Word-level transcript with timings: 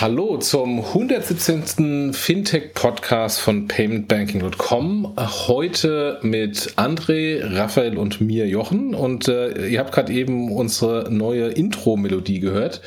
Hallo 0.00 0.36
zum 0.36 0.78
117. 0.78 2.12
Fintech-Podcast 2.12 3.40
von 3.40 3.66
paymentbanking.com. 3.66 5.14
Heute 5.48 6.20
mit 6.22 6.74
André, 6.76 7.40
Raphael 7.42 7.98
und 7.98 8.20
mir 8.20 8.46
Jochen. 8.46 8.94
Und 8.94 9.26
äh, 9.26 9.66
ihr 9.66 9.80
habt 9.80 9.90
gerade 9.90 10.12
eben 10.12 10.52
unsere 10.52 11.08
neue 11.10 11.48
Intro-Melodie 11.48 12.38
gehört. 12.38 12.80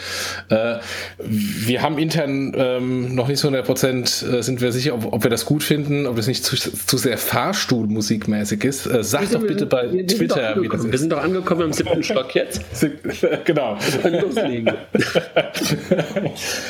Äh, 0.47 0.75
wir 1.19 1.81
haben 1.81 1.97
intern 1.97 2.53
ähm, 2.55 3.13
noch 3.13 3.27
nicht 3.27 3.39
so 3.39 3.49
100 3.49 3.65
Prozent, 3.65 4.25
äh, 4.31 4.41
sind 4.41 4.61
wir 4.61 4.71
sicher, 4.71 4.93
ob, 4.93 5.11
ob, 5.11 5.23
wir 5.23 5.29
das 5.29 5.45
gut 5.45 5.63
finden, 5.63 6.07
ob 6.07 6.15
das 6.15 6.27
nicht 6.27 6.45
zu, 6.45 6.55
zu 6.55 6.95
sehr 6.95 7.17
Fahrstuhlmusikmäßig 7.17 8.63
ist. 8.63 8.85
Äh, 8.85 9.03
sagt 9.03 9.35
doch 9.35 9.41
bitte 9.41 9.65
bei 9.65 9.91
wir, 9.91 10.07
Twitter, 10.07 10.55
wie 10.61 10.69
das 10.69 10.85
ist. 10.85 10.91
Wir 10.93 10.97
sind 10.97 11.11
doch 11.11 11.21
angekommen 11.21 11.63
im 11.63 11.73
siebten 11.73 12.03
Stock 12.03 12.33
jetzt. 12.35 12.61
genau. 13.43 13.77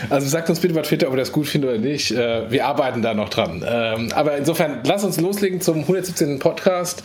also 0.10 0.31
sagt 0.32 0.50
uns 0.50 0.60
bitte 0.60 0.74
bei 0.74 0.82
Twitter, 0.82 1.08
ob 1.08 1.14
ihr 1.14 1.18
das 1.18 1.32
gut 1.32 1.48
findet 1.48 1.70
oder 1.70 1.80
nicht. 1.80 2.12
Äh, 2.12 2.50
wir 2.50 2.66
arbeiten 2.66 3.02
da 3.02 3.14
noch 3.14 3.30
dran. 3.30 3.64
Ähm, 3.68 4.10
aber 4.14 4.38
insofern, 4.38 4.80
lass 4.86 5.04
uns 5.04 5.20
loslegen 5.20 5.62
zum 5.62 5.80
117. 5.80 6.40
Podcast. 6.40 7.04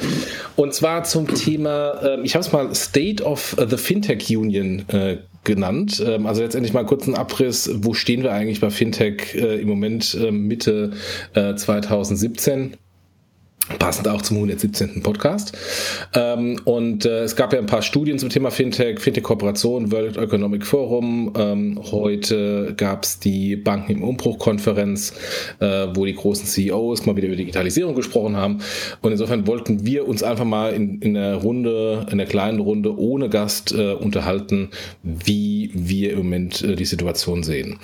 Und 0.55 0.73
zwar 0.73 1.05
zum 1.05 1.33
Thema, 1.35 2.01
ähm, 2.02 2.25
ich 2.25 2.35
habe 2.35 2.45
es 2.45 2.52
mal 2.52 2.75
State 2.75 3.23
of 3.23 3.57
the 3.69 3.77
Fintech 3.77 4.30
Union 4.30 4.89
äh, 4.89 5.19
genannt. 5.45 6.02
Ähm, 6.07 6.27
also 6.27 6.43
letztendlich 6.43 6.73
mal 6.73 6.87
kurz 6.87 7.07
einen 7.07 7.16
Abriss, 7.16 7.71
wo 7.74 7.93
stehen 7.93 8.23
wir 8.23 8.33
eigentlich 8.33 8.60
bei 8.60 8.71
Fintech 8.71 9.35
äh, 9.35 9.61
im 9.61 9.68
Moment 9.68 10.16
Mitte 10.30 10.93
2017 11.35 12.77
passend 13.78 14.09
auch 14.09 14.22
zum 14.22 14.36
117. 14.36 15.02
Podcast. 15.02 15.56
Ähm, 16.14 16.60
und 16.64 17.04
äh, 17.04 17.24
es 17.24 17.36
gab 17.36 17.52
ja 17.52 17.59
ein 17.59 17.66
paar 17.66 17.82
Studien 17.82 18.18
zum 18.18 18.30
Thema 18.30 18.50
Fintech, 18.50 19.00
Fintech-Kooperation, 19.00 19.90
World 19.90 20.16
Economic 20.16 20.64
Forum. 20.64 21.32
Ähm, 21.36 21.80
heute 21.90 22.74
gab 22.76 23.04
es 23.04 23.18
die 23.18 23.56
Banken 23.56 23.92
im 23.92 24.02
Umbruch-Konferenz, 24.04 25.14
äh, 25.60 25.88
wo 25.94 26.04
die 26.04 26.14
großen 26.14 26.46
CEOs 26.46 27.06
mal 27.06 27.16
wieder 27.16 27.26
über 27.26 27.37
Digitalisierung 27.37 27.94
gesprochen 27.94 28.37
haben. 28.37 28.59
Und 29.02 29.12
insofern 29.12 29.46
wollten 29.46 29.84
wir 29.84 30.06
uns 30.06 30.22
einfach 30.22 30.44
mal 30.44 30.72
in, 30.72 31.00
in 31.00 31.14
der 31.14 31.34
Runde, 31.37 32.06
in 32.10 32.18
der 32.18 32.26
kleinen 32.26 32.60
Runde 32.60 32.96
ohne 32.98 33.28
Gast 33.28 33.72
äh, 33.72 33.92
unterhalten, 33.92 34.70
wie 35.02 35.70
wir 35.74 36.12
im 36.12 36.18
Moment 36.18 36.62
äh, 36.62 36.76
die 36.76 36.84
Situation 36.84 37.42
sehen. 37.42 37.78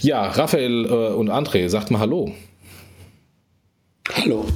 Ja, 0.00 0.26
Raphael 0.26 0.84
äh, 0.84 1.14
und 1.14 1.30
André, 1.30 1.68
sagt 1.68 1.90
mal 1.90 2.00
Hallo. 2.00 2.32
Hallo. 4.16 4.46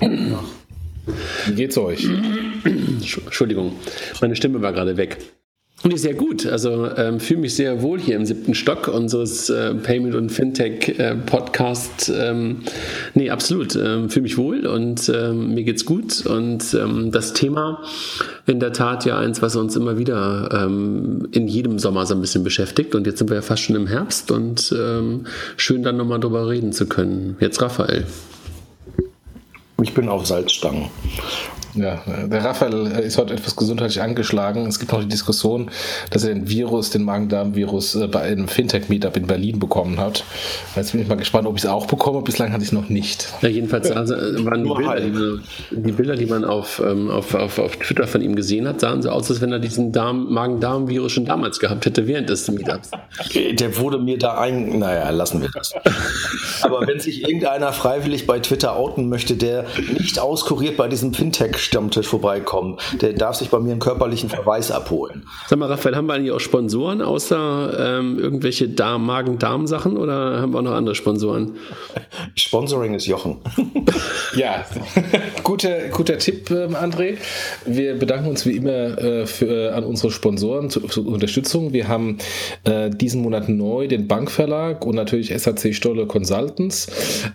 Wie 0.00 1.54
geht's 1.54 1.76
euch? 1.78 2.08
Entschuldigung, 2.64 3.72
meine 4.20 4.36
Stimme 4.36 4.62
war 4.62 4.72
gerade 4.72 4.96
weg. 4.96 5.18
Und 5.82 5.92
ist 5.92 6.02
sehr 6.02 6.14
gut. 6.14 6.46
Also 6.46 6.88
ähm, 6.96 7.20
fühle 7.20 7.40
mich 7.40 7.56
sehr 7.56 7.82
wohl 7.82 8.00
hier 8.00 8.16
im 8.16 8.24
siebten 8.24 8.54
Stock 8.54 8.88
unseres 8.88 9.50
äh, 9.50 9.74
Payment 9.74 10.14
und 10.14 10.30
Fintech 10.30 10.98
äh, 10.98 11.14
Podcast. 11.14 12.10
Ähm, 12.14 12.62
nee, 13.12 13.28
absolut. 13.28 13.76
Ähm, 13.76 14.08
fühle 14.08 14.22
mich 14.22 14.38
wohl 14.38 14.66
und 14.66 15.10
ähm, 15.14 15.52
mir 15.52 15.62
geht's 15.62 15.84
gut. 15.84 16.24
Und 16.24 16.72
ähm, 16.72 17.12
das 17.12 17.34
Thema 17.34 17.82
in 18.46 18.60
der 18.60 18.72
Tat 18.72 19.04
ja 19.04 19.18
eins, 19.18 19.42
was 19.42 19.56
uns 19.56 19.76
immer 19.76 19.98
wieder 19.98 20.48
ähm, 20.64 21.28
in 21.32 21.48
jedem 21.48 21.78
Sommer 21.78 22.06
so 22.06 22.14
ein 22.14 22.22
bisschen 22.22 22.44
beschäftigt. 22.44 22.94
Und 22.94 23.06
jetzt 23.06 23.18
sind 23.18 23.28
wir 23.28 23.36
ja 23.36 23.42
fast 23.42 23.64
schon 23.64 23.76
im 23.76 23.86
Herbst 23.86 24.30
und 24.30 24.74
ähm, 24.74 25.26
schön 25.58 25.82
dann 25.82 25.98
nochmal 25.98 26.20
drüber 26.20 26.48
reden 26.48 26.72
zu 26.72 26.86
können. 26.86 27.36
Jetzt 27.40 27.60
Raphael. 27.60 28.06
Ich 29.84 29.92
bin 29.92 30.08
auf 30.08 30.24
Salzstangen. 30.24 30.88
Ja, 31.74 32.00
der 32.26 32.44
Raphael 32.44 32.86
ist 33.04 33.18
heute 33.18 33.34
etwas 33.34 33.56
gesundheitlich 33.56 34.00
angeschlagen. 34.00 34.66
Es 34.66 34.78
gibt 34.78 34.92
noch 34.92 35.00
die 35.00 35.08
Diskussion, 35.08 35.70
dass 36.10 36.22
er 36.22 36.32
den 36.32 36.48
Virus, 36.48 36.90
den 36.90 37.02
Magen-Darm-Virus, 37.02 37.96
äh, 37.96 38.06
bei 38.06 38.20
einem 38.20 38.46
Fintech-Meetup 38.46 39.16
in 39.16 39.26
Berlin 39.26 39.58
bekommen 39.58 39.98
hat. 39.98 40.24
Jetzt 40.76 40.92
bin 40.92 41.02
ich 41.02 41.08
mal 41.08 41.16
gespannt, 41.16 41.48
ob 41.48 41.56
ich 41.56 41.64
es 41.64 41.68
auch 41.68 41.86
bekomme. 41.86 42.22
Bislang 42.22 42.52
hatte 42.52 42.62
ich 42.62 42.68
es 42.68 42.72
noch 42.72 42.88
nicht. 42.88 43.28
Ja, 43.42 43.48
jedenfalls 43.48 43.90
also, 43.90 44.14
waren 44.14 44.62
die 44.62 44.70
Bilder, 44.70 45.00
die 45.00 45.10
man, 45.10 45.42
die 45.70 45.92
Bilder, 45.92 46.16
die 46.16 46.26
man 46.26 46.44
auf, 46.44 46.80
ähm, 46.84 47.10
auf, 47.10 47.34
auf, 47.34 47.58
auf 47.58 47.76
Twitter 47.76 48.06
von 48.06 48.22
ihm 48.22 48.36
gesehen 48.36 48.68
hat, 48.68 48.80
sahen 48.80 49.02
so 49.02 49.10
aus, 49.10 49.28
als 49.28 49.40
wenn 49.40 49.50
er 49.50 49.58
diesen 49.58 49.90
Magen-Darm-Virus 49.90 51.10
schon 51.10 51.24
damals 51.24 51.58
gehabt 51.58 51.86
hätte, 51.86 52.06
während 52.06 52.28
des 52.28 52.48
Meetups. 52.50 52.90
Der 53.34 53.76
wurde 53.78 53.98
mir 53.98 54.18
da 54.18 54.38
ein... 54.38 54.78
Naja, 54.78 55.10
lassen 55.10 55.42
wir 55.42 55.50
das. 55.52 55.72
Aber 56.62 56.86
wenn 56.86 57.00
sich 57.00 57.22
irgendeiner 57.22 57.72
freiwillig 57.72 58.28
bei 58.28 58.38
Twitter 58.38 58.76
outen 58.76 59.08
möchte, 59.08 59.34
der 59.34 59.64
nicht 59.98 60.20
auskuriert 60.20 60.76
bei 60.76 60.86
diesem 60.86 61.12
Fintech 61.12 61.63
Stammtisch 61.64 62.06
vorbeikommen. 62.06 62.78
Der 63.00 63.14
darf 63.14 63.36
sich 63.36 63.48
bei 63.48 63.58
mir 63.58 63.72
einen 63.72 63.80
körperlichen 63.80 64.28
Verweis 64.28 64.70
abholen. 64.70 65.26
Sag 65.48 65.58
mal, 65.58 65.68
Raphael, 65.68 65.96
haben 65.96 66.06
wir 66.06 66.14
eigentlich 66.14 66.32
auch 66.32 66.40
Sponsoren, 66.40 67.02
außer 67.02 67.98
ähm, 67.98 68.18
irgendwelche 68.18 68.68
Magen-Darm-Sachen 68.68 69.96
oder 69.96 70.40
haben 70.40 70.52
wir 70.52 70.58
auch 70.58 70.62
noch 70.62 70.74
andere 70.74 70.94
Sponsoren? 70.94 71.56
Sponsoring 72.36 72.94
ist 72.94 73.06
Jochen. 73.06 73.38
ja, 74.36 74.64
guter, 75.42 75.88
guter 75.88 76.18
Tipp, 76.18 76.50
ähm, 76.50 76.74
André. 76.76 77.16
Wir 77.64 77.98
bedanken 77.98 78.28
uns 78.28 78.44
wie 78.46 78.56
immer 78.56 78.98
äh, 78.98 79.26
für, 79.26 79.70
äh, 79.70 79.70
an 79.70 79.84
unsere 79.84 80.10
Sponsoren 80.10 80.70
zur, 80.70 80.88
zur 80.88 81.06
Unterstützung. 81.06 81.72
Wir 81.72 81.88
haben 81.88 82.18
äh, 82.64 82.90
diesen 82.90 83.22
Monat 83.22 83.48
neu 83.48 83.88
den 83.88 84.08
Bankverlag 84.08 84.84
und 84.84 84.96
natürlich 84.96 85.32
SAC 85.36 85.74
Stolle 85.74 86.06
Consultants. 86.06 86.88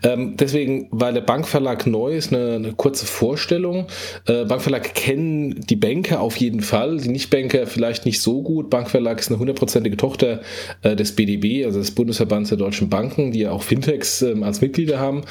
Ähm, 0.03 0.35
deswegen, 0.37 0.87
weil 0.91 1.13
der 1.13 1.21
Bankverlag 1.21 1.87
neu 1.87 2.15
ist, 2.15 2.33
eine, 2.33 2.55
eine 2.55 2.73
kurze 2.73 3.05
Vorstellung. 3.05 3.87
Äh, 4.25 4.45
Bankverlag 4.45 4.93
kennen 4.93 5.61
die 5.69 5.75
Banker 5.75 6.21
auf 6.21 6.37
jeden 6.37 6.61
Fall, 6.61 6.97
die 6.97 7.09
Nichtbanker 7.09 7.67
vielleicht 7.67 8.05
nicht 8.05 8.21
so 8.21 8.41
gut. 8.41 8.69
Bankverlag 8.69 9.19
ist 9.19 9.29
eine 9.29 9.39
hundertprozentige 9.39 9.97
Tochter 9.97 10.41
äh, 10.81 10.95
des 10.95 11.15
BDB, 11.15 11.65
also 11.65 11.79
des 11.79 11.91
Bundesverbands 11.91 12.49
der 12.49 12.57
deutschen 12.57 12.89
Banken, 12.89 13.31
die 13.31 13.39
ja 13.39 13.51
auch 13.51 13.63
Fintechs 13.63 14.21
ähm, 14.21 14.43
als 14.43 14.61
Mitglieder 14.61 14.99
haben. 14.99 15.23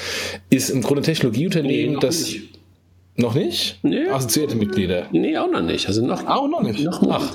Ist 0.50 0.70
im 0.70 0.82
Grunde 0.82 1.02
ein 1.02 1.04
Technologieunternehmen, 1.04 1.94
nee, 1.94 2.00
das. 2.00 2.20
Nicht. 2.20 2.58
Noch 3.20 3.34
nicht? 3.34 3.80
Nee. 3.82 4.06
Assoziierte 4.10 4.54
Mitglieder? 4.54 5.06
Nee, 5.10 5.36
auch 5.36 5.50
noch 5.50 5.62
nicht. 5.62 5.88
Also 5.88 6.06
noch, 6.06 6.24
auch 6.28 6.46
noch 6.46 6.62
nicht. 6.62 6.84
Noch, 6.84 7.02
Ach. 7.10 7.34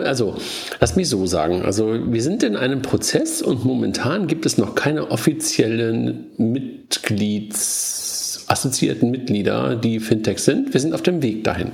Also, 0.00 0.34
lass 0.80 0.96
mich 0.96 1.08
so 1.08 1.24
sagen. 1.24 1.62
Also, 1.62 2.12
wir 2.12 2.20
sind 2.20 2.42
in 2.42 2.56
einem 2.56 2.82
Prozess 2.82 3.40
und 3.40 3.64
momentan 3.64 4.26
gibt 4.26 4.44
es 4.44 4.58
noch 4.58 4.74
keine 4.74 5.12
offiziellen 5.12 6.26
Mitglieds- 6.36 8.09
assoziierten 8.50 9.10
Mitglieder, 9.10 9.76
die 9.76 10.00
Fintechs 10.00 10.44
sind. 10.44 10.72
Wir 10.72 10.80
sind 10.80 10.94
auf 10.94 11.02
dem 11.02 11.22
Weg 11.22 11.44
dahin. 11.44 11.72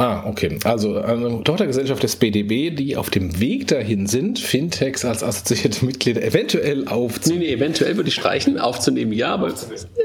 Ah, 0.00 0.24
okay. 0.26 0.58
Also 0.64 0.96
eine 0.96 1.44
Tochtergesellschaft 1.44 2.02
des 2.02 2.16
BDB, 2.16 2.74
die 2.74 2.96
auf 2.96 3.10
dem 3.10 3.38
Weg 3.38 3.66
dahin 3.66 4.06
sind, 4.06 4.38
Fintechs 4.38 5.04
als 5.04 5.22
assoziierte 5.22 5.84
Mitglieder 5.84 6.22
eventuell 6.22 6.88
aufzunehmen. 6.88 7.42
Nee, 7.42 7.48
nee, 7.48 7.52
eventuell 7.52 7.96
würde 7.96 8.08
ich 8.08 8.14
streichen, 8.14 8.58
aufzunehmen, 8.58 9.12
ja, 9.12 9.34
aber 9.34 9.52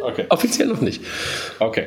okay. 0.01 0.25
offiziell 0.27 0.67
noch 0.67 0.81
nicht. 0.81 1.01
Okay. 1.59 1.85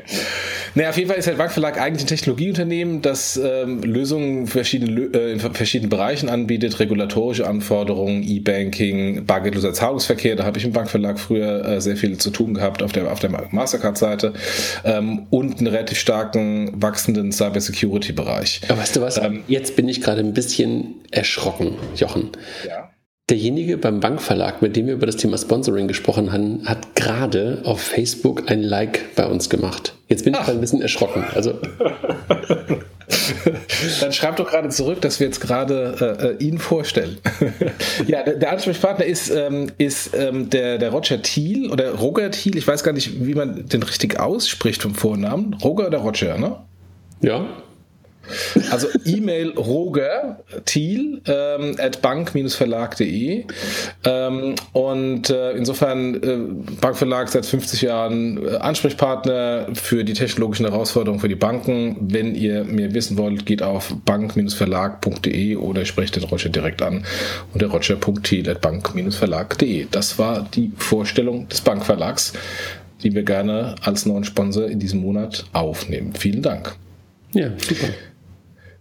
Naja, 0.75 0.89
auf 0.89 0.97
jeden 0.97 1.11
Fall 1.11 1.19
ist 1.19 1.29
der 1.29 1.35
Bankverlag 1.35 1.79
eigentlich 1.79 2.05
ein 2.05 2.07
Technologieunternehmen, 2.07 3.03
das 3.03 3.37
ähm, 3.37 3.83
Lösungen 3.83 4.47
verschiedene, 4.47 5.11
äh, 5.13 5.33
in 5.33 5.41
verschiedenen 5.41 5.91
Bereichen 5.91 6.31
anbietet, 6.31 6.81
regulatorische 6.81 7.47
Anforderungen, 7.47 8.23
E-Banking, 8.23 9.27
bargeldloser 9.27 9.75
Zahlungsverkehr. 9.75 10.35
Da 10.35 10.45
habe 10.45 10.57
ich 10.57 10.65
im 10.65 10.73
Bankverlag 10.73 11.21
früher 11.21 11.63
äh, 11.63 11.81
sehr 11.83 11.99
viel 11.99 12.17
zu 12.17 12.31
tun 12.31 12.55
gehabt 12.55 12.83
auf 12.83 12.93
der, 12.93 13.13
auf 13.13 13.21
der 13.21 13.49
Mastercard-Seite 13.51 14.33
ähm, 14.85 15.27
und 15.29 15.59
einen 15.59 15.67
relativ 15.67 15.99
starken, 15.99 16.73
wachsenden 16.81 17.33
Cybersecurity 17.33 17.98
Security-Bereich. 17.99 18.61
Aber 18.69 18.81
weißt 18.81 18.97
du 18.97 19.01
was? 19.01 19.19
Ähm, 19.19 19.45
Jetzt 19.49 19.77
bin 19.77 19.89
ich 19.89 20.01
gerade 20.01 20.21
ein 20.21 20.33
bisschen 20.33 20.97
erschrocken, 21.11 21.77
Jochen. 21.97 22.31
Ja. 22.67 22.91
Derjenige 23.29 23.77
beim 23.77 24.01
Bankverlag, 24.01 24.63
mit 24.63 24.75
dem 24.75 24.87
wir 24.87 24.95
über 24.95 25.05
das 25.05 25.17
Thema 25.17 25.37
Sponsoring 25.37 25.87
gesprochen 25.87 26.33
haben, 26.33 26.67
hat 26.67 26.95
gerade 26.95 27.61
auf 27.65 27.81
Facebook 27.81 28.51
ein 28.51 28.63
Like 28.63 29.15
bei 29.17 29.27
uns 29.27 29.51
gemacht. 29.51 29.95
Jetzt 30.09 30.25
bin 30.25 30.33
ich 30.33 30.41
gerade 30.41 30.53
ein 30.53 30.63
bisschen 30.63 30.81
erschrocken. 30.81 31.25
Also. 31.35 31.59
Dann 34.01 34.13
schreibt 34.13 34.39
doch 34.39 34.49
gerade 34.49 34.71
zurück, 34.71 35.03
dass 35.03 35.21
wir 35.21 35.27
jetzt 35.27 35.41
gerade 35.41 36.39
äh, 36.41 36.43
ihn 36.43 36.59
vorstellen. 36.59 37.19
ja, 38.07 38.23
der, 38.23 38.37
der, 38.37 38.53
Ansprechpartner 38.53 39.05
ist, 39.05 39.29
ähm, 39.31 39.71
ist 39.77 40.15
ähm, 40.15 40.49
der, 40.49 40.79
der 40.79 40.91
Roger 40.91 41.21
Thiel 41.21 41.71
oder 41.71 41.95
Roger 41.95 42.31
Thiel. 42.31 42.57
Ich 42.57 42.67
weiß 42.67 42.83
gar 42.83 42.93
nicht, 42.93 43.27
wie 43.27 43.35
man 43.35 43.67
den 43.67 43.83
richtig 43.83 44.19
ausspricht 44.19 44.83
vom 44.83 44.95
Vornamen. 44.95 45.55
Roger 45.63 45.89
oder 45.89 45.99
Roger, 45.99 46.39
ne? 46.39 46.57
Ja. 47.21 47.47
Also 48.71 48.89
E-Mail 49.05 49.51
roger 49.51 50.41
thiel 50.65 51.21
ähm, 51.27 51.77
at 51.79 52.03
bank-verlag.de 52.03 53.45
ähm, 54.05 54.55
und 54.73 55.31
äh, 55.31 55.53
insofern 55.53 56.15
äh, 56.23 56.39
Bankverlag 56.81 57.29
seit 57.29 57.47
50 57.47 57.83
Jahren 57.83 58.47
äh, 58.47 58.57
Ansprechpartner 58.57 59.69
für 59.75 60.05
die 60.05 60.15
technologischen 60.15 60.67
Herausforderungen 60.67 61.21
für 61.21 61.29
die 61.29 61.35
Banken. 61.35 61.97
Wenn 62.01 62.35
ihr 62.35 62.65
mehr 62.65 62.95
wissen 62.95 63.17
wollt, 63.17 63.47
geht 63.47 63.63
auf 63.63 63.95
bank-verlag.de 64.05 65.57
oder 65.57 65.85
sprecht 65.85 66.17
den 66.17 66.25
Roger 66.25 66.49
direkt 66.49 66.83
an 66.83 67.05
unter 67.53 67.69
roger.thiel 67.69 68.49
at 68.51 68.61
bank-verlag.de. 68.61 69.87
Das 69.91 70.19
war 70.19 70.49
die 70.55 70.73
Vorstellung 70.77 71.49
des 71.49 71.61
Bankverlags 71.61 72.33
die 73.03 73.15
wir 73.15 73.23
gerne 73.23 73.75
als 73.83 74.07
neuen 74.07 74.25
Sponsor 74.25 74.67
in 74.67 74.79
diesem 74.79 75.01
Monat 75.01 75.45
aufnehmen. 75.53 76.13
Vielen 76.15 76.43
Dank. 76.43 76.75
Ja, 77.33 77.51
super. 77.59 77.89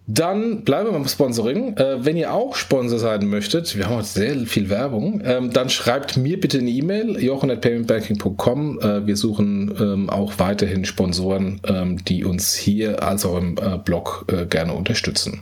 Dann 0.09 0.63
bleiben 0.63 0.87
wir 0.87 0.93
beim 0.93 1.07
Sponsoring. 1.07 1.75
Äh, 1.75 2.05
wenn 2.05 2.15
ihr 2.15 2.33
auch 2.33 2.55
Sponsor 2.55 2.97
sein 2.97 3.27
möchtet, 3.27 3.75
wir 3.75 3.87
haben 3.87 3.97
heute 3.97 4.07
sehr 4.07 4.37
viel 4.45 4.69
Werbung, 4.69 5.21
ähm, 5.25 5.51
dann 5.51 5.69
schreibt 5.69 6.15
mir 6.15 6.39
bitte 6.39 6.59
eine 6.59 6.69
E-Mail, 6.69 7.21
jochen.paymentbanking.com. 7.21 8.79
Äh, 8.79 9.05
wir 9.05 9.17
suchen 9.17 9.75
ähm, 9.77 10.09
auch 10.09 10.39
weiterhin 10.39 10.85
Sponsoren, 10.85 11.59
ähm, 11.65 12.03
die 12.05 12.23
uns 12.23 12.55
hier 12.55 13.03
als 13.03 13.25
auch 13.25 13.37
im 13.37 13.57
äh, 13.57 13.77
Blog 13.83 14.25
gerne 14.49 14.73
unterstützen. 14.73 15.41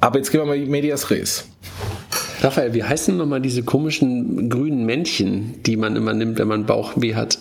Aber 0.00 0.18
jetzt 0.18 0.30
gehen 0.30 0.40
wir 0.40 0.46
mal 0.46 0.58
Medias 0.58 1.10
Res. 1.10 1.46
Raphael, 2.40 2.72
wie 2.72 2.84
heißen 2.84 3.16
nochmal 3.16 3.40
diese 3.40 3.62
komischen 3.62 4.48
grünen 4.48 4.86
Männchen, 4.86 5.62
die 5.64 5.76
man 5.76 5.96
immer 5.96 6.14
nimmt, 6.14 6.38
wenn 6.38 6.48
man 6.48 6.64
Bauchweh 6.64 7.14
hat? 7.14 7.38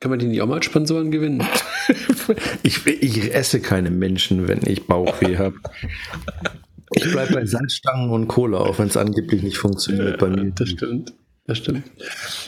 Kann 0.00 0.10
man 0.10 0.18
die 0.18 0.26
nicht 0.26 0.42
auch 0.42 0.46
mal 0.46 0.56
als 0.56 0.66
Sponsoren 0.66 1.10
gewinnen? 1.10 1.42
ich, 2.62 2.86
ich 2.86 3.34
esse 3.34 3.60
keine 3.60 3.90
Menschen, 3.90 4.48
wenn 4.48 4.60
ich 4.66 4.86
Bauchweh 4.86 5.36
habe. 5.38 5.56
Ich 6.94 7.10
bleibe 7.10 7.34
bei 7.34 7.46
Salzstangen 7.46 8.10
und 8.10 8.28
Cola, 8.28 8.58
auch 8.58 8.78
wenn 8.78 8.86
es 8.86 8.96
angeblich 8.96 9.42
nicht 9.42 9.58
funktioniert 9.58 10.18
bei 10.18 10.28
mir. 10.28 10.52
Das 10.54 10.68
stimmt. 10.68 11.12
Das 11.46 11.58
stimmt. 11.58 11.82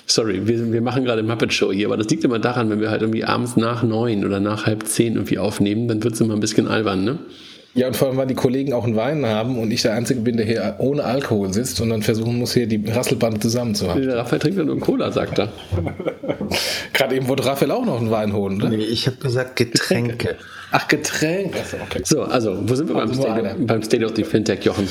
Sorry, 0.06 0.46
wir, 0.46 0.72
wir 0.72 0.80
machen 0.80 1.04
gerade 1.04 1.22
Muppet 1.22 1.52
Show 1.52 1.70
hier, 1.70 1.86
aber 1.86 1.98
das 1.98 2.08
liegt 2.08 2.24
immer 2.24 2.38
daran, 2.38 2.70
wenn 2.70 2.80
wir 2.80 2.90
halt 2.90 3.02
irgendwie 3.02 3.24
abends 3.24 3.56
nach 3.56 3.82
neun 3.82 4.24
oder 4.24 4.40
nach 4.40 4.64
halb 4.64 4.86
zehn 4.86 5.14
irgendwie 5.14 5.38
aufnehmen, 5.38 5.86
dann 5.86 6.02
wird 6.02 6.14
es 6.14 6.20
immer 6.20 6.34
ein 6.34 6.40
bisschen 6.40 6.66
albern, 6.66 7.04
ne? 7.04 7.18
Ja, 7.76 7.88
und 7.88 7.96
vor 7.96 8.08
allem, 8.08 8.16
weil 8.16 8.26
die 8.26 8.34
Kollegen 8.34 8.72
auch 8.72 8.84
einen 8.84 8.96
Wein 8.96 9.26
haben 9.26 9.58
und 9.58 9.70
ich 9.70 9.82
der 9.82 9.92
Einzige 9.92 10.20
bin, 10.20 10.38
der 10.38 10.46
hier 10.46 10.76
ohne 10.78 11.04
Alkohol 11.04 11.52
sitzt 11.52 11.78
und 11.82 11.90
dann 11.90 12.02
versuchen 12.02 12.38
muss, 12.38 12.54
hier 12.54 12.66
die 12.66 12.82
Rasselbande 12.88 13.38
zusammenzuhalten. 13.38 14.06
Der 14.06 14.16
Raphael 14.16 14.38
trinkt 14.38 14.64
nur 14.64 14.80
Cola, 14.80 15.12
sagt 15.12 15.38
er. 15.38 15.52
Gerade 16.94 17.14
eben 17.14 17.28
wollte 17.28 17.44
Raphael 17.44 17.70
auch 17.72 17.84
noch 17.84 18.00
einen 18.00 18.10
Wein 18.10 18.32
holen, 18.32 18.56
ne? 18.56 18.70
Nee, 18.70 18.76
ich 18.76 19.06
habe 19.06 19.18
gesagt 19.18 19.56
Getränke. 19.56 20.36
Ach, 20.70 20.88
Getränke. 20.88 21.58
Okay. 21.84 22.00
So, 22.02 22.22
also, 22.22 22.58
wo 22.66 22.74
sind 22.74 22.88
wir 22.88 22.94
beim, 22.94 23.12
State, 23.12 23.56
beim 23.58 23.82
State 23.82 24.06
of 24.06 24.12
the 24.16 24.24
Fintech, 24.24 24.64
Jochen? 24.64 24.88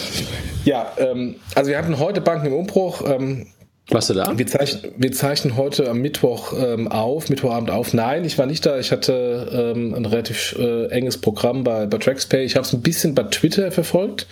Ja, 0.64 0.92
ähm, 0.98 1.36
also 1.56 1.72
wir 1.72 1.80
hatten 1.80 1.98
heute 1.98 2.22
Banken 2.22 2.48
im 2.48 2.54
Umbruch. 2.54 3.02
Ähm, 3.08 3.48
warst 3.90 4.10
du 4.10 4.16
da? 4.16 4.38
Wir 4.38 4.48
zeichnen, 4.48 4.92
wir 4.98 5.12
zeichnen 5.12 5.58
heute 5.58 5.90
am 5.90 6.00
Mittwoch 6.00 6.54
ähm, 6.58 6.88
auf, 6.88 7.30
Mittwochabend 7.30 7.70
auf. 7.70 7.94
Nein, 7.94 8.26
ich 8.26 8.38
war 8.38 8.48
nicht 8.48 8.66
da. 8.66 8.80
Ich 8.80 8.92
hatte 8.92 9.74
ähm, 9.76 9.94
ein 9.94 10.06
relativ 10.06 10.56
äh, 10.58 10.88
enges 10.88 11.18
Programm 11.20 11.64
bei, 11.64 11.86
bei 11.86 11.98
TraxPay. 11.98 12.44
Ich 12.44 12.56
habe 12.56 12.66
es 12.66 12.74
ein 12.74 12.82
bisschen 12.82 13.14
bei 13.14 13.24
Twitter 13.24 13.72
verfolgt. 13.72 14.26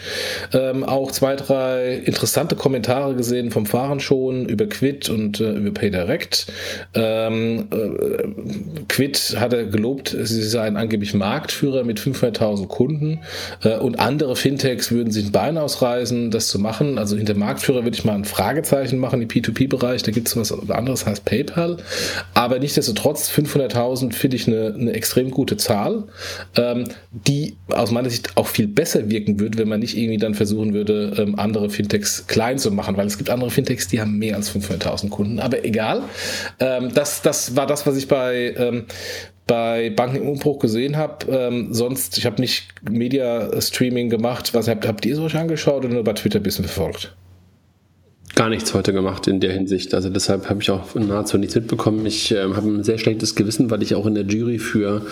Ähm, 0.53 0.83
auch 0.83 1.11
zwei, 1.11 1.35
drei 1.35 1.94
interessante 1.94 2.55
Kommentare 2.55 3.15
gesehen 3.15 3.51
vom 3.51 3.67
Fahren 3.67 4.00
schon 4.00 4.47
über 4.47 4.65
Quid 4.65 5.09
und 5.09 5.39
äh, 5.39 5.51
über 5.51 5.71
PayDirect. 5.71 6.47
Ähm, 6.95 7.67
äh, 7.71 8.83
Quid 8.89 9.35
hatte 9.39 9.69
gelobt, 9.69 10.15
sie 10.19 10.41
seien 10.41 10.77
angeblich 10.77 11.13
Marktführer 11.13 11.83
mit 11.83 11.99
500.000 11.99 12.67
Kunden 12.67 13.19
äh, 13.63 13.77
und 13.77 13.99
andere 13.99 14.35
Fintechs 14.35 14.91
würden 14.91 15.11
sich 15.11 15.25
ein 15.25 15.31
Bein 15.31 15.59
ausreißen, 15.59 16.31
das 16.31 16.47
zu 16.47 16.57
machen. 16.57 16.97
Also 16.97 17.15
hinter 17.17 17.35
Marktführer 17.35 17.83
würde 17.83 17.95
ich 17.95 18.03
mal 18.03 18.15
ein 18.15 18.25
Fragezeichen 18.25 18.97
machen. 18.97 19.19
Die 19.19 19.27
P2P-Bereich, 19.51 20.04
da 20.04 20.12
gibt 20.12 20.28
es 20.28 20.36
was 20.36 20.51
anderes, 20.69 21.06
heißt 21.06 21.25
PayPal. 21.25 21.78
Aber 22.34 22.60
nichtsdestotrotz, 22.60 23.30
500.000 23.30 24.13
finde 24.13 24.38
ich 24.38 24.48
eine, 24.48 24.74
eine, 24.74 24.94
extrem 24.94 25.31
gute 25.31 25.57
Zahl, 25.57 26.04
ähm, 26.56 26.86
die 27.12 27.56
aus 27.69 27.92
meiner 27.92 28.10
Sicht 28.10 28.38
auch 28.38 28.48
viel 28.48 28.68
besser 28.68 29.10
wirken 29.10 29.40
würde, 29.40 29.57
wenn 29.57 29.68
man 29.68 29.80
nicht 29.80 29.98
irgendwie 29.98 30.18
dann 30.18 30.34
versuchen 30.34 30.74
würde, 30.74 31.13
ähm, 31.18 31.38
andere 31.38 31.69
Fintechs 31.69 32.28
klein 32.28 32.57
zu 32.57 32.72
machen, 32.72 32.98
weil 32.98 33.07
es 33.07 33.18
gibt 33.18 33.30
andere 33.30 33.50
Fintechs, 33.50 33.88
die 33.88 34.00
haben 34.00 34.18
mehr 34.18 34.36
als 34.36 34.54
500.000 34.54 35.10
Kunden. 35.10 35.40
Aber 35.40 35.63
egal, 35.66 36.04
ähm, 36.60 36.94
das, 36.94 37.22
das 37.22 37.56
war 37.56 37.68
das, 37.68 37.86
was 37.86 37.98
ich 37.98 38.07
bei, 38.07 38.54
ähm, 38.57 38.86
bei 39.48 39.90
Banken 39.90 40.18
im 40.18 40.30
Umbruch 40.30 40.60
gesehen 40.60 40.98
habe. 40.98 41.25
Ähm, 41.30 41.74
sonst, 41.74 42.18
ich 42.18 42.25
habe 42.25 42.40
nicht 42.40 42.68
Media-Streaming 42.90 44.10
gemacht. 44.10 44.54
Was 44.54 44.68
habt, 44.68 44.88
habt 44.88 45.06
ihr 45.06 45.16
so 45.16 45.25
angeschaut 45.25 45.84
oder 45.84 45.94
nur 45.94 46.04
bei 46.04 46.13
Twitter 46.13 46.40
ein 46.40 46.44
bisschen 46.44 46.66
verfolgt? 46.66 47.16
Gar 48.35 48.50
nichts 48.50 48.74
heute 48.74 48.94
gemacht 48.94 49.27
in 49.27 49.39
der 49.39 49.53
Hinsicht. 49.53 49.94
Also 49.94 50.09
deshalb 50.09 50.50
habe 50.50 50.62
ich 50.62 50.71
auch 50.71 50.95
nahezu 50.95 51.38
nichts 51.38 51.53
mitbekommen. 51.53 52.06
Ich 52.06 52.31
äh, 52.31 52.41
habe 52.41 52.68
ein 52.68 52.83
sehr 52.83 52.97
schlechtes 52.97 53.35
Gewissen, 53.35 53.69
weil 53.69 53.83
ich 53.83 53.94
auch 53.94 54.07
in 54.07 54.15
der 54.15 54.24
Jury 54.24 54.57
für 54.57 55.03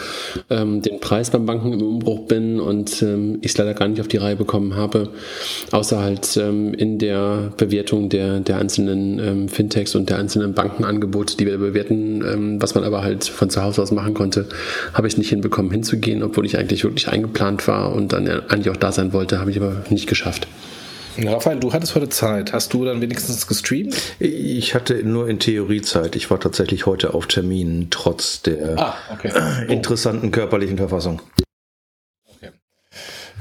ähm, 0.49 0.81
den 0.81 0.99
Preis 0.99 1.29
beim 1.29 1.45
Banken 1.45 1.73
im 1.73 1.81
Umbruch 1.83 2.25
bin 2.25 2.59
und 2.59 3.01
ähm, 3.03 3.37
ich 3.41 3.51
es 3.51 3.57
leider 3.57 3.75
gar 3.75 3.87
nicht 3.87 4.01
auf 4.01 4.07
die 4.07 4.17
Reihe 4.17 4.35
bekommen 4.35 4.75
habe, 4.75 5.09
außer 5.71 6.01
halt 6.01 6.35
ähm, 6.37 6.73
in 6.73 6.97
der 6.97 7.51
Bewertung 7.57 8.09
der, 8.09 8.39
der 8.39 8.57
einzelnen 8.57 9.19
ähm, 9.19 9.49
Fintechs 9.49 9.93
und 9.93 10.09
der 10.09 10.17
einzelnen 10.17 10.53
Bankenangebote, 10.53 11.37
die 11.37 11.45
wir 11.45 11.59
bewerten, 11.59 12.23
ähm, 12.25 12.61
was 12.61 12.73
man 12.73 12.83
aber 12.83 13.03
halt 13.03 13.25
von 13.25 13.51
zu 13.51 13.61
Hause 13.61 13.83
aus 13.83 13.91
machen 13.91 14.15
konnte, 14.15 14.47
habe 14.93 15.07
ich 15.07 15.17
nicht 15.17 15.29
hinbekommen 15.29 15.71
hinzugehen, 15.71 16.23
obwohl 16.23 16.45
ich 16.45 16.57
eigentlich 16.57 16.83
wirklich 16.83 17.07
eingeplant 17.07 17.67
war 17.67 17.93
und 17.93 18.13
dann 18.13 18.27
eigentlich 18.27 18.71
auch 18.71 18.77
da 18.77 18.91
sein 18.91 19.13
wollte, 19.13 19.39
habe 19.39 19.51
ich 19.51 19.57
aber 19.57 19.83
nicht 19.89 20.07
geschafft. 20.07 20.47
Raphael, 21.17 21.59
du 21.59 21.73
hattest 21.73 21.95
heute 21.95 22.09
Zeit. 22.09 22.53
Hast 22.53 22.73
du 22.73 22.85
dann 22.85 23.01
wenigstens 23.01 23.47
gestreamt? 23.47 23.95
Ich 24.19 24.73
hatte 24.73 25.03
nur 25.03 25.27
in 25.27 25.39
Theorie 25.39 25.81
Zeit. 25.81 26.15
Ich 26.15 26.29
war 26.31 26.39
tatsächlich 26.39 26.85
heute 26.85 27.13
auf 27.13 27.27
Termin, 27.27 27.87
trotz 27.89 28.41
der 28.41 28.79
ah, 28.79 28.95
okay. 29.11 29.31
interessanten 29.67 30.31
körperlichen 30.31 30.77
Verfassung. 30.77 31.21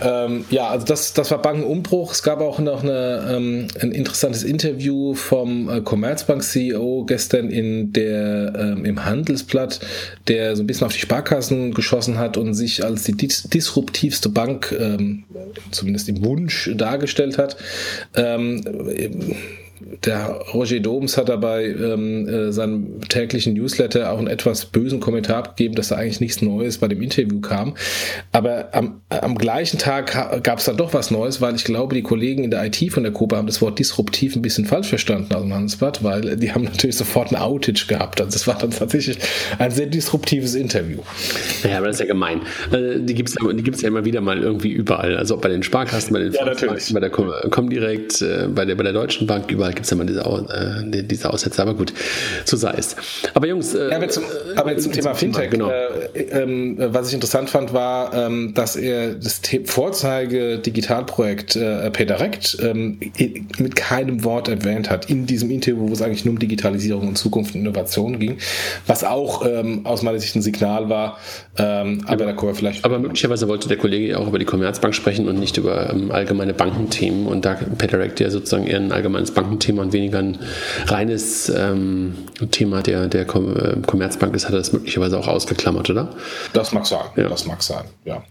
Ähm, 0.03 0.45
ja, 0.51 0.69
also 0.69 0.87
das, 0.87 1.13
das 1.13 1.31
war 1.31 1.43
Bankenumbruch. 1.43 2.13
Es 2.13 2.23
gab 2.23 2.41
auch 2.41 2.59
noch 2.59 2.83
eine, 2.83 3.27
ähm, 3.31 3.69
ein 3.81 3.93
interessantes 3.93 4.43
Interview 4.43 5.15
vom 5.15 5.69
äh, 5.69 5.81
Commerzbank-CEO 5.81 7.05
gestern 7.05 7.51
in 7.51 7.93
der, 7.93 8.53
ähm, 8.57 8.85
im 8.85 9.05
Handelsblatt, 9.05 9.81
der 10.29 10.57
so 10.57 10.63
ein 10.63 10.67
bisschen 10.67 10.87
auf 10.87 10.93
die 10.93 11.01
Sparkassen 11.01 11.75
geschossen 11.75 12.19
hat 12.19 12.37
und 12.37 12.55
sich 12.55 12.85
als 12.85 13.05
die 13.05 13.17
dis 13.17 13.43
disruptivste 13.45 14.29
Bank, 14.29 14.75
ähm, 14.79 15.25
zumindest 15.71 16.09
im 16.09 16.25
Wunsch, 16.25 16.71
dargestellt 16.75 17.39
hat. 17.39 17.57
Der 20.05 20.41
Roger 20.53 20.81
Doms 20.81 21.17
hat 21.17 21.29
dabei 21.29 21.67
ähm, 21.67 22.29
äh, 22.29 22.53
seinem 22.53 23.01
täglichen 23.09 23.55
Newsletter 23.55 24.13
auch 24.13 24.19
einen 24.19 24.27
etwas 24.27 24.67
bösen 24.67 25.01
Kommentar 25.01 25.39
abgegeben, 25.39 25.75
dass 25.75 25.89
da 25.89 25.97
eigentlich 25.97 26.21
nichts 26.21 26.43
Neues 26.43 26.79
bei 26.79 26.89
dem 26.89 27.01
Interview 27.01 27.41
kam. 27.41 27.75
Aber 28.33 28.69
am, 28.73 29.01
am 29.09 29.37
gleichen 29.37 29.79
Tag 29.79 30.43
gab 30.43 30.59
es 30.59 30.67
dann 30.67 30.77
doch 30.77 30.93
was 30.93 31.11
Neues, 31.11 31.41
weil 31.41 31.55
ich 31.55 31.65
glaube, 31.65 31.95
die 31.95 32.03
Kollegen 32.03 32.45
in 32.45 32.51
der 32.51 32.65
IT 32.65 32.93
von 32.93 33.03
der 33.03 33.13
Gruppe 33.13 33.37
haben 33.37 33.47
das 33.47 33.63
Wort 33.63 33.79
disruptiv 33.79 34.37
ein 34.37 34.43
bisschen 34.43 34.67
falsch 34.67 34.89
verstanden 34.89 35.35
aus 35.35 35.43
dem 35.43 35.55
Handelsblatt, 35.55 36.05
weil 36.05 36.37
die 36.37 36.53
haben 36.53 36.65
natürlich 36.65 36.97
sofort 36.97 37.29
eine 37.29 37.43
Outage 37.43 37.87
gehabt. 37.87 38.21
Also 38.21 38.37
es 38.37 38.47
war 38.47 38.59
dann 38.59 38.71
tatsächlich 38.71 39.19
ein 39.59 39.71
sehr 39.71 39.87
disruptives 39.87 40.55
Interview. 40.55 40.99
Ja, 41.65 41.79
aber 41.79 41.87
das 41.87 41.97
ist 41.97 42.01
ja 42.01 42.07
gemein. 42.07 42.43
Also 42.71 42.99
die 42.99 43.15
gibt 43.15 43.31
es 43.31 43.37
die 43.37 43.63
gibt's 43.63 43.81
ja 43.81 43.89
immer 43.89 44.05
wieder 44.05 44.21
mal 44.21 44.43
irgendwie 44.43 44.71
überall. 44.71 45.17
Also 45.17 45.37
bei 45.39 45.49
den 45.49 45.63
Sparkassen, 45.63 46.13
bei 46.13 46.21
den 46.21 46.33
ja, 46.33 46.45
bei 46.45 47.01
der 47.01 47.11
Comdirect, 47.11 48.21
äh, 48.23 48.49
bei 48.49 48.65
der, 48.65 48.75
bei 48.75 48.83
der 48.83 48.93
Deutschen 48.93 49.27
Bank, 49.27 49.51
überall 49.51 49.70
gibt 49.71 49.87
es 49.87 49.93
immer 49.93 50.05
diese, 50.05 50.21
äh, 50.21 51.03
diese 51.03 51.31
Aussätze, 51.31 51.63
aber 51.63 51.75
gut, 51.75 51.93
so 52.45 52.57
sei 52.57 52.75
es. 52.77 52.97
Aber 53.35 53.47
Jungs. 53.47 53.75
Äh, 53.75 53.91
ja, 53.91 53.97
aber, 53.97 54.09
zum, 54.09 54.25
aber 54.57 54.77
zum, 54.79 54.93
Thema 54.93 55.15
Fintech, 55.15 55.51
genau. 55.51 55.71
Äh, 55.71 56.21
ähm, 56.31 56.77
was 56.79 57.09
ich 57.09 57.15
interessant 57.15 57.51
fand, 57.51 57.73
war, 57.73 58.15
ähm, 58.15 58.55
dass 58.55 58.77
er 58.77 59.15
das 59.15 59.41
Vorzeige-Digitalprojekt 59.65 61.57
äh, 61.57 61.91
PayDirect 61.91 62.59
ähm, 62.63 63.01
mit 63.59 63.77
keinem 63.77 64.25
Wort 64.25 64.49
erwähnt 64.49 64.91
hat 64.91 65.11
in 65.11 65.27
diesem 65.27 65.51
Interview, 65.51 65.89
wo 65.89 65.93
es 65.93 66.03
eigentlich 66.03 66.25
nur 66.25 66.33
um 66.35 66.39
Digitalisierung 66.39 67.09
und 67.09 67.17
Zukunft 67.17 67.55
und 67.55 67.63
Innovation 67.63 68.19
ging, 68.19 68.39
was 68.87 69.05
auch 69.05 69.45
aus 69.85 70.03
meiner 70.03 70.19
Sicht 70.19 70.37
ein 70.37 70.43
Signal 70.43 70.89
war, 70.89 71.19
aber, 71.57 72.25
da 72.25 72.33
kommen 72.33 72.53
wir 72.53 72.55
vielleicht. 72.55 72.85
Aber 72.85 72.99
möglicherweise 72.99 73.49
wollte 73.49 73.69
der 73.69 73.77
Kollege 73.77 74.19
auch 74.19 74.27
über 74.29 74.39
die 74.39 74.45
Commerzbank 74.45 74.95
sprechen 74.95 75.29
und 75.29 75.39
nicht 75.39 75.57
über 75.57 75.95
allgemeine 76.11 76.55
Bankenthemen 76.55 77.27
und 77.27 77.45
da 77.45 77.55
PayDirect 77.55 78.21
ja 78.21 78.31
sozusagen 78.31 78.67
eher 78.67 78.79
ein 78.79 78.93
allgemeines 78.93 79.31
Bankenthema 79.61 79.83
und 79.83 79.93
weniger 79.93 80.19
ein 80.19 80.39
reines 80.87 81.49
ähm, 81.49 82.15
Thema 82.51 82.83
der, 82.83 83.09
der 83.09 83.23
äh, 83.23 83.25
Commerzbank 83.87 84.35
ist, 84.35 84.47
hat 84.47 84.53
er 84.53 84.59
das 84.59 84.73
möglicherweise 84.73 85.19
auch 85.19 85.29
ausgeklammert, 85.29 85.91
oder? 85.91 86.11
Das 86.53 86.73
mag 86.73 86.87
sein, 86.87 87.05
ja. 87.17 87.29
das 87.29 87.47
mag 87.47 87.63
sein, 87.63 87.85
ja. 88.05 88.23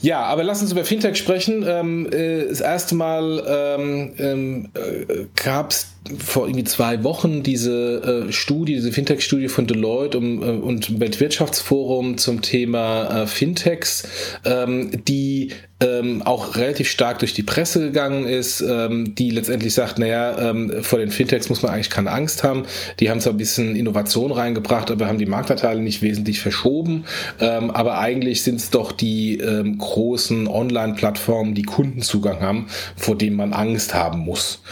Ja, 0.00 0.22
aber 0.24 0.42
lass 0.42 0.60
uns 0.60 0.72
über 0.72 0.84
Fintech 0.84 1.16
sprechen. 1.16 1.64
Ähm, 1.66 2.12
äh, 2.12 2.48
das 2.48 2.60
erste 2.60 2.94
Mal 2.94 3.42
ähm, 3.46 4.12
ähm, 4.18 4.68
äh, 4.74 5.26
gab 5.42 5.70
es 5.70 5.91
vor 6.18 6.46
irgendwie 6.46 6.64
zwei 6.64 7.04
Wochen 7.04 7.42
diese 7.42 8.26
äh, 8.28 8.32
Studie, 8.32 8.74
diese 8.74 8.92
Fintech-Studie 8.92 9.48
von 9.48 9.66
Deloitte 9.66 10.18
um, 10.18 10.42
äh, 10.42 10.46
und 10.46 11.00
Weltwirtschaftsforum 11.00 12.18
zum 12.18 12.42
Thema 12.42 13.22
äh, 13.22 13.26
Fintechs, 13.26 14.08
ähm, 14.44 14.90
die 15.06 15.52
ähm, 15.82 16.22
auch 16.22 16.56
relativ 16.56 16.88
stark 16.88 17.18
durch 17.20 17.34
die 17.34 17.42
Presse 17.42 17.80
gegangen 17.80 18.26
ist, 18.26 18.60
ähm, 18.60 19.14
die 19.14 19.30
letztendlich 19.30 19.74
sagt, 19.74 19.98
naja, 19.98 20.50
ähm, 20.50 20.72
vor 20.82 20.98
den 20.98 21.10
Fintechs 21.10 21.48
muss 21.48 21.62
man 21.62 21.72
eigentlich 21.72 21.90
keine 21.90 22.10
Angst 22.10 22.44
haben. 22.44 22.64
Die 23.00 23.10
haben 23.10 23.20
zwar 23.20 23.32
ein 23.32 23.38
bisschen 23.38 23.74
Innovation 23.76 24.32
reingebracht, 24.32 24.90
aber 24.90 25.06
haben 25.06 25.18
die 25.18 25.26
Marktanteile 25.26 25.80
nicht 25.80 26.02
wesentlich 26.02 26.40
verschoben. 26.40 27.04
Ähm, 27.40 27.70
aber 27.70 27.98
eigentlich 27.98 28.42
sind 28.42 28.56
es 28.56 28.70
doch 28.70 28.92
die 28.92 29.38
ähm, 29.38 29.78
großen 29.78 30.46
Online-Plattformen, 30.46 31.54
die 31.54 31.62
Kundenzugang 31.62 32.40
haben, 32.40 32.66
vor 32.96 33.16
denen 33.16 33.36
man 33.36 33.52
Angst 33.52 33.94
haben 33.94 34.20
muss. 34.20 34.62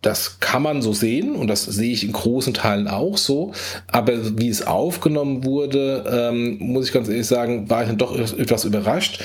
Das 0.00 0.38
kann 0.38 0.62
man 0.62 0.80
so 0.80 0.92
sehen 0.92 1.34
und 1.34 1.48
das 1.48 1.64
sehe 1.64 1.92
ich 1.92 2.04
in 2.04 2.12
großen 2.12 2.54
Teilen 2.54 2.86
auch 2.86 3.18
so. 3.18 3.52
Aber 3.88 4.38
wie 4.38 4.48
es 4.48 4.64
aufgenommen 4.64 5.44
wurde, 5.44 6.04
ähm, 6.08 6.58
muss 6.60 6.86
ich 6.86 6.92
ganz 6.92 7.08
ehrlich 7.08 7.26
sagen, 7.26 7.68
war 7.68 7.82
ich 7.82 7.88
dann 7.88 7.98
doch 7.98 8.16
etwas 8.16 8.64
überrascht. 8.64 9.20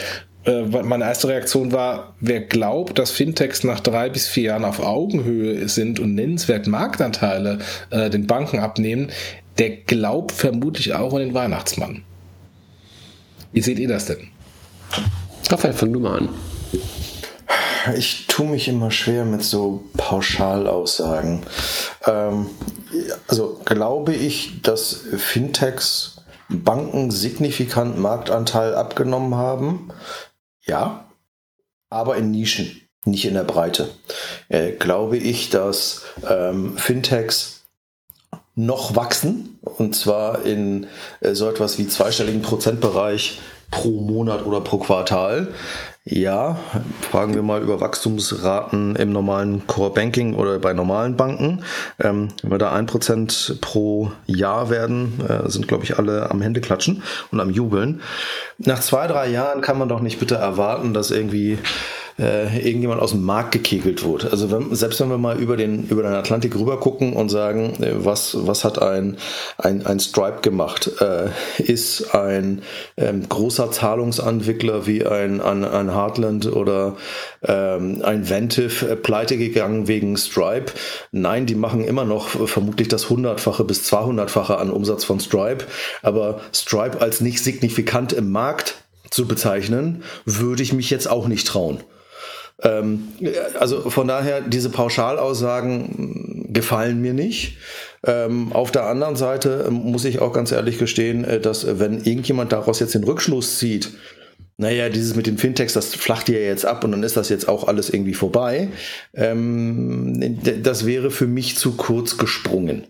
Äh, 0.46 0.64
meine 0.64 1.04
erste 1.04 1.28
Reaktion 1.28 1.72
war, 1.72 2.16
wer 2.20 2.42
glaubt, 2.42 2.98
dass 2.98 3.12
Fintechs 3.12 3.64
nach 3.64 3.82
drei 3.82 4.10
bis 4.10 4.28
vier 4.28 4.44
Jahren 4.44 4.66
auf 4.66 4.80
Augenhöhe 4.80 5.70
sind 5.70 6.00
und 6.00 6.16
nennenswert 6.16 6.66
Marktanteile 6.66 7.60
äh, 7.92 8.10
den 8.10 8.26
Banken 8.26 8.58
abnehmen, 8.58 9.12
der 9.60 9.70
glaubt 9.70 10.32
vermutlich 10.32 10.96
auch 10.96 11.14
an 11.14 11.20
den 11.20 11.34
Weihnachtsmann. 11.36 12.02
Wie 13.52 13.62
seht 13.62 13.78
ihr 13.78 13.88
das 13.88 14.08
denn? 14.08 14.30
Raphael, 15.50 15.74
fang 15.74 15.94
du 15.94 16.00
mal 16.00 16.18
an 16.18 16.30
ich 17.96 18.28
tue 18.28 18.48
mich 18.48 18.68
immer 18.68 18.92
schwer 18.92 19.26
mit 19.26 19.44
so 19.44 19.84
Pauschalaussagen. 19.98 21.44
Ähm, 22.06 22.50
also 23.28 23.60
glaube 23.66 24.14
ich, 24.14 24.62
dass 24.62 25.02
Fintechs 25.18 26.14
Banken 26.50 27.12
signifikant 27.12 27.98
Marktanteil 27.98 28.76
abgenommen 28.76 29.36
haben? 29.36 29.90
Ja, 30.66 31.06
aber 31.90 32.18
in 32.18 32.32
Nischen, 32.32 32.82
nicht 33.06 33.26
in 33.26 33.34
der 33.34 33.44
Breite. 33.44 33.90
Äh, 34.50 34.72
glaube 34.72 35.18
ich, 35.18 35.50
dass 35.50 36.04
ähm, 36.30 36.78
Fintechs 36.78 37.62
noch 38.56 38.96
wachsen 38.96 39.58
und 39.62 39.96
zwar 39.96 40.46
in 40.46 40.88
äh, 41.22 41.34
so 41.34 41.50
etwas 41.50 41.78
wie 41.80 41.88
zweistelligen 41.88 42.42
Prozentbereich 42.42 43.42
pro 43.72 44.02
Monat 44.02 44.46
oder 44.46 44.62
pro 44.62 44.78
Quartal. 44.78 45.48
Ja, 46.06 46.60
fragen 47.00 47.34
wir 47.34 47.44
mal 47.44 47.62
über 47.62 47.80
Wachstumsraten 47.80 48.98
im 48.98 49.14
normalen 49.14 49.66
Core 49.68 49.94
Banking 49.94 50.34
oder 50.34 50.60
bei 50.60 50.74
normalen 50.74 51.16
Banken. 51.16 51.64
Ähm, 51.98 52.28
wenn 52.42 52.52
wir 52.52 52.58
da 52.58 52.74
ein 52.74 52.88
Prozent 52.88 53.60
pro 53.62 54.12
Jahr 54.26 54.70
werden, 54.70 55.22
äh, 55.26 55.50
sind, 55.50 55.70
glaube 55.70 55.86
ich, 55.86 55.98
alle 55.98 56.30
am 56.30 56.42
Händeklatschen 56.42 57.04
und 57.32 57.40
am 57.40 57.50
Jubeln. 57.50 58.02
Nach 58.58 58.82
zwei, 58.82 59.08
drei 59.08 59.30
Jahren 59.30 59.62
kann 59.62 59.78
man 59.78 59.88
doch 59.88 60.02
nicht 60.02 60.20
bitte 60.20 60.36
erwarten, 60.36 60.94
dass 60.94 61.10
irgendwie 61.10 61.58
äh, 62.20 62.66
irgendjemand 62.66 63.02
aus 63.02 63.12
dem 63.12 63.24
Markt 63.24 63.52
gekegelt 63.52 64.04
wurde. 64.04 64.32
Also 64.32 64.52
wenn, 64.52 64.74
selbst 64.76 65.00
wenn 65.00 65.10
wir 65.10 65.18
mal 65.18 65.38
über 65.40 65.58
den, 65.58 65.88
über 65.88 66.04
den 66.04 66.14
Atlantik 66.14 66.56
rüber 66.56 66.80
gucken 66.80 67.14
und 67.14 67.30
sagen, 67.30 67.82
äh, 67.82 67.94
was, 68.06 68.36
was 68.40 68.64
hat 68.64 68.82
ein, 68.82 69.18
ein, 69.58 69.86
ein 69.86 70.00
Stripe 70.00 70.42
gemacht? 70.42 70.92
Äh, 71.00 71.30
ist 71.62 72.14
ein 72.14 72.62
ähm, 72.98 73.28
großer 73.28 73.72
Zahlungsentwickler 73.72 74.86
wie 74.86 75.06
ein, 75.06 75.42
ein, 75.42 75.64
ein 75.64 75.94
Heartland 75.94 76.52
oder 76.52 76.98
ähm, 77.44 78.02
ein 78.04 78.30
Ventive 78.30 78.90
äh, 78.90 78.96
pleite 78.96 79.38
gegangen 79.38 79.88
wegen 79.88 80.18
Stripe? 80.18 80.74
Nein, 81.12 81.46
die 81.46 81.56
machen 81.56 81.84
immer 81.84 82.06
noch 82.06 82.28
vermutlich 82.28 82.88
das 82.88 83.10
hundertfache 83.10 83.64
bis 83.64 83.84
zweihundertfache 83.84 84.58
an 84.58 84.70
Umsatz 84.70 85.04
von 85.04 85.20
Stripe, 85.20 85.66
aber 86.02 86.42
Stripe 86.54 87.02
als 87.02 87.22
nicht 87.22 87.44
signifikant 87.44 88.14
im 88.14 88.32
Markt 88.32 88.76
zu 89.10 89.28
bezeichnen, 89.28 90.04
würde 90.26 90.64
ich 90.64 90.74
mich 90.74 90.90
jetzt 90.90 91.08
auch 91.08 91.28
nicht 91.28 91.48
trauen. 91.48 91.80
Ähm, 92.62 93.10
also 93.60 93.90
von 93.90 94.08
daher, 94.08 94.42
diese 94.42 94.70
Pauschalaussagen 94.70 96.50
gefallen 96.54 97.02
mir 97.02 97.14
nicht. 97.14 97.58
Ähm, 98.06 98.54
auf 98.54 98.72
der 98.72 98.86
anderen 98.86 99.16
Seite 99.16 99.66
ähm, 99.68 99.74
muss 99.74 100.06
ich 100.06 100.20
auch 100.20 100.34
ganz 100.34 100.52
ehrlich 100.52 100.78
gestehen, 100.78 101.24
äh, 101.24 101.40
dass 101.40 101.64
äh, 101.64 101.80
wenn 101.80 102.04
irgendjemand 102.04 102.52
daraus 102.52 102.80
jetzt 102.80 102.96
den 102.96 103.04
Rückschluss 103.04 103.60
zieht, 103.60 103.92
naja, 104.58 104.90
dieses 104.90 105.16
mit 105.16 105.26
den 105.26 105.38
Fintechs, 105.38 105.74
das 105.74 105.96
flacht 105.96 106.30
ja 106.30 106.38
jetzt 106.38 106.66
ab 106.66 106.84
und 106.84 106.92
dann 106.92 107.02
ist 107.02 107.18
das 107.18 107.30
jetzt 107.30 107.48
auch 107.48 107.68
alles 107.68 107.90
irgendwie 107.90 108.14
vorbei. 108.14 108.70
Ähm, 109.16 110.40
das 110.62 110.86
wäre 110.86 111.10
für 111.10 111.28
mich 111.28 111.58
zu 111.58 111.76
kurz 111.76 112.18
gesprungen. 112.18 112.86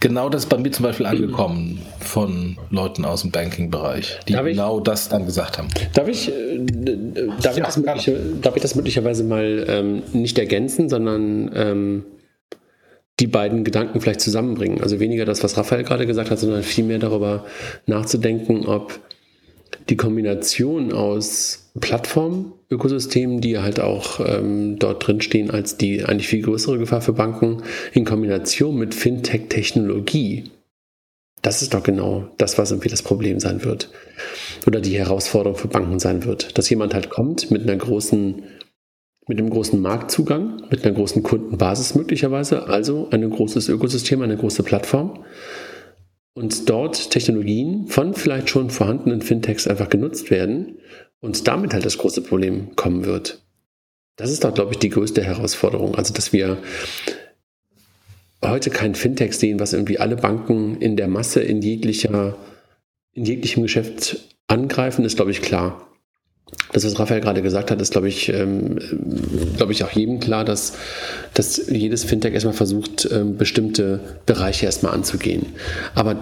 Genau 0.00 0.30
das 0.30 0.44
ist 0.44 0.48
bei 0.48 0.56
mir 0.56 0.72
zum 0.72 0.84
Beispiel 0.84 1.04
angekommen 1.04 1.82
von 2.00 2.56
Leuten 2.70 3.04
aus 3.04 3.20
dem 3.20 3.30
Banking-Bereich, 3.30 4.20
die 4.26 4.32
darf 4.32 4.46
genau 4.46 4.78
ich, 4.78 4.84
das 4.84 5.10
dann 5.10 5.26
gesagt 5.26 5.58
haben. 5.58 5.68
Darf 5.92 6.08
ich, 6.08 6.28
äh, 6.32 6.64
darf, 7.42 7.58
ja, 7.58 7.68
ich, 7.68 7.74
das, 7.74 8.10
darf 8.40 8.56
ich 8.56 8.62
das 8.62 8.74
möglicherweise 8.74 9.22
mal 9.22 9.66
ähm, 9.68 10.02
nicht 10.14 10.38
ergänzen, 10.38 10.88
sondern 10.88 11.50
ähm, 11.54 12.04
die 13.20 13.26
beiden 13.26 13.64
Gedanken 13.64 14.00
vielleicht 14.00 14.22
zusammenbringen? 14.22 14.80
Also 14.80 14.98
weniger 14.98 15.26
das, 15.26 15.44
was 15.44 15.58
Raphael 15.58 15.84
gerade 15.84 16.06
gesagt 16.06 16.30
hat, 16.30 16.38
sondern 16.38 16.62
vielmehr 16.62 16.98
darüber 16.98 17.44
nachzudenken, 17.84 18.64
ob 18.64 18.98
die 19.88 19.96
Kombination 19.96 20.92
aus 20.92 21.70
Plattform-Ökosystemen, 21.80 23.40
die 23.40 23.58
halt 23.58 23.80
auch 23.80 24.20
ähm, 24.20 24.78
dort 24.78 25.06
drin 25.06 25.20
stehen 25.20 25.50
als 25.50 25.76
die 25.76 26.04
eigentlich 26.04 26.28
viel 26.28 26.42
größere 26.42 26.78
Gefahr 26.78 27.02
für 27.02 27.12
Banken, 27.12 27.62
in 27.92 28.04
Kombination 28.04 28.76
mit 28.76 28.94
Fintech-Technologie, 28.94 30.50
das 31.46 31.62
ist 31.62 31.74
doch 31.74 31.82
genau 31.84 32.28
das, 32.38 32.58
was 32.58 32.72
irgendwie 32.72 32.88
das 32.88 33.02
Problem 33.02 33.38
sein 33.38 33.64
wird. 33.64 33.88
Oder 34.66 34.80
die 34.80 34.98
Herausforderung 34.98 35.56
für 35.56 35.68
Banken 35.68 36.00
sein 36.00 36.24
wird. 36.24 36.58
Dass 36.58 36.68
jemand 36.70 36.92
halt 36.92 37.08
kommt 37.08 37.52
mit 37.52 37.62
einer 37.62 37.76
großen, 37.76 38.42
mit 39.28 39.38
einem 39.38 39.50
großen 39.50 39.80
Marktzugang, 39.80 40.62
mit 40.70 40.84
einer 40.84 40.94
großen 40.94 41.22
Kundenbasis 41.22 41.94
möglicherweise, 41.94 42.66
also 42.66 43.08
ein 43.12 43.30
großes 43.30 43.68
Ökosystem, 43.68 44.22
eine 44.22 44.36
große 44.36 44.64
Plattform 44.64 45.24
und 46.36 46.68
dort 46.68 47.10
Technologien 47.10 47.86
von 47.88 48.12
vielleicht 48.12 48.50
schon 48.50 48.68
vorhandenen 48.68 49.22
Fintechs 49.22 49.66
einfach 49.66 49.88
genutzt 49.88 50.30
werden 50.30 50.76
und 51.20 51.48
damit 51.48 51.72
halt 51.72 51.86
das 51.86 51.96
große 51.96 52.20
Problem 52.20 52.76
kommen 52.76 53.06
wird. 53.06 53.42
Das 54.16 54.30
ist 54.30 54.44
doch, 54.44 54.52
glaube 54.52 54.72
ich, 54.72 54.78
die 54.78 54.90
größte 54.90 55.24
Herausforderung. 55.24 55.94
Also, 55.94 56.12
dass 56.12 56.34
wir 56.34 56.58
heute 58.44 58.68
kein 58.68 58.94
Fintech 58.94 59.32
sehen, 59.32 59.58
was 59.60 59.72
irgendwie 59.72 59.98
alle 59.98 60.16
Banken 60.16 60.78
in 60.78 60.96
der 60.96 61.08
Masse 61.08 61.40
in 61.40 61.62
jeglicher, 61.62 62.36
in 63.14 63.24
jeglichem 63.24 63.62
Geschäft 63.62 64.36
angreifen, 64.46 65.06
ist, 65.06 65.16
glaube 65.16 65.30
ich, 65.30 65.40
klar. 65.40 65.88
Das, 66.72 66.84
was 66.84 66.98
Raphael 66.98 67.20
gerade 67.20 67.42
gesagt 67.42 67.70
hat, 67.70 67.80
ist, 67.80 67.92
glaube 67.92 68.08
ich, 68.08 68.28
ähm, 68.28 68.78
glaube 69.56 69.72
ich, 69.72 69.82
auch 69.82 69.90
jedem 69.90 70.20
klar, 70.20 70.44
dass, 70.44 70.74
dass 71.34 71.68
jedes 71.68 72.04
Fintech 72.04 72.34
erstmal 72.34 72.54
versucht, 72.54 73.08
ähm, 73.10 73.36
bestimmte 73.36 74.00
Bereiche 74.26 74.66
erstmal 74.66 74.94
anzugehen. 74.94 75.46
Aber 75.94 76.16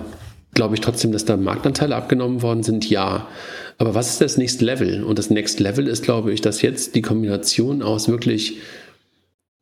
glaube 0.55 0.77
ich 0.77 0.81
trotzdem, 0.81 1.13
dass 1.13 1.25
da 1.25 1.37
Marktanteile 1.37 1.95
abgenommen 1.95 2.41
worden 2.41 2.63
sind? 2.63 2.89
Ja. 2.89 3.29
Aber 3.77 3.95
was 3.95 4.11
ist 4.11 4.21
das 4.21 4.37
Next 4.39 4.63
Level? 4.63 5.03
Und 5.03 5.19
das 5.19 5.29
Next 5.29 5.61
Level 5.61 5.89
ist, 5.89 6.05
glaube 6.05 6.33
ich, 6.33 6.41
dass 6.41 6.63
jetzt 6.63 6.95
die 6.95 7.03
Kombination 7.03 7.83
aus 7.83 8.09
wirklich 8.09 8.59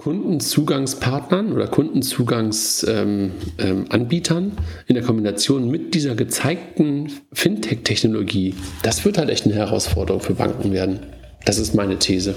Kundenzugangspartnern 0.03 1.53
oder 1.53 1.69
Kundenzugangsanbietern 1.69 4.45
ähm, 4.45 4.53
ähm, 4.53 4.53
in 4.89 4.95
der 4.97 5.05
Kombination 5.05 5.71
mit 5.71 5.95
dieser 5.95 6.17
gezeigten 6.17 7.13
Fintech-Technologie, 7.33 8.57
das 8.83 9.05
wird 9.05 9.19
halt 9.19 9.31
echt 9.31 9.45
eine 9.45 9.55
Herausforderung 9.55 10.21
für 10.21 10.35
Banken 10.35 10.73
werden. 10.73 10.99
Das 11.45 11.59
ist 11.59 11.77
meine 11.77 12.01
These. 12.01 12.35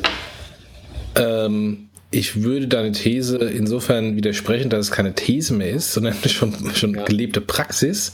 Ähm, 1.16 1.90
ich 2.16 2.44
würde 2.44 2.68
deine 2.68 2.94
These 2.94 3.38
insofern 3.38 4.16
widersprechen, 4.16 4.70
dass 4.70 4.86
es 4.86 4.92
keine 4.92 5.14
These 5.16 5.54
mehr 5.54 5.72
ist, 5.72 5.94
sondern 5.94 6.16
schon, 6.28 6.54
schon 6.74 6.96
ja. 6.96 7.04
gelebte 7.04 7.42
Praxis 7.42 8.14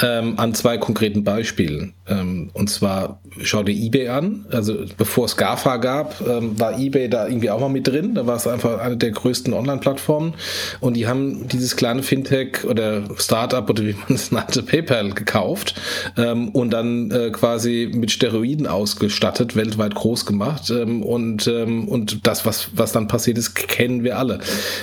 ähm, 0.00 0.38
an 0.38 0.54
zwei 0.54 0.78
konkreten 0.78 1.22
Beispielen. 1.22 1.92
Ähm, 2.08 2.50
und 2.54 2.70
zwar 2.70 3.20
schau 3.42 3.62
dir 3.62 3.74
eBay 3.74 4.08
an. 4.08 4.46
Also 4.50 4.84
bevor 4.96 5.26
es 5.26 5.36
GAFA 5.36 5.76
gab, 5.76 6.20
ähm, 6.26 6.58
war 6.58 6.78
eBay 6.78 7.08
da 7.08 7.26
irgendwie 7.26 7.50
auch 7.50 7.60
mal 7.60 7.68
mit 7.68 7.86
drin. 7.86 8.14
Da 8.14 8.26
war 8.26 8.36
es 8.36 8.46
einfach 8.46 8.80
eine 8.80 8.96
der 8.96 9.10
größten 9.10 9.52
Online-Plattformen. 9.52 10.34
Und 10.80 10.94
die 10.94 11.06
haben 11.06 11.46
dieses 11.48 11.76
kleine 11.76 12.02
Fintech 12.02 12.64
oder 12.64 13.04
Startup 13.16 13.68
oder 13.68 13.84
wie 13.84 13.94
man 13.94 14.14
es 14.14 14.32
nannte, 14.32 14.62
PayPal 14.62 15.10
gekauft 15.10 15.74
ähm, 16.16 16.48
und 16.50 16.70
dann 16.70 17.10
äh, 17.10 17.30
quasi 17.30 17.90
mit 17.92 18.10
Steroiden 18.10 18.66
ausgestattet, 18.66 19.56
weltweit 19.56 19.94
groß 19.94 20.26
gemacht. 20.26 20.70
Ähm, 20.70 21.02
und, 21.02 21.46
ähm, 21.46 21.88
und 21.88 22.26
das, 22.26 22.46
was, 22.46 22.68
was 22.74 22.92
dann 22.92 23.08
passiert 23.08 23.38
ist, 23.38 23.41
das 23.42 23.54
kennen 23.54 24.04
wir 24.04 24.18
alle. 24.18 24.38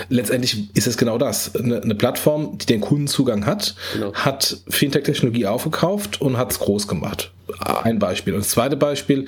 Letztendlich 0.09 0.75
ist 0.75 0.87
es 0.87 0.97
genau 0.97 1.17
das. 1.17 1.55
Eine, 1.55 1.81
eine 1.81 1.95
Plattform, 1.95 2.57
die 2.57 2.65
den 2.65 2.81
Kundenzugang 2.81 3.45
hat, 3.45 3.75
genau. 3.93 4.13
hat 4.13 4.57
Fintech-Technologie 4.69 5.45
aufgekauft 5.45 6.21
und 6.21 6.37
hat 6.37 6.51
es 6.51 6.59
groß 6.59 6.87
gemacht. 6.87 7.31
Ein 7.59 7.97
Beispiel. 7.97 8.33
Und 8.33 8.41
das 8.41 8.49
zweite 8.49 8.77
Beispiel 8.77 9.25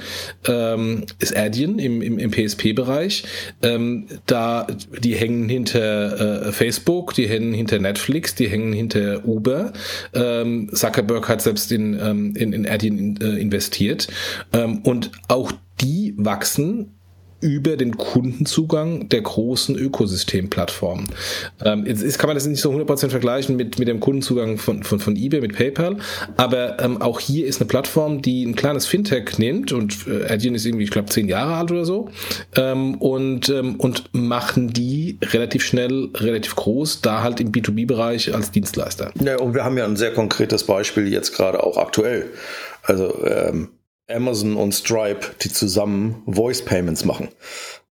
ähm, 0.48 1.06
ist 1.20 1.36
Adyen 1.36 1.80
im, 1.80 2.02
im, 2.02 2.20
im 2.20 2.30
PSP-Bereich. 2.30 3.24
Ähm, 3.64 4.06
da 4.28 4.68
die 5.00 5.16
hängen 5.16 5.50
hinter 5.50 6.48
äh, 6.48 6.52
Facebook, 6.52 7.16
die 7.16 7.28
hängen 7.28 7.54
hinter 7.54 7.80
Netflix, 7.80 8.36
die 8.36 8.48
hängen 8.48 8.74
hinter 8.74 9.26
Uber. 9.26 9.74
Ähm, 10.14 10.70
Zuckerberg 10.72 11.28
hat 11.30 11.42
selbst 11.42 11.72
in, 11.72 12.00
ähm, 12.00 12.36
in, 12.36 12.54
in 12.54 12.68
Adyen 12.68 13.00
in, 13.00 13.22
äh, 13.22 13.40
investiert. 13.40 14.08
Ähm, 14.54 14.82
und 14.84 15.12
auch 15.28 15.52
die 15.80 16.14
wachsen 16.18 16.94
über 17.42 17.76
den 17.78 17.98
Kundenzugang 17.98 19.10
der 19.10 19.22
großen 19.22 19.76
Ökosystemplattformen. 19.76 21.08
Ähm, 21.64 21.86
jetzt 21.86 22.02
ist, 22.02 22.18
kann 22.18 22.28
man 22.28 22.36
das 22.36 22.46
nicht 22.46 22.62
so 22.62 22.72
100% 22.72 23.10
vergleichen 23.10 23.56
mit, 23.56 23.80
mit 23.80 23.88
dem 23.88 24.00
Kundenzugang 24.00 24.58
von, 24.58 24.84
von, 24.84 25.00
von 25.00 25.16
eBay, 25.16 25.42
mit 25.42 25.56
PayPal, 25.56 25.98
aber 26.38 26.80
ähm, 26.82 27.02
auch 27.02 27.20
hier 27.20 27.46
ist 27.48 27.60
eine 27.60 27.68
Plattform, 27.68 28.22
die 28.22 28.46
ein 28.46 28.56
kleines 28.56 28.86
Fintech 28.86 29.38
nimmt 29.38 29.72
und 29.72 30.08
äh, 30.08 30.32
Adyen 30.32 30.56
ist 30.56 30.66
irgendwie, 30.66 30.86
ich 30.86 30.92
glaube, 30.92 31.10
zehn 31.10 31.28
Jahre 31.28 31.56
alt 31.56 31.72
oder 31.72 31.86
so 31.86 32.10
ähm, 32.56 32.96
und, 32.96 33.50
ähm, 33.50 33.76
und 33.76 34.10
machen 34.14 34.72
die 34.72 35.18
relativ 35.22 35.64
schnell, 35.64 36.10
relativ 36.16 36.56
groß, 36.56 37.02
da 37.02 37.24
halt 37.24 37.40
im 37.40 37.52
B2B-Bereich 37.52 38.34
als 38.34 38.52
Dienstleister. 38.52 39.12
Ja, 39.24 39.38
und 39.40 39.54
wir 39.54 39.64
haben 39.64 39.78
ja 39.78 39.86
ein 39.86 39.96
sehr 39.96 40.14
konkretes 40.14 40.64
Beispiel 40.64 41.08
jetzt 41.08 41.36
gerade 41.36 41.64
auch 41.64 41.78
aktuell. 41.78 42.28
Also 42.84 43.26
ähm, 43.26 43.70
Amazon 44.14 44.56
und 44.56 44.74
Stripe, 44.74 45.28
die 45.42 45.52
zusammen 45.52 46.24
Voice 46.26 46.64
Payments 46.64 47.06
machen. 47.06 47.30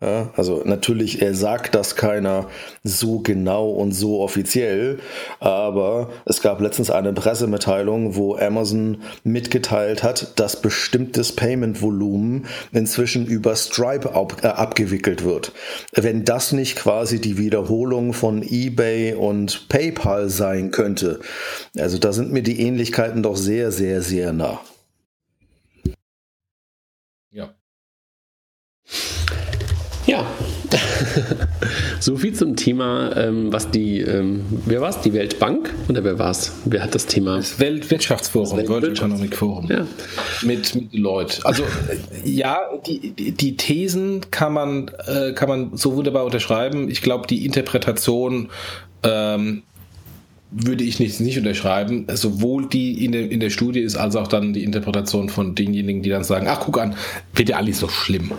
Ja, 0.02 0.32
also 0.38 0.62
natürlich, 0.64 1.22
er 1.22 1.36
sagt 1.36 1.76
das 1.76 1.98
keiner 1.98 2.48
so 2.86 3.20
genau 3.20 3.70
und 3.70 3.92
so 3.92 4.22
offiziell, 4.22 5.00
aber 5.42 6.10
es 6.26 6.42
gab 6.42 6.62
letztens 6.62 6.90
eine 6.90 7.12
Pressemitteilung, 7.12 8.16
wo 8.16 8.38
Amazon 8.38 9.02
mitgeteilt 9.26 10.02
hat, 10.02 10.40
dass 10.40 10.62
bestimmtes 10.62 11.36
Payment-Volumen 11.36 12.46
inzwischen 12.72 13.26
über 13.26 13.58
Stripe 13.58 14.16
ab, 14.16 14.38
äh, 14.42 14.48
abgewickelt 14.48 15.26
wird. 15.26 15.52
Wenn 15.92 16.24
das 16.24 16.54
nicht 16.54 16.78
quasi 16.78 17.20
die 17.20 17.38
Wiederholung 17.38 18.14
von 18.14 18.42
eBay 18.42 19.16
und 19.16 19.68
PayPal 19.68 20.30
sein 20.30 20.72
könnte, 20.72 21.20
also 21.78 21.98
da 21.98 22.14
sind 22.14 22.32
mir 22.32 22.42
die 22.42 22.62
Ähnlichkeiten 22.62 23.22
doch 23.22 23.36
sehr, 23.36 23.74
sehr, 23.74 24.02
sehr 24.02 24.32
nah. 24.32 24.62
Ja, 30.06 30.26
so 32.00 32.18
viel 32.18 32.34
zum 32.34 32.56
Thema, 32.56 33.16
ähm, 33.16 33.54
was 33.54 33.70
die, 33.70 34.00
ähm, 34.00 34.46
wer 34.66 34.82
war 34.82 34.90
es, 34.90 35.02
die 35.02 35.14
Weltbank 35.14 35.74
oder 35.88 36.04
wer 36.04 36.18
war 36.18 36.32
es? 36.32 36.54
Wer 36.66 36.82
hat 36.84 36.96
das 36.96 37.06
Thema? 37.06 37.38
Das 37.38 37.60
Weltwirtschaftsforum, 37.60 38.58
das 38.58 38.68
World 38.68 38.86
Economic 38.86 39.36
Forum. 39.36 39.68
Ja. 39.70 39.86
Mit, 40.42 40.74
mit 40.76 40.94
Leuten. 40.94 41.42
Also 41.44 41.64
ja, 42.24 42.60
die, 42.88 43.32
die 43.32 43.58
Thesen 43.58 44.32
kann 44.32 44.54
man, 44.54 44.92
äh, 45.06 45.34
kann 45.34 45.50
man 45.50 45.78
so 45.78 45.96
wunderbar 45.96 46.26
unterschreiben. 46.26 46.90
Ich 46.90 47.02
glaube, 47.02 47.28
die 47.28 47.46
Interpretation 47.46 48.50
ähm, 49.04 49.64
würde 50.52 50.84
ich 50.84 51.00
nicht, 51.00 51.20
nicht 51.20 51.38
unterschreiben. 51.38 52.08
Sowohl 52.14 52.68
die 52.68 53.06
in 53.06 53.12
der, 53.12 53.30
in 53.30 53.40
der 53.40 53.52
Studie 53.52 53.82
ist, 53.82 53.96
als 53.96 54.16
auch 54.16 54.28
dann 54.28 54.54
die 54.54 54.64
Interpretation 54.64 55.30
von 55.30 55.56
denjenigen, 55.56 56.02
die 56.02 56.10
dann 56.10 56.24
sagen, 56.24 56.48
ach 56.50 56.62
guck 56.62 56.80
an, 56.80 56.96
wird 57.36 57.50
ja 57.50 57.58
alles 57.58 57.80
so 57.80 57.88
schlimm. 57.88 58.32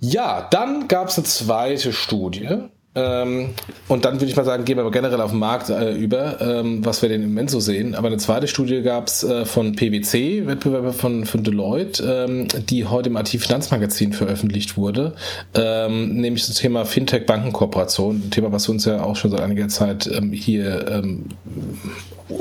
Ja, 0.00 0.46
dann 0.50 0.88
gab 0.88 1.08
es 1.08 1.18
eine 1.18 1.26
zweite 1.26 1.92
Studie. 1.92 2.68
Ähm, 2.98 3.50
und 3.86 4.04
dann 4.04 4.14
würde 4.14 4.26
ich 4.26 4.36
mal 4.36 4.44
sagen, 4.44 4.64
gehen 4.64 4.76
wir 4.76 4.82
aber 4.82 4.90
generell 4.90 5.20
auf 5.20 5.30
den 5.30 5.38
Markt 5.38 5.70
äh, 5.70 5.92
über, 5.92 6.40
ähm, 6.40 6.84
was 6.84 7.00
wir 7.00 7.08
denn 7.08 7.22
im 7.22 7.30
Moment 7.30 7.50
so 7.50 7.60
sehen. 7.60 7.94
Aber 7.94 8.08
eine 8.08 8.16
zweite 8.18 8.48
Studie 8.48 8.82
gab 8.82 9.06
es 9.06 9.22
äh, 9.22 9.44
von 9.44 9.76
PwC, 9.76 10.46
Wettbewerber 10.46 10.92
von, 10.92 11.24
von 11.24 11.44
Deloitte, 11.44 12.26
ähm, 12.28 12.48
die 12.68 12.86
heute 12.86 13.08
im 13.08 13.16
IT-Finanzmagazin 13.16 14.12
veröffentlicht 14.12 14.76
wurde, 14.76 15.14
ähm, 15.54 16.16
nämlich 16.16 16.46
das 16.46 16.56
Thema 16.56 16.84
Fintech-Bankenkooperation, 16.84 18.16
ein 18.26 18.30
Thema, 18.30 18.52
was 18.52 18.68
uns 18.68 18.84
ja 18.84 19.02
auch 19.02 19.16
schon 19.16 19.30
seit 19.30 19.40
einiger 19.40 19.68
Zeit 19.68 20.10
ähm, 20.12 20.32
hier 20.32 20.86
ähm, 20.88 21.26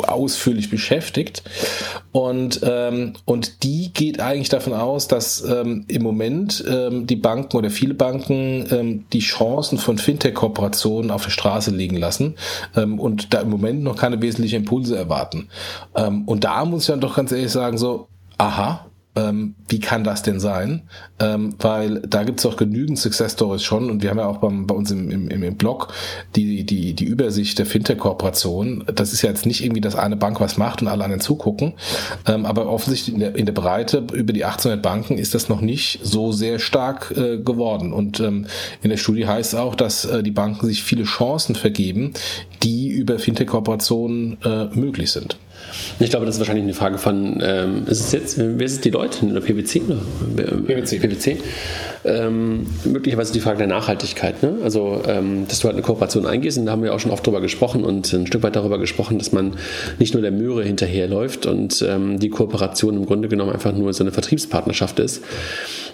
ausführlich 0.06 0.70
beschäftigt. 0.70 1.44
Und, 2.12 2.62
und 3.24 3.64
die 3.64 3.94
geht 3.94 4.20
eigentlich 4.20 4.50
davon 4.50 4.74
aus, 4.74 5.08
dass 5.08 5.40
im 5.40 6.02
Moment 6.02 6.62
die 6.68 7.16
Banken 7.16 7.56
oder 7.56 7.70
viele 7.70 7.94
Banken 7.94 9.06
die 9.14 9.20
Chancen 9.20 9.78
von 9.78 9.98
Fintech-Kooperationen 9.98 10.47
auf 11.12 11.24
der 11.24 11.32
Straße 11.32 11.72
liegen 11.72 11.98
lassen 11.98 12.36
ähm, 12.76 13.00
und 13.00 13.34
da 13.34 13.42
im 13.42 13.50
Moment 13.50 13.84
noch 13.84 13.96
keine 13.96 14.22
wesentlichen 14.22 14.58
Impulse 14.58 14.98
erwarten. 14.98 15.50
Ähm, 15.96 16.24
und 16.26 16.44
da 16.44 16.66
muss 16.66 16.84
ich 16.84 16.88
dann 16.88 17.02
doch 17.02 17.16
ganz 17.16 17.32
ehrlich 17.32 17.52
sagen, 17.52 17.78
so, 17.78 18.08
aha, 18.38 18.86
ähm, 19.18 19.56
wie 19.68 19.80
kann 19.80 20.04
das 20.04 20.22
denn 20.22 20.40
sein? 20.40 20.84
Ähm, 21.20 21.56
weil 21.60 22.02
da 22.02 22.24
gibt 22.24 22.40
es 22.40 22.46
auch 22.46 22.56
genügend 22.56 23.00
Success 23.00 23.34
Stories 23.34 23.64
schon 23.64 23.90
und 23.90 24.04
wir 24.04 24.12
haben 24.12 24.20
ja 24.20 24.28
auch 24.28 24.38
beim, 24.38 24.68
bei 24.68 24.76
uns 24.76 24.92
im, 24.92 25.10
im, 25.10 25.30
im 25.30 25.56
Blog 25.58 25.92
die, 26.36 26.64
die, 26.64 26.94
die 26.94 27.06
Übersicht 27.06 27.58
der 27.58 27.66
Fintech-Kooperation. 27.66 28.86
Das 28.94 29.14
ist 29.14 29.24
ja 29.24 29.30
jetzt 29.30 29.46
nicht 29.46 29.64
irgendwie, 29.64 29.82
dass 29.82 29.96
eine 29.96 30.16
Bank 30.16 30.40
was 30.40 30.58
macht 30.58 30.82
und 30.82 30.88
alle 30.88 31.04
anderen 31.04 31.22
zugucken, 31.22 31.74
ähm, 32.28 32.46
aber 32.46 32.68
offensichtlich 32.68 33.16
in 33.16 33.20
der, 33.20 33.36
in 33.36 33.46
der 33.46 33.54
Breite 33.54 34.06
über 34.14 34.34
die 34.34 34.46
1800 34.46 34.82
Banken 34.82 35.18
ist 35.18 35.34
das 35.34 35.50
noch 35.50 35.62
nicht 35.62 36.00
so 36.04 36.32
sehr 36.32 36.60
stark 36.60 37.12
äh, 37.18 37.40
geworden. 37.40 37.94
Und 37.94 38.20
ähm, 38.20 38.46
in 38.84 38.92
der 38.92 38.98
Studie 38.98 39.26
heißt 39.26 39.54
es 39.54 39.60
auch, 39.60 39.74
dass 39.74 40.06
äh, 40.06 40.22
die 40.22 40.32
Banken 40.32 40.68
sich 40.68 40.84
viele 40.84 41.04
Chancen 41.04 41.56
vergeben, 41.56 42.14
die 42.62 42.90
über 42.90 43.18
Fintech-Kooperationen 43.18 44.38
äh, 44.44 44.66
möglich 44.76 45.12
sind. 45.12 45.38
Ich 46.00 46.10
glaube, 46.10 46.26
das 46.26 46.36
ist 46.36 46.40
wahrscheinlich 46.40 46.64
eine 46.64 46.74
Frage 46.74 46.98
von, 46.98 47.40
ähm, 47.42 47.84
ist 47.88 48.00
es 48.00 48.12
jetzt, 48.12 48.38
wer 48.38 48.66
ist 48.66 48.86
die 48.86 48.90
Leute? 48.90 49.26
Oder 49.26 49.42
PwC? 49.42 49.82
Oder? 49.82 50.02
PwC. 50.36 51.00
PwC. 51.00 51.38
Ähm, 52.06 52.68
möglicherweise 52.86 53.34
die 53.34 53.40
Frage 53.40 53.60
der 53.60 53.68
Nachhaltigkeit. 53.68 54.44
Ne? 54.44 54.58
Also, 54.64 55.02
ähm, 55.08 55.48
dass 55.48 55.60
du 55.60 55.66
halt 55.66 55.76
eine 55.76 55.84
Kooperation 55.84 56.26
eingehst, 56.26 56.58
und 56.58 56.66
da 56.66 56.72
haben 56.72 56.84
wir 56.84 56.94
auch 56.94 57.00
schon 57.00 57.12
oft 57.12 57.26
drüber 57.26 57.42
gesprochen 57.42 57.84
und 57.84 58.12
ein 58.14 58.28
Stück 58.28 58.44
weit 58.44 58.56
darüber 58.56 58.78
gesprochen, 58.80 59.18
dass 59.18 59.32
man 59.32 59.56
nicht 60.00 60.14
nur 60.14 60.22
der 60.22 60.32
Möhre 60.32 60.64
hinterherläuft 60.64 61.46
und 61.46 61.84
ähm, 61.88 62.20
die 62.20 62.30
Kooperation 62.30 62.96
im 62.96 63.06
Grunde 63.06 63.28
genommen 63.28 63.52
einfach 63.52 63.74
nur 63.74 63.94
so 63.94 64.04
eine 64.04 64.12
Vertriebspartnerschaft 64.12 65.00
ist. 65.00 65.24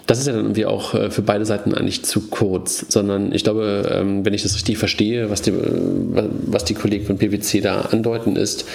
Das 0.06 0.18
ist 0.18 0.26
ja 0.26 0.34
dann 0.34 0.42
irgendwie 0.42 0.66
auch 0.66 0.94
äh, 0.94 1.10
für 1.10 1.22
beide 1.22 1.46
Seiten 1.46 1.74
eigentlich 1.74 2.04
zu 2.04 2.28
kurz, 2.28 2.84
sondern 2.88 3.32
ich 3.32 3.42
glaube, 3.42 3.90
ähm, 3.90 4.24
wenn 4.24 4.34
ich 4.34 4.42
das 4.42 4.54
richtig 4.54 4.78
verstehe, 4.78 5.30
was 5.30 5.42
die, 5.42 5.52
was 5.54 6.64
die 6.64 6.74
Kollegen 6.74 7.06
von 7.06 7.16
PwC 7.16 7.60
da 7.60 7.80
andeuten, 7.80 8.36
ist, 8.36 8.66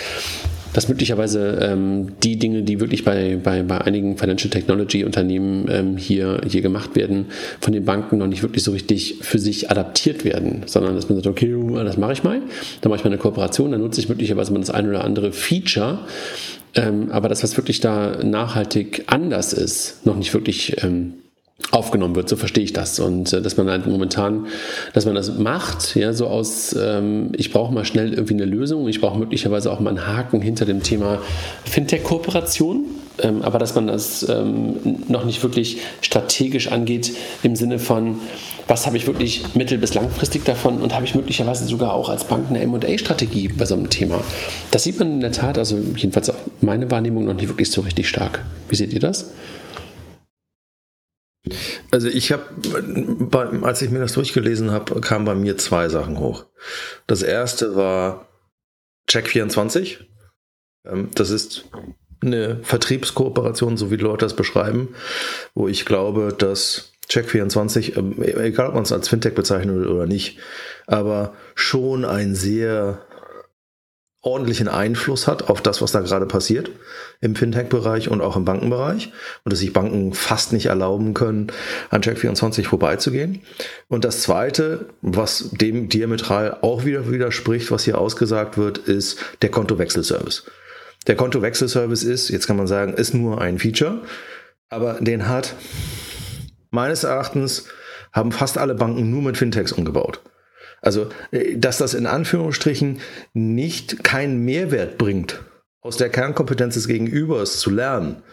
dass 0.74 0.88
möglicherweise 0.88 1.60
ähm, 1.62 2.14
die 2.24 2.38
Dinge, 2.38 2.64
die 2.64 2.80
wirklich 2.80 3.04
bei, 3.04 3.38
bei, 3.42 3.64
bei 3.64 3.82
einigen 3.82 4.18
Financial 4.18 4.50
Technology 4.50 5.04
Unternehmen 5.04 5.68
ähm, 5.70 5.98
hier, 5.98 6.42
hier 6.48 6.62
gemacht 6.62 6.96
werden, 6.96 7.28
von 7.60 7.74
den 7.74 7.86
Banken 7.86 8.18
noch 8.18 8.28
nicht 8.28 8.44
wirklich 8.44 8.64
so 8.64 8.72
richtig 8.72 9.18
für 9.22 9.40
sich 9.40 9.72
adaptiert 9.72 10.26
werden, 10.26 10.64
sondern 10.66 10.96
dass 10.96 11.10
man 11.10 11.18
sagt, 11.18 11.28
okay, 11.28 11.56
das 11.84 11.98
mache 11.98 12.14
ich 12.14 12.24
mal, 12.24 12.42
dann 12.82 12.90
mache 12.90 13.00
ich 13.00 13.04
mal 13.04 13.12
eine 13.12 13.18
Kooperation, 13.18 13.72
dann 13.72 13.82
nutze 13.82 14.02
ich 14.02 14.10
möglicherweise 14.10 14.54
mal 14.54 14.60
das 14.60 14.70
eine 14.70 14.90
oder 14.90 15.04
andere 15.04 15.32
Feature, 15.32 16.00
ähm, 16.76 17.12
aber 17.12 17.30
das, 17.30 17.44
was 17.44 17.58
wirklich 17.58 17.80
da 17.80 18.24
nachhaltig 18.24 19.04
anders 19.08 19.54
ist, 19.54 20.06
noch 20.06 20.16
nicht 20.16 20.34
wirklich 20.34 20.84
ähm, 20.84 21.14
aufgenommen 21.72 22.16
wird, 22.16 22.30
so 22.30 22.36
verstehe 22.36 22.64
ich 22.64 22.74
das. 22.74 23.00
Und 23.00 23.34
äh, 23.34 23.42
dass 23.42 23.58
man 23.58 23.70
halt 23.70 23.86
momentan, 23.86 24.48
dass 24.94 25.06
man 25.06 25.16
das 25.16 25.38
macht, 25.38 25.96
ja, 25.96 26.14
so 26.14 26.28
aus, 26.28 26.76
ähm, 26.80 27.32
ich 27.36 27.52
brauche 27.52 27.74
mal 27.74 27.86
schnell 27.86 28.14
irgendwie 28.14 28.34
eine 28.34 28.46
Lösung, 28.46 28.88
ich 28.88 29.02
brauche 29.02 29.20
möglicherweise 29.20 29.72
auch 29.72 29.80
mal 29.80 29.92
einen 29.92 30.08
Haken 30.08 30.42
hinter 30.42 30.66
dem 30.66 30.82
Thema 30.82 31.20
Fintech-Kooperation, 31.66 32.86
ähm, 33.22 33.42
aber 33.42 33.60
dass 33.60 33.76
man 33.76 33.88
das 33.88 34.28
ähm, 34.28 34.76
noch 35.08 35.26
nicht 35.26 35.44
wirklich 35.44 35.78
strategisch 36.02 36.72
angeht 36.72 37.14
im 37.44 37.56
Sinne 37.56 37.78
von, 37.78 38.16
was 38.68 38.86
habe 38.86 38.98
ich 38.98 39.06
wirklich 39.06 39.44
mittel- 39.54 39.78
bis 39.78 39.94
langfristig 39.94 40.46
davon 40.46 40.80
und 40.80 40.96
habe 40.96 41.06
ich 41.06 41.14
möglicherweise 41.14 41.66
sogar 41.66 41.94
auch 41.94 42.10
als 42.10 42.24
Bank 42.24 42.50
eine 42.50 42.62
M&A-Strategie 42.62 43.50
bei 43.50 43.66
so 43.66 43.76
einem 43.76 43.90
Thema. 43.90 44.22
Das 44.72 44.84
sieht 44.84 44.98
man 44.98 45.12
in 45.12 45.20
der 45.20 45.32
Tat, 45.32 45.58
also 45.58 45.78
jedenfalls 45.96 46.30
auch 46.30 46.38
meine 46.62 46.90
Wahrnehmung 46.90 47.26
noch 47.26 47.34
nicht 47.34 47.50
wirklich 47.50 47.70
so 47.70 47.82
richtig 47.82 48.08
stark. 48.08 48.46
Wie 48.70 48.76
seht 48.76 48.94
ihr 48.94 49.00
das? 49.00 49.32
Also 51.92 52.08
ich 52.08 52.32
habe, 52.32 52.44
als 53.64 53.82
ich 53.82 53.90
mir 53.90 54.00
das 54.00 54.14
durchgelesen 54.14 54.72
habe, 54.72 55.02
kamen 55.02 55.26
bei 55.26 55.36
mir 55.36 55.58
zwei 55.58 55.90
Sachen 55.90 56.20
hoch. 56.20 56.46
Das 57.08 57.22
erste 57.22 57.76
war 57.76 58.28
Check24. 59.10 59.98
Ähm, 60.86 61.10
das 61.16 61.30
ist 61.30 61.66
eine 62.22 62.60
Vertriebskooperation, 62.64 63.78
so 63.78 63.92
wie 63.92 63.96
Leute 63.96 64.26
das 64.26 64.36
beschreiben, 64.36 64.90
wo 65.54 65.68
ich 65.68 65.86
glaube, 65.86 66.36
dass 66.38 66.94
Check24, 67.10 67.98
ähm, 67.98 68.22
egal 68.22 68.68
ob 68.68 68.74
man 68.76 68.84
es 68.84 68.92
als 68.92 69.10
Fintech 69.10 69.34
bezeichnet 69.34 69.88
oder 69.88 70.06
nicht, 70.06 70.38
aber 70.86 71.34
schon 71.56 72.06
ein 72.06 72.36
sehr 72.36 73.06
ordentlichen 74.22 74.68
Einfluss 74.68 75.28
hat 75.28 75.50
auf 75.50 75.62
das, 75.62 75.82
was 75.82 75.94
da 75.94 76.02
gerade 76.02 76.26
passiert 76.26 76.72
im 77.22 77.36
Fintech-Bereich 77.36 78.10
und 78.10 78.22
auch 78.22 78.36
im 78.36 78.44
Bankenbereich 78.44 79.12
und 79.44 79.54
dass 79.54 79.60
sich 79.60 79.72
Banken 79.72 80.14
fast 80.14 80.52
nicht 80.52 80.66
erlauben 80.66 81.14
können, 81.14 81.48
an 81.90 82.02
Check24 82.02 82.66
vorbeizugehen. 82.66 83.42
Und 83.88 84.04
das 84.04 84.22
Zweite, 84.22 84.88
was 85.02 85.52
dem 85.52 85.88
diametral 85.88 86.58
auch 86.62 86.84
wieder 86.84 87.10
widerspricht, 87.10 87.72
was 87.72 87.86
hier 87.86 87.98
ausgesagt 87.98 88.58
wird, 88.58 88.78
ist 88.78 89.20
der 89.42 89.52
Kontowechselservice. 89.52 90.46
Der 91.08 91.16
Kontowechselservice 91.16 92.04
ist, 92.04 92.30
jetzt 92.30 92.46
kann 92.46 92.58
man 92.58 92.68
sagen, 92.68 92.94
ist 92.94 93.14
nur 93.14 93.40
ein 93.40 93.58
Feature, 93.58 94.02
aber 94.70 94.96
den 94.96 95.30
hat 95.30 95.56
meines 96.72 97.04
Erachtens 97.04 97.66
haben 98.12 98.32
fast 98.32 98.58
alle 98.58 98.76
Banken 98.76 99.10
nur 99.10 99.22
mit 99.22 99.38
Fintechs 99.38 99.72
umgebaut. 99.72 100.22
Also, 100.82 101.10
äh, 101.32 101.58
dass 101.58 101.78
das 101.78 101.94
in 101.94 102.06
Anführungsstrichen 102.06 103.00
nicht 103.34 104.04
keinen 104.04 104.44
Mehrwert 104.46 104.98
bringt, 104.98 105.42
aus 105.82 105.98
der 105.98 106.10
Kernkompetenz 106.10 106.76
des 106.76 106.88
Gegenübers 106.88 107.60
zu 107.60 107.70
lernen, 107.70 108.24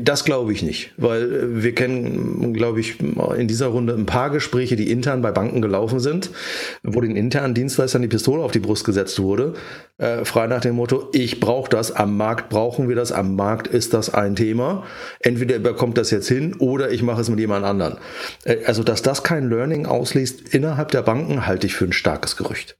das 0.00 0.24
glaube 0.24 0.52
ich 0.52 0.62
nicht, 0.62 0.92
weil 0.96 1.22
äh, 1.22 1.62
wir 1.62 1.74
kennen, 1.74 2.54
glaube 2.54 2.80
ich, 2.80 3.00
in 3.00 3.48
dieser 3.48 3.66
Runde 3.66 3.94
ein 3.94 4.06
paar 4.06 4.30
Gespräche, 4.30 4.76
die 4.76 4.90
intern 4.90 5.22
bei 5.22 5.32
Banken 5.32 5.62
gelaufen 5.62 6.00
sind, 6.00 6.30
wo 6.82 7.00
den 7.00 7.16
internen 7.16 7.54
Dienstleistern 7.54 8.02
die 8.02 8.08
Pistole 8.08 8.42
auf 8.42 8.52
die 8.52 8.60
Brust 8.60 8.84
gesetzt 8.84 9.20
wurde, 9.20 9.54
äh, 9.98 10.24
frei 10.24 10.46
nach 10.46 10.60
dem 10.60 10.76
Motto, 10.76 11.08
ich 11.12 11.40
brauche 11.40 11.68
das, 11.68 11.92
am 11.92 12.16
Markt 12.16 12.48
brauchen 12.48 12.88
wir 12.88 12.96
das, 12.96 13.12
am 13.12 13.36
Markt 13.36 13.66
ist 13.66 13.94
das 13.94 14.12
ein 14.12 14.36
Thema. 14.36 14.84
Entweder 15.20 15.58
bekommt 15.58 15.98
das 15.98 16.10
jetzt 16.10 16.28
hin 16.28 16.54
oder 16.58 16.90
ich 16.90 17.02
mache 17.02 17.20
es 17.20 17.28
mit 17.28 17.40
jemand 17.40 17.64
anderen. 17.64 17.98
Äh, 18.44 18.64
also, 18.64 18.82
dass 18.82 19.02
das 19.02 19.22
kein 19.22 19.48
Learning 19.48 19.86
ausliest 19.86 20.54
innerhalb 20.54 20.90
der 20.90 21.02
Banken, 21.02 21.46
halte 21.46 21.66
ich 21.66 21.74
für 21.74 21.84
ein 21.84 21.92
starkes 21.92 22.36
Gerücht. 22.36 22.76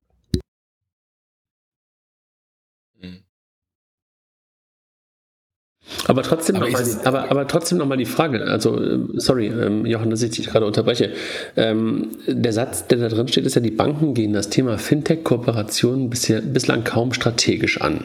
Aber 6.06 6.22
trotzdem 6.22 6.56
nochmal 6.56 6.84
die, 6.84 7.06
aber, 7.06 7.30
aber 7.30 7.46
trotzdem 7.46 7.78
noch 7.78 7.86
mal 7.86 7.96
die 7.96 8.04
Frage, 8.04 8.44
also 8.44 8.78
äh, 8.80 8.98
sorry, 9.14 9.46
ähm, 9.46 9.86
Johann, 9.86 10.10
dass 10.10 10.22
ich 10.22 10.32
dich 10.32 10.46
gerade 10.46 10.66
unterbreche. 10.66 11.12
Ähm, 11.56 12.08
der 12.26 12.52
Satz, 12.52 12.86
der 12.86 12.98
da 12.98 13.08
drin 13.08 13.28
steht, 13.28 13.46
ist 13.46 13.54
ja, 13.54 13.60
die 13.60 13.70
Banken 13.70 14.14
gehen 14.14 14.32
das 14.32 14.50
Thema 14.50 14.76
Fintech-Kooperation 14.76 16.10
bislang 16.10 16.84
kaum 16.84 17.12
strategisch 17.12 17.80
an. 17.80 18.04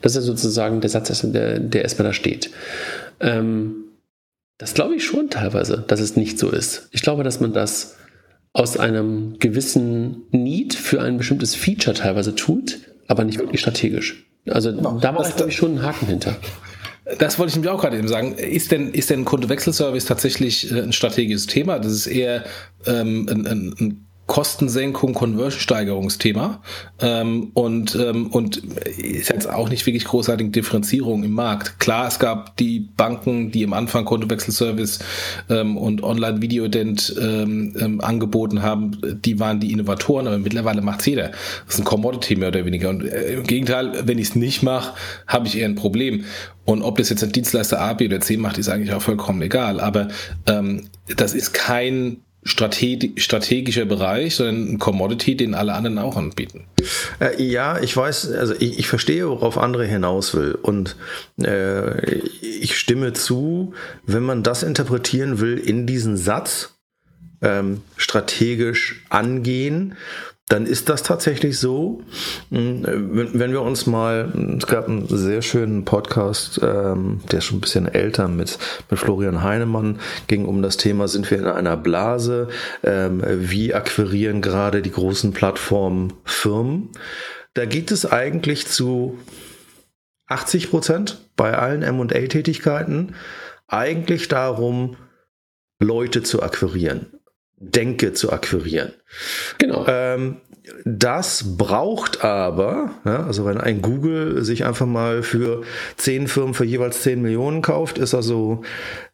Das 0.00 0.12
ist 0.12 0.16
ja 0.16 0.22
sozusagen 0.22 0.80
der 0.80 0.90
Satz, 0.90 1.20
der, 1.22 1.58
der 1.58 1.82
erstmal 1.82 2.08
da 2.08 2.12
steht. 2.12 2.50
Ähm, 3.20 3.84
das 4.58 4.74
glaube 4.74 4.94
ich 4.94 5.04
schon 5.04 5.30
teilweise, 5.30 5.84
dass 5.86 6.00
es 6.00 6.16
nicht 6.16 6.38
so 6.38 6.50
ist. 6.50 6.88
Ich 6.92 7.02
glaube, 7.02 7.24
dass 7.24 7.40
man 7.40 7.52
das 7.52 7.96
aus 8.52 8.76
einem 8.76 9.38
gewissen 9.40 10.22
Need 10.30 10.74
für 10.74 11.02
ein 11.02 11.18
bestimmtes 11.18 11.56
Feature 11.56 11.94
teilweise 11.94 12.34
tut, 12.34 12.78
aber 13.08 13.24
nicht 13.24 13.38
wirklich 13.38 13.60
strategisch. 13.60 14.24
Also 14.48 14.72
genau. 14.72 14.98
da 15.00 15.14
war 15.14 15.26
ich, 15.28 15.34
glaube 15.34 15.50
ich, 15.50 15.56
schon 15.56 15.72
einen 15.72 15.82
Haken 15.82 16.06
hinter. 16.06 16.36
Das 17.18 17.38
wollte 17.38 17.50
ich 17.50 17.56
nämlich 17.56 17.70
auch 17.70 17.80
gerade 17.80 17.98
eben 17.98 18.08
sagen. 18.08 18.34
Ist 18.34 18.72
denn, 18.72 18.92
ist 18.92 19.10
denn 19.10 19.24
Kontowechselservice 19.24 20.06
tatsächlich 20.06 20.70
äh, 20.72 20.80
ein 20.80 20.92
strategisches 20.92 21.46
Thema? 21.46 21.78
Das 21.78 21.92
ist 21.92 22.06
eher 22.06 22.44
ähm, 22.86 23.28
ein, 23.28 23.46
ein, 23.46 23.74
ein 23.78 24.03
Kostensenkung, 24.26 25.12
Conversion-Steigerungsthema 25.12 26.62
ähm, 27.00 27.50
und, 27.52 27.94
ähm, 27.94 28.28
und 28.28 28.56
ist 28.56 29.28
jetzt 29.28 29.48
auch 29.48 29.68
nicht 29.68 29.84
wirklich 29.84 30.04
großartige 30.06 30.50
Differenzierung 30.50 31.24
im 31.24 31.32
Markt. 31.32 31.78
Klar, 31.78 32.08
es 32.08 32.18
gab 32.18 32.56
die 32.56 32.80
Banken, 32.80 33.50
die 33.50 33.64
am 33.64 33.74
Anfang 33.74 34.06
Kontowechselservice 34.06 35.00
ähm, 35.50 35.76
und 35.76 36.02
Online-Video-Ident 36.02 37.14
ähm, 37.20 37.74
ähm, 37.78 38.00
angeboten 38.00 38.62
haben, 38.62 38.98
die 39.02 39.38
waren 39.40 39.60
die 39.60 39.72
Innovatoren, 39.72 40.26
aber 40.26 40.38
mittlerweile 40.38 40.80
macht's 40.80 41.04
jeder. 41.04 41.28
Das 41.66 41.74
ist 41.74 41.80
ein 41.80 41.84
Commodity 41.84 42.36
mehr 42.36 42.48
oder 42.48 42.64
weniger. 42.64 42.88
Und 42.88 43.04
äh, 43.04 43.34
im 43.34 43.44
Gegenteil, 43.44 44.06
wenn 44.06 44.18
ich 44.18 44.28
es 44.28 44.36
nicht 44.36 44.62
mache, 44.62 44.94
habe 45.26 45.46
ich 45.46 45.58
eher 45.58 45.66
ein 45.66 45.74
Problem. 45.74 46.24
Und 46.64 46.82
ob 46.82 46.96
das 46.96 47.10
jetzt 47.10 47.22
ein 47.22 47.32
Dienstleister 47.32 47.78
A, 47.78 47.92
B 47.92 48.06
oder 48.06 48.20
C 48.20 48.38
macht, 48.38 48.56
ist 48.56 48.70
eigentlich 48.70 48.94
auch 48.94 49.02
vollkommen 49.02 49.42
egal. 49.42 49.80
Aber 49.80 50.08
ähm, 50.46 50.88
das 51.14 51.34
ist 51.34 51.52
kein 51.52 52.22
strategischer 52.44 53.86
Bereich, 53.86 54.36
sondern 54.36 54.74
ein 54.74 54.78
Commodity, 54.78 55.36
den 55.36 55.54
alle 55.54 55.72
anderen 55.72 55.98
auch 55.98 56.16
anbieten. 56.16 56.66
Äh, 57.20 57.42
ja, 57.42 57.80
ich 57.80 57.96
weiß, 57.96 58.32
also 58.32 58.54
ich, 58.58 58.78
ich, 58.78 58.86
verstehe, 58.86 59.28
worauf 59.28 59.56
andere 59.56 59.86
hinaus 59.86 60.34
will. 60.34 60.52
Und 60.60 60.96
äh, 61.42 62.18
ich 62.42 62.78
stimme 62.78 63.14
zu, 63.14 63.72
wenn 64.04 64.22
man 64.22 64.42
das 64.42 64.62
interpretieren 64.62 65.40
will 65.40 65.58
in 65.58 65.86
diesen 65.86 66.16
Satz, 66.16 66.74
ähm, 67.40 67.82
strategisch 67.96 69.02
angehen, 69.08 69.96
dann 70.48 70.66
ist 70.66 70.90
das 70.90 71.02
tatsächlich 71.02 71.58
so. 71.58 72.02
Hm, 72.50 72.82
wenn, 73.32 73.52
wir 73.52 73.62
uns 73.62 73.86
mal, 73.86 74.32
es 74.58 74.66
gab 74.66 74.88
einen 74.88 75.06
sehr 75.08 75.40
schönen 75.40 75.84
Podcast, 75.84 76.60
ähm, 76.62 77.20
der 77.30 77.38
ist 77.38 77.46
schon 77.46 77.58
ein 77.58 77.62
bisschen 77.62 77.88
älter 77.88 78.28
mit, 78.28 78.58
mit 78.90 79.00
Florian 79.00 79.42
Heinemann, 79.42 80.00
ging 80.26 80.44
um 80.44 80.60
das 80.60 80.76
Thema, 80.76 81.08
sind 81.08 81.30
wir 81.30 81.38
in 81.38 81.46
einer 81.46 81.76
Blase? 81.76 82.48
Ähm, 82.82 83.22
wie 83.26 83.74
akquirieren 83.74 84.42
gerade 84.42 84.82
die 84.82 84.92
großen 84.92 85.32
Plattformen 85.32 86.12
Firmen? 86.24 86.90
Da 87.54 87.64
geht 87.64 87.90
es 87.90 88.04
eigentlich 88.04 88.66
zu 88.66 89.18
80 90.26 90.70
Prozent 90.70 91.30
bei 91.36 91.56
allen 91.56 91.82
M&A-Tätigkeiten 91.82 93.14
eigentlich 93.66 94.28
darum, 94.28 94.96
Leute 95.80 96.22
zu 96.22 96.42
akquirieren. 96.42 97.06
Denke 97.56 98.12
zu 98.12 98.32
akquirieren. 98.32 98.92
Genau. 99.58 99.84
Ähm, 99.86 100.38
das 100.84 101.56
braucht 101.58 102.24
aber, 102.24 102.90
ja, 103.04 103.26
also 103.26 103.44
wenn 103.44 103.58
ein 103.58 103.82
Google 103.82 104.42
sich 104.44 104.64
einfach 104.64 104.86
mal 104.86 105.22
für 105.22 105.62
zehn 105.96 106.26
Firmen 106.26 106.54
für 106.54 106.64
jeweils 106.64 107.02
zehn 107.02 107.20
Millionen 107.20 107.60
kauft, 107.60 107.98
ist 107.98 108.14
also 108.14 108.62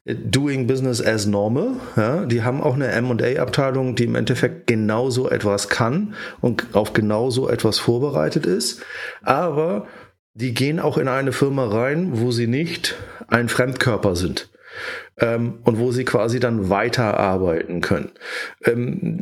doing 0.04 0.68
business 0.68 1.04
as 1.04 1.26
normal. 1.26 1.72
Ja. 1.96 2.24
Die 2.24 2.44
haben 2.44 2.62
auch 2.62 2.74
eine 2.74 2.88
M&A-Abteilung, 2.88 3.96
die 3.96 4.04
im 4.04 4.14
Endeffekt 4.14 4.68
genauso 4.68 5.28
etwas 5.28 5.68
kann 5.68 6.14
und 6.40 6.66
auf 6.72 6.92
genauso 6.92 7.48
etwas 7.48 7.80
vorbereitet 7.80 8.46
ist. 8.46 8.82
Aber 9.22 9.88
die 10.34 10.54
gehen 10.54 10.78
auch 10.78 10.98
in 10.98 11.08
eine 11.08 11.32
Firma 11.32 11.66
rein, 11.66 12.20
wo 12.20 12.30
sie 12.30 12.46
nicht 12.46 12.94
ein 13.26 13.48
Fremdkörper 13.48 14.14
sind 14.14 14.50
ähm, 15.20 15.58
und 15.64 15.78
wo 15.78 15.92
sie 15.92 16.04
quasi 16.04 16.40
dann 16.40 16.70
weiterarbeiten 16.70 17.80
können. 17.80 18.12
Ähm, 18.64 19.20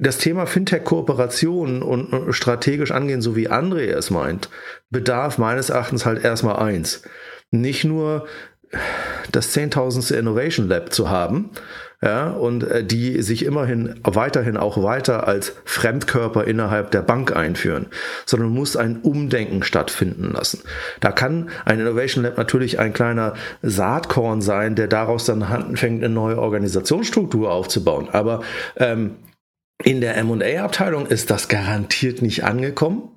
das 0.00 0.18
Thema 0.18 0.46
Fintech-Kooperation 0.46 1.82
und 1.82 2.32
strategisch 2.32 2.90
angehen, 2.90 3.22
so 3.22 3.36
wie 3.36 3.50
André 3.50 3.92
es 3.92 4.10
meint, 4.10 4.50
bedarf 4.90 5.38
meines 5.38 5.70
Erachtens 5.70 6.04
halt 6.04 6.24
erstmal 6.24 6.56
eins. 6.56 7.02
Nicht 7.50 7.84
nur 7.84 8.26
das 9.30 9.52
zehntausendste 9.52 10.16
Innovation 10.16 10.68
Lab 10.68 10.92
zu 10.92 11.10
haben, 11.10 11.50
ja, 12.02 12.30
und 12.30 12.64
äh, 12.64 12.84
die 12.84 13.22
sich 13.22 13.44
immerhin 13.44 13.94
weiterhin 14.02 14.56
auch 14.56 14.82
weiter 14.82 15.28
als 15.28 15.54
Fremdkörper 15.64 16.44
innerhalb 16.44 16.90
der 16.90 17.02
Bank 17.02 17.34
einführen, 17.34 17.86
sondern 18.26 18.50
muss 18.50 18.76
ein 18.76 19.00
Umdenken 19.02 19.62
stattfinden 19.62 20.32
lassen. 20.32 20.62
Da 21.00 21.12
kann 21.12 21.48
ein 21.64 21.78
Innovation 21.78 22.24
Lab 22.24 22.36
natürlich 22.36 22.80
ein 22.80 22.92
kleiner 22.92 23.34
Saatkorn 23.62 24.42
sein, 24.42 24.74
der 24.74 24.88
daraus 24.88 25.24
dann 25.26 25.44
anfängt, 25.44 26.02
eine 26.02 26.12
neue 26.12 26.38
Organisationsstruktur 26.38 27.52
aufzubauen. 27.52 28.08
Aber 28.10 28.42
ähm, 28.76 29.16
in 29.84 30.00
der 30.00 30.16
M&A-Abteilung 30.16 31.06
ist 31.06 31.30
das 31.30 31.46
garantiert 31.46 32.20
nicht 32.20 32.42
angekommen. 32.42 33.10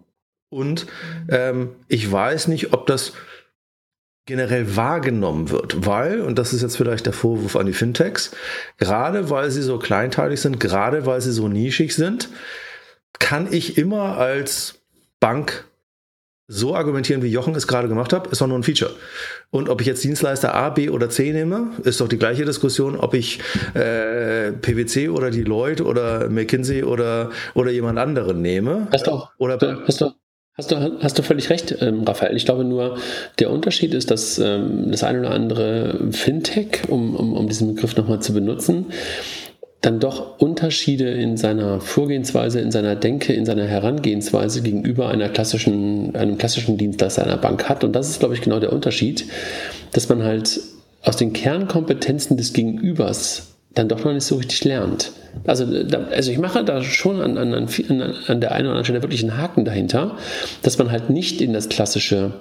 Und 0.50 0.86
ähm, 1.30 1.72
ich 1.88 2.10
weiß 2.10 2.48
nicht, 2.48 2.72
ob 2.74 2.86
das 2.86 3.14
generell 4.26 4.76
wahrgenommen 4.76 5.52
wird, 5.52 5.86
weil, 5.86 6.22
und 6.22 6.40
das 6.40 6.52
ist 6.54 6.64
jetzt 6.64 6.78
vielleicht 6.78 7.06
der 7.06 7.14
Vorwurf 7.14 7.56
an 7.56 7.68
die 7.68 7.74
Fintechs, 7.74 8.32
gerade 8.78 9.30
weil 9.30 9.52
sie 9.52 9.62
so 9.62 9.78
kleinteilig 9.78 10.42
sind, 10.42 10.60
gerade 10.60 11.06
weil 11.06 11.22
sie 11.22 11.32
so 11.32 11.48
nischig 11.48 11.96
sind, 11.96 12.30
kann 13.20 13.48
ich 13.52 13.78
immer 13.78 14.18
als 14.18 14.80
Bank 15.20 15.66
so 16.48 16.76
argumentieren, 16.76 17.24
wie 17.24 17.28
Jochen 17.28 17.56
es 17.56 17.68
gerade 17.68 17.88
gemacht 17.88 18.14
hat, 18.14 18.28
ist 18.28 18.42
doch 18.42 18.48
nur 18.48 18.58
ein 18.58 18.64
Feature. 18.64 18.92
Und 19.50 19.68
ob 19.68 19.82
ich 19.82 19.88
jetzt 19.88 20.04
Dienstleister 20.04 20.54
A, 20.54 20.70
B 20.70 20.90
oder 20.90 21.10
C 21.10 21.32
nehme, 21.32 21.72
ist 21.84 22.02
doch 22.02 22.08
die 22.08 22.20
gleiche 22.20 22.46
Diskussion, 22.46 22.98
ob 22.98 23.16
ich 23.16 23.40
äh, 23.74 24.52
PwC 24.52 25.10
oder 25.10 25.32
Deloitte 25.32 25.84
oder 25.84 26.30
McKinsey 26.30 26.84
oder, 26.84 27.32
oder 27.56 27.72
jemand 27.72 27.98
anderen 27.98 28.42
nehme. 28.42 28.88
Hast 28.92 29.08
du 29.08 29.24
Oder, 29.38 29.58
hast 29.88 30.02
du 30.02 30.12
Hast 30.58 30.72
du, 30.72 31.00
hast 31.02 31.18
du 31.18 31.22
völlig 31.22 31.50
recht, 31.50 31.76
ähm, 31.82 32.04
Raphael. 32.04 32.38
Ich 32.38 32.46
glaube 32.46 32.64
nur, 32.64 32.98
der 33.40 33.52
Unterschied 33.52 33.94
ist, 33.94 34.10
dass 34.10 34.40
ähm, 34.40 34.90
das 34.90 35.04
eine 35.04 35.20
oder 35.20 35.32
andere 35.32 36.00
Fintech, 36.12 36.84
um, 36.88 37.14
um, 37.14 37.34
um 37.34 37.50
diesen 37.50 37.76
Begriff 37.76 37.98
nochmal 37.98 38.22
zu 38.22 38.34
benutzen, 38.34 38.86
dann 39.82 40.00
doch 40.00 40.40
Unterschiede 40.40 41.12
in 41.12 41.36
seiner 41.36 41.82
Vorgehensweise, 41.82 42.62
in 42.62 42.72
seiner 42.72 42.96
Denke, 42.96 43.34
in 43.34 43.46
seiner 43.46 43.66
Herangehensweise 43.66 44.62
gegenüber 44.62 45.10
einer 45.10 45.28
klassischen, 45.28 46.16
einem 46.16 46.38
klassischen 46.38 46.78
Dienstleister 46.78 47.26
einer 47.26 47.38
Bank 47.38 47.68
hat. 47.68 47.84
Und 47.84 47.92
das 47.92 48.10
ist, 48.10 48.20
glaube 48.20 48.34
ich, 48.34 48.42
genau 48.42 48.62
der 48.62 48.72
Unterschied, 48.72 49.26
dass 49.92 50.08
man 50.08 50.24
halt 50.24 50.62
aus 51.04 51.18
den 51.18 51.34
Kernkompetenzen 51.34 52.38
des 52.38 52.54
Gegenübers 52.54 53.55
dann 53.76 53.88
doch 53.90 54.04
noch 54.04 54.14
nicht 54.14 54.26
so 54.26 54.38
richtig 54.38 54.64
lernt. 54.64 55.12
Also, 55.46 55.84
da, 55.84 56.06
also 56.06 56.32
ich 56.32 56.40
mache 56.40 56.64
da 56.64 56.82
schon 56.82 57.22
an, 57.22 57.38
an, 57.38 57.54
an, 57.54 57.68
an 58.28 58.42
der 58.42 58.54
einen 58.54 58.68
oder 58.68 58.72
anderen 58.72 58.86
Stelle 58.86 59.04
wirklich 59.04 59.22
einen 59.22 59.38
Haken 59.38 59.66
dahinter, 59.66 60.18
dass 60.64 60.78
man 60.78 60.92
halt 60.92 61.10
nicht 61.10 61.42
in 61.42 61.52
das 61.54 61.68
klassische 61.70 62.34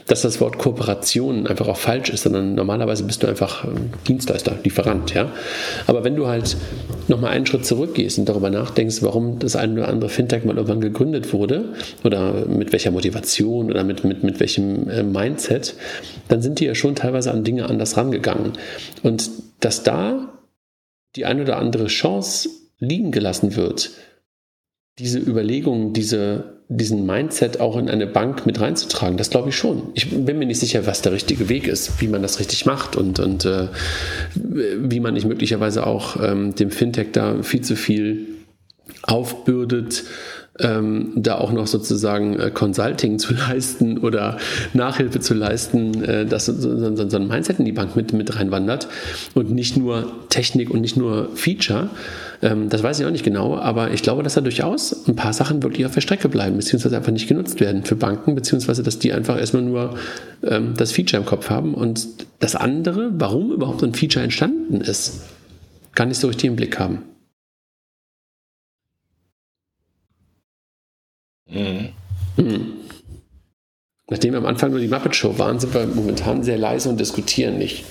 dass 0.07 0.21
das 0.21 0.39
Wort 0.39 0.57
Kooperation 0.57 1.47
einfach 1.47 1.67
auch 1.67 1.77
falsch 1.77 2.09
ist, 2.09 2.23
sondern 2.23 2.55
normalerweise 2.55 3.03
bist 3.03 3.23
du 3.23 3.27
einfach 3.27 3.67
Dienstleister, 4.07 4.57
Lieferant. 4.63 5.13
Ja? 5.13 5.31
Aber 5.87 6.05
wenn 6.05 6.15
du 6.15 6.27
halt 6.27 6.55
nochmal 7.09 7.31
einen 7.31 7.45
Schritt 7.45 7.65
zurückgehst 7.65 8.19
und 8.19 8.29
darüber 8.29 8.49
nachdenkst, 8.49 9.01
warum 9.01 9.39
das 9.39 9.57
eine 9.57 9.73
oder 9.73 9.89
andere 9.89 10.09
Fintech 10.09 10.45
mal 10.45 10.55
irgendwann 10.55 10.79
gegründet 10.79 11.33
wurde 11.33 11.73
oder 12.05 12.45
mit 12.45 12.71
welcher 12.71 12.91
Motivation 12.91 13.69
oder 13.69 13.83
mit, 13.83 14.05
mit, 14.05 14.23
mit 14.23 14.39
welchem 14.39 14.89
äh, 14.89 15.03
Mindset, 15.03 15.75
dann 16.29 16.41
sind 16.41 16.61
die 16.61 16.65
ja 16.65 16.75
schon 16.75 16.95
teilweise 16.95 17.31
an 17.31 17.43
Dinge 17.43 17.69
anders 17.69 17.97
rangegangen. 17.97 18.53
Und 19.03 19.29
dass 19.59 19.83
da 19.83 20.31
die 21.17 21.25
eine 21.25 21.41
oder 21.41 21.57
andere 21.57 21.87
Chance 21.87 22.47
liegen 22.79 23.11
gelassen 23.11 23.57
wird, 23.57 23.91
diese 24.99 25.19
Überlegungen, 25.19 25.93
diese, 25.93 26.61
diesen 26.67 27.05
Mindset 27.05 27.59
auch 27.59 27.77
in 27.77 27.89
eine 27.89 28.07
Bank 28.07 28.45
mit 28.45 28.59
reinzutragen, 28.59 29.17
das 29.17 29.29
glaube 29.29 29.49
ich 29.49 29.55
schon. 29.55 29.89
Ich 29.93 30.09
bin 30.09 30.37
mir 30.37 30.45
nicht 30.45 30.59
sicher, 30.59 30.85
was 30.85 31.01
der 31.01 31.11
richtige 31.11 31.49
Weg 31.49 31.67
ist, 31.67 32.01
wie 32.01 32.07
man 32.07 32.21
das 32.21 32.39
richtig 32.39 32.65
macht 32.65 32.95
und, 32.95 33.19
und 33.19 33.45
äh, 33.45 33.67
wie 34.35 34.99
man 34.99 35.13
nicht 35.13 35.25
möglicherweise 35.25 35.87
auch 35.87 36.21
ähm, 36.21 36.55
dem 36.55 36.71
Fintech 36.71 37.11
da 37.13 37.41
viel 37.41 37.61
zu 37.61 37.75
viel 37.75 38.27
aufbürdet, 39.03 40.03
ähm, 40.61 41.11
da 41.15 41.35
auch 41.35 41.51
noch 41.51 41.67
sozusagen 41.67 42.39
äh, 42.39 42.51
Consulting 42.51 43.19
zu 43.19 43.33
leisten 43.49 43.97
oder 43.97 44.37
Nachhilfe 44.73 45.19
zu 45.19 45.33
leisten, 45.33 46.03
äh, 46.03 46.25
dass 46.25 46.45
so, 46.45 46.53
so, 46.53 47.09
so, 47.09 47.17
ein 47.17 47.27
Mindset 47.27 47.59
in 47.59 47.65
die 47.65 47.71
Bank 47.71 47.95
mit, 47.95 48.13
mit 48.13 48.35
reinwandert 48.35 48.87
und 49.33 49.51
nicht 49.51 49.77
nur 49.77 50.11
Technik 50.29 50.69
und 50.69 50.81
nicht 50.81 50.97
nur 50.97 51.29
Feature. 51.35 51.89
Ähm, 52.41 52.69
das 52.69 52.83
weiß 52.83 52.99
ich 52.99 53.05
auch 53.05 53.11
nicht 53.11 53.23
genau, 53.25 53.57
aber 53.57 53.91
ich 53.91 54.01
glaube, 54.03 54.23
dass 54.23 54.33
da 54.33 54.41
durchaus 54.41 55.07
ein 55.07 55.15
paar 55.15 55.33
Sachen 55.33 55.63
wirklich 55.63 55.85
auf 55.85 55.93
der 55.93 56.01
Strecke 56.01 56.29
bleiben, 56.29 56.57
beziehungsweise 56.57 56.97
einfach 56.97 57.11
nicht 57.11 57.27
genutzt 57.27 57.59
werden 57.59 57.83
für 57.83 57.95
Banken, 57.95 58.35
beziehungsweise 58.35 58.83
dass 58.83 58.99
die 58.99 59.13
einfach 59.13 59.37
erstmal 59.37 59.63
nur 59.63 59.95
ähm, 60.43 60.73
das 60.75 60.91
Feature 60.91 61.21
im 61.21 61.25
Kopf 61.25 61.49
haben 61.49 61.73
und 61.73 62.07
das 62.39 62.55
andere, 62.55 63.11
warum 63.13 63.51
überhaupt 63.51 63.83
ein 63.83 63.93
Feature 63.93 64.23
entstanden 64.23 64.81
ist, 64.81 65.21
gar 65.95 66.05
nicht 66.05 66.19
so 66.19 66.27
richtig 66.27 66.45
im 66.45 66.55
Blick 66.55 66.79
haben. 66.79 67.03
Mhm. 71.51 71.89
Mhm. 72.37 72.73
Nachdem 74.11 74.33
wir 74.33 74.39
am 74.39 74.45
Anfang 74.45 74.71
nur 74.71 74.81
die 74.81 74.89
Muppet 74.89 75.15
Show 75.15 75.39
waren, 75.39 75.57
sind 75.57 75.73
wir 75.73 75.87
momentan 75.87 76.43
sehr 76.43 76.57
leise 76.57 76.89
und 76.89 76.99
diskutieren 76.99 77.57
nicht. 77.57 77.85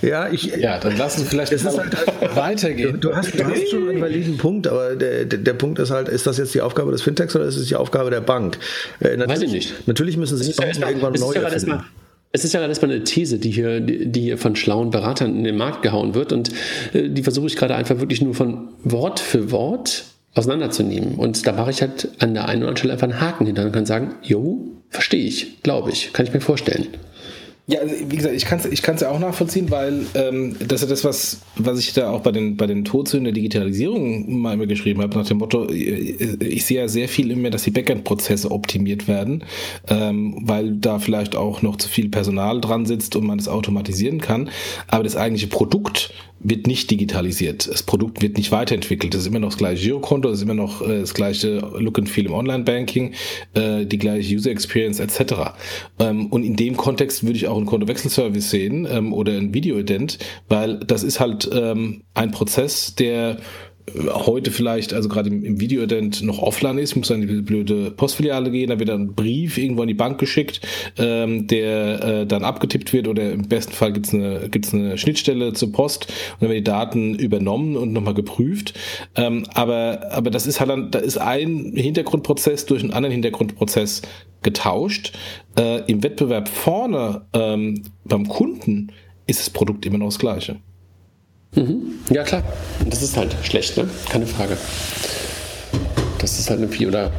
Ja, 0.00 0.26
ich, 0.32 0.44
ja 0.44 0.78
dann 0.78 0.96
lassen 0.96 1.20
wir 1.20 1.26
vielleicht 1.26 1.52
es 1.52 1.66
halt, 1.76 1.94
weitergehen. 2.34 2.98
Du 2.98 3.14
hast, 3.14 3.38
du 3.38 3.44
hast 3.44 3.68
schon 3.68 3.90
einen 3.90 4.00
validen 4.00 4.38
Punkt, 4.38 4.66
aber 4.66 4.96
der, 4.96 5.26
der, 5.26 5.38
der, 5.38 5.52
Punkt 5.52 5.78
ist 5.78 5.90
halt, 5.90 6.08
ist 6.08 6.26
das 6.26 6.38
jetzt 6.38 6.54
die 6.54 6.62
Aufgabe 6.62 6.92
des 6.92 7.02
Fintechs 7.02 7.36
oder 7.36 7.44
ist 7.44 7.56
es 7.56 7.68
die 7.68 7.76
Aufgabe 7.76 8.08
der 8.08 8.22
Bank? 8.22 8.58
Äh, 9.00 9.18
Weiß 9.18 9.42
ich 9.42 9.52
nicht. 9.52 9.86
Natürlich 9.86 10.16
müssen 10.16 10.38
sie 10.38 10.50
ja 10.50 10.88
irgendwann 10.88 11.12
neu 11.12 11.34
erfinden. 11.34 11.84
Es 12.32 12.44
ist 12.44 12.54
ja 12.54 12.60
gerade 12.60 12.70
erstmal 12.70 12.92
eine 12.92 13.04
These, 13.04 13.38
die 13.38 13.50
hier, 13.50 13.80
die 13.80 14.20
hier 14.20 14.38
von 14.38 14.56
schlauen 14.56 14.90
Beratern 14.90 15.36
in 15.36 15.44
den 15.44 15.58
Markt 15.58 15.82
gehauen 15.82 16.14
wird 16.14 16.32
und 16.32 16.50
äh, 16.94 17.10
die 17.10 17.22
versuche 17.22 17.48
ich 17.48 17.56
gerade 17.56 17.74
einfach 17.74 17.98
wirklich 17.98 18.22
nur 18.22 18.32
von 18.34 18.68
Wort 18.82 19.20
für 19.20 19.50
Wort 19.50 20.04
auseinanderzunehmen. 20.34 21.16
Und 21.16 21.46
da 21.46 21.52
mache 21.52 21.70
ich 21.70 21.80
halt 21.80 22.08
an 22.20 22.34
der 22.34 22.48
einen 22.48 22.62
oder 22.62 22.68
anderen 22.68 22.76
Stelle 22.76 22.92
einfach 22.92 23.08
einen 23.08 23.20
Haken 23.20 23.46
hinter 23.46 23.64
und 23.64 23.72
kann 23.72 23.86
sagen, 23.86 24.14
jo, 24.22 24.70
verstehe 24.88 25.24
ich, 25.24 25.62
glaube 25.62 25.90
ich, 25.90 26.12
kann 26.12 26.26
ich 26.26 26.32
mir 26.32 26.40
vorstellen. 26.40 26.88
Ja, 27.70 27.78
also 27.80 27.94
wie 28.08 28.16
gesagt, 28.16 28.34
ich 28.34 28.46
kann 28.46 28.58
es 28.58 28.64
ich 28.66 28.82
ja 28.82 29.10
auch 29.10 29.20
nachvollziehen, 29.20 29.70
weil 29.70 30.04
ähm, 30.14 30.56
das 30.58 30.82
ist 30.82 30.88
ja 30.88 30.88
das, 30.88 31.04
was, 31.04 31.40
was 31.54 31.78
ich 31.78 31.92
da 31.92 32.10
auch 32.10 32.20
bei 32.20 32.32
den, 32.32 32.56
bei 32.56 32.66
den 32.66 32.84
Todsünden 32.84 33.26
der 33.26 33.32
Digitalisierung 33.32 34.40
mal 34.40 34.54
immer 34.54 34.66
geschrieben 34.66 35.00
habe, 35.02 35.16
nach 35.16 35.26
dem 35.26 35.38
Motto, 35.38 35.68
äh, 35.68 35.74
ich 35.74 36.64
sehe 36.64 36.80
ja 36.80 36.88
sehr 36.88 37.08
viel 37.08 37.30
immer, 37.30 37.50
dass 37.50 37.62
die 37.62 37.70
Backend-Prozesse 37.70 38.50
optimiert 38.50 39.06
werden, 39.06 39.44
ähm, 39.88 40.38
weil 40.40 40.72
da 40.72 40.98
vielleicht 40.98 41.36
auch 41.36 41.62
noch 41.62 41.76
zu 41.76 41.88
viel 41.88 42.08
Personal 42.08 42.60
dran 42.60 42.86
sitzt 42.86 43.14
und 43.14 43.24
man 43.24 43.38
es 43.38 43.46
automatisieren 43.46 44.20
kann. 44.20 44.50
Aber 44.88 45.04
das 45.04 45.14
eigentliche 45.14 45.46
Produkt 45.46 46.12
wird 46.40 46.66
nicht 46.66 46.90
digitalisiert. 46.90 47.68
Das 47.68 47.82
Produkt 47.82 48.22
wird 48.22 48.36
nicht 48.36 48.50
weiterentwickelt. 48.50 49.14
Es 49.14 49.22
ist 49.22 49.26
immer 49.26 49.38
noch 49.38 49.50
das 49.50 49.58
gleiche 49.58 49.82
Girokonto, 49.82 50.28
es 50.30 50.38
ist 50.38 50.44
immer 50.44 50.54
noch 50.54 50.82
äh, 50.82 51.00
das 51.00 51.14
gleiche 51.14 51.58
Look 51.78 51.98
and 51.98 52.08
Feel 52.08 52.26
im 52.26 52.32
Online-Banking, 52.32 53.14
äh, 53.54 53.84
die 53.84 53.98
gleiche 53.98 54.34
User 54.34 54.50
Experience 54.50 55.00
etc. 55.00 55.52
Ähm, 55.98 56.26
und 56.26 56.44
in 56.44 56.56
dem 56.56 56.76
Kontext 56.76 57.22
würde 57.24 57.36
ich 57.36 57.46
auch 57.46 57.56
einen 57.56 57.66
Kontowechselservice 57.66 58.50
sehen 58.50 58.88
ähm, 58.90 59.12
oder 59.12 59.32
ein 59.32 59.52
Video-Ident, 59.52 60.18
weil 60.48 60.78
das 60.78 61.02
ist 61.02 61.20
halt 61.20 61.48
ähm, 61.52 62.02
ein 62.14 62.30
Prozess, 62.30 62.94
der 62.94 63.38
heute 64.12 64.50
vielleicht, 64.50 64.92
also 64.92 65.08
gerade 65.08 65.28
im, 65.28 65.44
im 65.44 65.60
Video-Ident 65.60 66.22
noch 66.22 66.40
offline 66.40 66.78
ist, 66.78 66.96
muss 66.96 67.10
an 67.10 67.20
die 67.20 67.42
blöde 67.42 67.90
Postfiliale 67.90 68.50
gehen, 68.50 68.70
da 68.70 68.78
wird 68.78 68.88
dann 68.88 69.02
ein 69.02 69.14
Brief 69.14 69.58
irgendwo 69.58 69.82
an 69.82 69.88
die 69.88 69.94
Bank 69.94 70.18
geschickt, 70.18 70.60
ähm, 70.98 71.46
der 71.46 72.04
äh, 72.04 72.26
dann 72.26 72.44
abgetippt 72.44 72.92
wird 72.92 73.08
oder 73.08 73.32
im 73.32 73.42
besten 73.42 73.72
Fall 73.72 73.92
gibt's 73.92 74.14
eine, 74.14 74.48
gibt's 74.50 74.74
eine 74.74 74.98
Schnittstelle 74.98 75.52
zur 75.52 75.72
Post 75.72 76.06
und 76.34 76.42
dann 76.42 76.50
werden 76.50 76.58
die 76.58 76.64
Daten 76.64 77.14
übernommen 77.14 77.76
und 77.76 77.92
nochmal 77.92 78.14
geprüft. 78.14 78.74
Ähm, 79.16 79.44
aber, 79.54 80.10
aber 80.10 80.30
das 80.30 80.46
ist 80.46 80.60
halt 80.60 80.70
dann, 80.70 80.90
da 80.90 80.98
ist 80.98 81.18
ein 81.18 81.72
Hintergrundprozess 81.74 82.66
durch 82.66 82.82
einen 82.82 82.92
anderen 82.92 83.12
Hintergrundprozess 83.12 84.02
getauscht. 84.42 85.12
Äh, 85.58 85.82
Im 85.90 86.02
Wettbewerb 86.02 86.48
vorne 86.48 87.22
ähm, 87.32 87.82
beim 88.04 88.28
Kunden 88.28 88.92
ist 89.26 89.40
das 89.40 89.50
Produkt 89.50 89.86
immer 89.86 89.98
noch 89.98 90.06
das 90.06 90.18
gleiche. 90.18 90.56
Mhm. 91.54 91.98
Ja, 92.10 92.22
klar. 92.22 92.42
Das 92.86 93.02
ist 93.02 93.16
halt 93.16 93.34
schlecht, 93.42 93.76
ne? 93.76 93.88
Keine 94.08 94.26
Frage. 94.26 94.56
Das 96.18 96.38
ist 96.38 96.50
halt 96.50 96.60
irgendwie, 96.60 96.86
oder 96.86 97.10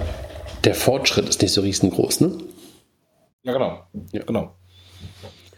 der 0.63 0.75
Fortschritt 0.75 1.27
ist 1.27 1.41
nicht 1.41 1.53
so 1.53 1.61
riesengroß, 1.61 2.21
ne? 2.21 2.37
Ja, 3.43 3.53
genau. 3.53 3.81
Ja. 4.11 4.23
genau. 4.23 4.55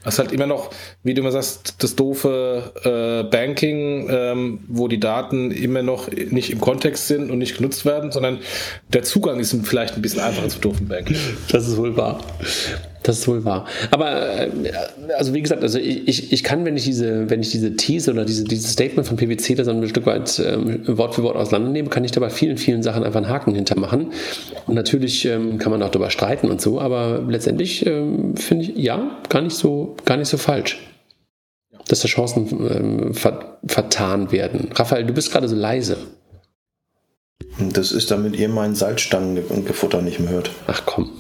Das 0.04 0.16
ist 0.16 0.20
halt 0.20 0.32
immer 0.34 0.48
noch, 0.48 0.70
wie 1.04 1.14
du 1.14 1.22
immer 1.22 1.32
sagst, 1.32 1.76
das 1.80 1.96
doofe 1.96 2.74
äh, 2.84 3.30
Banking, 3.30 4.10
ähm, 4.10 4.60
wo 4.68 4.90
die 4.90 5.00
Daten 5.00 5.52
immer 5.52 5.82
noch 5.82 6.12
nicht 6.12 6.50
im 6.50 6.60
Kontext 6.60 7.08
sind 7.08 7.32
und 7.32 7.38
nicht 7.38 7.56
genutzt 7.56 7.86
werden, 7.86 8.12
sondern 8.12 8.40
der 8.90 9.04
Zugang 9.04 9.40
ist 9.40 9.56
vielleicht 9.64 9.96
ein 9.96 10.02
bisschen 10.02 10.20
einfacher 10.20 10.50
zu 10.50 10.60
doofen 10.60 10.90
Banking. 10.90 11.16
Das 11.50 11.68
ist 11.68 11.78
wohl 11.78 11.96
wahr. 11.96 12.20
Das 13.04 13.20
ist 13.20 13.28
wohl 13.28 13.44
wahr. 13.44 13.66
Aber 13.92 14.40
äh, 14.40 14.50
also 15.18 15.34
wie 15.34 15.42
gesagt, 15.42 15.62
also 15.62 15.78
ich, 15.78 16.32
ich 16.32 16.44
kann, 16.44 16.64
wenn 16.64 16.78
ich 16.78 16.86
diese, 16.86 17.30
wenn 17.30 17.42
ich 17.42 17.52
diese 17.52 17.76
These 17.76 18.12
oder 18.12 18.24
diese, 18.24 18.46
dieses 18.46 18.72
Statement 18.72 19.06
von 19.06 19.18
PwC 19.18 19.56
da 19.56 19.66
so 19.66 19.72
ein 19.72 19.88
Stück 19.88 20.06
weit 20.06 20.40
ähm, 20.40 20.88
Wort 20.88 21.16
für 21.16 21.24
Wort 21.24 21.36
auseinandernehme, 21.36 21.90
kann 21.90 22.06
ich 22.06 22.12
da 22.12 22.22
bei 22.22 22.30
vielen, 22.30 22.58
vielen 22.58 22.82
Sachen 22.82 23.04
einfach 23.04 23.18
einen 23.18 23.30
Haken 23.30 23.54
hintermachen. 23.54 24.14
Und 24.68 24.74
natürlich 24.74 25.26
ähm, 25.26 25.58
kann 25.58 25.72
man 25.72 25.84
auch 25.84 25.90
darüber 25.90 26.10
streiten 26.10 26.50
und 26.50 26.62
so, 26.62 26.80
aber 26.80 27.22
letztendlich 27.28 27.86
ähm, 27.86 28.38
finde 28.38 28.66
ich, 28.66 28.78
ja, 28.78 29.20
gar 29.28 29.42
nicht 29.42 29.56
so, 29.56 29.98
gar 30.06 30.16
nicht 30.16 30.30
so 30.30 30.38
falsch. 30.38 30.80
Dass 31.90 32.00
da 32.00 32.08
Chancen 32.08 32.48
ähm, 32.50 33.14
ver 33.14 33.58
vertan 33.66 34.32
werden. 34.32 34.70
Raphael, 34.74 35.06
du 35.06 35.14
bist 35.14 35.32
gerade 35.32 35.50
so 35.50 35.56
leise. 35.56 35.98
Das 37.60 37.92
ist, 37.92 38.10
damit 38.10 38.36
ihr 38.36 38.50
meinen 38.50 38.76
Salzstangengefutter 38.76 40.02
nicht 40.02 40.20
mehr 40.20 40.32
hört. 40.32 40.52
Ach 40.68 40.84
komm. 40.86 41.12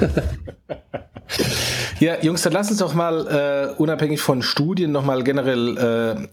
Ja, 2.00 2.14
Jungs, 2.22 2.42
dann 2.42 2.52
lass 2.52 2.70
uns 2.70 2.78
doch 2.78 2.94
mal 2.94 3.74
äh, 3.76 3.80
unabhängig 3.80 4.20
von 4.20 4.42
Studien 4.42 4.92
nochmal 4.92 5.24
generell 5.24 5.76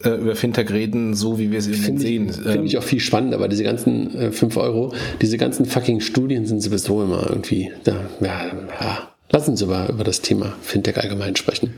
äh, 0.03 0.07
äh, 0.07 0.15
über 0.21 0.35
Fintech 0.35 0.69
reden, 0.71 1.15
so 1.15 1.39
wie 1.39 1.51
wir 1.51 1.59
es 1.59 1.67
eben 1.67 1.97
sehen. 1.97 2.33
Finde 2.33 2.53
ähm, 2.53 2.65
ich 2.65 2.77
auch 2.77 2.83
viel 2.83 2.99
spannender, 2.99 3.39
weil 3.39 3.49
diese 3.49 3.63
ganzen 3.63 4.15
äh, 4.15 4.31
5 4.31 4.57
Euro, 4.57 4.93
diese 5.21 5.37
ganzen 5.37 5.65
fucking 5.65 6.01
Studien 6.01 6.45
sind 6.45 6.61
sowieso 6.61 7.03
immer 7.03 7.27
irgendwie, 7.29 7.71
da, 7.83 7.95
ja, 8.21 8.45
ja. 8.79 9.09
Lass 9.31 9.49
uns 9.49 9.61
über, 9.61 9.89
über 9.89 10.03
das 10.03 10.21
Thema 10.21 10.53
Fintech 10.61 10.97
allgemein 10.97 11.35
sprechen. 11.35 11.73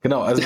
Genau, 0.00 0.20
also 0.20 0.42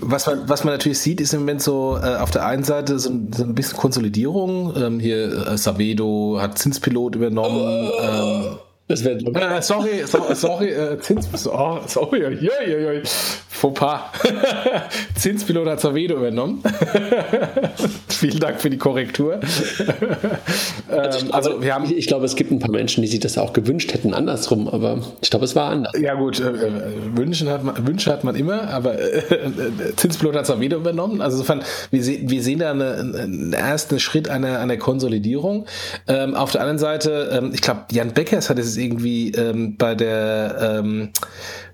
was 0.00 0.26
man, 0.26 0.48
was 0.48 0.64
man 0.64 0.74
natürlich 0.74 0.98
sieht, 0.98 1.20
ist 1.20 1.32
im 1.32 1.40
Moment 1.40 1.62
so 1.62 1.98
äh, 2.02 2.16
auf 2.16 2.30
der 2.30 2.44
einen 2.44 2.64
Seite 2.64 2.98
so, 2.98 3.10
so 3.34 3.44
ein 3.44 3.54
bisschen 3.54 3.78
Konsolidierung. 3.78 4.74
Ähm, 4.76 5.00
hier 5.00 5.48
äh, 5.48 5.56
Savedo 5.56 6.38
hat 6.40 6.58
Zinspilot 6.58 7.16
übernommen. 7.16 7.90
Oh. 7.90 8.00
Ähm, 8.02 8.58
das 8.88 9.04
wäre 9.04 9.18
äh, 9.18 9.62
sorry, 9.62 10.02
sorry, 10.06 10.34
sorry, 10.34 10.68
äh, 10.70 10.98
Zins, 10.98 11.28
oh, 11.46 11.78
sorry, 11.86 12.22
ja, 12.40 12.62
ja, 12.66 12.92
ja. 12.92 13.00
Fauxpas. 13.58 14.00
Zinspilot 15.16 15.66
hat 15.68 15.80
Zavedo 15.80 16.16
übernommen. 16.16 16.62
Vielen 18.08 18.38
Dank 18.38 18.60
für 18.60 18.70
die 18.70 18.78
Korrektur. 18.78 19.40
Also, 20.88 21.26
ähm, 21.26 21.34
also 21.34 21.62
wir 21.62 21.74
haben, 21.74 21.84
ich, 21.84 21.96
ich, 21.98 22.06
glaube, 22.06 22.24
es 22.24 22.34
gibt 22.34 22.50
ein 22.50 22.60
paar 22.60 22.70
Menschen, 22.70 23.02
die 23.02 23.08
sich 23.08 23.20
das 23.20 23.36
auch 23.36 23.52
gewünscht 23.52 23.92
hätten, 23.92 24.14
andersrum, 24.14 24.68
aber 24.68 25.00
ich 25.20 25.28
glaube, 25.28 25.44
es 25.44 25.54
war 25.54 25.70
anders. 25.70 25.92
Ja, 26.00 26.14
gut, 26.14 26.40
äh, 26.40 26.48
äh 26.48 26.82
Wünschen 27.14 27.50
hat 27.50 27.62
man, 27.62 27.86
Wünsche 27.86 28.10
hat 28.10 28.24
man 28.24 28.34
immer, 28.34 28.68
aber 28.70 28.98
äh, 28.98 29.18
äh 29.18 29.96
Zinspilot 29.96 30.34
hat 30.34 30.46
Zavedo 30.46 30.76
übernommen. 30.76 31.20
Also 31.20 31.36
insofern, 31.36 31.62
wir, 31.90 32.02
se 32.02 32.20
wir 32.22 32.42
sehen 32.42 32.60
da 32.60 32.70
eine, 32.70 32.94
einen 32.94 33.52
ersten 33.52 34.00
Schritt 34.00 34.30
einer, 34.30 34.60
einer 34.60 34.78
Konsolidierung. 34.78 35.66
Ähm, 36.06 36.34
auf 36.34 36.52
der 36.52 36.62
anderen 36.62 36.78
Seite, 36.78 37.30
ähm, 37.32 37.50
ich 37.52 37.60
glaube, 37.60 37.82
Jan 37.90 38.12
Beckers 38.12 38.48
hat 38.48 38.58
es 38.58 38.77
irgendwie 38.78 39.32
ähm, 39.32 39.76
bei 39.76 39.94
der 39.94 40.80
ähm, 40.80 41.10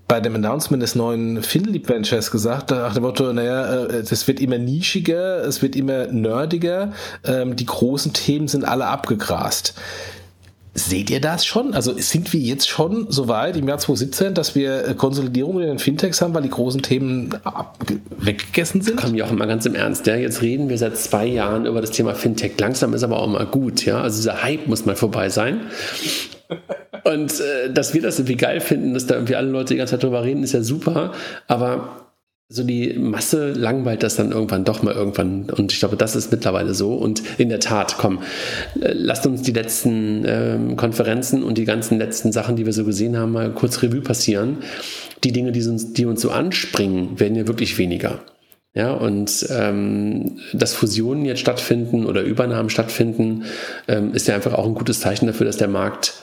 bei 0.06 0.20
dem 0.20 0.34
Announcement 0.34 0.82
des 0.82 0.94
neuen 0.94 1.42
Finleap 1.42 1.88
Ventures 1.88 2.30
gesagt, 2.30 2.70
nach 2.70 2.92
dem 2.92 3.04
Motto, 3.04 3.32
naja, 3.32 3.86
es 3.86 4.22
äh, 4.22 4.26
wird 4.26 4.40
immer 4.40 4.58
nischiger, 4.58 5.42
es 5.44 5.62
wird 5.62 5.76
immer 5.76 6.08
nerdiger, 6.08 6.92
ähm, 7.24 7.56
die 7.56 7.64
großen 7.64 8.12
Themen 8.12 8.46
sind 8.48 8.64
alle 8.66 8.86
abgegrast. 8.86 9.74
Seht 10.76 11.08
ihr 11.08 11.20
das 11.20 11.46
schon? 11.46 11.72
Also 11.72 11.96
sind 11.98 12.32
wir 12.32 12.40
jetzt 12.40 12.68
schon 12.68 13.06
so 13.08 13.28
weit 13.28 13.56
im 13.56 13.68
Jahr 13.68 13.78
2017, 13.78 14.34
dass 14.34 14.56
wir 14.56 14.88
äh, 14.88 14.94
Konsolidierung 14.94 15.60
in 15.60 15.68
den 15.68 15.78
Fintechs 15.78 16.20
haben, 16.20 16.34
weil 16.34 16.42
die 16.42 16.50
großen 16.50 16.82
Themen 16.82 17.30
weggegessen 18.18 18.80
sind? 18.80 18.96
Komm, 18.96 19.14
Jochen, 19.14 19.38
mal 19.38 19.46
ganz 19.46 19.66
im 19.66 19.76
Ernst. 19.76 20.04
Ja? 20.08 20.16
Jetzt 20.16 20.42
reden 20.42 20.68
wir 20.68 20.76
seit 20.76 20.96
zwei 20.98 21.26
Jahren 21.26 21.66
über 21.66 21.80
das 21.80 21.92
Thema 21.92 22.16
Fintech. 22.16 22.58
Langsam 22.58 22.92
ist 22.92 23.04
aber 23.04 23.20
auch 23.20 23.28
mal 23.28 23.46
gut. 23.46 23.84
Ja? 23.84 24.00
Also 24.00 24.16
dieser 24.16 24.42
Hype 24.42 24.66
muss 24.66 24.84
mal 24.84 24.96
vorbei 24.96 25.28
sein. 25.28 25.60
Und 27.04 27.38
äh, 27.38 27.72
dass 27.72 27.94
wir 27.94 28.02
das 28.02 28.18
irgendwie 28.18 28.36
geil 28.36 28.60
finden, 28.60 28.94
dass 28.94 29.06
da 29.06 29.14
irgendwie 29.14 29.36
alle 29.36 29.50
Leute 29.50 29.74
die 29.74 29.78
ganze 29.78 29.92
Zeit 29.92 30.02
drüber 30.02 30.24
reden, 30.24 30.42
ist 30.42 30.54
ja 30.54 30.62
super. 30.62 31.12
Aber 31.46 32.03
so 32.54 32.62
die 32.62 32.92
Masse 32.96 33.50
langweilt 33.50 34.04
das 34.04 34.14
dann 34.14 34.30
irgendwann 34.30 34.64
doch 34.64 34.84
mal 34.84 34.94
irgendwann. 34.94 35.50
Und 35.50 35.72
ich 35.72 35.80
glaube, 35.80 35.96
das 35.96 36.14
ist 36.14 36.30
mittlerweile 36.30 36.72
so. 36.72 36.94
Und 36.94 37.20
in 37.36 37.48
der 37.48 37.58
Tat, 37.58 37.96
komm, 37.98 38.20
äh, 38.80 38.92
lasst 38.92 39.26
uns 39.26 39.42
die 39.42 39.50
letzten 39.50 40.24
ähm, 40.24 40.76
Konferenzen 40.76 41.42
und 41.42 41.58
die 41.58 41.64
ganzen 41.64 41.98
letzten 41.98 42.30
Sachen, 42.30 42.54
die 42.54 42.64
wir 42.64 42.72
so 42.72 42.84
gesehen 42.84 43.18
haben, 43.18 43.32
mal 43.32 43.50
kurz 43.50 43.82
Revue 43.82 44.02
passieren. 44.02 44.58
Die 45.24 45.32
Dinge, 45.32 45.50
die 45.50 45.66
uns, 45.66 45.94
die 45.94 46.06
uns 46.06 46.20
so 46.20 46.30
anspringen, 46.30 47.18
werden 47.18 47.34
ja 47.34 47.48
wirklich 47.48 47.76
weniger. 47.76 48.20
Ja, 48.72 48.92
und 48.92 49.46
ähm, 49.50 50.38
dass 50.52 50.74
Fusionen 50.74 51.24
jetzt 51.24 51.40
stattfinden 51.40 52.06
oder 52.06 52.22
Übernahmen 52.22 52.70
stattfinden, 52.70 53.44
ähm, 53.88 54.14
ist 54.14 54.28
ja 54.28 54.36
einfach 54.36 54.54
auch 54.54 54.66
ein 54.66 54.74
gutes 54.74 55.00
Zeichen 55.00 55.26
dafür, 55.26 55.46
dass 55.46 55.56
der 55.56 55.68
Markt 55.68 56.14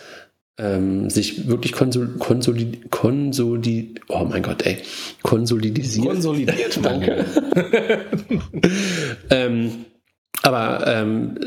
ähm, 0.57 1.09
sich 1.09 1.47
wirklich 1.47 1.71
konsol 1.71 2.15
konsolid 2.19 2.91
konsolid 2.91 4.01
oh 4.09 4.25
mein 4.25 4.43
Gott, 4.43 4.65
ey, 4.65 4.77
konsolidisiert. 5.23 6.07
Konsolidiert, 6.07 6.79
danke. 6.83 7.25
ähm, 9.29 9.85
aber 10.43 10.85
ähm, 10.87 11.39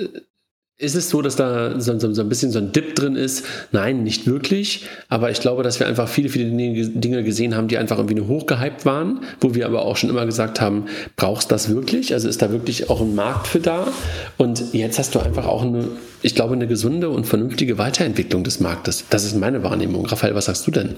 ist 0.84 0.94
es 0.94 1.10
so, 1.10 1.22
dass 1.22 1.36
da 1.36 1.80
so, 1.80 1.98
so, 1.98 2.12
so, 2.12 2.22
ein 2.22 2.28
bisschen 2.28 2.52
so 2.52 2.58
ein 2.58 2.72
Dip 2.72 2.94
drin 2.94 3.16
ist? 3.16 3.44
Nein, 3.72 4.04
nicht 4.04 4.26
wirklich. 4.26 4.86
Aber 5.08 5.30
ich 5.30 5.40
glaube, 5.40 5.62
dass 5.62 5.80
wir 5.80 5.86
einfach 5.86 6.08
viele, 6.08 6.28
viele 6.28 6.46
Dinge 6.46 7.24
gesehen 7.24 7.56
haben, 7.56 7.68
die 7.68 7.78
einfach 7.78 7.98
irgendwie 7.98 8.16
nur 8.16 8.28
hochgehypt 8.28 8.84
waren, 8.84 9.20
wo 9.40 9.54
wir 9.54 9.66
aber 9.66 9.82
auch 9.82 9.96
schon 9.96 10.10
immer 10.10 10.26
gesagt 10.26 10.60
haben, 10.60 10.84
brauchst 11.16 11.50
du 11.50 11.54
das 11.54 11.68
wirklich? 11.68 12.12
Also 12.12 12.28
ist 12.28 12.42
da 12.42 12.52
wirklich 12.52 12.90
auch 12.90 13.00
ein 13.00 13.14
Markt 13.14 13.46
für 13.46 13.60
da? 13.60 13.88
Und 14.36 14.72
jetzt 14.72 14.98
hast 14.98 15.14
du 15.14 15.20
einfach 15.20 15.46
auch 15.46 15.62
eine, 15.62 15.88
ich 16.22 16.34
glaube, 16.34 16.54
eine 16.54 16.66
gesunde 16.66 17.08
und 17.08 17.26
vernünftige 17.26 17.78
Weiterentwicklung 17.78 18.44
des 18.44 18.60
Marktes. 18.60 19.04
Das 19.10 19.24
ist 19.24 19.36
meine 19.36 19.62
Wahrnehmung. 19.62 20.06
Raphael, 20.06 20.34
was 20.34 20.46
sagst 20.46 20.66
du 20.66 20.70
denn? 20.70 20.96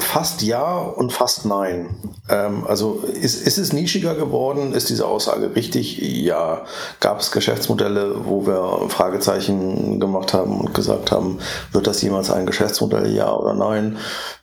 Fast 0.00 0.42
ja 0.42 0.76
und 0.76 1.12
fast 1.12 1.46
nein. 1.46 1.96
Ähm, 2.28 2.66
also 2.66 3.00
ist, 3.00 3.46
ist 3.46 3.56
es 3.56 3.72
nischiger 3.72 4.14
geworden? 4.14 4.72
Ist 4.74 4.90
diese 4.90 5.06
Aussage 5.06 5.54
richtig? 5.54 5.98
Ja. 5.98 6.66
Gab 7.00 7.20
es 7.20 7.30
Geschäftsmodelle, 7.30 8.26
wo 8.26 8.46
wir 8.46 8.90
Fragezeichen 8.90 9.98
gemacht 9.98 10.34
haben 10.34 10.60
und 10.60 10.74
gesagt 10.74 11.10
haben, 11.10 11.38
wird 11.72 11.86
das 11.86 12.02
jemals 12.02 12.30
ein 12.30 12.44
Geschäftsmodell? 12.44 13.14
Ja 13.14 13.34
oder 13.34 13.54
nein? 13.54 13.96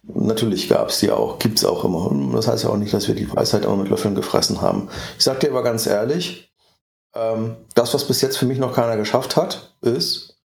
Natürlich 0.04 0.68
gab 0.68 0.90
es 0.90 1.00
die 1.00 1.12
auch, 1.12 1.38
gibt 1.38 1.60
es 1.60 1.66
auch 1.66 1.86
immer. 1.86 2.12
Das 2.34 2.48
heißt 2.48 2.64
ja 2.64 2.70
auch 2.72 2.78
nicht, 2.78 2.94
dass 2.94 3.08
wir 3.08 3.16
die 3.16 3.32
Weisheit 3.32 3.66
immer 3.66 3.78
mit 3.78 3.90
Löffeln 3.90 4.16
gefressen 4.16 4.62
haben. 4.62 4.90
Ich 5.18 5.24
sage 5.24 5.40
dir 5.40 5.52
aber 5.52 5.64
ganz 5.64 5.86
ehrlich, 5.86 6.54
ähm, 7.14 7.56
das, 7.76 7.94
was 7.94 8.06
bis 8.06 8.22
jetzt 8.22 8.38
für 8.38 8.46
mich 8.46 8.58
noch 8.58 8.74
keiner 8.74 8.98
geschafft 8.98 9.36
hat, 9.36 9.76
ist, 9.82 10.38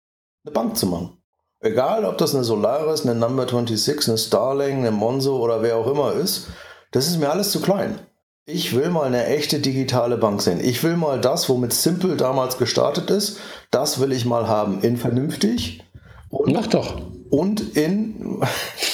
eine 0.45 0.53
Bank 0.53 0.77
zu 0.77 0.87
machen. 0.87 1.18
Egal, 1.61 2.05
ob 2.05 2.19
das 2.19 2.35
eine 2.35 2.45
Solaris, 2.45 3.03
eine 3.03 3.17
Number 3.17 3.43
26, 3.49 4.09
eine 4.09 4.19
Starling, 4.19 4.79
eine 4.79 4.93
Monzo 4.93 5.39
oder 5.39 5.61
wer 5.63 5.77
auch 5.77 5.89
immer 5.91 6.13
ist, 6.13 6.47
das 6.93 7.09
ist 7.09 7.19
mir 7.19 7.31
alles 7.31 7.51
zu 7.51 7.61
klein. 7.61 7.99
Ich 8.47 8.75
will 8.75 8.89
mal 8.91 9.05
eine 9.05 9.27
echte 9.27 9.59
digitale 9.59 10.17
Bank 10.17 10.41
sehen. 10.41 10.61
Ich 10.63 10.83
will 10.83 10.97
mal 10.97 11.21
das, 11.21 11.49
womit 11.49 11.73
Simple 11.73 12.17
damals 12.17 12.59
gestartet 12.59 13.11
ist, 13.11 13.39
das 13.71 14.01
will 14.01 14.13
ich 14.13 14.25
mal 14.25 14.49
haben. 14.49 14.81
In 14.83 14.97
vernünftig. 14.97 15.85
Und, 16.31 16.55
Mach 16.55 16.67
doch. 16.69 17.01
Und 17.29 17.77
in 17.77 18.41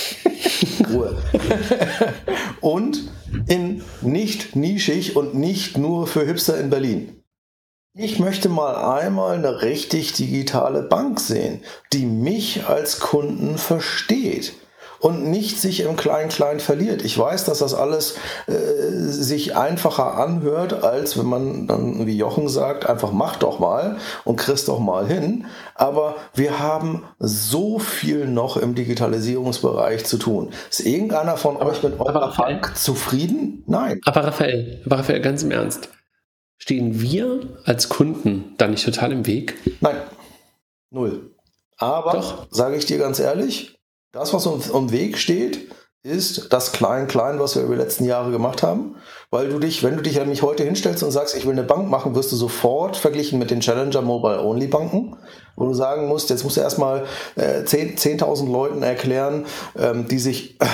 Ruhe. 0.92 1.18
und 2.60 2.98
in 3.46 3.82
nicht 4.00 4.56
nischig 4.56 5.16
und 5.16 5.34
nicht 5.34 5.76
nur 5.76 6.06
für 6.06 6.24
Hipster 6.24 6.58
in 6.58 6.70
Berlin. 6.70 7.20
Ich 7.96 8.18
möchte 8.18 8.48
mal 8.48 8.74
einmal 8.74 9.36
eine 9.36 9.62
richtig 9.62 10.14
digitale 10.14 10.82
Bank 10.82 11.20
sehen, 11.20 11.62
die 11.92 12.06
mich 12.06 12.66
als 12.66 12.98
Kunden 12.98 13.56
versteht 13.56 14.54
und 14.98 15.30
nicht 15.30 15.60
sich 15.60 15.78
im 15.78 15.94
Klein-Klein 15.94 16.58
verliert. 16.58 17.04
Ich 17.04 17.16
weiß, 17.16 17.44
dass 17.44 17.60
das 17.60 17.72
alles 17.72 18.16
äh, 18.48 18.52
sich 18.90 19.54
einfacher 19.54 20.18
anhört, 20.18 20.82
als 20.82 21.16
wenn 21.16 21.26
man 21.26 21.68
dann, 21.68 22.04
wie 22.08 22.16
Jochen 22.16 22.48
sagt, 22.48 22.84
einfach 22.84 23.12
mach 23.12 23.36
doch 23.36 23.60
mal 23.60 23.98
und 24.24 24.40
kriegst 24.40 24.66
doch 24.66 24.80
mal 24.80 25.06
hin. 25.06 25.44
Aber 25.76 26.16
wir 26.34 26.58
haben 26.58 27.04
so 27.20 27.78
viel 27.78 28.26
noch 28.26 28.56
im 28.56 28.74
Digitalisierungsbereich 28.74 30.04
zu 30.04 30.18
tun. 30.18 30.50
Ist 30.68 30.84
irgendeiner 30.84 31.36
von 31.36 31.58
aber, 31.58 31.70
euch 31.70 31.84
mit 31.84 32.00
eurer 32.00 32.34
Bank 32.36 32.76
zufrieden? 32.76 33.62
Nein. 33.68 34.00
Aber 34.04 34.24
Raphael, 34.24 34.82
aber 34.84 34.98
Raphael, 34.98 35.20
ganz 35.20 35.44
im 35.44 35.52
Ernst. 35.52 35.90
Stehen 36.58 37.00
wir 37.00 37.40
als 37.64 37.88
Kunden 37.88 38.54
da 38.58 38.68
nicht 38.68 38.84
total 38.84 39.12
im 39.12 39.26
Weg? 39.26 39.58
Nein, 39.80 39.96
null. 40.90 41.34
Aber, 41.76 42.46
sage 42.50 42.76
ich 42.76 42.86
dir 42.86 42.98
ganz 42.98 43.18
ehrlich, 43.18 43.78
das, 44.12 44.32
was 44.32 44.46
uns 44.46 44.68
im 44.70 44.92
Weg 44.92 45.18
steht, 45.18 45.68
ist 46.04 46.52
das 46.52 46.72
Klein-Klein, 46.72 47.40
was 47.40 47.56
wir 47.56 47.62
über 47.62 47.74
die 47.74 47.80
letzten 47.80 48.04
Jahre 48.04 48.30
gemacht 48.30 48.62
haben. 48.62 48.96
Weil 49.30 49.48
du 49.48 49.58
dich, 49.58 49.82
wenn 49.82 49.96
du 49.96 50.02
dich 50.02 50.16
nämlich 50.16 50.42
heute 50.42 50.62
hinstellst 50.62 51.02
und 51.02 51.10
sagst, 51.10 51.34
ich 51.34 51.46
will 51.46 51.52
eine 51.52 51.62
Bank 51.62 51.88
machen, 51.88 52.14
wirst 52.14 52.30
du 52.30 52.36
sofort 52.36 52.96
verglichen 52.98 53.38
mit 53.38 53.50
den 53.50 53.60
Challenger 53.60 54.02
Mobile 54.02 54.44
Only 54.44 54.66
Banken, 54.66 55.16
wo 55.56 55.64
du 55.64 55.72
sagen 55.72 56.06
musst, 56.06 56.28
jetzt 56.28 56.44
musst 56.44 56.58
du 56.58 56.60
erstmal 56.60 57.06
äh, 57.36 57.62
10.000 57.62 57.96
10 57.96 58.52
Leuten 58.52 58.82
erklären, 58.82 59.46
ähm, 59.78 60.06
die 60.06 60.18
sich 60.18 60.60
äh, 60.60 60.66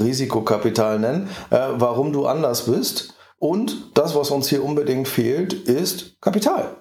Risikokapital 0.00 0.98
nennen, 0.98 1.30
äh, 1.50 1.60
warum 1.76 2.12
du 2.12 2.26
anders 2.26 2.66
bist. 2.66 3.13
Und 3.38 3.90
das, 3.94 4.14
was 4.14 4.30
uns 4.30 4.48
hier 4.48 4.64
unbedingt 4.64 5.08
fehlt, 5.08 5.52
ist 5.52 6.20
Kapital. 6.20 6.76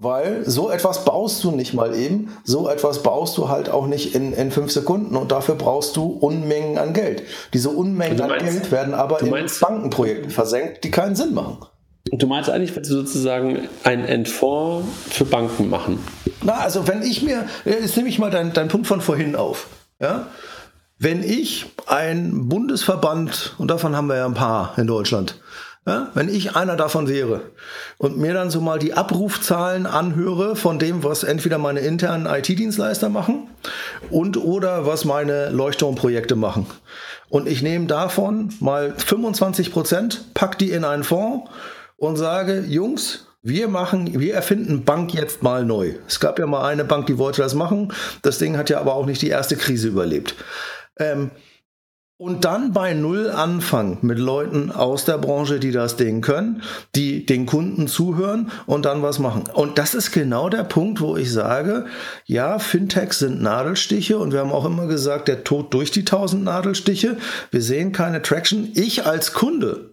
Weil 0.00 0.48
so 0.48 0.70
etwas 0.70 1.04
baust 1.04 1.42
du 1.42 1.50
nicht 1.50 1.74
mal 1.74 1.92
eben, 1.92 2.30
so 2.44 2.68
etwas 2.68 3.02
baust 3.02 3.36
du 3.36 3.48
halt 3.48 3.68
auch 3.68 3.88
nicht 3.88 4.14
in, 4.14 4.32
in 4.32 4.52
fünf 4.52 4.70
Sekunden 4.70 5.16
und 5.16 5.32
dafür 5.32 5.56
brauchst 5.56 5.96
du 5.96 6.04
Unmengen 6.06 6.78
an 6.78 6.92
Geld. 6.92 7.24
Diese 7.52 7.70
Unmengen 7.70 8.16
meinst, 8.16 8.32
an 8.32 8.46
Geld 8.46 8.70
werden 8.70 8.94
aber 8.94 9.20
in 9.20 9.30
meinst, 9.30 9.60
Bankenprojekten 9.60 10.30
versenkt, 10.30 10.84
die 10.84 10.92
keinen 10.92 11.16
Sinn 11.16 11.34
machen. 11.34 11.58
Du 12.12 12.28
meinst 12.28 12.48
eigentlich, 12.48 12.76
willst 12.76 12.90
du 12.92 12.94
sozusagen 12.94 13.68
ein 13.82 14.04
Endfonds 14.04 14.86
für 15.10 15.24
Banken 15.24 15.68
machen? 15.68 15.98
Na, 16.42 16.54
also 16.54 16.86
wenn 16.86 17.02
ich 17.02 17.22
mir, 17.22 17.46
jetzt 17.64 17.96
nehme 17.96 18.08
ich 18.08 18.20
mal 18.20 18.30
deinen 18.30 18.52
dein 18.52 18.68
Punkt 18.68 18.86
von 18.86 19.00
vorhin 19.00 19.34
auf. 19.34 19.66
Ja? 20.00 20.28
Wenn 21.00 21.24
ich 21.24 21.66
ein 21.86 22.48
Bundesverband, 22.48 23.56
und 23.58 23.68
davon 23.68 23.96
haben 23.96 24.08
wir 24.08 24.16
ja 24.16 24.26
ein 24.26 24.34
paar 24.34 24.78
in 24.78 24.86
Deutschland, 24.86 25.40
ja, 25.88 26.10
wenn 26.14 26.28
ich 26.28 26.54
einer 26.54 26.76
davon 26.76 27.08
wäre 27.08 27.40
und 27.96 28.18
mir 28.18 28.34
dann 28.34 28.50
so 28.50 28.60
mal 28.60 28.78
die 28.78 28.94
Abrufzahlen 28.94 29.86
anhöre 29.86 30.54
von 30.54 30.78
dem, 30.78 31.02
was 31.02 31.24
entweder 31.24 31.58
meine 31.58 31.80
internen 31.80 32.26
IT-Dienstleister 32.26 33.08
machen 33.08 33.48
und 34.10 34.36
oder 34.36 34.86
was 34.86 35.04
meine 35.04 35.50
Leuchtturmprojekte 35.50 36.36
machen. 36.36 36.66
Und 37.28 37.48
ich 37.48 37.62
nehme 37.62 37.86
davon 37.86 38.54
mal 38.60 38.94
25 38.96 39.72
Prozent, 39.72 40.34
pack 40.34 40.58
die 40.58 40.70
in 40.70 40.84
einen 40.84 41.04
Fonds 41.04 41.50
und 41.96 42.16
sage, 42.16 42.64
Jungs, 42.68 43.26
wir 43.42 43.68
machen, 43.68 44.20
wir 44.20 44.34
erfinden 44.34 44.84
Bank 44.84 45.14
jetzt 45.14 45.42
mal 45.42 45.64
neu. 45.64 45.94
Es 46.06 46.20
gab 46.20 46.38
ja 46.38 46.46
mal 46.46 46.66
eine 46.66 46.84
Bank, 46.84 47.06
die 47.06 47.18
wollte 47.18 47.42
das 47.42 47.54
machen. 47.54 47.92
Das 48.22 48.38
Ding 48.38 48.56
hat 48.56 48.68
ja 48.68 48.80
aber 48.80 48.94
auch 48.94 49.06
nicht 49.06 49.22
die 49.22 49.28
erste 49.28 49.56
Krise 49.56 49.88
überlebt. 49.88 50.34
Ähm, 50.98 51.30
und 52.18 52.44
dann 52.44 52.72
bei 52.72 52.94
Null 52.94 53.30
anfangen 53.30 53.98
mit 54.02 54.18
Leuten 54.18 54.72
aus 54.72 55.04
der 55.04 55.18
Branche, 55.18 55.60
die 55.60 55.70
das 55.70 55.94
Ding 55.94 56.20
können, 56.20 56.62
die 56.96 57.24
den 57.24 57.46
Kunden 57.46 57.86
zuhören 57.86 58.50
und 58.66 58.84
dann 58.84 59.02
was 59.02 59.20
machen. 59.20 59.44
Und 59.54 59.78
das 59.78 59.94
ist 59.94 60.10
genau 60.10 60.48
der 60.48 60.64
Punkt, 60.64 61.00
wo 61.00 61.16
ich 61.16 61.32
sage, 61.32 61.86
ja, 62.26 62.58
Fintechs 62.58 63.20
sind 63.20 63.40
Nadelstiche 63.40 64.18
und 64.18 64.32
wir 64.32 64.40
haben 64.40 64.50
auch 64.50 64.64
immer 64.64 64.86
gesagt, 64.86 65.28
der 65.28 65.44
Tod 65.44 65.72
durch 65.72 65.92
die 65.92 66.04
tausend 66.04 66.42
Nadelstiche. 66.42 67.18
Wir 67.52 67.62
sehen 67.62 67.92
keine 67.92 68.20
Traction. 68.20 68.72
Ich 68.74 69.06
als 69.06 69.32
Kunde 69.32 69.90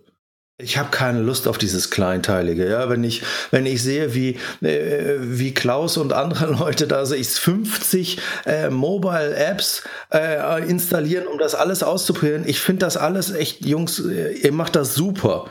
ich 0.58 0.78
habe 0.78 0.90
keine 0.90 1.20
Lust 1.20 1.50
auf 1.50 1.58
dieses 1.58 1.90
Kleinteilige. 1.90 2.70
Ja, 2.70 2.90
wenn 2.90 3.04
ich, 3.04 3.24
wenn 3.52 3.66
ich 3.66 3.84
sehe, 3.84 4.14
wie, 4.14 4.38
äh, 4.62 5.18
wie 5.20 5.54
Klaus 5.54 5.98
und 5.98 6.14
andere 6.14 6.46
Leute 6.60 6.88
da 6.88 7.06
sich 7.06 7.28
50 7.28 8.20
äh, 8.46 8.70
Mobile 8.70 9.36
Apps 9.36 9.84
äh, 10.14 10.64
installieren, 10.66 11.28
um 11.28 11.38
das 11.40 11.56
alles 11.56 11.84
auszuprobieren. 11.84 12.48
Ich 12.48 12.62
finde 12.62 12.86
das 12.86 12.96
alles 12.96 13.32
echt, 13.32 13.66
Jungs, 13.66 14.00
äh, 14.00 14.32
ihr 14.32 14.54
macht 14.54 14.78
das 14.78 14.96
super. 14.96 15.50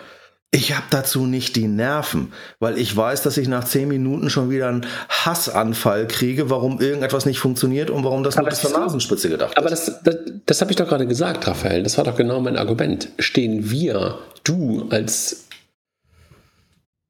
Ich 0.54 0.72
habe 0.72 0.86
dazu 0.88 1.26
nicht 1.26 1.56
die 1.56 1.66
Nerven, 1.66 2.32
weil 2.60 2.78
ich 2.78 2.96
weiß, 2.96 3.22
dass 3.22 3.36
ich 3.38 3.48
nach 3.48 3.64
zehn 3.64 3.88
Minuten 3.88 4.30
schon 4.30 4.50
wieder 4.50 4.68
einen 4.68 4.86
Hassanfall 5.08 6.06
kriege, 6.06 6.48
warum 6.48 6.80
irgendetwas 6.80 7.26
nicht 7.26 7.40
funktioniert 7.40 7.90
und 7.90 8.04
warum 8.04 8.22
das 8.22 8.36
aber 8.36 8.44
nur 8.44 8.50
bis 8.50 8.60
zur 8.60 8.70
Nasenspitze 8.70 9.30
gedacht 9.30 9.58
aber 9.58 9.72
ist. 9.72 9.88
Aber 9.88 10.12
das, 10.12 10.22
das, 10.22 10.32
das 10.46 10.60
habe 10.60 10.70
ich 10.70 10.76
doch 10.76 10.86
gerade 10.86 11.08
gesagt, 11.08 11.48
Raphael. 11.48 11.82
Das 11.82 11.98
war 11.98 12.04
doch 12.04 12.14
genau 12.14 12.40
mein 12.40 12.56
Argument. 12.56 13.08
Stehen 13.18 13.68
wir, 13.68 14.20
du 14.44 14.86
als 14.90 15.48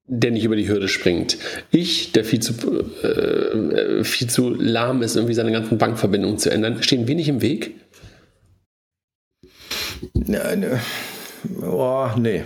der 0.06 0.30
nicht 0.30 0.44
über 0.44 0.56
die 0.56 0.66
Hürde 0.66 0.88
springt. 0.88 1.36
Ich, 1.70 2.12
der 2.12 2.24
viel 2.24 2.40
zu, 2.40 2.54
äh, 3.02 4.04
viel 4.04 4.30
zu 4.30 4.54
lahm 4.54 5.02
ist, 5.02 5.16
irgendwie 5.16 5.34
seine 5.34 5.52
ganzen 5.52 5.76
Bankverbindungen 5.76 6.38
zu 6.38 6.50
ändern, 6.50 6.82
stehen 6.82 7.06
wir 7.06 7.14
nicht 7.14 7.28
im 7.28 7.42
Weg? 7.42 7.74
Ja, 10.14 10.56
ne. 10.56 10.80
Oh, 11.60 12.08
nee. 12.16 12.44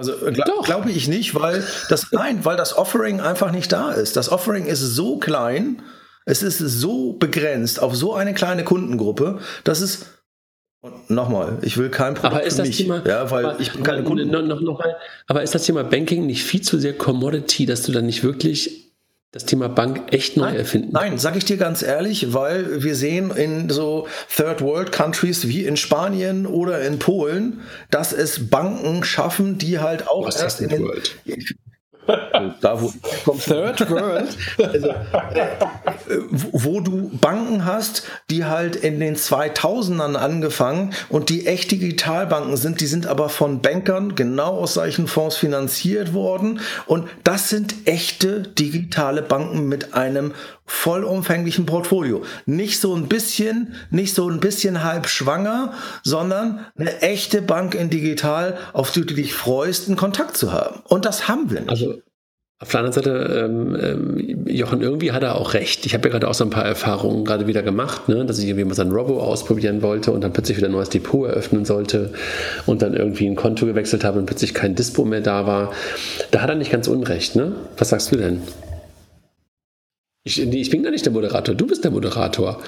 Also 0.00 0.14
gl 0.14 0.42
glaube 0.64 0.90
ich 0.90 1.08
nicht, 1.08 1.34
weil 1.34 1.62
das 1.90 2.10
nein, 2.10 2.44
weil 2.44 2.56
das 2.56 2.76
Offering 2.76 3.20
einfach 3.20 3.52
nicht 3.52 3.70
da 3.70 3.92
ist. 3.92 4.16
Das 4.16 4.32
Offering 4.32 4.64
ist 4.64 4.80
so 4.80 5.18
klein, 5.18 5.82
es 6.24 6.42
ist 6.42 6.58
so 6.58 7.12
begrenzt 7.12 7.82
auf 7.82 7.94
so 7.94 8.14
eine 8.14 8.32
kleine 8.32 8.64
Kundengruppe, 8.64 9.40
dass 9.64 9.80
es 9.80 10.06
und 10.82 11.10
nochmal, 11.10 11.58
ich 11.60 11.76
will 11.76 11.90
kein 11.90 12.14
Produkt 12.14 12.36
aber 12.36 12.42
ist 12.42 12.58
das 12.58 12.68
mich, 12.68 12.78
Thema, 12.78 13.02
ja, 13.06 13.30
weil 13.30 13.44
aber, 13.44 13.60
ich 13.60 13.70
bin 13.70 13.82
keine 13.82 14.02
Kunden. 14.02 14.30
Noch, 14.30 14.40
noch, 14.40 14.62
noch 14.62 14.78
mal, 14.78 14.96
aber 15.26 15.42
ist 15.42 15.54
das 15.54 15.64
Thema 15.64 15.84
Banking 15.84 16.24
nicht 16.24 16.42
viel 16.42 16.62
zu 16.62 16.78
sehr 16.78 16.96
Commodity, 16.96 17.66
dass 17.66 17.82
du 17.82 17.92
dann 17.92 18.06
nicht 18.06 18.24
wirklich 18.24 18.79
das 19.32 19.44
Thema 19.44 19.68
Bank 19.68 20.12
echt 20.12 20.36
neu 20.36 20.46
nein, 20.46 20.56
erfinden. 20.56 20.90
Nein, 20.92 21.18
sag 21.18 21.36
ich 21.36 21.44
dir 21.44 21.56
ganz 21.56 21.82
ehrlich, 21.82 22.34
weil 22.34 22.82
wir 22.82 22.96
sehen 22.96 23.30
in 23.30 23.70
so 23.70 24.08
Third 24.34 24.60
World 24.60 24.90
Countries 24.90 25.46
wie 25.46 25.64
in 25.64 25.76
Spanien 25.76 26.46
oder 26.46 26.80
in 26.80 26.98
Polen, 26.98 27.60
dass 27.90 28.12
es 28.12 28.50
Banken 28.50 29.04
schaffen, 29.04 29.56
die 29.56 29.78
halt 29.78 30.08
auch 30.08 30.26
Was 30.26 30.40
erst 30.40 30.60
in 30.60 30.68
den, 30.68 30.82
World? 30.82 31.14
Da 32.60 32.80
wo 32.80 32.92
Third 33.32 33.90
World, 33.90 34.36
also, 34.58 34.88
äh, 34.88 35.46
wo 36.30 36.80
du 36.80 37.10
Banken 37.20 37.64
hast, 37.64 38.04
die 38.30 38.44
halt 38.44 38.76
in 38.76 39.00
den 39.00 39.16
2000ern 39.16 40.16
angefangen 40.16 40.92
und 41.08 41.28
die 41.28 41.46
echt 41.46 41.70
Digitalbanken 41.70 42.56
sind, 42.56 42.80
die 42.80 42.86
sind 42.86 43.06
aber 43.06 43.28
von 43.28 43.60
Bankern 43.60 44.14
genau 44.14 44.58
aus 44.58 44.74
solchen 44.74 45.06
Fonds 45.06 45.36
finanziert 45.36 46.14
worden. 46.14 46.60
Und 46.86 47.08
das 47.24 47.48
sind 47.48 47.74
echte 47.86 48.42
digitale 48.42 49.22
Banken 49.22 49.68
mit 49.68 49.94
einem 49.94 50.34
vollumfänglichen 50.70 51.66
Portfolio. 51.66 52.22
Nicht 52.46 52.80
so 52.80 52.94
ein 52.94 53.08
bisschen, 53.08 53.74
nicht 53.90 54.14
so 54.14 54.30
ein 54.30 54.38
bisschen 54.38 54.84
halb 54.84 55.08
schwanger, 55.08 55.72
sondern 56.04 56.64
eine 56.78 57.02
echte 57.02 57.42
Bank 57.42 57.74
in 57.74 57.90
digital, 57.90 58.56
auf 58.72 58.92
die 58.92 59.04
du 59.04 59.14
dich 59.14 59.34
freust, 59.34 59.88
einen 59.88 59.96
Kontakt 59.96 60.36
zu 60.36 60.52
haben. 60.52 60.80
Und 60.84 61.04
das 61.04 61.26
haben 61.26 61.50
wir 61.50 61.60
nicht. 61.60 61.70
Also 61.70 61.96
auf 62.60 62.70
der 62.70 62.80
anderen 62.80 62.92
Seite, 62.92 63.48
ähm, 63.48 63.76
ähm, 63.80 64.46
Jochen, 64.46 64.80
irgendwie 64.80 65.12
hat 65.12 65.22
er 65.22 65.34
auch 65.34 65.54
recht. 65.54 65.86
Ich 65.86 65.94
habe 65.94 66.08
ja 66.08 66.12
gerade 66.12 66.28
auch 66.28 66.34
so 66.34 66.44
ein 66.44 66.50
paar 66.50 66.64
Erfahrungen 66.64 67.24
gerade 67.24 67.46
wieder 67.46 67.62
gemacht, 67.62 68.08
ne? 68.08 68.24
dass 68.24 68.38
ich 68.38 68.46
irgendwie 68.46 68.64
mal 68.64 68.74
sein 68.74 68.92
Robo 68.92 69.20
ausprobieren 69.20 69.82
wollte 69.82 70.12
und 70.12 70.22
dann 70.22 70.32
plötzlich 70.32 70.56
wieder 70.56 70.68
ein 70.68 70.72
neues 70.72 70.90
Depot 70.90 71.28
eröffnen 71.28 71.64
sollte 71.64 72.12
und 72.66 72.80
dann 72.80 72.94
irgendwie 72.94 73.26
ein 73.26 73.34
Konto 73.34 73.66
gewechselt 73.66 74.04
habe 74.04 74.18
und 74.18 74.26
plötzlich 74.26 74.54
kein 74.54 74.76
Dispo 74.76 75.04
mehr 75.04 75.20
da 75.20 75.46
war. 75.46 75.72
Da 76.30 76.42
hat 76.42 76.48
er 76.48 76.54
nicht 76.54 76.70
ganz 76.70 76.86
unrecht, 76.86 77.34
ne? 77.34 77.56
Was 77.76 77.88
sagst 77.88 78.12
du 78.12 78.16
denn? 78.16 78.42
Ich, 80.22 80.40
ich 80.40 80.70
bin 80.70 80.82
gar 80.82 80.90
nicht 80.90 81.04
der 81.06 81.12
Moderator, 81.12 81.54
du 81.54 81.66
bist 81.66 81.82
der 81.82 81.90
Moderator. 81.90 82.60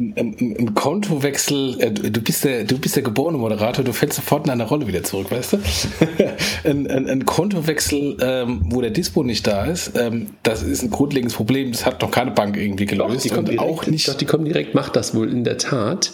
ein, 0.00 0.74
Kontowechsel, 0.74 1.80
äh, 1.80 1.92
du 1.92 2.20
bist 2.20 2.42
der, 2.42 2.64
du 2.64 2.76
bist 2.76 2.96
der 2.96 3.04
geborene 3.04 3.38
Moderator, 3.38 3.84
du 3.84 3.92
fällst 3.92 4.16
sofort 4.16 4.46
in 4.46 4.50
eine 4.50 4.64
Rolle 4.66 4.88
wieder 4.88 5.04
zurück, 5.04 5.30
weißt 5.30 5.52
du? 5.52 5.58
ein, 6.68 6.90
ein, 6.90 7.08
ein, 7.08 7.24
Kontowechsel, 7.24 8.16
ähm, 8.20 8.62
wo 8.64 8.80
der 8.80 8.90
Dispo 8.90 9.22
nicht 9.22 9.46
da 9.46 9.66
ist, 9.66 9.92
ähm, 9.96 10.30
das 10.42 10.64
ist 10.64 10.82
ein 10.82 10.90
grundlegendes 10.90 11.36
Problem, 11.36 11.70
das 11.70 11.86
hat 11.86 12.02
noch 12.02 12.10
keine 12.10 12.32
Bank 12.32 12.56
irgendwie 12.56 12.86
gelöst. 12.86 13.14
Doch, 13.14 13.22
die 13.22 13.28
kommen 13.28 13.44
direkt, 13.44 13.62
auch 13.62 13.86
nicht. 13.86 14.08
Doch, 14.08 14.14
die 14.14 14.26
kommen 14.26 14.44
direkt, 14.44 14.74
macht 14.74 14.96
das 14.96 15.14
wohl 15.14 15.30
in 15.30 15.44
der 15.44 15.58
Tat, 15.58 16.10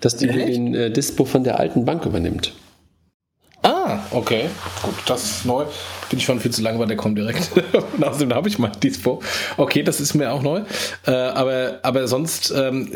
dass 0.00 0.18
die 0.18 0.26
den 0.26 0.74
äh, 0.74 0.90
Dispo 0.90 1.24
von 1.24 1.42
der 1.42 1.58
alten 1.58 1.86
Bank 1.86 2.04
übernimmt. 2.04 2.52
Ah, 3.62 4.00
okay. 4.10 4.46
Gut, 4.82 4.94
das 5.06 5.24
ist 5.24 5.46
neu. 5.46 5.64
Bin 6.10 6.18
ich 6.18 6.24
schon 6.24 6.40
viel 6.40 6.50
zu 6.50 6.60
lang, 6.60 6.78
weil 6.78 6.88
der 6.88 6.96
kommt 6.96 7.16
direkt. 7.16 7.50
Und 7.96 8.04
außerdem 8.04 8.34
habe 8.34 8.48
ich 8.48 8.58
mal 8.58 8.72
Dispo. 8.82 9.22
Okay, 9.56 9.82
das 9.84 10.00
ist 10.00 10.14
mir 10.14 10.32
auch 10.32 10.42
neu. 10.42 10.62
Äh, 11.06 11.12
aber, 11.12 11.78
aber 11.82 12.08
sonst, 12.08 12.50
ähm, 12.50 12.90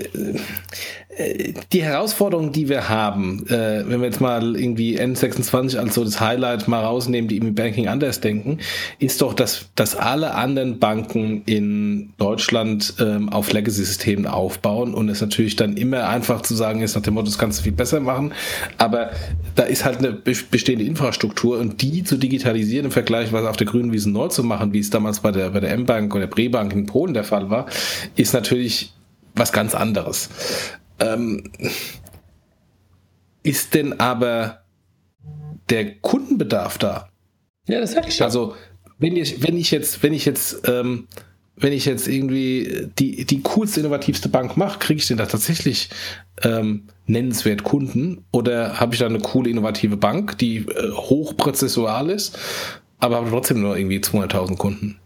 die 1.73 1.83
Herausforderung, 1.83 2.51
die 2.51 2.69
wir 2.69 2.89
haben, 2.89 3.47
äh, 3.47 3.85
wenn 3.87 4.01
wir 4.01 4.07
jetzt 4.07 4.21
mal 4.21 4.57
irgendwie 4.57 5.01
N26 5.01 5.79
als 5.79 5.95
so 5.95 6.05
das 6.05 6.21
Highlight 6.21 6.67
mal 6.67 6.83
rausnehmen, 6.83 7.29
die 7.29 7.37
im 7.37 7.55
Banking 7.55 7.87
anders 7.87 8.21
denken, 8.21 8.59
ist 8.99 9.23
doch, 9.23 9.33
dass, 9.33 9.67
dass 9.77 9.95
alle 9.95 10.35
anderen 10.35 10.81
Banken 10.81 11.43
in 11.47 12.13
Deutschland 12.19 12.95
ähm, 12.99 13.29
auf 13.29 13.53
Legacy-Systemen 13.53 14.27
aufbauen 14.27 14.93
und 14.93 15.09
es 15.09 15.21
natürlich 15.21 15.55
dann 15.55 15.77
immer 15.77 16.09
einfach 16.09 16.43
zu 16.43 16.55
sagen 16.55 16.81
ist, 16.81 16.97
nach 16.97 17.03
dem 17.03 17.15
Motto, 17.15 17.27
das 17.27 17.39
kannst 17.39 17.61
du 17.61 17.63
viel 17.63 17.73
besser 17.73 18.01
machen, 18.01 18.33
aber 18.79 19.11
da 19.55 19.63
ist 19.63 19.85
halt 19.85 19.99
eine 19.99 20.13
bestehende 20.13 20.85
Infrastruktur 20.85 21.59
und 21.59 21.81
die 21.81 22.03
zu 22.03 22.17
digitalisieren 22.17 22.87
im 22.87 22.93
Vergleich, 22.93 23.33
was 23.33 23.47
auf 23.47 23.57
der 23.57 23.69
grünen 23.69 23.93
Wiese 23.93 24.11
neu 24.11 24.29
zu 24.29 24.43
machen, 24.43 24.73
wie 24.73 24.81
es 24.81 24.91
damals 24.91 25.21
bei 25.21 25.31
der, 25.31 25.51
bei 25.51 25.61
der 25.61 25.71
M-Bank 25.71 26.13
oder 26.13 26.27
der 26.27 26.35
Bre-Bank 26.35 26.73
in 26.73 26.87
Polen 26.87 27.15
der 27.15 27.25
Fall 27.25 27.51
war, 27.51 27.67
ist 28.17 28.35
natürlich 28.35 28.93
was 29.37 29.53
ganz 29.53 29.75
anderes. 29.75 30.29
Ähm, 31.01 31.51
ist 33.43 33.75
denn 33.75 34.01
aber 34.01 34.65
der 35.71 35.97
Kundenbedarf 35.97 36.79
da? 36.79 37.09
Ja, 37.67 37.81
das 37.81 37.93
sag 37.93 38.09
ich 38.09 38.17
schon. 38.17 38.25
Also, 38.25 38.55
wenn 38.99 39.17
ich, 39.17 39.43
wenn 39.43 39.57
ich 39.57 39.71
jetzt, 39.71 40.03
wenn 40.03 40.13
ich 40.13 40.25
jetzt, 40.25 40.69
ähm, 40.69 41.09
wenn 41.57 41.73
ich 41.73 41.85
jetzt 41.85 42.09
irgendwie 42.09 42.89
die, 42.99 43.25
die 43.25 43.43
coolste, 43.43 43.81
innovativste 43.81 44.29
Bank 44.29 44.57
mache, 44.57 44.79
kriege 44.79 44.99
ich 44.99 45.07
denn 45.07 45.19
da 45.19 45.27
tatsächlich 45.27 45.91
ähm, 46.43 46.85
nennenswert 47.07 47.63
Kunden? 47.63 48.25
Oder 48.33 48.81
habe 48.81 48.95
ich 48.95 49.01
da 49.01 49.07
eine 49.07 49.21
coole, 49.21 49.51
innovative 49.51 49.97
Bank, 49.97 50.39
die 50.39 50.59
äh, 50.59 50.91
hochprozessual 50.93 52.11
ist, 52.11 52.39
aber 52.99 53.17
habe 53.17 53.31
trotzdem 53.31 53.61
nur 53.61 53.77
irgendwie 53.77 53.99
200.000 53.99 54.57
Kunden? 54.57 54.99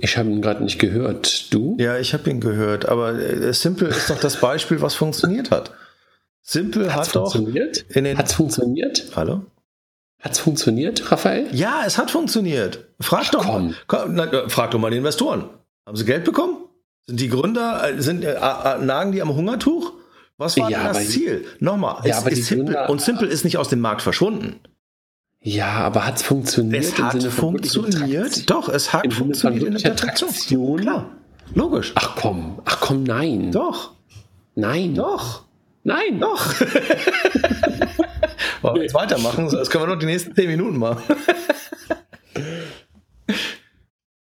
Ich 0.00 0.16
habe 0.16 0.30
ihn 0.30 0.42
gerade 0.42 0.62
nicht 0.62 0.78
gehört. 0.78 1.52
Du? 1.52 1.76
Ja, 1.78 1.98
ich 1.98 2.14
habe 2.14 2.28
ihn 2.30 2.40
gehört. 2.40 2.86
Aber 2.86 3.14
äh, 3.14 3.52
Simple 3.52 3.88
ist 3.88 4.10
doch 4.10 4.20
das 4.20 4.40
Beispiel, 4.40 4.80
was 4.80 4.94
funktioniert 4.94 5.50
hat. 5.50 5.72
Simple 6.42 6.94
Hat's 6.94 7.08
hat 7.08 7.16
doch. 7.16 7.32
Funktioniert? 7.32 7.84
Hat 8.16 8.26
es 8.26 8.32
funktioniert? 8.32 9.04
Hallo? 9.16 9.42
Hat 10.20 10.32
es 10.32 10.38
funktioniert, 10.38 11.12
Raphael? 11.12 11.46
Ja, 11.52 11.82
es 11.86 11.96
hat 11.96 12.10
funktioniert. 12.10 12.86
Frag 13.00 13.24
Ach, 13.26 13.30
doch 13.30 13.46
komm. 13.46 13.74
Komm, 13.86 14.14
na, 14.14 14.24
äh, 14.24 14.48
frag 14.48 14.72
doch 14.72 14.78
mal 14.78 14.90
die 14.90 14.96
Investoren. 14.96 15.44
Haben 15.86 15.96
sie 15.96 16.04
Geld 16.04 16.24
bekommen? 16.24 16.56
Sind 17.06 17.20
die 17.20 17.28
Gründer, 17.28 17.88
äh, 17.88 18.02
sind, 18.02 18.24
äh, 18.24 18.34
nagen 18.80 19.12
die 19.12 19.22
am 19.22 19.34
Hungertuch? 19.34 19.92
Was 20.36 20.56
war 20.56 20.70
ja, 20.70 20.92
das 20.92 21.10
Ziel? 21.10 21.44
Nochmal, 21.58 22.00
ja, 22.04 22.18
aber 22.18 22.30
ist 22.30 22.46
Simple, 22.46 22.86
und 22.88 23.00
Simple 23.00 23.26
ist 23.26 23.44
nicht 23.44 23.58
aus 23.58 23.68
dem 23.68 23.80
Markt 23.80 24.02
verschwunden. 24.02 24.60
Ja, 25.40 25.78
aber 25.78 26.06
hat 26.06 26.16
es 26.16 26.22
funktioniert? 26.22 26.84
Es 26.84 26.98
hat 26.98 27.22
funktioniert. 27.22 28.50
Doch, 28.50 28.68
es 28.68 28.92
hat 28.92 29.12
funktioniert 29.12 29.62
in 29.62 29.78
der 29.78 29.96
Traktion. 29.96 30.80
Klar, 30.80 31.10
logisch. 31.54 31.92
Ach 31.94 32.16
komm, 32.16 32.60
ach 32.64 32.80
komm, 32.80 33.04
nein. 33.04 33.52
Doch. 33.52 33.92
Nein. 34.54 34.94
Doch. 34.94 35.44
Nein. 35.84 36.18
Doch. 36.18 36.60
Wollen 38.62 38.74
wir 38.74 38.82
jetzt 38.82 38.94
weitermachen? 38.94 39.48
Das 39.50 39.70
können 39.70 39.84
wir 39.84 39.94
noch 39.94 40.00
die 40.00 40.06
nächsten 40.06 40.34
zehn 40.34 40.48
Minuten 40.48 40.78
machen. 40.78 41.02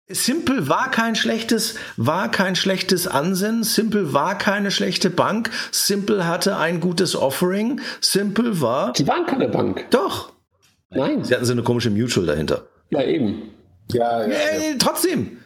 Simple 0.08 0.68
war 0.68 0.90
kein 0.90 1.16
schlechtes, 1.16 1.76
war 1.96 2.30
kein 2.30 2.56
schlechtes 2.56 3.06
Ansinnen. 3.06 3.64
Simple 3.64 4.12
war 4.12 4.38
keine 4.38 4.70
schlechte 4.70 5.10
Bank. 5.10 5.50
Simple 5.70 6.26
hatte 6.26 6.56
ein 6.56 6.80
gutes 6.80 7.16
Offering. 7.16 7.80
Simple 8.00 8.60
war. 8.60 8.92
Die 8.92 9.06
waren 9.06 9.26
keine 9.26 9.48
Bank. 9.48 9.86
Doch. 9.90 10.32
Nein. 10.96 11.24
Sie 11.24 11.34
hatten 11.34 11.44
so 11.44 11.52
eine 11.52 11.62
komische 11.62 11.90
Mutual 11.90 12.26
dahinter. 12.26 12.66
Ja, 12.90 13.02
eben. 13.02 13.50
Ja, 13.92 14.22
ja, 14.22 14.28
ja. 14.28 14.34
Äh, 14.34 14.78
trotzdem. 14.78 15.38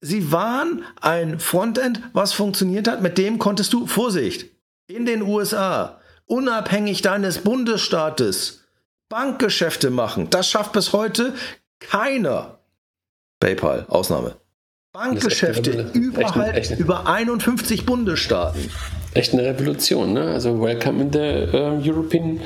Sie 0.00 0.30
waren 0.30 0.84
ein 1.00 1.40
Frontend, 1.40 2.00
was 2.12 2.32
funktioniert 2.32 2.86
hat, 2.86 3.02
mit 3.02 3.18
dem 3.18 3.38
konntest 3.38 3.72
du, 3.72 3.86
Vorsicht, 3.86 4.46
in 4.86 5.06
den 5.06 5.22
USA, 5.22 6.00
unabhängig 6.26 7.02
deines 7.02 7.38
Bundesstaates, 7.38 8.64
Bankgeschäfte 9.08 9.90
machen. 9.90 10.30
Das 10.30 10.48
schafft 10.48 10.72
bis 10.72 10.92
heute 10.92 11.34
keiner. 11.80 12.58
PayPal, 13.40 13.86
Ausnahme. 13.88 14.36
Bankgeschäfte 14.92 15.90
überall 15.92 16.62
über 16.78 17.06
51 17.06 17.84
Bundesstaaten. 17.84 18.70
Echt 19.14 19.32
eine 19.32 19.44
Revolution, 19.44 20.12
ne? 20.12 20.22
Also 20.32 20.60
welcome 20.60 21.02
in 21.02 21.12
the 21.12 21.56
uh, 21.56 21.80
European 21.80 22.40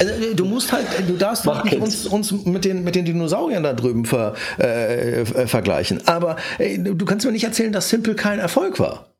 also, 0.00 0.12
äh, 0.12 0.34
du 0.34 0.44
musst 0.44 0.72
halt, 0.72 0.86
du 1.06 1.16
darfst 1.16 1.46
doch 1.46 1.64
nicht 1.64 1.76
uns, 1.76 2.06
uns 2.06 2.32
mit, 2.44 2.64
den, 2.64 2.84
mit 2.84 2.94
den 2.94 3.04
Dinosauriern 3.04 3.62
da 3.62 3.72
drüben 3.72 4.04
ver, 4.04 4.34
äh, 4.58 5.20
äh, 5.20 5.46
vergleichen. 5.46 6.06
Aber 6.06 6.36
ey, 6.58 6.82
du 6.82 7.04
kannst 7.04 7.26
mir 7.26 7.32
nicht 7.32 7.44
erzählen, 7.44 7.72
dass 7.72 7.88
Simple 7.88 8.14
kein 8.14 8.38
Erfolg 8.38 8.78
war. 8.78 9.12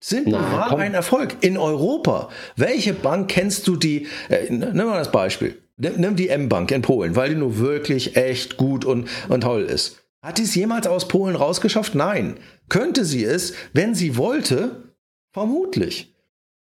Simple 0.00 0.32
Na, 0.32 0.52
war 0.52 0.68
komm. 0.68 0.80
ein 0.80 0.94
Erfolg 0.94 1.36
in 1.40 1.56
Europa. 1.56 2.28
Welche 2.56 2.92
Bank 2.92 3.28
kennst 3.28 3.66
du 3.66 3.76
die? 3.76 4.06
Äh, 4.28 4.50
nimm 4.50 4.76
mal 4.76 4.98
das 4.98 5.10
Beispiel. 5.10 5.60
Nimm 5.78 6.16
die 6.16 6.30
M-Bank 6.30 6.70
in 6.70 6.80
Polen, 6.80 7.16
weil 7.16 7.30
die 7.30 7.34
nur 7.34 7.58
wirklich 7.58 8.16
echt 8.16 8.56
gut 8.56 8.86
und, 8.86 9.08
und 9.28 9.42
toll 9.42 9.62
ist. 9.62 10.02
Hat 10.22 10.38
die 10.38 10.42
es 10.42 10.54
jemals 10.54 10.86
aus 10.86 11.06
Polen 11.06 11.36
rausgeschafft? 11.36 11.94
Nein. 11.94 12.38
Könnte 12.68 13.04
sie 13.04 13.24
es, 13.24 13.52
wenn 13.74 13.94
sie 13.94 14.16
wollte? 14.16 14.94
Vermutlich. 15.32 16.15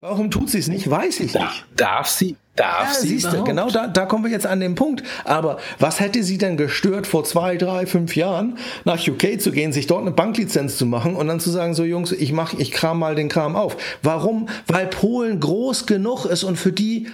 Warum 0.06 0.30
tut 0.30 0.50
sie 0.50 0.58
es 0.58 0.68
nicht? 0.68 0.90
Weiß 0.90 1.18
ich 1.20 1.32
nicht. 1.32 1.66
Darf 1.76 2.08
sie? 2.08 2.36
Darf 2.56 2.88
ja, 2.88 3.00
sie? 3.00 3.08
Siehst 3.08 3.32
du, 3.32 3.42
genau 3.42 3.70
da, 3.70 3.86
da 3.86 4.04
kommen 4.04 4.24
wir 4.24 4.30
jetzt 4.30 4.46
an 4.46 4.60
den 4.60 4.74
Punkt. 4.74 5.02
Aber 5.24 5.56
was 5.78 5.98
hätte 5.98 6.22
sie 6.22 6.36
denn 6.36 6.58
gestört, 6.58 7.06
vor 7.06 7.24
zwei, 7.24 7.56
drei, 7.56 7.86
fünf 7.86 8.14
Jahren 8.14 8.58
nach 8.84 9.00
UK 9.08 9.40
zu 9.40 9.50
gehen, 9.50 9.72
sich 9.72 9.86
dort 9.86 10.02
eine 10.02 10.10
Banklizenz 10.10 10.76
zu 10.76 10.84
machen 10.84 11.16
und 11.16 11.26
dann 11.28 11.40
zu 11.40 11.48
sagen, 11.48 11.72
so 11.72 11.84
Jungs, 11.84 12.12
ich 12.12 12.32
mach, 12.32 12.52
ich 12.52 12.70
kram 12.70 12.98
mal 12.98 13.14
den 13.14 13.30
Kram 13.30 13.56
auf. 13.56 13.78
Warum? 14.02 14.50
Weil 14.66 14.88
Polen 14.88 15.40
groß 15.40 15.86
genug 15.86 16.26
ist 16.26 16.44
und 16.44 16.56
für 16.56 16.72
die 16.72 17.08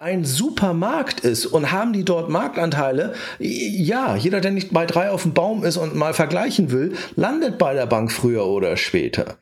ein 0.00 0.24
Supermarkt 0.24 1.20
ist 1.20 1.46
und 1.46 1.70
haben 1.70 1.92
die 1.92 2.04
dort 2.04 2.28
Marktanteile? 2.28 3.14
Ja, 3.38 4.16
jeder, 4.16 4.40
der 4.40 4.50
nicht 4.50 4.72
bei 4.72 4.84
drei 4.84 5.10
auf 5.10 5.22
dem 5.22 5.32
Baum 5.32 5.62
ist 5.62 5.76
und 5.76 5.94
mal 5.94 6.12
vergleichen 6.12 6.72
will, 6.72 6.96
landet 7.14 7.56
bei 7.56 7.72
der 7.72 7.86
Bank 7.86 8.10
früher 8.10 8.46
oder 8.46 8.76
später. 8.76 9.38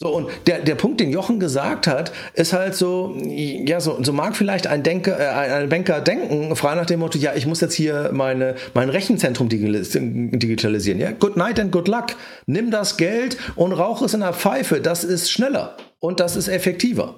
So, 0.00 0.14
und 0.14 0.30
der, 0.46 0.60
der 0.60 0.76
Punkt, 0.76 1.00
den 1.00 1.10
Jochen 1.10 1.40
gesagt 1.40 1.88
hat, 1.88 2.12
ist 2.34 2.52
halt 2.52 2.76
so, 2.76 3.16
ja, 3.20 3.80
so, 3.80 4.00
so 4.00 4.12
mag 4.12 4.36
vielleicht 4.36 4.68
ein, 4.68 4.84
Denker, 4.84 5.18
äh, 5.18 5.52
ein 5.52 5.68
Banker 5.68 6.00
denken, 6.00 6.54
frei 6.54 6.76
nach 6.76 6.86
dem 6.86 7.00
Motto, 7.00 7.18
ja, 7.18 7.34
ich 7.34 7.46
muss 7.46 7.60
jetzt 7.60 7.74
hier 7.74 8.10
meine, 8.12 8.54
mein 8.74 8.90
Rechenzentrum 8.90 9.48
digitalisieren. 9.48 11.00
Ja, 11.00 11.10
good 11.10 11.36
night 11.36 11.58
and 11.58 11.72
good 11.72 11.88
luck. 11.88 12.14
Nimm 12.46 12.70
das 12.70 12.96
Geld 12.96 13.38
und 13.56 13.72
rauch 13.72 14.00
es 14.00 14.14
in 14.14 14.20
der 14.20 14.34
Pfeife. 14.34 14.80
Das 14.80 15.02
ist 15.02 15.32
schneller 15.32 15.76
und 15.98 16.20
das 16.20 16.36
ist 16.36 16.46
effektiver. 16.46 17.16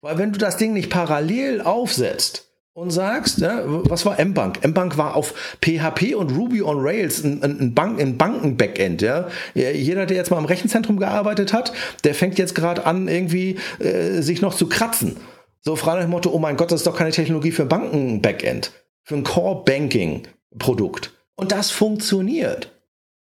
Weil 0.00 0.18
wenn 0.18 0.32
du 0.32 0.38
das 0.40 0.56
Ding 0.56 0.72
nicht 0.72 0.90
parallel 0.90 1.60
aufsetzt, 1.60 2.47
und 2.78 2.92
sagst, 2.92 3.38
ja, 3.38 3.62
was 3.64 4.06
war 4.06 4.20
M-Bank? 4.20 4.60
M-Bank 4.62 4.96
war 4.96 5.16
auf 5.16 5.34
PHP 5.64 6.14
und 6.14 6.30
Ruby 6.30 6.62
on 6.62 6.78
Rails 6.78 7.24
ein, 7.24 7.42
ein, 7.42 7.74
Bank, 7.74 8.00
ein 8.00 8.16
Banken-Backend. 8.16 9.02
Ja? 9.02 9.26
Jeder, 9.54 10.06
der 10.06 10.16
jetzt 10.16 10.30
mal 10.30 10.38
im 10.38 10.44
Rechenzentrum 10.44 10.96
gearbeitet 10.96 11.52
hat, 11.52 11.72
der 12.04 12.14
fängt 12.14 12.38
jetzt 12.38 12.54
gerade 12.54 12.86
an, 12.86 13.08
irgendwie 13.08 13.56
äh, 13.80 14.20
sich 14.20 14.42
noch 14.42 14.54
zu 14.54 14.68
kratzen. 14.68 15.16
So 15.60 15.74
frei 15.74 15.96
nach 15.96 16.02
dem 16.02 16.10
Motto, 16.10 16.30
oh 16.30 16.38
mein 16.38 16.56
Gott, 16.56 16.70
das 16.70 16.80
ist 16.80 16.86
doch 16.86 16.96
keine 16.96 17.10
Technologie 17.10 17.50
für 17.50 17.66
Banken-Backend, 17.66 18.70
für 19.02 19.16
ein 19.16 19.24
Core-Banking-Produkt. 19.24 21.10
Und 21.34 21.50
das 21.50 21.72
funktioniert. 21.72 22.77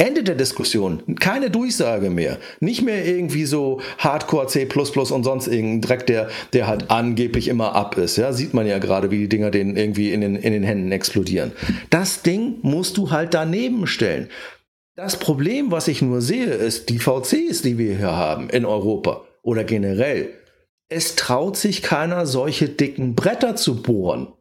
Ende 0.01 0.23
der 0.23 0.37
Diskussion. 0.37 1.17
Keine 1.17 1.51
Durchsage 1.51 2.09
mehr. 2.09 2.39
Nicht 2.61 2.83
mehr 2.83 3.05
irgendwie 3.05 3.47
so 3.47 3.81
Hardcore 3.99 4.47
C 4.47 4.69
und 4.73 5.25
sonst 5.25 5.49
irgendein 5.49 5.81
Dreck, 5.81 6.07
der, 6.07 6.29
der 6.53 6.69
halt 6.69 6.89
angeblich 6.89 7.49
immer 7.49 7.75
ab 7.75 7.99
ist. 7.99 8.17
Ja, 8.17 8.33
sieht 8.33 8.55
man 8.55 8.69
ja 8.69 8.79
gerade, 8.79 9.11
wie 9.11 9.19
die 9.19 9.29
Dinger 9.29 9.51
den 9.51 9.77
irgendwie 9.77 10.13
in 10.13 10.21
den, 10.21 10.37
in 10.37 10.53
den 10.53 10.63
Händen 10.63 10.93
explodieren. 10.93 11.51
Das 11.91 12.23
Ding 12.23 12.59
musst 12.63 12.97
du 12.97 13.11
halt 13.11 13.35
daneben 13.35 13.89
stellen. 13.89 14.29
Das 14.95 15.17
Problem, 15.17 15.71
was 15.73 15.89
ich 15.89 16.01
nur 16.01 16.21
sehe, 16.21 16.47
ist 16.47 16.89
die 16.89 16.99
VCs, 16.99 17.63
die 17.63 17.79
wir 17.79 17.97
hier 17.97 18.17
haben 18.17 18.51
in 18.51 18.65
Europa 18.65 19.25
oder 19.43 19.65
generell. 19.65 20.31
Es 20.89 21.17
traut 21.17 21.57
sich 21.57 21.83
keiner, 21.83 22.27
solche 22.27 22.69
dicken 22.69 23.15
Bretter 23.15 23.57
zu 23.57 23.83
bohren. 23.83 24.33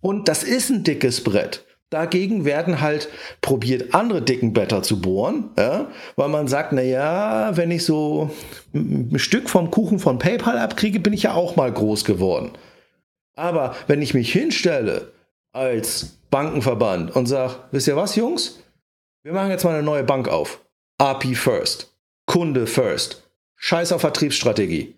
Und 0.00 0.28
das 0.28 0.42
ist 0.42 0.70
ein 0.70 0.84
dickes 0.84 1.22
Brett. 1.22 1.65
Dagegen 1.90 2.44
werden 2.44 2.80
halt 2.80 3.08
probiert, 3.40 3.94
andere 3.94 4.20
dicken 4.20 4.52
Blätter 4.52 4.82
zu 4.82 5.00
bohren, 5.00 5.50
ja? 5.56 5.88
weil 6.16 6.28
man 6.28 6.48
sagt, 6.48 6.72
na 6.72 6.82
ja, 6.82 7.56
wenn 7.56 7.70
ich 7.70 7.84
so 7.84 8.30
ein 8.74 9.18
Stück 9.18 9.48
vom 9.48 9.70
Kuchen 9.70 10.00
von 10.00 10.18
PayPal 10.18 10.58
abkriege, 10.58 10.98
bin 10.98 11.12
ich 11.12 11.22
ja 11.22 11.34
auch 11.34 11.54
mal 11.54 11.72
groß 11.72 12.04
geworden. 12.04 12.50
Aber 13.36 13.76
wenn 13.86 14.02
ich 14.02 14.14
mich 14.14 14.32
hinstelle 14.32 15.12
als 15.52 16.18
Bankenverband 16.30 17.14
und 17.14 17.26
sage, 17.26 17.54
wisst 17.70 17.86
ihr 17.86 17.96
was, 17.96 18.16
Jungs? 18.16 18.58
Wir 19.22 19.32
machen 19.32 19.50
jetzt 19.50 19.64
mal 19.64 19.74
eine 19.74 19.84
neue 19.84 20.04
Bank 20.04 20.28
auf. 20.28 20.64
API 20.98 21.36
First. 21.36 21.96
Kunde 22.26 22.66
First. 22.66 23.30
Scheiß 23.54 23.92
auf 23.92 24.00
Vertriebsstrategie. 24.00 24.95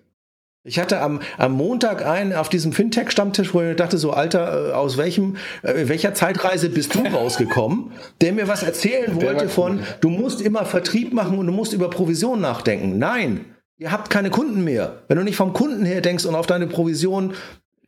Ich 0.68 0.78
hatte 0.78 1.00
am, 1.00 1.20
am 1.38 1.52
Montag 1.52 2.04
einen 2.04 2.34
auf 2.34 2.50
diesem 2.50 2.72
Fintech-Stammtisch, 2.74 3.54
wo 3.54 3.62
ich 3.62 3.74
dachte, 3.76 3.96
so 3.96 4.10
Alter, 4.10 4.68
äh, 4.68 4.72
aus 4.72 4.98
welchem, 4.98 5.36
äh, 5.62 5.88
welcher 5.88 6.12
Zeitreise 6.12 6.68
bist 6.68 6.94
du 6.94 7.00
rausgekommen, 7.12 7.92
der 8.20 8.34
mir 8.34 8.48
was 8.48 8.62
erzählen 8.62 9.20
wollte 9.20 9.48
von, 9.48 9.80
du 10.02 10.10
musst 10.10 10.42
immer 10.42 10.66
Vertrieb 10.66 11.14
machen 11.14 11.38
und 11.38 11.46
du 11.46 11.52
musst 11.52 11.72
über 11.72 11.88
Provision 11.88 12.42
nachdenken. 12.42 12.98
Nein, 12.98 13.46
ihr 13.78 13.90
habt 13.90 14.10
keine 14.10 14.28
Kunden 14.28 14.62
mehr. 14.62 15.02
Wenn 15.08 15.16
du 15.16 15.24
nicht 15.24 15.36
vom 15.36 15.54
Kunden 15.54 15.86
her 15.86 16.02
denkst 16.02 16.26
und 16.26 16.34
auf 16.34 16.46
deine 16.46 16.66
Provision, 16.66 17.32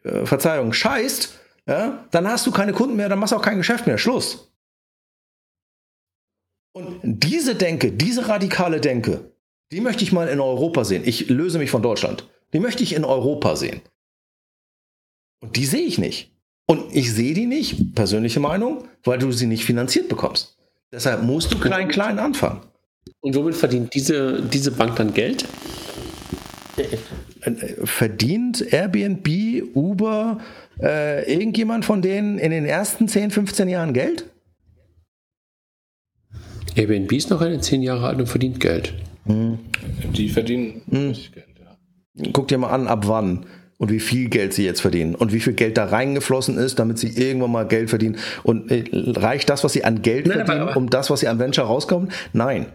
äh, 0.03 0.25
Verzeihung, 0.25 0.73
scheißt, 0.73 1.39
ja, 1.67 2.07
dann 2.11 2.27
hast 2.27 2.47
du 2.47 2.51
keine 2.51 2.73
Kunden 2.73 2.97
mehr, 2.97 3.11
dann 3.11 3.19
machst 3.19 3.33
du 3.33 3.37
auch 3.37 3.43
kein 3.43 3.59
Geschäft 3.59 3.87
mehr. 3.87 3.99
Schluss. 3.99 4.51
Und 6.73 7.01
diese 7.03 7.57
Denke, 7.57 7.93
diese 7.93 8.27
radikale 8.29 8.81
Denke, 8.81 9.33
die 9.71 9.83
möchte 9.83 10.03
ich 10.03 10.13
mal 10.13 10.29
in 10.29 10.41
Europa 10.41 10.85
sehen. 10.85 11.03
Ich 11.05 11.29
löse 11.29 11.59
mich 11.59 11.71
von 11.71 11.83
Deutschland. 11.83 12.27
Die 12.53 12.61
möchte 12.61 12.83
ich 12.83 12.95
in 12.95 13.05
Europa 13.05 13.57
sehen. 13.57 13.81
Und 15.41 15.57
die 15.57 15.67
sehe 15.67 15.83
ich 15.83 15.99
nicht. 15.99 16.33
Und 16.67 16.95
ich 16.95 17.13
sehe 17.13 17.35
die 17.35 17.47
nicht, 17.47 17.95
persönliche 17.95 18.41
Meinung, 18.41 18.85
weil 19.03 19.19
du 19.19 19.33
sie 19.33 19.47
nicht 19.47 19.65
finanziert 19.65 20.09
bekommst. 20.09 20.57
Deshalb 20.93 21.23
musst 21.23 21.53
du 21.53 21.59
klein, 21.59 21.89
klein 21.89 22.19
anfangen. 22.19 22.61
Und 23.21 23.35
womit 23.35 23.55
verdient 23.55 23.95
diese, 23.95 24.43
diese 24.43 24.71
Bank 24.73 24.97
dann 24.97 25.15
Geld? 25.15 25.45
Verdient 27.85 28.73
Airbnb, 28.73 29.29
Uber, 29.75 30.41
äh, 30.81 31.33
irgendjemand 31.33 31.85
von 31.85 32.03
denen 32.03 32.39
in 32.39 32.51
den 32.51 32.65
ersten 32.65 33.09
10, 33.09 33.31
15 33.31 33.69
Jahren 33.69 33.93
Geld? 33.93 34.27
Airbnb 36.75 37.13
ist 37.13 37.31
noch 37.31 37.41
eine 37.41 37.61
10 37.61 37.83
Jahre 37.83 38.07
alt 38.07 38.21
und 38.21 38.27
verdient 38.29 38.61
Geld. 38.61 38.95
Hm. 39.27 39.59
Die 40.13 40.29
verdienen 40.29 40.83
hm. 40.89 41.13
Geld. 41.13 41.50
Guck 42.33 42.49
dir 42.49 42.59
mal 42.59 42.71
an, 42.71 42.87
ab 42.87 43.07
wann 43.07 43.47
und 43.79 43.91
wie 43.91 44.01
viel 44.01 44.29
Geld 44.29 44.53
sie 44.53 44.65
jetzt 44.65 44.81
verdienen 44.81 45.15
und 45.15 45.33
wie 45.33 45.41
viel 45.41 45.55
Geld 45.55 45.79
da 45.79 45.87
reingeflossen 45.87 46.59
ist, 46.59 46.79
damit 46.79 46.99
sie 46.99 47.09
irgendwann 47.09 47.51
mal 47.51 47.67
Geld 47.67 47.89
verdienen. 47.89 48.19
Und 48.43 48.71
äh, 48.71 48.85
reicht 48.93 49.49
das, 49.49 49.65
was 49.65 49.73
sie 49.73 49.85
an 49.85 50.03
Geld 50.03 50.27
Nein, 50.27 50.45
verdienen, 50.45 50.69
aber, 50.69 50.77
um 50.77 50.91
das, 50.91 51.09
was 51.09 51.21
sie 51.21 51.29
an 51.29 51.39
Venture 51.39 51.65
rauskommen? 51.65 52.11
Nein. 52.33 52.67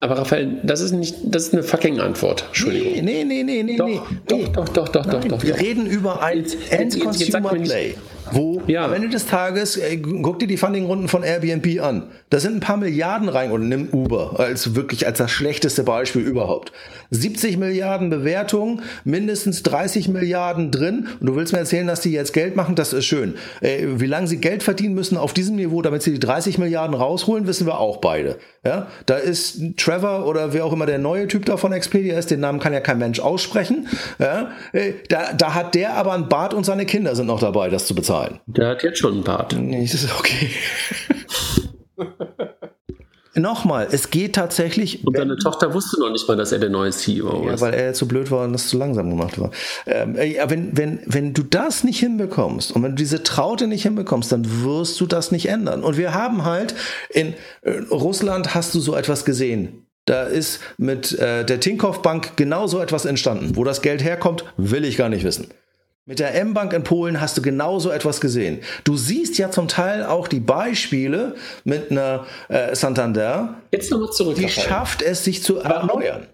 Aber 0.00 0.16
Raphael, 0.16 0.60
das 0.62 0.80
ist 0.80 0.92
nicht, 0.92 1.16
das 1.24 1.48
ist 1.48 1.54
eine 1.54 1.64
fucking 1.64 2.00
Antwort. 2.00 2.44
Entschuldigung. 2.46 3.04
Nee, 3.04 3.24
nee, 3.24 3.42
nee, 3.42 3.62
nee, 3.62 3.76
doch, 3.76 3.86
nee. 3.86 4.00
Doch, 4.26 4.68
doch, 4.68 4.88
doch, 4.88 5.04
doch, 5.06 5.24
doch, 5.24 5.42
Wir 5.42 5.58
reden 5.58 5.86
über 5.86 6.22
ein 6.22 6.46
End-Consumer 6.70 7.50
Play. 7.50 7.94
Wo 8.32 8.62
ja. 8.66 8.84
am 8.84 8.92
Ende 8.92 9.08
des 9.08 9.26
Tages, 9.26 9.76
ey, 9.76 10.00
guck 10.00 10.38
dir 10.38 10.46
die 10.46 10.56
Funding-Runden 10.56 11.08
von 11.08 11.22
Airbnb 11.22 11.80
an. 11.82 12.04
Da 12.30 12.40
sind 12.40 12.56
ein 12.56 12.60
paar 12.60 12.76
Milliarden 12.76 13.28
rein 13.28 13.50
und 13.50 13.68
nimm 13.68 13.88
Uber 13.92 14.38
als 14.38 14.74
wirklich 14.74 15.06
als 15.06 15.18
das 15.18 15.30
schlechteste 15.30 15.82
Beispiel 15.82 16.22
überhaupt. 16.22 16.72
70 17.10 17.56
Milliarden 17.56 18.10
Bewertungen, 18.10 18.82
mindestens 19.04 19.62
30 19.62 20.08
Milliarden 20.08 20.70
drin. 20.70 21.08
Und 21.20 21.26
du 21.26 21.36
willst 21.36 21.52
mir 21.52 21.60
erzählen, 21.60 21.86
dass 21.86 22.00
die 22.00 22.12
jetzt 22.12 22.32
Geld 22.32 22.56
machen, 22.56 22.74
das 22.74 22.92
ist 22.92 23.06
schön. 23.06 23.34
Ey, 23.60 24.00
wie 24.00 24.06
lange 24.06 24.26
sie 24.26 24.38
Geld 24.38 24.62
verdienen 24.62 24.94
müssen 24.94 25.16
auf 25.16 25.32
diesem 25.32 25.56
Niveau, 25.56 25.80
damit 25.80 26.02
sie 26.02 26.12
die 26.12 26.20
30 26.20 26.58
Milliarden 26.58 26.94
rausholen, 26.94 27.46
wissen 27.46 27.66
wir 27.66 27.78
auch 27.78 27.98
beide. 27.98 28.36
Ja, 28.64 28.88
da 29.06 29.16
ist 29.16 29.60
Trevor 29.76 30.26
oder 30.26 30.52
wer 30.52 30.64
auch 30.64 30.72
immer 30.72 30.86
der 30.86 30.98
neue 30.98 31.28
Typ 31.28 31.46
da 31.46 31.56
von 31.56 31.72
Expedia 31.72 32.18
ist, 32.18 32.30
den 32.30 32.40
Namen 32.40 32.58
kann 32.58 32.72
ja 32.72 32.80
kein 32.80 32.98
Mensch 32.98 33.20
aussprechen. 33.20 33.88
Ja, 34.18 34.50
da, 35.08 35.32
da 35.32 35.54
hat 35.54 35.74
der 35.74 35.94
aber 35.94 36.12
ein 36.12 36.28
Bart 36.28 36.52
und 36.52 36.64
seine 36.64 36.84
Kinder 36.84 37.14
sind 37.14 37.26
noch 37.26 37.40
dabei, 37.40 37.70
das 37.70 37.86
zu 37.86 37.94
bezahlen 37.94 38.17
zahlen. 38.18 38.40
Der 38.46 38.68
hat 38.68 38.82
jetzt 38.82 38.98
schon 38.98 39.14
einen 39.14 39.24
Bart. 39.24 39.54
Nee, 39.56 39.82
das 39.82 40.04
ist 40.04 40.18
okay. 40.18 40.50
nochmal, 43.38 43.88
es 43.90 44.10
geht 44.10 44.34
tatsächlich. 44.34 45.06
Und 45.06 45.16
deine 45.16 45.36
Tochter 45.36 45.72
wusste 45.72 46.00
noch 46.00 46.10
nicht 46.10 46.26
mal, 46.28 46.36
dass 46.36 46.52
er 46.52 46.58
der 46.58 46.70
neue 46.70 46.90
CEO 46.90 47.44
ja, 47.46 47.54
ist. 47.54 47.60
weil 47.60 47.74
er 47.74 47.94
zu 47.94 48.08
blöd 48.08 48.30
war 48.30 48.44
und 48.44 48.52
das 48.52 48.68
zu 48.68 48.76
langsam 48.78 49.10
gemacht 49.10 49.38
war. 49.40 49.50
Ähm, 49.86 50.16
ja, 50.16 50.50
wenn, 50.50 50.76
wenn, 50.76 51.00
wenn 51.06 51.34
du 51.34 51.42
das 51.42 51.84
nicht 51.84 52.00
hinbekommst 52.00 52.72
und 52.72 52.82
wenn 52.82 52.92
du 52.92 52.96
diese 52.96 53.22
Traute 53.22 53.66
nicht 53.66 53.82
hinbekommst, 53.82 54.32
dann 54.32 54.64
wirst 54.64 55.00
du 55.00 55.06
das 55.06 55.30
nicht 55.30 55.48
ändern. 55.48 55.82
Und 55.82 55.96
wir 55.96 56.14
haben 56.14 56.44
halt 56.44 56.74
in 57.10 57.34
äh, 57.62 57.78
Russland 57.90 58.54
hast 58.54 58.74
du 58.74 58.80
so 58.80 58.94
etwas 58.94 59.24
gesehen. 59.24 59.86
Da 60.04 60.22
ist 60.22 60.60
mit 60.78 61.18
äh, 61.18 61.44
der 61.44 61.60
Tinkoff 61.60 62.00
Bank 62.00 62.36
genau 62.36 62.66
so 62.66 62.80
etwas 62.80 63.04
entstanden. 63.04 63.56
Wo 63.56 63.64
das 63.64 63.82
Geld 63.82 64.02
herkommt, 64.02 64.44
will 64.56 64.84
ich 64.84 64.96
gar 64.96 65.10
nicht 65.10 65.22
wissen. 65.22 65.48
Mit 66.08 66.20
der 66.20 66.34
M-Bank 66.36 66.72
in 66.72 66.84
Polen 66.84 67.20
hast 67.20 67.36
du 67.36 67.42
genauso 67.42 67.90
etwas 67.90 68.22
gesehen. 68.22 68.60
Du 68.84 68.96
siehst 68.96 69.36
ja 69.36 69.50
zum 69.50 69.68
Teil 69.68 70.06
auch 70.06 70.26
die 70.26 70.40
Beispiele 70.40 71.34
mit 71.64 71.90
einer 71.90 72.24
äh, 72.48 72.74
Santander. 72.74 73.56
Jetzt 73.72 73.90
nochmal 73.90 74.10
zurück. 74.12 74.36
Die 74.36 74.48
schafft 74.48 75.02
es, 75.02 75.22
sich 75.24 75.42
zu 75.42 75.58
erneuern. 75.58 76.26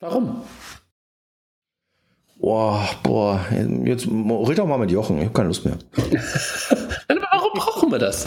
Warum? 0.00 0.42
Boah, 2.38 2.86
boah, 3.02 3.40
jetzt 3.84 4.06
red 4.06 4.58
doch 4.58 4.66
mal 4.66 4.76
mit 4.76 4.90
Jochen, 4.90 5.16
ich 5.16 5.24
habe 5.24 5.32
keine 5.32 5.48
Lust 5.48 5.64
mehr. 5.64 5.78
Warum 7.30 7.52
brauchen 7.54 7.90
wir 7.92 7.98
das? 7.98 8.26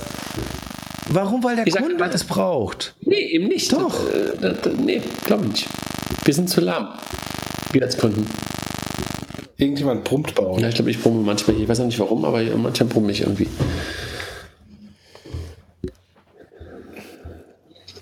Warum? 1.10 1.44
Weil 1.44 1.58
der 1.58 1.68
Ich 1.68 1.74
sag 1.74 1.84
Kunde 1.84 2.00
mal- 2.00 2.10
es 2.10 2.24
braucht. 2.24 2.96
Nee, 3.02 3.20
eben 3.20 3.50
nicht. 3.50 3.72
Doch. 3.72 3.94
Das, 4.42 4.52
äh, 4.52 4.56
das, 4.64 4.74
nee, 4.78 5.00
glaube 5.26 5.44
ich 5.46 5.52
nicht. 5.52 5.68
Wir 6.24 6.34
sind 6.34 6.50
zu 6.50 6.62
lahm. 6.62 6.88
Wir 7.72 7.84
als 7.84 7.98
Kunden. 8.00 8.26
Irgendjemand 9.58 10.04
brummt 10.04 10.36
bei 10.36 10.44
uns. 10.44 10.62
Ja, 10.62 10.70
ich 10.70 10.76
glaube, 10.76 10.92
ich 10.92 11.02
brumme 11.02 11.22
manchmal. 11.22 11.58
Ich 11.58 11.68
weiß 11.68 11.80
auch 11.80 11.86
nicht 11.86 12.00
warum, 12.00 12.26
aber 12.26 12.44
manchmal 12.58 12.90
brumme 12.90 13.12
ich 13.12 13.22
irgendwie. 13.22 13.48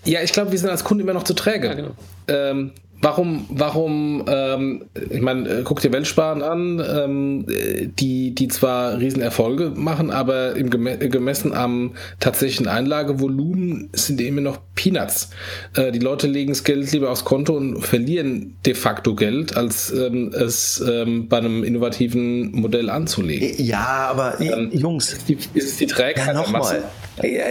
Ja, 0.06 0.22
ich 0.22 0.34
glaube, 0.34 0.52
wir 0.52 0.60
sind 0.60 0.70
als 0.70 0.84
Kunde 0.84 1.04
immer 1.04 1.14
noch 1.14 1.24
zu 1.24 1.34
träge. 1.34 1.68
Ja, 1.68 1.74
genau. 1.74 1.92
ähm, 2.28 2.72
warum, 3.04 3.46
warum, 3.50 4.24
ähm, 4.28 4.86
ich 5.10 5.22
meine, 5.22 5.48
äh, 5.50 5.62
guck 5.64 5.82
dir 5.82 5.92
Weltsparen 5.92 6.42
an, 6.42 6.80
ähm, 6.80 7.46
äh, 7.50 7.88
die, 7.88 8.34
die 8.34 8.48
zwar 8.48 8.98
Riesenerfolge 8.98 9.72
machen, 9.76 10.10
aber 10.10 10.56
im 10.56 10.70
geme 10.70 10.98
gemessen 10.98 11.54
am 11.54 11.92
tatsächlichen 12.20 12.68
Einlagevolumen 12.68 13.90
sind 13.94 14.20
die 14.20 14.28
immer 14.28 14.42
noch 14.42 14.58
Peanuts. 14.76 15.30
Äh, 15.76 15.92
die 15.92 16.00
Leute 16.00 16.28
legen 16.28 16.52
das 16.52 16.64
Geld 16.64 16.92
lieber 16.92 17.12
aufs 17.12 17.26
Konto 17.26 17.56
und 17.56 17.82
verlieren 17.82 18.56
de 18.66 18.74
facto 18.74 19.16
Geld, 19.16 19.56
als 19.56 19.92
ähm, 19.92 20.32
es 20.34 20.84
ähm, 20.88 21.28
bei 21.28 21.38
einem 21.38 21.64
innovativen 21.64 22.52
Modell 22.52 22.90
anzulegen. 22.90 23.54
Ja, 23.58 24.08
aber 24.10 24.42
Jungs, 24.72 25.18
Die, 25.28 25.38
ist 25.54 25.80
die 25.80 25.88
Trägheit 25.88 26.28
Ja, 26.28 26.34
nochmal. 26.34 26.84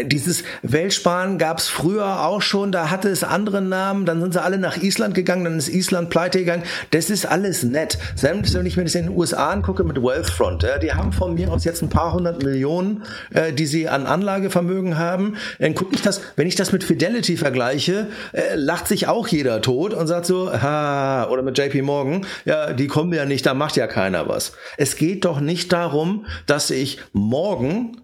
Dieses 0.06 0.42
Weltsparen 0.62 1.38
gab 1.38 1.58
es 1.58 1.68
früher 1.68 2.24
auch 2.24 2.42
schon, 2.42 2.72
da 2.72 2.90
hatte 2.90 3.08
es 3.08 3.22
andere 3.22 3.62
Namen, 3.62 4.06
dann 4.06 4.20
sind 4.20 4.32
sie 4.32 4.42
alle 4.42 4.58
nach 4.58 4.76
Island 4.76 5.14
gegangen, 5.14 5.44
dann 5.44 5.56
ist 5.56 5.68
Island 5.68 6.10
pleite 6.10 6.40
gegangen. 6.40 6.64
Das 6.90 7.10
ist 7.10 7.26
alles 7.26 7.62
nett. 7.62 7.96
Selbst 8.16 8.54
wenn 8.54 8.66
ich 8.66 8.76
mir 8.76 8.82
das 8.84 8.96
in 8.96 9.06
den 9.06 9.16
USA 9.16 9.50
angucke 9.50 9.84
mit 9.84 10.02
Wealthfront, 10.02 10.64
ja, 10.64 10.78
die 10.78 10.92
haben 10.92 11.12
von 11.12 11.34
mir 11.34 11.52
aus 11.52 11.64
jetzt 11.64 11.80
ein 11.82 11.88
paar 11.88 12.12
hundert 12.12 12.42
Millionen, 12.42 13.04
äh, 13.32 13.52
die 13.52 13.66
sie 13.66 13.88
an 13.88 14.06
Anlagevermögen 14.06 14.98
haben. 14.98 15.36
Dann 15.60 15.74
gucke 15.74 15.94
ich 15.94 16.02
das, 16.02 16.20
wenn 16.34 16.48
ich 16.48 16.56
das 16.56 16.72
mit 16.72 16.82
Fidelity 16.82 17.36
vergleiche, 17.36 18.08
äh, 18.32 18.56
lacht 18.56 18.88
sich 18.88 19.06
auch 19.06 19.28
jeder 19.28 19.62
tot 19.62 19.94
und 19.94 20.08
sagt 20.08 20.26
so, 20.26 20.52
ha, 20.52 21.28
oder 21.30 21.42
mit 21.42 21.56
JP 21.56 21.82
Morgan, 21.82 22.26
ja, 22.44 22.72
die 22.72 22.88
kommen 22.88 23.12
ja 23.12 23.26
nicht, 23.26 23.46
da 23.46 23.54
macht 23.54 23.76
ja 23.76 23.86
keiner 23.86 24.28
was. 24.28 24.54
Es 24.76 24.96
geht 24.96 25.24
doch 25.24 25.40
nicht 25.40 25.72
darum, 25.72 26.26
dass 26.46 26.70
ich 26.70 26.98
morgen 27.12 28.01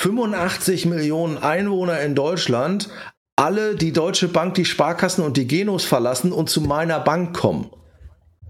85 0.00 0.86
Millionen 0.86 1.36
Einwohner 1.36 2.00
in 2.00 2.14
Deutschland 2.14 2.88
alle 3.36 3.74
die 3.74 3.92
Deutsche 3.92 4.28
Bank, 4.28 4.54
die 4.54 4.64
Sparkassen 4.64 5.22
und 5.22 5.36
die 5.36 5.46
Genos 5.46 5.84
verlassen 5.84 6.32
und 6.32 6.48
zu 6.48 6.62
meiner 6.62 7.00
Bank 7.00 7.36
kommen. 7.36 7.68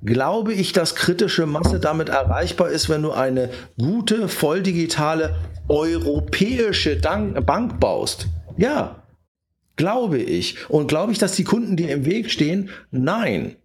Glaube 0.00 0.52
ich, 0.52 0.72
dass 0.72 0.94
kritische 0.94 1.46
Masse 1.46 1.80
damit 1.80 2.08
erreichbar 2.08 2.68
ist, 2.68 2.88
wenn 2.88 3.02
du 3.02 3.10
eine 3.10 3.50
gute, 3.76 4.28
volldigitale 4.28 5.34
europäische 5.68 6.94
Bank 6.94 7.80
baust? 7.80 8.28
Ja, 8.56 9.02
glaube 9.74 10.18
ich. 10.18 10.70
Und 10.70 10.86
glaube 10.86 11.10
ich, 11.10 11.18
dass 11.18 11.34
die 11.34 11.42
Kunden 11.42 11.76
dir 11.76 11.90
im 11.90 12.04
Weg 12.04 12.30
stehen? 12.30 12.70
Nein. 12.92 13.56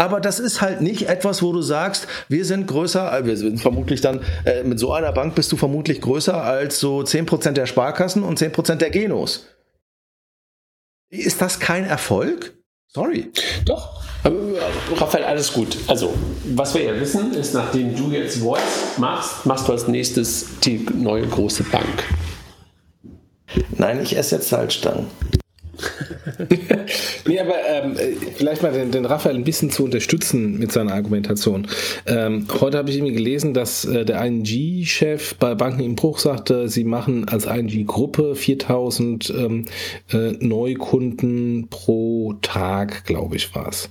Aber 0.00 0.18
das 0.18 0.40
ist 0.40 0.62
halt 0.62 0.80
nicht 0.80 1.10
etwas, 1.10 1.42
wo 1.42 1.52
du 1.52 1.60
sagst, 1.60 2.08
wir 2.30 2.46
sind 2.46 2.66
größer, 2.66 3.18
äh, 3.18 3.26
wir 3.26 3.36
sind 3.36 3.60
vermutlich 3.60 4.00
dann, 4.00 4.20
äh, 4.46 4.62
mit 4.62 4.78
so 4.78 4.94
einer 4.94 5.12
Bank 5.12 5.34
bist 5.34 5.52
du 5.52 5.58
vermutlich 5.58 6.00
größer 6.00 6.42
als 6.42 6.80
so 6.80 7.02
10% 7.02 7.58
der 7.58 7.66
Sparkassen 7.66 8.22
und 8.22 8.38
10% 8.38 8.80
der 8.80 8.88
Genos. 8.88 9.44
Ist 11.10 11.42
das 11.42 11.60
kein 11.60 11.84
Erfolg? 11.84 12.54
Sorry. 12.88 13.30
Doch. 13.66 14.02
Aber, 14.24 14.36
äh, 14.36 14.94
Raphael, 14.96 15.24
alles 15.24 15.52
gut. 15.52 15.76
Also, 15.86 16.14
was 16.54 16.72
wir 16.72 16.82
ja 16.82 16.98
wissen, 16.98 17.34
ist, 17.34 17.52
nachdem 17.52 17.94
du 17.94 18.10
jetzt 18.10 18.38
Voice 18.38 18.96
machst, 18.96 19.44
machst 19.44 19.68
du 19.68 19.72
als 19.72 19.86
nächstes 19.86 20.46
die 20.64 20.78
neue 20.94 21.26
große 21.26 21.64
Bank. 21.64 22.04
Nein, 23.76 24.00
ich 24.02 24.16
esse 24.16 24.36
jetzt 24.36 24.48
Salzstangen. 24.48 25.08
Nee, 27.30 27.38
aber 27.38 27.54
ähm, 27.64 27.96
äh, 27.96 28.16
vielleicht 28.34 28.60
mal 28.64 28.72
den, 28.72 28.90
den 28.90 29.04
Raphael 29.04 29.36
ein 29.36 29.44
bisschen 29.44 29.70
zu 29.70 29.84
unterstützen 29.84 30.58
mit 30.58 30.72
seiner 30.72 30.94
Argumentation. 30.94 31.68
Ähm, 32.04 32.48
heute 32.60 32.76
habe 32.76 32.90
ich 32.90 32.96
irgendwie 32.96 33.14
gelesen, 33.14 33.54
dass 33.54 33.84
äh, 33.84 34.04
der 34.04 34.20
ING-Chef 34.24 35.36
bei 35.36 35.54
Banken 35.54 35.78
im 35.78 35.94
Bruch 35.94 36.18
sagte, 36.18 36.68
sie 36.68 36.82
machen 36.82 37.28
als 37.28 37.44
ING-Gruppe 37.44 38.34
4000 38.34 39.30
ähm, 39.30 39.66
äh, 40.12 40.32
Neukunden 40.40 41.68
pro 41.70 42.32
Tag, 42.42 43.04
glaube 43.04 43.36
ich, 43.36 43.54
war 43.54 43.68
es. 43.68 43.90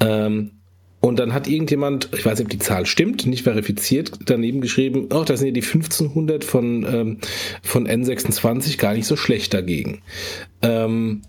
Ähm, 0.00 0.50
und 0.98 1.20
dann 1.20 1.34
hat 1.34 1.46
irgendjemand, 1.46 2.08
ich 2.14 2.26
weiß 2.26 2.40
nicht, 2.40 2.46
ob 2.46 2.50
die 2.50 2.58
Zahl 2.58 2.84
stimmt, 2.84 3.26
nicht 3.26 3.44
verifiziert, 3.44 4.10
daneben 4.26 4.60
geschrieben, 4.60 5.10
oh, 5.12 5.22
da 5.22 5.36
sind 5.36 5.46
ja 5.46 5.52
die 5.52 5.62
1500 5.62 6.42
von, 6.42 6.84
ähm, 6.84 7.18
von 7.62 7.86
N26 7.86 8.76
gar 8.76 8.94
nicht 8.94 9.06
so 9.06 9.14
schlecht 9.14 9.54
dagegen. 9.54 10.02
Ähm, 10.62 11.22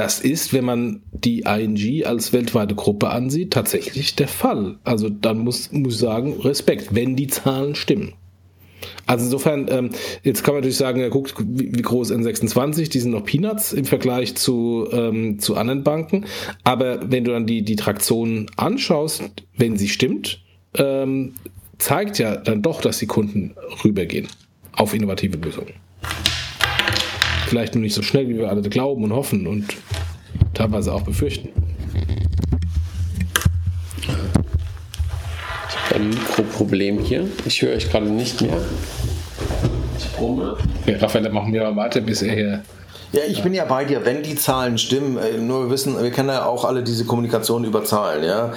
das 0.00 0.18
ist, 0.18 0.54
wenn 0.54 0.64
man 0.64 1.02
die 1.12 1.40
ING 1.40 2.06
als 2.06 2.32
weltweite 2.32 2.74
Gruppe 2.74 3.10
ansieht, 3.10 3.52
tatsächlich 3.52 4.16
der 4.16 4.28
Fall. 4.28 4.78
Also 4.82 5.10
dann 5.10 5.40
muss, 5.40 5.72
muss 5.72 5.96
ich 5.96 6.00
sagen, 6.00 6.40
Respekt, 6.40 6.94
wenn 6.94 7.16
die 7.16 7.26
Zahlen 7.26 7.74
stimmen. 7.74 8.14
Also 9.06 9.26
insofern, 9.26 9.66
ähm, 9.68 9.90
jetzt 10.22 10.42
kann 10.42 10.54
man 10.54 10.60
natürlich 10.60 10.78
sagen, 10.78 11.02
ja, 11.02 11.10
guckt, 11.10 11.34
wie, 11.38 11.76
wie 11.76 11.82
groß 11.82 12.12
N26, 12.12 12.88
die 12.88 12.98
sind 12.98 13.10
noch 13.10 13.26
Peanuts 13.26 13.74
im 13.74 13.84
Vergleich 13.84 14.36
zu, 14.36 14.88
ähm, 14.90 15.38
zu 15.38 15.54
anderen 15.56 15.84
Banken. 15.84 16.24
Aber 16.64 17.10
wenn 17.10 17.24
du 17.24 17.32
dann 17.32 17.44
die, 17.44 17.60
die 17.60 17.76
Traktion 17.76 18.46
anschaust, 18.56 19.22
wenn 19.58 19.76
sie 19.76 19.90
stimmt, 19.90 20.42
ähm, 20.78 21.34
zeigt 21.76 22.18
ja 22.18 22.36
dann 22.36 22.62
doch, 22.62 22.80
dass 22.80 22.98
die 23.00 23.06
Kunden 23.06 23.54
rübergehen 23.84 24.28
auf 24.72 24.94
innovative 24.94 25.36
Lösungen. 25.36 25.74
Vielleicht 27.50 27.74
nur 27.74 27.82
nicht 27.82 27.94
so 27.94 28.02
schnell, 28.02 28.28
wie 28.28 28.38
wir 28.38 28.48
alle 28.48 28.62
glauben 28.62 29.02
und 29.02 29.12
hoffen 29.12 29.48
und 29.48 29.74
teilweise 30.54 30.94
auch 30.94 31.02
befürchten. 31.02 31.48
Ein 35.92 36.10
Mikroproblem 36.10 37.00
hier. 37.00 37.26
Ich 37.46 37.60
höre 37.60 37.74
euch 37.74 37.90
gerade 37.90 38.06
nicht 38.06 38.40
mehr. 38.40 38.56
Ich 39.98 40.06
brumme. 40.12 40.58
Ja, 40.86 40.98
Raphael, 40.98 41.28
machen 41.30 41.52
wir 41.52 41.64
mal 41.64 41.74
weiter, 41.74 42.00
bis 42.00 42.22
er 42.22 42.34
hier. 42.36 42.62
Ja, 43.12 43.22
ich 43.26 43.42
bin 43.42 43.54
ja 43.54 43.64
bei 43.64 43.84
dir, 43.84 44.04
wenn 44.04 44.22
die 44.22 44.36
Zahlen 44.36 44.78
stimmen, 44.78 45.18
äh, 45.18 45.36
nur 45.36 45.64
wir 45.64 45.70
wissen, 45.70 46.00
wir 46.00 46.12
kennen 46.12 46.28
ja 46.28 46.46
auch 46.46 46.64
alle 46.64 46.84
diese 46.84 47.04
Kommunikation 47.04 47.64
über 47.64 47.84
Zahlen, 47.84 48.22
ja. 48.22 48.52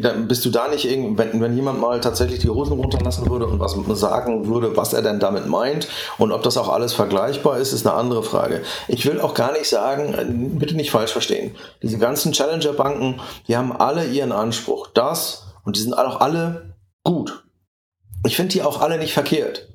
Dann 0.00 0.28
bist 0.28 0.44
du 0.44 0.50
da 0.50 0.68
nicht 0.68 0.84
irgend, 0.84 1.18
wenn, 1.18 1.40
wenn 1.40 1.56
jemand 1.56 1.80
mal 1.80 2.00
tatsächlich 2.00 2.38
die 2.38 2.48
Hosen 2.48 2.74
runterlassen 2.74 3.28
würde 3.28 3.46
und 3.46 3.58
was 3.58 3.74
sagen 3.98 4.46
würde, 4.46 4.76
was 4.76 4.92
er 4.92 5.02
denn 5.02 5.18
damit 5.18 5.46
meint 5.46 5.88
und 6.18 6.30
ob 6.30 6.44
das 6.44 6.56
auch 6.56 6.68
alles 6.68 6.92
vergleichbar 6.92 7.58
ist, 7.58 7.72
ist 7.72 7.86
eine 7.86 7.96
andere 7.96 8.22
Frage. 8.22 8.62
Ich 8.86 9.04
will 9.04 9.20
auch 9.20 9.34
gar 9.34 9.52
nicht 9.52 9.68
sagen, 9.68 10.14
äh, 10.14 10.24
bitte 10.28 10.76
nicht 10.76 10.92
falsch 10.92 11.10
verstehen. 11.10 11.56
Diese 11.82 11.98
ganzen 11.98 12.30
Challenger-Banken, 12.30 13.20
die 13.48 13.56
haben 13.56 13.72
alle 13.72 14.06
ihren 14.06 14.30
Anspruch. 14.30 14.86
Das, 14.94 15.46
und 15.64 15.76
die 15.76 15.80
sind 15.80 15.94
auch 15.94 16.20
alle 16.20 16.76
gut. 17.02 17.42
Ich 18.24 18.36
finde 18.36 18.52
die 18.52 18.62
auch 18.62 18.80
alle 18.80 18.98
nicht 18.98 19.12
verkehrt. 19.12 19.68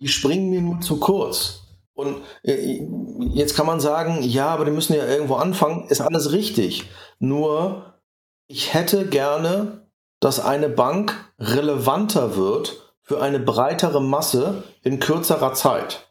Die 0.00 0.08
springen 0.08 0.48
mir 0.48 0.62
nur 0.62 0.80
zu 0.80 0.98
kurz. 0.98 1.60
Und 2.00 2.22
äh, 2.42 2.80
jetzt 3.34 3.54
kann 3.54 3.66
man 3.66 3.80
sagen, 3.80 4.22
ja, 4.22 4.48
aber 4.48 4.64
die 4.64 4.70
müssen 4.70 4.94
ja 4.94 5.06
irgendwo 5.06 5.34
anfangen. 5.34 5.86
Ist 5.88 6.00
alles 6.00 6.32
richtig. 6.32 6.84
Nur, 7.18 7.94
ich 8.48 8.72
hätte 8.74 9.06
gerne, 9.06 9.86
dass 10.20 10.40
eine 10.40 10.68
Bank 10.68 11.14
relevanter 11.38 12.36
wird 12.36 12.94
für 13.02 13.20
eine 13.20 13.38
breitere 13.38 14.00
Masse 14.00 14.62
in 14.82 15.00
kürzerer 15.00 15.52
Zeit. 15.52 16.10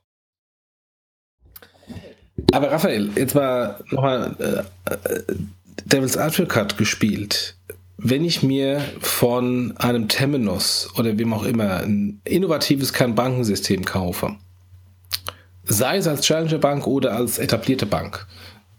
Aber 2.51 2.71
Raphael, 2.71 3.09
jetzt 3.15 3.35
mal 3.35 3.83
nochmal 3.89 4.35
äh, 4.39 4.93
äh, 4.93 5.23
Devil's 5.85 6.17
Advocate 6.17 6.77
gespielt. 6.77 7.55
Wenn 7.97 8.23
ich 8.23 8.43
mir 8.43 8.81
von 9.01 9.75
einem 9.77 10.07
Temenos 10.07 10.89
oder 10.97 11.17
wem 11.17 11.33
auch 11.33 11.43
immer 11.43 11.81
ein 11.81 12.21
innovatives 12.23 12.93
Kernbankensystem 12.93 13.83
kaufe, 13.83 14.37
sei 15.69 15.97
es 15.97 16.07
als 16.07 16.21
Challenger-Bank 16.21 16.85
oder 16.87 17.15
als 17.15 17.39
etablierte 17.39 17.85
Bank. 17.85 18.27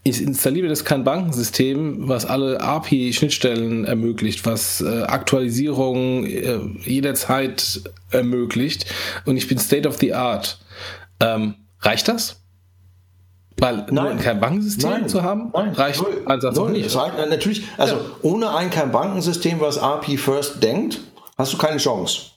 Ich 0.02 0.20
installiere 0.22 0.68
das 0.68 0.84
kein 0.84 1.04
Bankensystem, 1.04 2.08
was 2.08 2.24
alle 2.24 2.60
API-Schnittstellen 2.60 3.84
ermöglicht, 3.84 4.46
was 4.46 4.80
äh, 4.80 5.02
Aktualisierung 5.02 6.24
äh, 6.24 6.58
jederzeit 6.84 7.82
ermöglicht 8.10 8.86
und 9.26 9.36
ich 9.36 9.46
bin 9.46 9.58
State 9.58 9.86
of 9.86 9.98
the 9.98 10.14
Art. 10.14 10.58
Ähm, 11.20 11.54
reicht 11.80 12.08
das? 12.08 12.40
Weil 13.58 13.86
nein, 13.90 14.18
kein 14.18 14.40
Bankensystem 14.40 14.88
nein, 14.88 15.08
zu 15.08 15.22
haben, 15.22 15.50
nein, 15.52 15.72
reicht 15.74 16.00
null, 16.00 16.22
Ansatz 16.24 16.56
null, 16.56 16.70
nicht. 16.72 16.96
Reicht, 16.96 17.18
natürlich, 17.28 17.64
also 17.76 17.96
ja. 17.96 18.00
ohne 18.22 18.54
ein 18.54 18.70
kein 18.70 18.90
Bankensystem, 18.90 19.60
was 19.60 19.76
API 19.76 20.16
First 20.16 20.62
denkt, 20.62 21.00
hast 21.36 21.52
du 21.52 21.58
keine 21.58 21.76
Chance. 21.76 22.29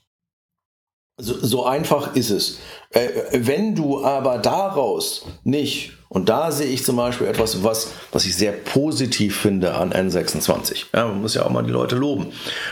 So, 1.18 1.36
so 1.40 1.66
einfach 1.66 2.16
ist 2.16 2.32
es. 2.32 2.58
Äh, 2.90 3.10
wenn 3.34 3.76
du 3.76 4.04
aber 4.04 4.40
daraus 4.40 5.26
nicht, 5.44 5.94
und 6.10 6.28
da 6.30 6.52
sehe 6.52 6.68
ich 6.68 6.84
zum 6.84 6.96
Beispiel 6.96 7.28
etwas, 7.28 7.64
was, 7.64 7.92
was 8.12 8.26
ich 8.26 8.36
sehr 8.36 8.52
positiv 8.52 9.38
finde 9.38 9.76
an 9.76 9.94
N26. 9.94 10.86
Ja, 10.94 11.08
man 11.08 11.22
muss 11.22 11.36
ja 11.36 11.46
auch 11.46 11.52
mal 11.52 11.64
die 11.64 11.72
Leute 11.72 11.96
loben. 11.96 12.32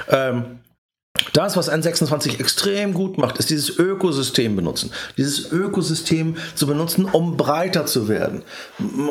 Ähm, 0.09 0.59
das, 1.33 1.55
was 1.55 1.71
N26 1.71 2.39
extrem 2.39 2.93
gut 2.93 3.17
macht, 3.17 3.37
ist 3.37 3.49
dieses 3.49 3.77
Ökosystem 3.77 4.55
benutzen. 4.55 4.91
Dieses 5.17 5.51
Ökosystem 5.51 6.37
zu 6.55 6.65
benutzen, 6.67 7.05
um 7.05 7.37
breiter 7.37 7.85
zu 7.85 8.07
werden. 8.07 8.43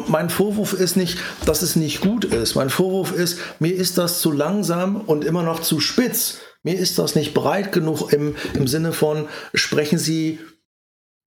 Mein 0.09 0.31
Vorwurf 0.31 0.72
ist 0.72 0.97
nicht, 0.97 1.18
dass 1.45 1.62
es 1.62 1.76
nicht 1.76 2.01
gut 2.01 2.24
ist. 2.24 2.57
Mein 2.57 2.70
Vorwurf 2.70 3.12
ist, 3.12 3.39
mir 3.59 3.74
ist 3.74 3.97
das 3.97 4.20
zu 4.20 4.33
langsam 4.33 4.97
und 4.97 5.24
immer 5.24 5.43
noch 5.43 5.61
zu 5.61 5.78
spitz. 5.78 6.39
Mir 6.62 6.78
ist 6.78 6.98
das 6.98 7.14
nicht 7.14 7.32
breit 7.34 7.72
genug 7.72 8.12
im, 8.12 8.36
im 8.54 8.68
Sinne 8.68 8.92
von, 8.92 9.28
sprechen 9.54 9.98
Sie 9.98 10.38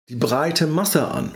die 0.09 0.15
breite 0.15 0.67
Masse 0.67 1.07
an. 1.07 1.35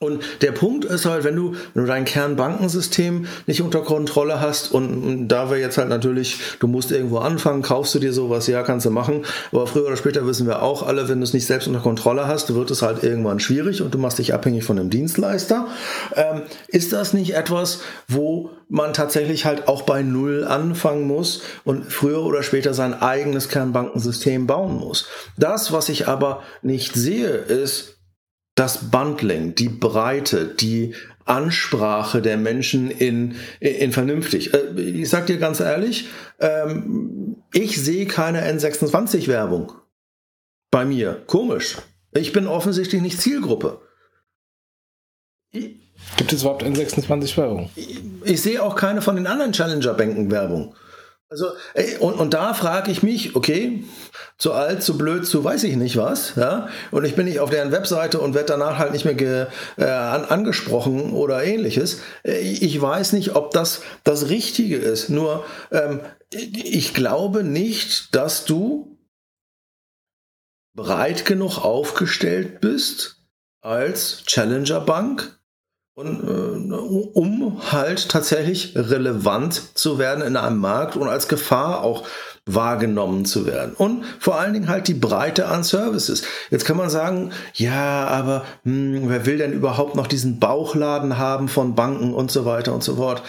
Und 0.00 0.22
der 0.42 0.52
Punkt 0.52 0.84
ist 0.84 1.06
halt, 1.06 1.24
wenn 1.24 1.34
du, 1.34 1.56
wenn 1.74 1.82
du 1.82 1.88
dein 1.88 2.04
Kernbankensystem 2.04 3.26
nicht 3.48 3.62
unter 3.62 3.80
Kontrolle 3.80 4.40
hast 4.40 4.70
und, 4.70 5.26
da 5.26 5.50
wir 5.50 5.58
jetzt 5.58 5.76
halt 5.76 5.88
natürlich, 5.88 6.38
du 6.60 6.68
musst 6.68 6.92
irgendwo 6.92 7.18
anfangen, 7.18 7.62
kaufst 7.62 7.96
du 7.96 7.98
dir 7.98 8.12
sowas, 8.12 8.46
ja, 8.46 8.62
kannst 8.62 8.86
du 8.86 8.90
machen, 8.90 9.24
aber 9.50 9.66
früher 9.66 9.88
oder 9.88 9.96
später 9.96 10.24
wissen 10.24 10.46
wir 10.46 10.62
auch 10.62 10.86
alle, 10.86 11.08
wenn 11.08 11.18
du 11.18 11.24
es 11.24 11.34
nicht 11.34 11.46
selbst 11.46 11.66
unter 11.66 11.80
Kontrolle 11.80 12.28
hast, 12.28 12.54
wird 12.54 12.70
es 12.70 12.80
halt 12.80 13.02
irgendwann 13.02 13.40
schwierig 13.40 13.82
und 13.82 13.92
du 13.92 13.98
machst 13.98 14.20
dich 14.20 14.32
abhängig 14.32 14.62
von 14.62 14.78
einem 14.78 14.88
Dienstleister. 14.88 15.66
Ähm, 16.14 16.42
ist 16.68 16.92
das 16.92 17.12
nicht 17.12 17.34
etwas, 17.34 17.80
wo 18.06 18.50
man 18.68 18.92
tatsächlich 18.92 19.46
halt 19.46 19.66
auch 19.66 19.82
bei 19.82 20.02
Null 20.02 20.44
anfangen 20.44 21.08
muss 21.08 21.42
und 21.64 21.92
früher 21.92 22.22
oder 22.22 22.44
später 22.44 22.72
sein 22.72 22.94
eigenes 22.94 23.48
Kernbankensystem 23.48 24.46
bauen 24.46 24.76
muss? 24.76 25.08
Das, 25.36 25.72
was 25.72 25.88
ich 25.88 26.06
aber 26.06 26.44
nicht 26.62 26.94
sehe, 26.94 27.30
ist, 27.30 27.97
das 28.58 28.90
Bundling, 28.90 29.54
die 29.54 29.68
Breite, 29.68 30.46
die 30.46 30.94
Ansprache 31.24 32.22
der 32.22 32.36
Menschen 32.36 32.90
in, 32.90 33.36
in 33.60 33.92
vernünftig. 33.92 34.52
Äh, 34.54 34.80
ich 34.80 35.08
sag 35.08 35.26
dir 35.26 35.38
ganz 35.38 35.60
ehrlich, 35.60 36.08
ähm, 36.40 37.36
ich 37.52 37.80
sehe 37.80 38.06
keine 38.06 38.42
N26-Werbung 38.42 39.72
bei 40.70 40.84
mir. 40.84 41.22
Komisch. 41.26 41.76
Ich 42.12 42.32
bin 42.32 42.46
offensichtlich 42.46 43.02
nicht 43.02 43.20
Zielgruppe. 43.20 43.80
Gibt 45.52 46.32
es 46.32 46.42
überhaupt 46.42 46.64
N26-Werbung? 46.64 47.70
Ich, 47.76 48.00
ich 48.24 48.42
sehe 48.42 48.62
auch 48.62 48.74
keine 48.74 49.02
von 49.02 49.16
den 49.16 49.26
anderen 49.26 49.52
Challenger-Bänken 49.52 50.28
Also, 51.30 51.52
und, 52.00 52.14
und 52.14 52.32
da 52.32 52.54
frage 52.54 52.90
ich 52.90 53.02
mich, 53.02 53.36
okay, 53.36 53.84
zu 54.38 54.52
alt, 54.52 54.82
zu 54.82 54.96
blöd, 54.96 55.26
zu 55.26 55.44
weiß 55.44 55.64
ich 55.64 55.76
nicht 55.76 55.98
was, 55.98 56.36
ja, 56.36 56.68
und 56.90 57.04
ich 57.04 57.16
bin 57.16 57.26
nicht 57.26 57.40
auf 57.40 57.50
deren 57.50 57.70
Webseite 57.70 58.18
und 58.18 58.32
werde 58.32 58.46
danach 58.46 58.78
halt 58.78 58.92
nicht 58.92 59.04
mehr 59.04 59.14
ge, 59.14 59.46
äh, 59.76 59.84
an, 59.84 60.24
angesprochen 60.24 61.12
oder 61.12 61.44
ähnliches. 61.44 62.00
Äh, 62.24 62.38
ich 62.38 62.80
weiß 62.80 63.12
nicht, 63.12 63.36
ob 63.36 63.50
das 63.50 63.82
das 64.04 64.30
Richtige 64.30 64.76
ist. 64.76 65.10
Nur, 65.10 65.44
ähm, 65.70 66.00
ich 66.30 66.94
glaube 66.94 67.44
nicht, 67.44 68.14
dass 68.14 68.46
du 68.46 68.96
breit 70.74 71.26
genug 71.26 71.58
aufgestellt 71.58 72.62
bist 72.62 73.16
als 73.60 74.22
Challenger 74.24 74.80
Bank 74.80 75.37
und, 75.98 76.22
äh, 76.22 76.74
um 76.74 77.60
halt 77.72 78.08
tatsächlich 78.08 78.74
relevant 78.76 79.76
zu 79.76 79.98
werden 79.98 80.24
in 80.24 80.36
einem 80.36 80.58
Markt 80.58 80.96
und 80.96 81.08
als 81.08 81.26
Gefahr 81.26 81.82
auch 81.82 82.04
wahrgenommen 82.46 83.24
zu 83.24 83.46
werden. 83.46 83.74
Und 83.76 84.04
vor 84.20 84.38
allen 84.38 84.52
Dingen 84.52 84.68
halt 84.68 84.86
die 84.86 84.94
Breite 84.94 85.48
an 85.48 85.64
Services. 85.64 86.22
Jetzt 86.50 86.64
kann 86.64 86.76
man 86.76 86.88
sagen, 86.88 87.32
ja, 87.54 88.06
aber 88.06 88.44
hm, 88.62 89.08
wer 89.08 89.26
will 89.26 89.38
denn 89.38 89.52
überhaupt 89.52 89.96
noch 89.96 90.06
diesen 90.06 90.38
Bauchladen 90.38 91.18
haben 91.18 91.48
von 91.48 91.74
Banken 91.74 92.14
und 92.14 92.30
so 92.30 92.44
weiter 92.44 92.72
und 92.72 92.84
so 92.84 92.94
fort. 92.94 93.22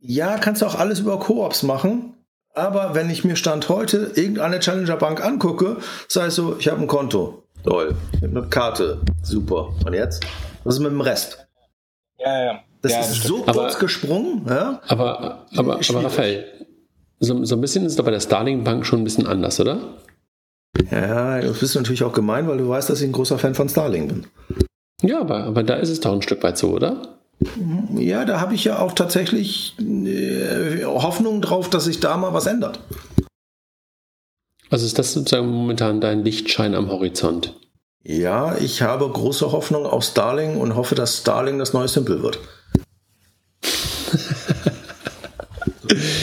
Ja, 0.00 0.36
kannst 0.36 0.60
du 0.60 0.66
auch 0.66 0.78
alles 0.78 1.00
über 1.00 1.18
Koops 1.18 1.62
machen. 1.62 2.12
Aber 2.52 2.94
wenn 2.94 3.08
ich 3.08 3.24
mir 3.24 3.36
Stand 3.36 3.70
heute 3.70 4.12
irgendeine 4.16 4.60
Challenger 4.60 4.96
Bank 4.96 5.24
angucke, 5.24 5.78
sei 6.08 6.26
es 6.26 6.34
so, 6.34 6.56
ich 6.58 6.68
habe 6.68 6.82
ein 6.82 6.88
Konto. 6.88 7.44
Toll. 7.64 7.94
Ich 8.12 8.22
habe 8.22 8.38
eine 8.38 8.48
Karte. 8.48 9.00
Super. 9.22 9.70
Und 9.86 9.94
jetzt? 9.94 10.22
Was 10.64 10.74
ist 10.74 10.80
mit 10.80 10.90
dem 10.90 11.00
Rest? 11.00 11.46
Ja, 12.20 12.44
ja. 12.44 12.60
Das 12.82 12.92
ja, 12.92 13.00
ist 13.00 13.10
das 13.10 13.22
so 13.24 13.42
kurz 13.42 13.78
gesprungen. 13.78 14.46
Ja? 14.48 14.80
Aber, 14.88 15.46
aber, 15.54 15.80
aber 15.88 16.04
Raphael, 16.04 16.44
so, 17.18 17.44
so 17.44 17.54
ein 17.54 17.60
bisschen 17.60 17.84
ist 17.84 18.02
bei 18.02 18.10
der 18.10 18.20
Starling 18.20 18.64
Bank 18.64 18.86
schon 18.86 19.00
ein 19.00 19.04
bisschen 19.04 19.26
anders, 19.26 19.60
oder? 19.60 19.78
Ja, 20.90 21.40
das 21.40 21.58
bist 21.58 21.74
du 21.74 21.80
natürlich 21.80 22.04
auch 22.04 22.12
gemein, 22.12 22.48
weil 22.48 22.58
du 22.58 22.68
weißt, 22.68 22.88
dass 22.88 23.00
ich 23.00 23.08
ein 23.08 23.12
großer 23.12 23.38
Fan 23.38 23.54
von 23.54 23.68
Starling 23.68 24.08
bin. 24.08 24.26
Ja, 25.02 25.20
aber, 25.20 25.44
aber 25.44 25.62
da 25.62 25.74
ist 25.74 25.90
es 25.90 26.00
doch 26.00 26.12
ein 26.12 26.22
Stück 26.22 26.42
weit 26.42 26.56
so, 26.56 26.70
oder? 26.70 27.18
Ja, 27.96 28.24
da 28.24 28.40
habe 28.40 28.54
ich 28.54 28.64
ja 28.64 28.78
auch 28.78 28.92
tatsächlich 28.92 29.74
äh, 29.78 30.84
Hoffnung 30.84 31.40
drauf, 31.40 31.70
dass 31.70 31.84
sich 31.84 32.00
da 32.00 32.16
mal 32.16 32.34
was 32.34 32.46
ändert. 32.46 32.80
Also 34.68 34.86
ist 34.86 34.98
das 34.98 35.12
sozusagen 35.12 35.48
momentan 35.48 36.00
dein 36.00 36.22
Lichtschein 36.22 36.74
am 36.74 36.90
Horizont? 36.90 37.54
Ja, 38.02 38.56
ich 38.56 38.82
habe 38.82 39.08
große 39.08 39.52
Hoffnung 39.52 39.84
auf 39.84 40.04
Starling 40.04 40.56
und 40.56 40.74
hoffe, 40.74 40.94
dass 40.94 41.18
Starling 41.18 41.58
das 41.58 41.74
neue 41.74 41.88
Simple 41.88 42.22
wird. 42.22 42.38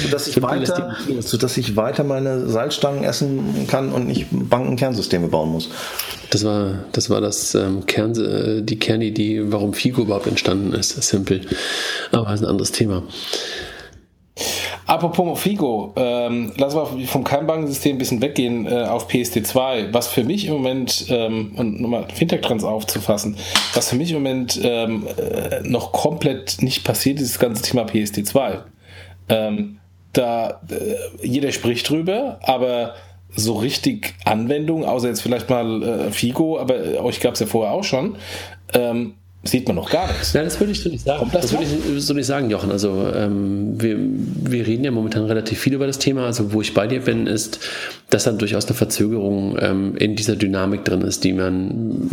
sodass 0.04 0.28
ich, 0.28 0.42
weiter, 0.42 0.96
sodass 1.20 1.58
ich 1.58 1.76
weiter 1.76 2.04
meine 2.04 2.48
Salzstangen 2.48 3.04
essen 3.04 3.68
kann 3.68 3.92
und 3.92 4.08
nicht 4.08 4.28
Bankenkernsysteme 4.32 5.28
bauen 5.28 5.52
muss. 5.52 5.70
Das 6.32 6.44
war 6.44 6.86
das, 6.92 7.10
war 7.10 7.22
das 7.22 7.56
ähm, 7.56 7.86
Kern, 7.86 8.16
äh, 8.16 8.64
die 8.64 8.80
Kernidee, 8.80 9.44
warum 9.46 9.74
Figo 9.74 10.02
überhaupt 10.02 10.28
entstanden 10.28 10.74
ist. 10.74 11.02
Simple. 11.04 11.42
Aber 12.12 12.26
das 12.26 12.42
ist 12.42 12.46
ein 12.46 12.50
anderes 12.50 12.72
Thema. 12.72 13.04
Apropos 14.88 15.38
Figo, 15.42 15.92
ähm, 15.98 16.54
lass 16.56 16.74
mal 16.74 16.86
vom 16.86 17.26
Kernbankensystem 17.26 17.98
ein 17.98 18.00
bisschen 18.00 18.22
weggehen 18.22 18.66
äh, 18.66 18.86
auf 18.86 19.10
PSD2. 19.10 19.94
Was 19.94 20.08
für 20.08 20.24
mich 20.24 20.46
im 20.46 20.54
Moment, 20.54 21.08
ähm, 21.10 21.52
und 21.58 21.82
nochmal 21.82 22.08
Fintech-Trends 22.14 22.64
aufzufassen, 22.64 23.36
was 23.74 23.90
für 23.90 23.98
mich 23.98 24.12
im 24.12 24.24
Moment 24.24 24.58
ähm, 24.64 25.06
äh, 25.18 25.60
noch 25.68 25.92
komplett 25.92 26.62
nicht 26.62 26.86
passiert 26.86 27.20
ist, 27.20 27.34
das 27.34 27.40
ganze 27.40 27.64
Thema 27.64 27.84
PSD2. 27.84 28.60
Ähm, 29.28 29.80
da 30.14 30.62
äh, 30.70 30.96
jeder 31.22 31.52
spricht 31.52 31.90
drüber, 31.90 32.40
aber 32.42 32.96
so 33.36 33.56
richtig 33.56 34.16
Anwendung, 34.24 34.86
außer 34.86 35.10
jetzt 35.10 35.22
vielleicht 35.22 35.50
mal 35.50 35.84
äh, 35.84 36.12
Figo, 36.12 36.60
aber 36.60 36.94
äh, 36.94 36.98
euch 37.00 37.20
gab 37.20 37.34
es 37.34 37.42
ja 37.42 37.46
vorher 37.46 37.74
auch 37.74 37.84
schon, 37.84 38.16
ähm, 38.74 39.16
sieht 39.48 39.68
man 39.68 39.76
noch 39.76 39.89
gar 39.89 40.08
nichts. 40.08 40.34
Nein, 40.34 40.45
das 40.45 40.60
würde 40.60 40.72
ich 40.72 40.82
so 40.82 40.89
nicht 40.89 41.04
sagen. 41.04 41.30
das, 41.32 41.43
das 41.43 41.52
würde 41.54 41.66
ich 41.66 42.04
so 42.04 42.14
nicht 42.14 42.26
sagen, 42.26 42.50
Jochen. 42.50 42.72
Also 42.72 43.12
ähm, 43.14 43.82
wir, 43.82 43.98
wir 43.98 44.68
reden 44.68 44.84
ja 44.84 44.91
momentan 44.91 45.26
relativ 45.26 45.60
viel 45.60 45.74
über 45.74 45.88
das 45.88 46.00
Thema. 46.00 46.26
Also 46.26 46.54
wo 46.54 46.62
ich 46.62 46.74
bei 46.74 46.88
dir 46.88 47.02
bin, 47.02 47.28
ist, 47.28 47.60
dass 48.10 48.24
dann 48.24 48.38
durchaus 48.38 48.66
eine 48.66 48.76
Verzögerung 48.76 49.58
ähm, 49.60 49.95
in 49.98 50.16
dieser 50.16 50.36
Dynamik 50.36 50.86
drin 50.86 51.02
ist, 51.02 51.24
die 51.24 51.34
man, 51.34 52.10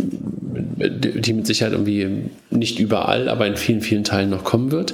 die 0.77 1.33
mit 1.33 1.47
Sicherheit 1.47 1.73
irgendwie 1.73 2.29
nicht 2.49 2.79
überall, 2.79 3.29
aber 3.29 3.47
in 3.47 3.55
vielen, 3.55 3.81
vielen 3.81 4.03
Teilen 4.03 4.29
noch 4.29 4.43
kommen 4.43 4.71
wird. 4.71 4.93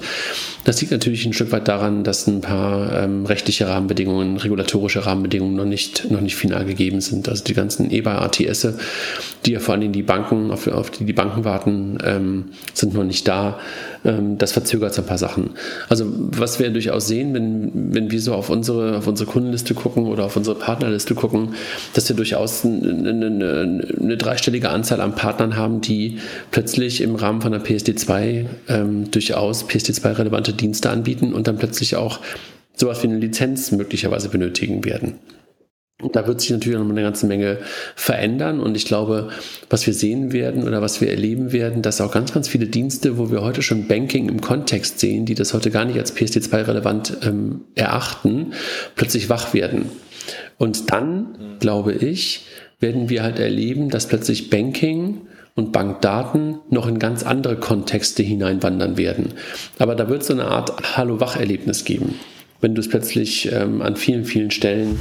Das 0.63 0.79
liegt 0.79 0.91
natürlich 0.91 1.25
ein 1.25 1.33
Stück 1.33 1.51
weit 1.51 1.67
daran, 1.67 2.03
dass 2.03 2.27
ein 2.27 2.41
paar 2.41 3.03
ähm, 3.03 3.25
rechtliche 3.25 3.67
Rahmenbedingungen, 3.67 4.37
regulatorische 4.37 5.05
Rahmenbedingungen 5.05 5.55
noch 5.55 5.65
nicht, 5.65 6.11
noch 6.11 6.21
nicht 6.21 6.35
final 6.35 6.65
gegeben 6.65 7.01
sind. 7.01 7.27
Also 7.27 7.43
die 7.43 7.53
ganzen 7.53 7.89
EBA-ATS, 7.89 8.67
die 9.45 9.53
ja 9.53 9.59
vor 9.59 9.73
allen 9.73 9.81
Dingen 9.81 9.93
die 9.93 10.03
Banken, 10.03 10.51
auf, 10.51 10.67
auf 10.67 10.91
die 10.91 11.05
die 11.05 11.13
Banken 11.13 11.45
warten, 11.45 11.97
ähm, 12.03 12.45
sind 12.73 12.93
noch 12.93 13.03
nicht 13.03 13.27
da. 13.27 13.59
Ähm, 14.05 14.37
das 14.37 14.51
verzögert 14.51 14.93
so 14.93 15.01
ein 15.01 15.07
paar 15.07 15.17
Sachen. 15.17 15.51
Also 15.89 16.05
was 16.07 16.59
wir 16.59 16.69
durchaus 16.69 17.07
sehen, 17.07 17.33
wenn, 17.33 17.93
wenn 17.93 18.11
wir 18.11 18.21
so 18.21 18.33
auf 18.33 18.49
unsere, 18.49 18.97
auf 18.97 19.07
unsere 19.07 19.29
Kundenliste 19.29 19.73
gucken 19.73 20.05
oder 20.05 20.25
auf 20.25 20.35
unsere 20.35 20.55
Partnerliste 20.57 21.15
gucken, 21.15 21.55
dass 21.93 22.07
wir 22.07 22.15
durchaus 22.15 22.65
eine, 22.65 23.09
eine, 23.09 23.81
eine 23.99 24.17
dreistellige 24.17 24.69
Anzahl 24.69 25.01
an 25.01 25.15
Partnern 25.15 25.55
haben, 25.55 25.81
die 25.81 26.19
plötzlich 26.51 27.01
im 27.01 27.15
Rahmen 27.15 27.41
von 27.41 27.51
der 27.51 27.63
PSD2 27.63 28.45
ähm, 28.69 29.11
durchaus 29.11 29.67
PSD2-relevante 29.67 30.50
Dienste 30.53 30.89
anbieten 30.89 31.33
und 31.33 31.47
dann 31.47 31.57
plötzlich 31.57 31.95
auch 31.95 32.19
sowas 32.75 33.03
wie 33.03 33.07
eine 33.07 33.17
Lizenz 33.17 33.71
möglicherweise 33.71 34.29
benötigen 34.29 34.83
werden. 34.85 35.19
Da 36.13 36.25
wird 36.25 36.41
sich 36.41 36.49
natürlich 36.49 36.79
noch 36.79 36.89
eine 36.89 37.03
ganze 37.03 37.27
Menge 37.27 37.59
verändern 37.95 38.59
und 38.59 38.75
ich 38.75 38.85
glaube, 38.85 39.29
was 39.69 39.85
wir 39.85 39.93
sehen 39.93 40.33
werden 40.33 40.67
oder 40.67 40.81
was 40.81 40.99
wir 40.99 41.09
erleben 41.09 41.51
werden, 41.51 41.83
dass 41.83 42.01
auch 42.01 42.11
ganz, 42.11 42.33
ganz 42.33 42.47
viele 42.47 42.65
Dienste, 42.65 43.19
wo 43.19 43.29
wir 43.29 43.43
heute 43.43 43.61
schon 43.61 43.87
Banking 43.87 44.27
im 44.27 44.41
Kontext 44.41 44.99
sehen, 44.99 45.25
die 45.25 45.35
das 45.35 45.53
heute 45.53 45.69
gar 45.69 45.85
nicht 45.85 45.99
als 45.99 46.15
PSD2 46.15 46.67
relevant 46.67 47.17
ähm, 47.23 47.61
erachten, 47.75 48.53
plötzlich 48.95 49.29
wach 49.29 49.53
werden. 49.53 49.91
Und 50.57 50.91
dann, 50.91 51.57
glaube 51.59 51.93
ich, 51.93 52.45
werden 52.79 53.09
wir 53.09 53.21
halt 53.21 53.39
erleben, 53.39 53.89
dass 53.89 54.07
plötzlich 54.07 54.49
Banking 54.49 55.21
und 55.55 55.71
Bankdaten 55.71 56.59
noch 56.69 56.87
in 56.87 56.99
ganz 56.99 57.23
andere 57.23 57.57
Kontexte 57.57 58.23
hineinwandern 58.23 58.97
werden. 58.97 59.33
Aber 59.79 59.95
da 59.95 60.09
wird 60.09 60.21
es 60.21 60.27
so 60.27 60.33
eine 60.33 60.45
Art 60.45 60.97
Hallo-Wach-Erlebnis 60.97 61.85
geben 61.85 62.15
wenn 62.61 62.75
du 62.75 62.81
es 62.81 62.87
plötzlich 62.87 63.51
ähm, 63.51 63.81
an 63.81 63.95
vielen, 63.95 64.23
vielen 64.23 64.51
Stellen, 64.51 64.99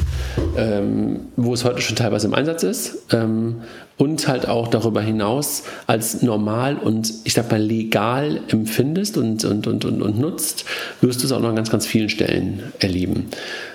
ähm, 0.57 1.27
wo 1.37 1.55
es 1.55 1.65
heute 1.65 1.83
schon 1.83 1.95
teilweise 1.95 2.27
im 2.27 2.35
Einsatz 2.35 2.63
ist, 2.63 3.07
ähm, 3.13 3.57
und 3.99 4.29
halt 4.29 4.49
auch 4.49 4.69
darüber 4.69 5.03
hinaus 5.03 5.65
als 5.87 6.23
normal 6.23 6.77
und 6.77 7.13
ich 7.25 7.35
sag 7.35 7.51
mal 7.51 7.61
legal 7.61 8.41
empfindest 8.49 9.19
und, 9.19 9.45
und, 9.45 9.67
und, 9.67 9.85
und, 9.85 10.01
und 10.01 10.19
nutzt, 10.19 10.65
wirst 11.03 11.21
du 11.21 11.27
es 11.27 11.33
auch 11.33 11.41
noch 11.41 11.51
an 11.51 11.57
ganz, 11.57 11.71
ganz 11.71 11.85
vielen 11.87 12.09
Stellen 12.09 12.63
erleben. 12.79 13.27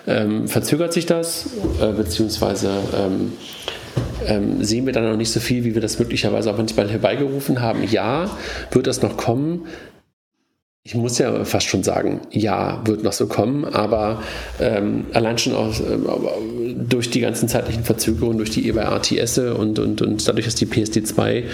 Ähm, 0.07 0.47
verzögert 0.47 0.93
sich 0.93 1.05
das, 1.05 1.51
äh, 1.80 1.91
beziehungsweise 1.91 2.71
ähm, 4.26 4.36
ähm, 4.36 4.64
sehen 4.64 4.86
wir 4.86 4.93
dann 4.93 5.10
noch 5.10 5.18
nicht 5.18 5.32
so 5.32 5.39
viel, 5.39 5.64
wie 5.64 5.74
wir 5.74 5.82
das 5.82 6.00
möglicherweise 6.00 6.52
auch 6.52 6.58
manchmal 6.58 6.89
herbeigerufen 6.89 7.62
haben. 7.62 7.84
Ja, 7.89 8.30
wird 8.72 8.88
das 8.88 9.02
noch 9.02 9.18
kommen, 9.18 9.66
ich 10.88 10.93
muss 10.93 11.18
ja 11.18 11.43
fast 11.46 11.66
schon 11.66 11.82
sagen, 11.82 12.22
ja, 12.30 12.80
wird 12.86 13.02
noch 13.02 13.12
so 13.12 13.26
kommen, 13.26 13.66
aber 13.66 14.22
ähm, 14.60 15.08
allein 15.14 15.39
schon 15.39 15.56
aus, 15.56 15.80
äh, 15.80 15.98
durch 16.76 17.10
die 17.10 17.22
ganzen 17.22 17.50
zeitlichen 17.50 17.84
Verzögerungen, 17.84 18.38
durch 18.38 18.52
die 18.52 18.70
EBA-RTS 18.70 19.39
und, 19.39 19.80
und, 19.80 20.04
und 20.04 20.28
dadurch, 20.28 20.46
dass 20.46 20.54
die 20.54 20.68
PSD2 20.68 21.46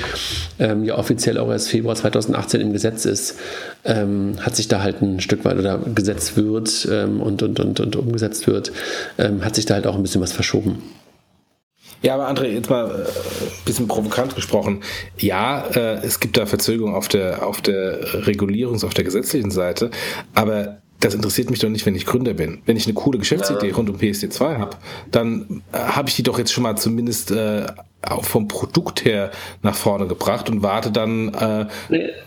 ähm, 0.60 0.84
ja 0.84 0.98
offiziell 0.98 1.38
auch 1.38 1.50
erst 1.50 1.70
Februar 1.70 1.96
2018 1.96 2.60
im 2.60 2.74
Gesetz 2.74 3.06
ist, 3.06 3.40
ähm, 3.86 4.34
hat 4.42 4.58
sich 4.58 4.68
da 4.68 4.84
halt 4.84 5.02
ein 5.02 5.22
Stück 5.22 5.46
weit 5.46 5.58
oder 5.58 5.78
gesetzt 5.78 6.36
wird 6.36 6.86
ähm, 6.92 7.22
und, 7.22 7.42
und, 7.42 7.58
und, 7.62 7.80
und 7.80 7.96
umgesetzt 7.96 8.48
wird, 8.48 8.74
ähm, 9.18 9.46
hat 9.46 9.56
sich 9.56 9.66
da 9.66 9.76
halt 9.76 9.88
auch 9.88 9.96
ein 9.96 10.04
bisschen 10.04 10.20
was 10.20 10.34
verschoben. 10.34 10.84
Ja, 12.02 12.16
aber 12.16 12.30
André, 12.30 12.48
jetzt 12.48 12.70
mal 12.70 12.86
ein 12.86 13.02
äh, 13.02 13.06
bisschen 13.66 13.88
provokant 13.88 14.36
gesprochen. 14.36 14.82
Ja, 15.18 15.66
äh, 15.68 16.04
es 16.04 16.20
gibt 16.20 16.38
da 16.38 16.46
Verzögerungen 16.46 16.96
auf 16.96 17.08
der, 17.08 17.46
auf 17.46 17.62
der 17.62 18.26
Regulierungs-, 18.26 18.86
auf 18.86 18.94
der 18.94 19.04
gesetzlichen 19.04 19.52
Seite, 19.52 19.92
aber 20.34 20.82
das 21.00 21.16
interessiert 21.16 21.50
mich 21.50 21.60
doch 21.60 21.70
nicht, 21.70 21.86
wenn 21.86 21.96
ich 21.96 22.06
Gründer 22.06 22.34
bin. 22.34 22.62
Wenn 22.66 22.78
ich 22.78 22.86
eine 22.86 22.94
coole 22.94 23.18
Geschäftsidee 23.18 23.70
ja. 23.70 23.76
rund 23.76 23.90
um 23.90 23.98
PSD2 23.98 24.58
habe, 24.58 24.78
dann 25.10 25.64
äh, 25.72 25.78
habe 25.78 26.10
ich 26.10 26.16
die 26.16 26.24
doch 26.24 26.38
jetzt 26.38 26.54
schon 26.54 26.64
mal 26.64 26.76
zumindest 26.76 27.32
äh, 27.32 27.66
auch 28.04 28.26
vom 28.26 28.48
Produkt 28.48 29.06
her 29.06 29.30
nach 29.62 29.76
vorne 29.76 30.08
gebracht 30.08 30.50
und 30.50 30.64
warte 30.64 30.92
dann 30.92 31.34
äh, 31.34 31.66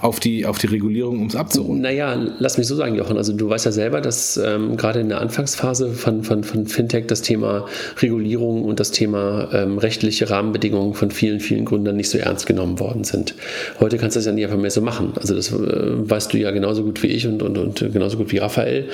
auf, 0.01 0.21
die, 0.21 0.47
auf 0.47 0.59
die 0.59 0.69
Regulierung, 0.69 1.21
um 1.21 1.27
es 1.27 1.35
abzurunden. 1.35 1.83
Naja, 1.83 2.17
lass 2.39 2.59
mich 2.59 2.69
so 2.69 2.77
sagen, 2.77 2.95
Jochen. 2.95 3.17
Also 3.17 3.33
du 3.33 3.49
weißt 3.49 3.67
ja 3.67 3.73
selber, 3.73 4.01
dass 4.01 4.37
ähm, 4.37 4.77
gerade 4.77 5.01
in 5.01 5.09
der 5.09 5.21
Anfangsphase 5.21 5.91
von, 5.91 6.23
von, 6.23 6.45
von 6.45 6.67
Fintech 6.67 7.07
das 7.07 7.23
Thema 7.23 7.67
Regulierung 8.01 8.65
und 8.65 8.79
das 8.79 8.93
Thema 8.93 9.49
ähm, 9.53 9.79
rechtliche 9.79 10.31
Rahmenbedingungen 10.31 10.95
von 10.95 11.11
vielen, 11.11 11.41
vielen 11.41 11.65
Gründern 11.65 11.97
nicht 11.97 12.09
so 12.09 12.19
ernst 12.19 12.47
genommen 12.47 12.79
worden 12.79 13.03
sind. 13.03 13.35
Heute 13.81 13.99
kannst 13.99 14.15
du 14.15 14.19
das 14.19 14.27
ja 14.27 14.33
nicht 14.33 14.45
einfach 14.45 14.59
mehr 14.59 14.71
so 14.71 14.81
machen. 14.81 15.13
Also 15.17 15.35
das 15.35 15.51
äh, 15.51 15.57
weißt 15.59 16.33
du 16.33 16.39
ja 16.39 16.53
genauso 16.53 16.85
gut 16.85 17.03
wie 17.03 17.09
ich 17.09 17.27
und, 17.27 17.43
und, 17.43 17.59
und 17.59 17.93
genauso 17.93 18.17
gut 18.17 18.31
wie 18.31 18.39
Raphael, 18.39 18.89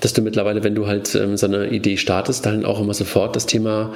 dass 0.00 0.14
du 0.14 0.22
mittlerweile, 0.22 0.64
wenn 0.64 0.74
du 0.74 0.86
halt 0.86 1.14
ähm, 1.14 1.36
so 1.36 1.46
eine 1.46 1.68
Idee 1.68 1.98
startest, 1.98 2.46
dann 2.46 2.64
auch 2.64 2.80
immer 2.80 2.94
sofort 2.94 3.36
das 3.36 3.44
Thema 3.44 3.92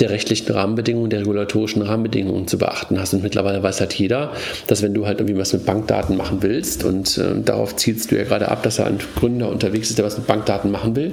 der 0.00 0.08
rechtlichen 0.08 0.50
Rahmenbedingungen, 0.50 1.10
der 1.10 1.20
regulatorischen 1.20 1.73
regulatorischen 1.74 1.82
Rahmenbedingungen 1.82 2.46
zu 2.46 2.58
beachten 2.58 2.98
hast. 2.98 3.14
Und 3.14 3.22
mittlerweile 3.22 3.62
weiß 3.62 3.80
halt 3.80 3.94
jeder, 3.94 4.32
dass 4.66 4.82
wenn 4.82 4.94
du 4.94 5.06
halt 5.06 5.20
irgendwie 5.20 5.38
was 5.38 5.52
mit 5.52 5.66
Bankdaten 5.66 6.16
machen 6.16 6.38
willst 6.40 6.84
und 6.84 7.18
äh, 7.18 7.40
darauf 7.44 7.76
zielst 7.76 8.10
du 8.10 8.16
ja 8.16 8.24
gerade 8.24 8.48
ab, 8.48 8.62
dass 8.62 8.78
er 8.78 8.86
ein 8.86 8.98
Gründer 9.16 9.48
unterwegs 9.48 9.90
ist, 9.90 9.98
der 9.98 10.04
was 10.04 10.16
mit 10.16 10.26
Bankdaten 10.26 10.70
machen 10.70 10.96
will, 10.96 11.12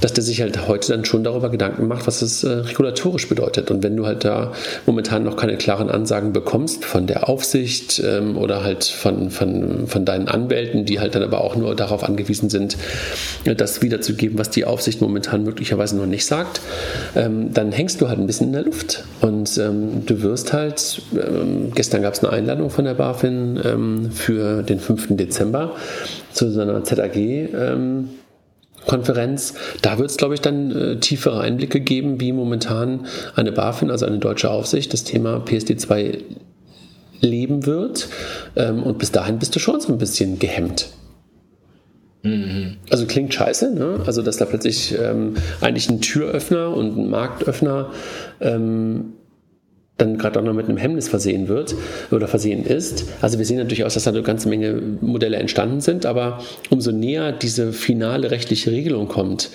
dass 0.00 0.12
der 0.12 0.24
sich 0.24 0.40
halt 0.40 0.68
heute 0.68 0.92
dann 0.92 1.04
schon 1.04 1.24
darüber 1.24 1.50
Gedanken 1.50 1.88
macht, 1.88 2.06
was 2.06 2.22
es 2.22 2.44
äh, 2.44 2.48
regulatorisch 2.48 3.28
bedeutet. 3.28 3.70
Und 3.70 3.82
wenn 3.82 3.96
du 3.96 4.06
halt 4.06 4.24
da 4.24 4.52
momentan 4.86 5.24
noch 5.24 5.36
keine 5.36 5.56
klaren 5.56 5.90
Ansagen 5.90 6.32
bekommst 6.32 6.84
von 6.84 7.06
der 7.06 7.28
Aufsicht 7.28 8.02
ähm, 8.04 8.36
oder 8.36 8.62
halt 8.62 8.84
von, 8.84 9.30
von, 9.30 9.86
von 9.86 10.04
deinen 10.04 10.28
Anwälten, 10.28 10.84
die 10.84 11.00
halt 11.00 11.14
dann 11.14 11.22
aber 11.22 11.42
auch 11.42 11.56
nur 11.56 11.74
darauf 11.74 12.04
angewiesen 12.04 12.50
sind, 12.50 12.76
das 13.44 13.82
wiederzugeben, 13.82 14.38
was 14.38 14.50
die 14.50 14.64
Aufsicht 14.64 15.00
momentan 15.00 15.44
möglicherweise 15.44 15.96
noch 15.96 16.06
nicht 16.06 16.26
sagt, 16.26 16.60
ähm, 17.14 17.52
dann 17.52 17.72
hängst 17.72 18.00
du 18.00 18.08
halt 18.08 18.18
ein 18.18 18.26
bisschen 18.26 18.48
in 18.48 18.52
der 18.52 18.62
Luft. 18.62 19.04
Und 19.20 19.56
ähm, 19.58 19.71
ähm, 19.72 20.06
du 20.06 20.22
wirst 20.22 20.52
halt, 20.52 21.02
ähm, 21.14 21.72
gestern 21.74 22.02
gab 22.02 22.14
es 22.14 22.22
eine 22.22 22.32
Einladung 22.32 22.70
von 22.70 22.84
der 22.84 22.94
BaFin 22.94 23.60
ähm, 23.64 24.10
für 24.12 24.62
den 24.62 24.78
5. 24.80 25.16
Dezember 25.16 25.72
zu 26.32 26.50
so 26.50 26.60
einer 26.60 26.84
ZAG. 26.84 27.16
Ähm, 27.16 28.08
Konferenz. 28.86 29.54
Da 29.80 29.98
wird 29.98 30.10
es, 30.10 30.16
glaube 30.16 30.34
ich, 30.34 30.40
dann 30.40 30.70
äh, 30.72 30.96
tiefere 30.98 31.40
Einblicke 31.40 31.80
geben, 31.80 32.20
wie 32.20 32.32
momentan 32.32 33.06
eine 33.36 33.52
BaFin, 33.52 33.90
also 33.90 34.06
eine 34.06 34.18
deutsche 34.18 34.50
Aufsicht, 34.50 34.92
das 34.92 35.04
Thema 35.04 35.36
PSD2 35.36 36.18
leben 37.20 37.66
wird. 37.66 38.08
Ähm, 38.56 38.82
und 38.82 38.98
bis 38.98 39.12
dahin 39.12 39.38
bist 39.38 39.54
du 39.54 39.60
schon 39.60 39.80
so 39.80 39.92
ein 39.92 39.98
bisschen 39.98 40.38
gehemmt. 40.38 40.88
Mhm. 42.22 42.76
Also 42.90 43.06
klingt 43.06 43.34
scheiße, 43.34 43.74
ne? 43.74 44.00
Also 44.06 44.22
dass 44.22 44.36
da 44.36 44.44
plötzlich 44.44 44.96
ähm, 44.98 45.34
eigentlich 45.60 45.88
ein 45.88 46.00
Türöffner 46.00 46.74
und 46.76 46.96
ein 46.96 47.10
Marktöffner 47.10 47.90
ähm, 48.40 49.14
dann 50.02 50.18
gerade 50.18 50.38
auch 50.38 50.44
noch 50.44 50.52
mit 50.52 50.68
einem 50.68 50.76
Hemmnis 50.76 51.08
versehen 51.08 51.48
wird 51.48 51.74
oder 52.10 52.28
versehen 52.28 52.66
ist. 52.66 53.04
Also 53.20 53.38
wir 53.38 53.46
sehen 53.46 53.58
natürlich 53.58 53.84
aus, 53.84 53.94
dass 53.94 54.04
da 54.04 54.10
eine 54.10 54.22
ganze 54.22 54.48
Menge 54.48 54.74
Modelle 55.00 55.36
entstanden 55.36 55.80
sind, 55.80 56.04
aber 56.04 56.42
umso 56.70 56.92
näher 56.92 57.32
diese 57.32 57.72
finale 57.72 58.30
rechtliche 58.30 58.70
Regelung 58.70 59.08
kommt, 59.08 59.50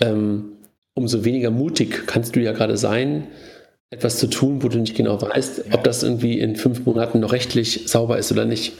ähm, 0.00 0.52
umso 0.94 1.24
weniger 1.24 1.50
mutig 1.50 2.06
kannst 2.06 2.36
du 2.36 2.40
ja 2.40 2.52
gerade 2.52 2.76
sein, 2.76 3.26
etwas 3.90 4.18
zu 4.18 4.28
tun, 4.28 4.62
wo 4.62 4.68
du 4.68 4.78
nicht 4.78 4.96
genau 4.96 5.20
weißt, 5.20 5.64
ob 5.72 5.82
das 5.84 6.02
irgendwie 6.02 6.38
in 6.38 6.54
fünf 6.56 6.86
Monaten 6.86 7.20
noch 7.20 7.32
rechtlich 7.32 7.88
sauber 7.88 8.18
ist 8.18 8.30
oder 8.30 8.44
nicht. 8.44 8.72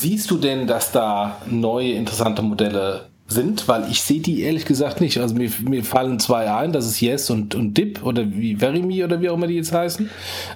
Siehst 0.00 0.30
du 0.30 0.36
denn, 0.36 0.66
dass 0.66 0.92
da 0.92 1.40
neue 1.48 1.92
interessante 1.92 2.42
Modelle 2.42 3.06
sind, 3.28 3.68
weil 3.68 3.90
ich 3.90 4.02
sehe 4.02 4.20
die 4.20 4.42
ehrlich 4.42 4.64
gesagt 4.64 5.00
nicht. 5.00 5.18
Also 5.20 5.34
mir, 5.34 5.50
mir 5.62 5.84
fallen 5.84 6.18
zwei 6.18 6.50
ein, 6.50 6.72
das 6.72 6.86
ist 6.86 7.00
Yes 7.00 7.28
und, 7.30 7.54
und 7.54 7.76
Dip 7.76 8.02
oder 8.02 8.24
wie 8.32 8.56
Verimi 8.56 9.04
oder 9.04 9.20
wie 9.20 9.28
auch 9.28 9.34
immer 9.34 9.46
die 9.46 9.56
jetzt 9.56 9.72
heißen. 9.72 10.08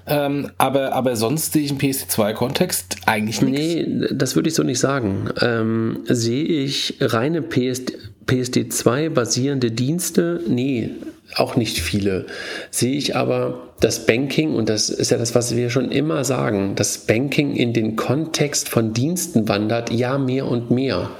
Ähm, 0.07 0.51
aber, 0.57 0.95
aber 0.95 1.14
sonst 1.14 1.53
sehe 1.53 1.62
ich 1.62 1.70
im 1.70 1.79
PSD2-Kontext 1.79 2.97
eigentlich 3.07 3.43
nichts. 3.43 3.61
Nee, 3.61 4.09
das 4.12 4.35
würde 4.37 4.49
ich 4.49 4.55
so 4.55 4.62
nicht 4.62 4.81
sagen. 4.81 5.29
Ähm, 5.41 6.01
sehe 6.07 6.45
ich 6.45 6.97
reine 7.01 7.43
PSD, 7.43 7.93
PSD2 8.27 9.11
basierende 9.11 9.70
Dienste? 9.70 10.41
Nee, 10.49 10.91
auch 11.37 11.57
nicht 11.57 11.78
viele. 11.78 12.26
Sehe 12.70 12.97
ich 12.97 13.16
aber 13.16 13.68
das 13.80 14.07
Banking, 14.07 14.55
und 14.55 14.68
das 14.68 14.91
ist 14.91 15.11
ja 15.11 15.18
das, 15.18 15.35
was 15.35 15.57
wir 15.57 15.70
schon 15.70 15.91
immer 15.91 16.24
sagen, 16.24 16.74
das 16.76 16.99
Banking 16.99 17.57
in 17.57 17.72
den 17.72 17.97
Kontext 17.97 18.68
von 18.68 18.93
Diensten 18.93 19.49
wandert, 19.49 19.91
ja 19.91 20.18
mehr 20.18 20.47
und 20.47 20.70
mehr. 20.70 21.11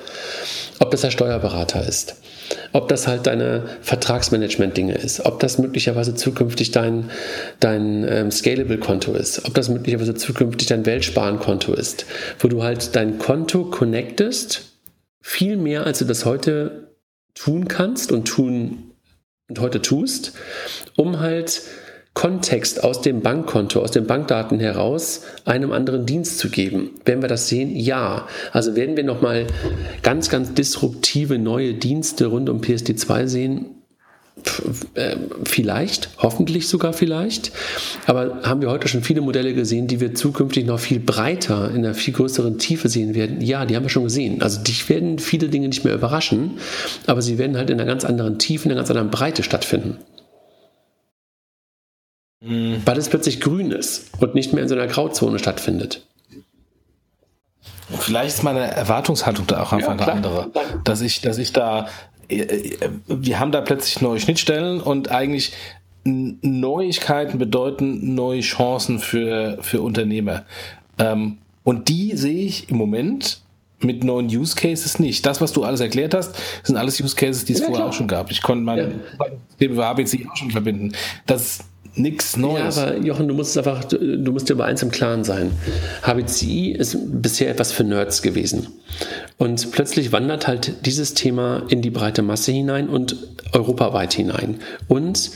Ob 0.79 0.91
das 0.91 1.01
der 1.01 1.11
Steuerberater 1.11 1.87
ist, 1.87 2.17
ob 2.73 2.89
das 2.89 3.07
halt 3.07 3.27
deine 3.27 3.65
Vertragsmanagement-Dinge 3.83 4.95
ist, 4.95 5.25
ob 5.25 5.41
das 5.41 5.59
möglicherweise 5.59 6.15
zukünftig 6.15 6.71
dein, 6.71 7.11
dein 7.61 8.07
ähm, 8.09 8.31
Scalable-Konto 8.31 9.13
ist, 9.15 9.45
ob 9.47 9.55
das 9.55 9.69
möglicherweise 9.69 10.15
zukünftig 10.15 10.69
dein 10.69 10.87
Weltsparen-Konto 10.87 11.73
ist, 11.75 12.07
wo 12.39 12.49
du 12.49 12.63
halt 12.63 12.95
dein 12.97 13.19
Konto 13.19 13.65
connectest, 13.65 14.63
viel 15.21 15.57
mehr 15.57 15.87
als 15.87 16.01
du 16.01 16.05
das 16.05 16.25
heute 16.25 16.89
tun 17.35 17.69
kannst 17.69 18.13
und 18.13 18.27
tun 18.27 18.92
und 19.53 19.61
heute 19.61 19.83
tust, 19.83 20.33
um 20.97 21.21
halt 21.21 21.61
Kontext 22.15 22.83
aus 22.83 23.03
dem 23.03 23.21
Bankkonto, 23.21 23.83
aus 23.83 23.91
den 23.91 24.07
Bankdaten 24.07 24.59
heraus 24.61 25.25
einem 25.45 25.73
anderen 25.73 26.07
Dienst 26.07 26.39
zu 26.39 26.49
geben. 26.49 26.93
Werden 27.05 27.21
wir 27.21 27.29
das 27.29 27.49
sehen? 27.49 27.77
Ja. 27.77 28.29
Also 28.53 28.77
werden 28.77 28.97
wir 28.97 29.05
nochmal 29.05 29.47
ganz, 30.03 30.31
ganz 30.31 30.55
disruptive 30.55 31.39
neue 31.39 31.75
Dienste 31.75 32.27
rund 32.27 32.49
um 32.49 32.63
PSD2 32.63 33.27
sehen? 33.27 33.82
Äh, 34.95 35.17
vielleicht, 35.45 36.09
hoffentlich 36.19 36.67
sogar 36.67 36.93
vielleicht. 36.95 37.53
Aber 38.07 38.41
haben 38.43 38.63
wir 38.63 38.71
heute 38.71 38.89
schon 38.89 39.03
viele 39.03 39.21
Modelle 39.21 39.55
gesehen, 39.55 39.87
die 39.87 40.01
wir 40.01 40.15
zukünftig 40.15 40.65
noch 40.65 40.81
viel 40.81 41.01
breiter, 41.01 41.71
in 41.71 41.85
einer 41.85 41.95
viel 41.95 42.15
größeren 42.15 42.59
Tiefe 42.59 42.89
sehen 42.89 43.15
werden? 43.15 43.41
Ja, 43.41 43.67
die 43.67 43.77
haben 43.77 43.85
wir 43.85 43.91
schon 43.91 44.05
gesehen. 44.05 44.43
Also 44.43 44.63
dich 44.63 44.89
werden 44.89 45.19
viele 45.19 45.49
Dinge 45.49 45.69
nicht 45.69 45.85
mehr 45.85 45.95
überraschen, 45.95 46.59
aber 47.07 47.21
sie 47.21 47.37
werden 47.39 47.57
halt 47.57 47.71
in 47.71 47.79
einer 47.79 47.89
ganz 47.89 48.05
anderen 48.05 48.39
Tiefe, 48.39 48.65
in 48.65 48.73
einer 48.73 48.81
ganz 48.81 48.91
anderen 48.91 49.11
Breite 49.11 49.43
stattfinden. 49.43 49.99
Mhm. 52.41 52.83
Weil 52.85 52.99
es 52.99 53.09
plötzlich 53.09 53.41
grün 53.41 53.71
ist 53.71 54.11
und 54.21 54.35
nicht 54.35 54.53
mehr 54.53 54.63
in 54.63 54.69
so 54.69 54.75
einer 54.75 54.87
Grauzone 54.87 55.39
stattfindet. 55.39 56.07
Vielleicht 57.99 58.37
ist 58.37 58.43
meine 58.43 58.61
Erwartungshaltung 58.61 59.47
da 59.47 59.63
auch 59.63 59.73
einfach 59.73 59.99
ja, 59.99 60.07
eine 60.07 60.13
andere. 60.13 60.51
Dass 60.85 61.01
ich, 61.03 61.21
dass 61.21 61.39
ich 61.39 61.53
da 61.53 61.89
wir 63.07 63.41
haben 63.41 63.53
da 63.53 63.61
plötzlich 63.61 64.01
neue 64.01 64.21
Schnittstellen 64.21 64.81
und 64.81 65.11
eigentlich 65.11 65.53
Neuigkeiten 66.05 67.39
bedeuten 67.39 68.15
neue 68.15 68.41
Chancen 68.41 68.99
für, 68.99 69.59
für 69.61 69.83
Unternehmer. 69.83 70.45
Ähm, 70.99 71.39
und 71.65 71.89
die 71.89 72.17
sehe 72.17 72.45
ich 72.45 72.69
im 72.71 72.77
Moment 72.77 73.41
mit 73.81 74.05
neuen 74.05 74.27
Use 74.27 74.57
Cases 74.57 74.99
nicht. 74.99 75.27
Das, 75.27 75.41
was 75.41 75.53
du 75.53 75.65
alles 75.65 75.81
erklärt 75.81 76.15
hast, 76.15 76.37
sind 76.63 76.77
alles 76.77 77.01
Use 77.01 77.17
Cases, 77.17 77.45
die 77.45 77.53
es 77.53 77.61
ja, 77.61 77.67
vorher 77.67 77.83
klar. 77.83 77.91
auch 77.91 77.95
schon 77.95 78.09
gab. 78.09 78.31
Ich 78.31 78.43
konnte 78.43 78.65
meine 78.65 79.01
ja. 79.59 79.91
ABC 79.91 80.27
auch 80.31 80.37
schon 80.37 80.51
verbinden. 80.51 80.93
Das 81.27 81.43
ist 81.43 81.65
nichts 81.95 82.37
Neues. 82.37 82.77
Ja, 82.77 82.87
aber 82.87 82.99
Jochen, 82.99 83.29
du 83.29 83.35
musst 83.35 83.57
einfach, 83.57 83.85
du 83.85 84.33
musst 84.33 84.49
dir 84.49 84.55
über 84.55 84.65
eins 84.65 84.83
im 84.83 84.91
Klaren 84.91 85.25
sein. 85.25 85.53
HBCI 86.03 86.73
ist 86.73 86.97
bisher 87.23 87.51
etwas 87.51 87.73
für 87.73 87.85
Nerds 87.85 88.23
gewesen. 88.23 88.69
Und 89.39 89.73
plötzlich 89.73 90.13
wandert 90.13 90.47
halt 90.47 90.87
dieses 90.87 91.15
Thema 91.15 91.63
in 91.69 91.83
die 91.83 91.91
breite 91.91 92.23
Masse 92.23 92.53
hinein 92.53 92.89
und 92.89 93.17
europaweit 93.53 94.13
hinein. 94.15 94.61
Und 94.89 95.33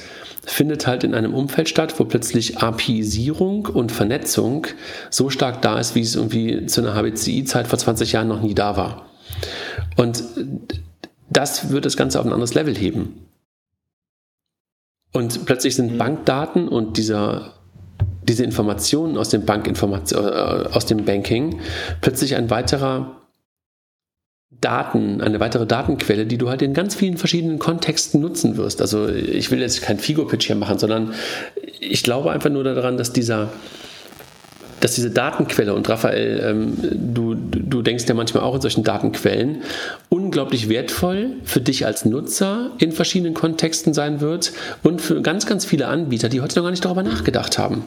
findet 0.47 0.87
halt 0.87 1.03
in 1.03 1.15
einem 1.15 1.35
Umfeld 1.35 1.69
statt, 1.69 1.99
wo 1.99 2.05
plötzlich 2.05 2.59
APIsierung 2.59 3.67
und 3.67 3.91
Vernetzung 3.91 4.69
so 5.11 5.29
stark 5.29 5.61
da 5.61 5.79
ist, 5.79 5.97
wie 5.97 6.01
es 6.01 6.15
irgendwie 6.15 6.67
zu 6.67 6.81
einer 6.81 6.95
HBCI-Zeit 6.95 7.67
vor 7.67 7.79
20 7.79 8.13
Jahren 8.13 8.29
noch 8.29 8.41
nie 8.41 8.55
da 8.55 8.77
war. 8.77 9.07
Und 9.97 10.23
das 11.29 11.71
wird 11.71 11.85
das 11.85 11.97
Ganze 11.97 12.21
auf 12.21 12.27
ein 12.27 12.33
anderes 12.33 12.55
Level 12.55 12.77
heben. 12.77 13.26
Und 15.17 15.47
plötzlich 15.47 15.75
sind 15.75 15.95
mhm. 15.95 15.99
Bankdaten 15.99 16.69
und 16.69 16.99
dieser, 16.99 17.55
diese 18.29 18.45
Informationen 18.45 19.17
aus 19.17 19.31
dem 19.31 19.47
Bankinformation, 19.47 20.23
äh, 20.23 20.69
aus 20.71 20.85
dem 20.85 21.07
Banking 21.07 21.61
plötzlich 22.03 22.37
ein 22.37 22.51
weiterer 22.51 23.23
Daten, 24.61 25.23
eine 25.23 25.41
weitere 25.41 25.67
Datenquelle, 25.67 26.27
die 26.27 26.37
du 26.37 26.51
halt 26.51 26.61
in 26.61 26.75
ganz 26.75 26.95
vielen 26.95 27.17
verschiedenen 27.17 27.59
Kontexten 27.59 28.21
nutzen 28.21 28.59
wirst. 28.59 28.83
Also 28.83 29.09
ich 29.09 29.51
will 29.51 29.61
jetzt 29.61 29.81
kein 29.81 29.99
Figo-Pitch 29.99 30.49
hier 30.49 30.57
machen, 30.57 30.79
sondern 30.79 31.15
ich 31.81 32.03
glaube 32.03 32.31
einfach 32.31 32.51
nur 32.51 32.65
daran, 32.65 32.99
dass 32.99 33.15
dieser 33.15 33.49
dass 34.81 34.95
diese 34.95 35.11
Datenquelle, 35.11 35.75
und 35.75 35.89
Raphael, 35.89 36.41
ähm, 36.45 36.77
du, 36.93 37.35
du 37.67 37.83
denkst 37.83 38.05
ja 38.09 38.15
manchmal 38.15 38.45
auch 38.45 38.55
in 38.55 38.61
solchen 38.61 38.85
Datenquellen, 38.85 39.63
unglaublich 40.09 40.69
wertvoll 40.69 41.35
für 41.45 41.61
dich 41.61 41.85
als 41.85 42.05
Nutzer 42.05 42.71
in 42.79 42.93
verschiedenen 42.93 43.35
Kontexten 43.35 43.93
sein 43.93 44.21
wird 44.21 44.53
und 44.83 45.03
für 45.03 45.21
ganz, 45.21 45.47
ganz 45.47 45.67
viele 45.67 45.89
Anbieter, 45.89 46.29
die 46.29 46.41
heute 46.41 46.57
noch 46.57 46.65
gar 46.65 46.71
nicht 46.71 46.85
darüber 46.85 47.03
nachgedacht 47.03 47.59
haben. 47.59 47.85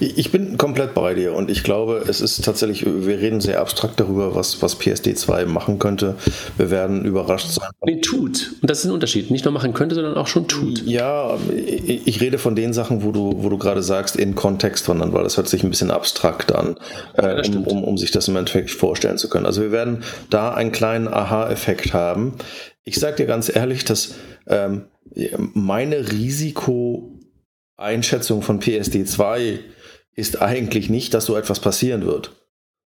Ich 0.00 0.30
bin 0.30 0.56
komplett 0.56 0.94
bei 0.94 1.14
dir 1.14 1.34
und 1.34 1.50
ich 1.50 1.62
glaube, 1.62 2.04
es 2.08 2.20
ist 2.20 2.44
tatsächlich, 2.44 2.84
wir 2.86 3.18
reden 3.18 3.40
sehr 3.40 3.60
abstrakt 3.60 3.98
darüber, 4.00 4.34
was, 4.34 4.62
was 4.62 4.80
PSD2 4.80 5.46
machen 5.46 5.78
könnte. 5.78 6.16
Wir 6.56 6.70
werden 6.70 7.04
überrascht 7.04 7.48
sein. 7.48 7.68
Nee, 7.84 8.00
tut. 8.00 8.52
Und 8.60 8.70
das 8.70 8.80
ist 8.80 8.86
ein 8.86 8.92
Unterschied. 8.92 9.30
Nicht 9.30 9.44
nur 9.44 9.52
machen 9.52 9.72
könnte, 9.74 9.94
sondern 9.94 10.14
auch 10.16 10.26
schon 10.26 10.48
tut. 10.48 10.82
Ja, 10.86 11.36
ich 11.54 12.20
rede 12.20 12.38
von 12.38 12.54
den 12.56 12.72
Sachen, 12.72 13.02
wo 13.02 13.12
du, 13.12 13.34
wo 13.38 13.48
du 13.48 13.58
gerade 13.58 13.82
sagst, 13.82 14.16
in 14.16 14.34
Kontext 14.34 14.84
sondern 14.84 15.12
weil 15.12 15.24
das 15.24 15.36
hört 15.36 15.48
sich 15.48 15.62
ein 15.62 15.70
bisschen 15.70 15.90
abstrakt 15.90 16.54
an, 16.54 16.76
äh, 17.16 17.42
ja, 17.42 17.42
um, 17.48 17.66
um, 17.66 17.84
um 17.84 17.98
sich 17.98 18.10
das 18.10 18.28
im 18.28 18.36
Endeffekt 18.36 18.70
vorstellen 18.70 19.18
zu 19.18 19.28
können. 19.28 19.46
Also 19.46 19.62
wir 19.62 19.72
werden 19.72 20.04
da 20.30 20.54
einen 20.54 20.72
kleinen 20.72 21.08
Aha-Effekt 21.08 21.92
haben. 21.92 22.34
Ich 22.84 22.96
sage 22.96 23.16
dir 23.16 23.26
ganz 23.26 23.54
ehrlich, 23.54 23.84
dass 23.84 24.14
ähm, 24.46 24.84
meine 25.54 26.12
Risiko 26.12 27.13
Einschätzung 27.76 28.42
von 28.42 28.60
PSD2 28.60 29.58
ist 30.14 30.40
eigentlich 30.40 30.90
nicht, 30.90 31.14
dass 31.14 31.26
so 31.26 31.36
etwas 31.36 31.60
passieren 31.60 32.06
wird, 32.06 32.32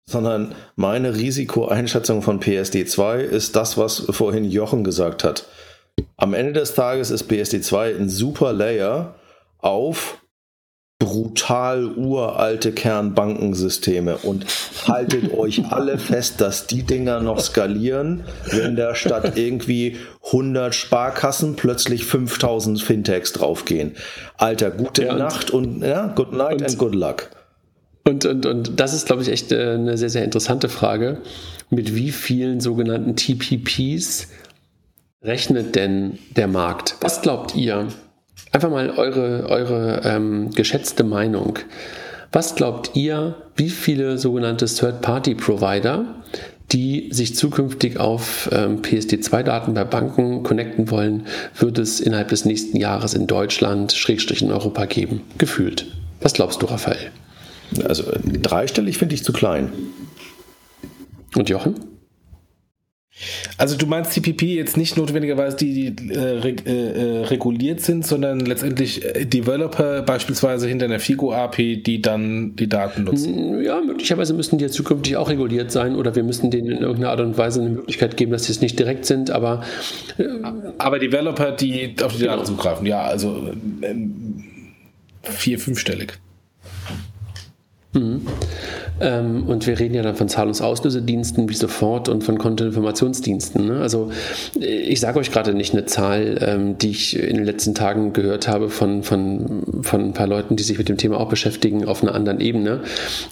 sondern 0.06 0.54
meine 0.74 1.14
Risikoeinschätzung 1.14 2.22
von 2.22 2.40
PSD2 2.40 3.18
ist 3.18 3.54
das, 3.54 3.78
was 3.78 4.00
vorhin 4.10 4.44
Jochen 4.44 4.82
gesagt 4.82 5.22
hat. 5.24 5.46
Am 6.16 6.34
Ende 6.34 6.54
des 6.54 6.74
Tages 6.74 7.10
ist 7.10 7.30
PSD2 7.30 7.96
ein 7.96 8.08
super 8.08 8.52
Layer 8.52 9.14
auf 9.58 10.21
brutal 11.02 11.86
uralte 11.96 12.70
Kernbankensysteme 12.70 14.18
und 14.18 14.46
haltet 14.86 15.34
euch 15.34 15.64
alle 15.72 15.98
fest, 15.98 16.40
dass 16.40 16.68
die 16.68 16.84
Dinger 16.84 17.18
noch 17.18 17.40
skalieren, 17.40 18.22
wenn 18.52 18.76
da 18.76 18.94
statt 18.94 19.36
irgendwie 19.36 19.96
100 20.26 20.72
Sparkassen 20.72 21.56
plötzlich 21.56 22.04
5000 22.04 22.80
Fintechs 22.80 23.32
draufgehen. 23.32 23.96
Alter, 24.36 24.70
gute 24.70 25.06
ja, 25.06 25.16
Nacht 25.16 25.50
und 25.50 25.82
ja, 25.82 26.06
good 26.06 26.32
night 26.32 26.60
und, 26.60 26.62
and 26.62 26.78
good 26.78 26.94
luck. 26.94 27.30
Und, 28.04 28.24
und, 28.24 28.46
und 28.46 28.78
das 28.78 28.94
ist, 28.94 29.06
glaube 29.06 29.22
ich, 29.22 29.28
echt 29.28 29.50
äh, 29.50 29.74
eine 29.74 29.98
sehr, 29.98 30.10
sehr 30.10 30.22
interessante 30.22 30.68
Frage. 30.68 31.18
Mit 31.68 31.96
wie 31.96 32.12
vielen 32.12 32.60
sogenannten 32.60 33.16
TPPs 33.16 34.28
rechnet 35.20 35.74
denn 35.74 36.18
der 36.36 36.46
Markt? 36.46 36.96
Was 37.00 37.22
glaubt 37.22 37.56
ihr? 37.56 37.88
Einfach 38.52 38.70
mal 38.70 38.90
eure, 38.90 39.48
eure 39.48 40.02
ähm, 40.04 40.50
geschätzte 40.50 41.04
Meinung. 41.04 41.58
Was 42.32 42.54
glaubt 42.54 42.90
ihr, 42.94 43.34
wie 43.56 43.70
viele 43.70 44.18
sogenannte 44.18 44.66
Third-Party-Provider, 44.66 46.04
die 46.70 47.08
sich 47.12 47.34
zukünftig 47.34 47.98
auf 47.98 48.50
ähm, 48.52 48.82
PSD2-Daten 48.82 49.72
bei 49.72 49.84
Banken 49.84 50.42
connecten 50.42 50.90
wollen, 50.90 51.26
wird 51.58 51.78
es 51.78 52.00
innerhalb 52.00 52.28
des 52.28 52.44
nächsten 52.44 52.76
Jahres 52.76 53.14
in 53.14 53.26
Deutschland, 53.26 53.92
Schrägstrich 53.92 54.42
in 54.42 54.50
Europa 54.50 54.84
geben? 54.84 55.22
Gefühlt. 55.38 55.86
Was 56.20 56.34
glaubst 56.34 56.60
du, 56.60 56.66
Raphael? 56.66 57.10
Also 57.84 58.04
dreistellig 58.24 58.98
finde 58.98 59.14
ich 59.14 59.24
zu 59.24 59.32
klein. 59.32 59.72
Und 61.34 61.48
Jochen? 61.48 61.74
Also 63.58 63.76
du 63.76 63.86
meinst 63.86 64.12
TPP 64.14 64.42
jetzt 64.42 64.76
nicht 64.76 64.96
notwendigerweise 64.96 65.56
die, 65.56 65.94
die 65.94 66.12
äh, 66.12 66.18
reg, 66.18 66.66
äh, 66.66 66.70
äh, 66.70 67.24
reguliert 67.26 67.80
sind, 67.80 68.06
sondern 68.06 68.40
letztendlich 68.40 69.04
äh, 69.04 69.26
Developer 69.26 70.02
beispielsweise 70.02 70.66
hinter 70.66 70.86
einer 70.86 70.98
Figo-API, 70.98 71.82
die 71.82 72.00
dann 72.00 72.56
die 72.56 72.68
Daten 72.68 73.04
nutzen? 73.04 73.62
Ja, 73.62 73.80
möglicherweise 73.80 74.34
müssten 74.34 74.58
die 74.58 74.64
ja 74.64 74.70
zukünftig 74.70 75.16
auch 75.16 75.28
reguliert 75.28 75.70
sein 75.70 75.94
oder 75.94 76.14
wir 76.16 76.22
müssen 76.22 76.50
denen 76.50 76.70
in 76.70 76.78
irgendeiner 76.78 77.10
Art 77.10 77.20
und 77.20 77.36
Weise 77.36 77.60
eine 77.60 77.70
Möglichkeit 77.70 78.16
geben, 78.16 78.32
dass 78.32 78.44
sie 78.44 78.52
es 78.52 78.60
nicht 78.60 78.78
direkt 78.78 79.04
sind, 79.04 79.30
aber... 79.30 79.62
Äh, 80.18 80.24
aber 80.78 80.98
Developer, 80.98 81.52
die 81.52 81.94
auf 82.02 82.16
die 82.16 82.24
Daten 82.24 82.38
genau. 82.38 82.44
zugreifen, 82.44 82.86
ja, 82.86 83.02
also 83.02 83.50
ähm, 83.82 84.44
vier-, 85.22 85.58
fünfstellig. 85.58 86.14
Mhm. 87.94 88.22
Ähm, 89.00 89.44
und 89.46 89.66
wir 89.66 89.78
reden 89.78 89.94
ja 89.94 90.02
dann 90.02 90.16
von 90.16 90.28
Zahlungsauslösediensten 90.28 91.48
wie 91.48 91.54
sofort 91.54 92.08
und 92.08 92.24
von 92.24 92.38
Kontoinformationsdiensten. 92.38 93.66
Ne? 93.66 93.80
Also 93.80 94.10
ich 94.58 95.00
sage 95.00 95.18
euch 95.18 95.30
gerade 95.30 95.52
nicht 95.52 95.74
eine 95.74 95.84
Zahl, 95.84 96.38
ähm, 96.40 96.78
die 96.78 96.90
ich 96.90 97.18
in 97.18 97.36
den 97.36 97.44
letzten 97.44 97.74
Tagen 97.74 98.12
gehört 98.12 98.48
habe 98.48 98.70
von, 98.70 99.02
von, 99.02 99.82
von 99.82 100.00
ein 100.00 100.12
paar 100.14 100.26
Leuten, 100.26 100.56
die 100.56 100.62
sich 100.62 100.78
mit 100.78 100.88
dem 100.88 100.96
Thema 100.96 101.20
auch 101.20 101.28
beschäftigen 101.28 101.86
auf 101.86 102.02
einer 102.02 102.14
anderen 102.14 102.40
Ebene. 102.40 102.80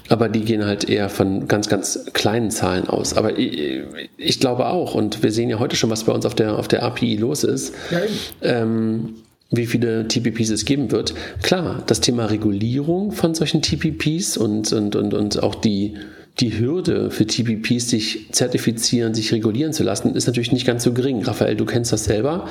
Aber 0.08 0.28
die 0.28 0.44
gehen 0.44 0.66
halt 0.66 0.88
eher 0.88 1.08
von 1.08 1.48
ganz, 1.48 1.68
ganz 1.68 2.06
kleinen 2.12 2.50
Zahlen 2.50 2.86
aus. 2.86 3.16
Aber 3.16 3.38
ich, 3.38 3.82
ich 4.18 4.40
glaube 4.40 4.66
auch, 4.66 4.94
und 4.94 5.22
wir 5.22 5.32
sehen 5.32 5.48
ja 5.48 5.58
heute 5.58 5.76
schon, 5.76 5.88
was 5.88 6.04
bei 6.04 6.12
uns 6.12 6.26
auf 6.26 6.34
der, 6.34 6.58
auf 6.58 6.68
der 6.68 6.82
API 6.82 7.16
los 7.16 7.44
ist. 7.44 7.74
Ja, 7.90 8.00
ähm, 8.42 9.14
wie 9.50 9.66
viele 9.66 10.06
TPPs 10.06 10.50
es 10.50 10.64
geben 10.64 10.90
wird. 10.92 11.14
Klar, 11.42 11.82
das 11.86 12.00
Thema 12.00 12.26
Regulierung 12.26 13.12
von 13.12 13.34
solchen 13.34 13.62
TPPs 13.62 14.36
und, 14.36 14.72
und, 14.72 14.94
und, 14.94 15.12
und 15.12 15.42
auch 15.42 15.56
die, 15.56 15.94
die 16.38 16.58
Hürde 16.58 17.10
für 17.10 17.26
TPPs, 17.26 17.90
sich 17.90 18.28
zertifizieren, 18.30 19.12
sich 19.12 19.32
regulieren 19.32 19.72
zu 19.72 19.82
lassen, 19.82 20.14
ist 20.14 20.26
natürlich 20.26 20.52
nicht 20.52 20.66
ganz 20.66 20.84
so 20.84 20.92
gering. 20.92 21.22
Raphael, 21.22 21.56
du 21.56 21.64
kennst 21.64 21.92
das 21.92 22.04
selber, 22.04 22.46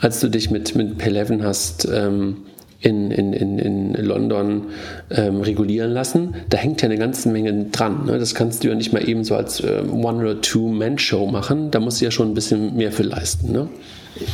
als 0.00 0.20
du 0.20 0.28
dich 0.28 0.50
mit, 0.50 0.74
mit 0.74 1.00
P11 1.00 1.42
hast 1.42 1.88
ähm, 1.92 2.38
in, 2.80 3.12
in, 3.12 3.32
in, 3.60 3.94
London 3.94 4.64
ähm, 5.10 5.40
regulieren 5.40 5.92
lassen. 5.92 6.34
Da 6.50 6.58
hängt 6.58 6.82
ja 6.82 6.88
eine 6.88 6.98
ganze 6.98 7.28
Menge 7.28 7.66
dran. 7.70 8.06
Ne? 8.06 8.18
Das 8.18 8.34
kannst 8.34 8.64
du 8.64 8.68
ja 8.68 8.74
nicht 8.74 8.92
mal 8.92 9.08
eben 9.08 9.22
so 9.22 9.36
als 9.36 9.60
äh, 9.60 9.82
One- 9.88 10.18
oder 10.18 10.40
Two-Man-Show 10.40 11.28
machen. 11.28 11.70
Da 11.70 11.78
musst 11.78 12.00
du 12.00 12.06
ja 12.06 12.10
schon 12.10 12.32
ein 12.32 12.34
bisschen 12.34 12.76
mehr 12.76 12.90
für 12.90 13.04
leisten. 13.04 13.52
Ne? 13.52 13.68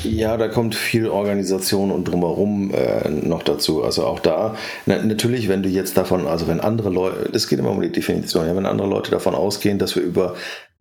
Ja, 0.02 0.36
da 0.36 0.48
kommt 0.48 0.74
viel 0.74 1.06
Organisation 1.08 1.92
und 1.92 2.04
drumherum 2.04 2.72
äh, 2.74 3.08
noch 3.08 3.42
dazu. 3.42 3.84
Also 3.84 4.06
auch 4.06 4.20
da, 4.20 4.56
na, 4.86 5.02
natürlich, 5.02 5.48
wenn 5.48 5.62
du 5.62 5.68
jetzt 5.68 5.96
davon, 5.96 6.26
also 6.26 6.48
wenn 6.48 6.60
andere 6.60 6.90
Leute, 6.90 7.30
es 7.32 7.48
geht 7.48 7.58
immer 7.58 7.70
um 7.70 7.80
die 7.80 7.92
Definition, 7.92 8.46
ja, 8.46 8.56
wenn 8.56 8.66
andere 8.66 8.88
Leute 8.88 9.10
davon 9.10 9.34
ausgehen, 9.34 9.78
dass 9.78 9.94
wir 9.94 10.02
über 10.02 10.34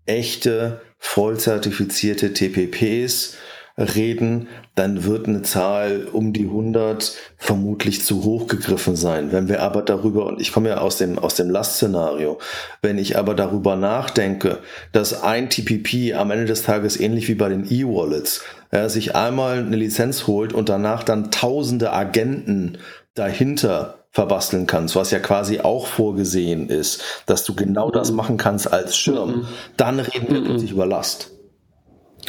echte, 0.05 0.81
voll 0.97 1.37
zertifizierte 1.37 2.33
TPPs 2.33 3.35
reden, 3.77 4.47
dann 4.75 5.03
wird 5.03 5.27
eine 5.27 5.43
Zahl 5.43 6.07
um 6.11 6.33
die 6.33 6.45
100 6.45 7.15
vermutlich 7.37 8.03
zu 8.03 8.23
hoch 8.23 8.47
gegriffen 8.47 8.95
sein. 8.95 9.31
Wenn 9.31 9.47
wir 9.47 9.61
aber 9.61 9.83
darüber, 9.83 10.25
und 10.25 10.41
ich 10.41 10.51
komme 10.51 10.69
ja 10.69 10.79
aus 10.79 10.97
dem, 10.97 11.19
aus 11.19 11.35
dem 11.35 11.49
Last-Szenario, 11.49 12.39
wenn 12.81 12.97
ich 12.97 13.17
aber 13.17 13.35
darüber 13.35 13.75
nachdenke, 13.75 14.59
dass 14.91 15.23
ein 15.23 15.49
TPP 15.49 16.15
am 16.15 16.31
Ende 16.31 16.45
des 16.45 16.63
Tages 16.63 16.99
ähnlich 16.99 17.27
wie 17.27 17.35
bei 17.35 17.49
den 17.49 17.71
E-Wallets 17.71 18.41
ja, 18.71 18.89
sich 18.89 19.15
einmal 19.15 19.59
eine 19.59 19.75
Lizenz 19.75 20.25
holt 20.25 20.53
und 20.53 20.69
danach 20.69 21.03
dann 21.03 21.29
tausende 21.29 21.93
Agenten 21.93 22.79
dahinter 23.13 23.99
verbasteln 24.11 24.65
kannst, 24.65 24.95
was 24.95 25.11
ja 25.11 25.19
quasi 25.19 25.59
auch 25.59 25.85
vorgesehen 25.85 26.69
ist, 26.69 27.03
dass 27.27 27.43
du 27.43 27.53
genau 27.53 27.91
das 27.91 28.11
machen 28.11 28.37
kannst 28.37 28.71
als 28.71 28.97
Schirm, 28.97 29.47
dann 29.75 29.99
reden 29.99 30.33
wir 30.33 30.43
plötzlich 30.43 30.71
über 30.71 30.87
Last. 30.87 31.36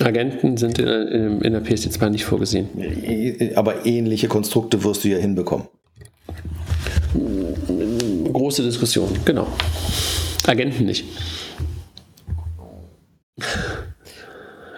Agenten 0.01 0.57
sind 0.57 0.79
in, 0.79 1.41
in 1.41 1.53
der 1.53 1.63
PSD2 1.63 2.11
nicht 2.11 2.25
vorgesehen. 2.25 2.69
Aber 3.57 3.87
ähnliche 3.87 4.29
Konstrukte 4.29 4.85
wirst 4.85 5.05
du 5.05 5.09
ja 5.09 5.19
hinbekommen. 5.19 5.67
Große 8.33 8.63
Diskussion, 8.63 9.09
genau. 9.25 9.47
Agenten 10.47 10.85
nicht. 10.85 11.05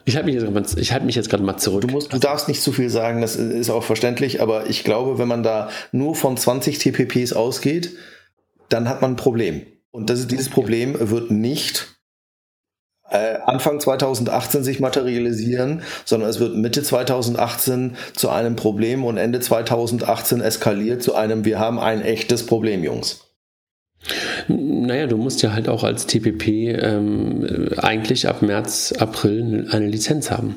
Ich 0.05 0.17
halte 0.17 0.27
mich, 0.27 0.93
halt 0.93 1.05
mich, 1.05 1.15
jetzt 1.15 1.31
gerade 1.31 1.43
mal 1.43 1.57
zurück. 1.59 1.83
Du, 1.83 1.89
musst, 1.89 2.13
du 2.13 2.19
darfst 2.19 2.49
nicht 2.49 2.63
zu 2.63 2.73
viel 2.73 2.91
sagen, 2.91 3.21
das 3.21 3.37
ist 3.37 3.71
auch 3.71 3.85
verständlich, 3.85 4.41
aber 4.43 4.69
ich 4.69 4.83
glaube, 4.83 5.19
wenn 5.19 5.29
man 5.29 5.43
da 5.43 5.71
nur 5.93 6.17
von 6.17 6.37
20 6.37 6.79
TPPs 6.79 7.33
ausgeht, 7.33 7.93
dann 8.69 8.89
hat 8.89 9.03
man 9.03 9.13
ein 9.13 9.17
Problem. 9.17 9.63
Und 9.93 10.11
das, 10.11 10.27
dieses 10.27 10.49
Problem 10.49 10.97
wird 10.99 11.31
nicht 11.31 12.00
Anfang 13.17 13.81
2018 13.81 14.63
sich 14.63 14.81
materialisieren, 14.81 15.83
sondern 16.05 16.31
es 16.31 16.39
wird 16.39 16.55
Mitte 16.55 16.83
2018 16.83 17.97
zu 18.15 18.31
einem 18.31 18.57
Problem 18.57 19.05
und 19.05 19.17
Ende 19.17 19.41
2018 19.41 20.41
eskaliert 20.41 21.03
zu 21.03 21.15
einem, 21.15 21.45
wir 21.45 21.59
haben 21.59 21.79
ein 21.81 22.03
echtes 22.03 22.47
Problem, 22.47 22.85
Jungs. 22.85 23.25
Naja, 24.49 25.07
du 25.07 25.17
musst 25.17 25.43
ja 25.43 25.53
halt 25.53 25.69
auch 25.69 25.85
als 25.85 26.07
TPP 26.07 26.49
ähm, 26.81 27.71
eigentlich 27.77 28.29
ab 28.29 28.43
März, 28.43 28.95
April 28.99 29.69
eine 29.71 29.87
Lizenz 29.87 30.31
haben. 30.31 30.57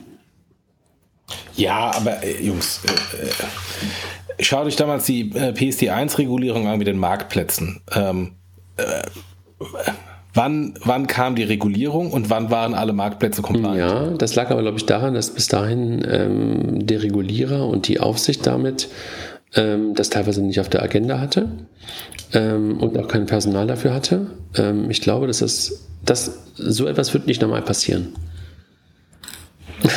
Ja, 1.56 1.92
aber 1.94 2.24
äh, 2.24 2.42
Jungs, 2.42 2.82
äh, 2.86 3.26
äh, 3.26 4.44
schaut 4.44 4.66
euch 4.66 4.76
damals 4.76 5.06
die 5.06 5.32
äh, 5.32 5.52
PSD1-Regulierung 5.52 6.68
an 6.68 6.78
mit 6.78 6.88
den 6.88 6.98
Marktplätzen. 6.98 7.82
Ähm, 7.94 8.36
äh, 8.78 9.04
wann, 10.34 10.74
wann 10.84 11.08
kam 11.08 11.36
die 11.36 11.44
Regulierung 11.44 12.12
und 12.12 12.30
wann 12.30 12.52
waren 12.52 12.74
alle 12.74 12.94
Marktplätze 12.94 13.42
compliant? 13.42 13.78
Ja, 13.78 14.18
das 14.18 14.36
lag 14.36 14.50
aber, 14.52 14.62
glaube 14.62 14.78
ich, 14.78 14.86
daran, 14.86 15.14
dass 15.14 15.32
bis 15.32 15.48
dahin 15.48 16.06
ähm, 16.10 16.86
der 16.86 17.04
Regulierer 17.04 17.68
und 17.68 17.88
die 17.88 18.00
Aufsicht 18.00 18.46
damit 18.46 18.90
ähm, 19.56 19.94
das 19.96 20.10
teilweise 20.10 20.42
nicht 20.42 20.60
auf 20.60 20.70
der 20.70 20.84
Agenda 20.84 21.20
hatte 21.20 21.50
ähm, 22.34 22.80
und 22.80 22.98
auch 22.98 23.08
kein 23.08 23.26
Personal 23.26 23.68
dafür 23.68 23.94
hatte. 23.94 24.28
Ähm, 24.56 24.90
ich 24.90 25.02
glaube, 25.02 25.28
dass, 25.28 25.40
das, 25.40 25.88
dass 26.04 26.40
so 26.56 26.88
etwas 26.88 27.14
wird 27.14 27.28
nicht 27.28 27.42
normal 27.42 27.62
passieren. 27.62 28.16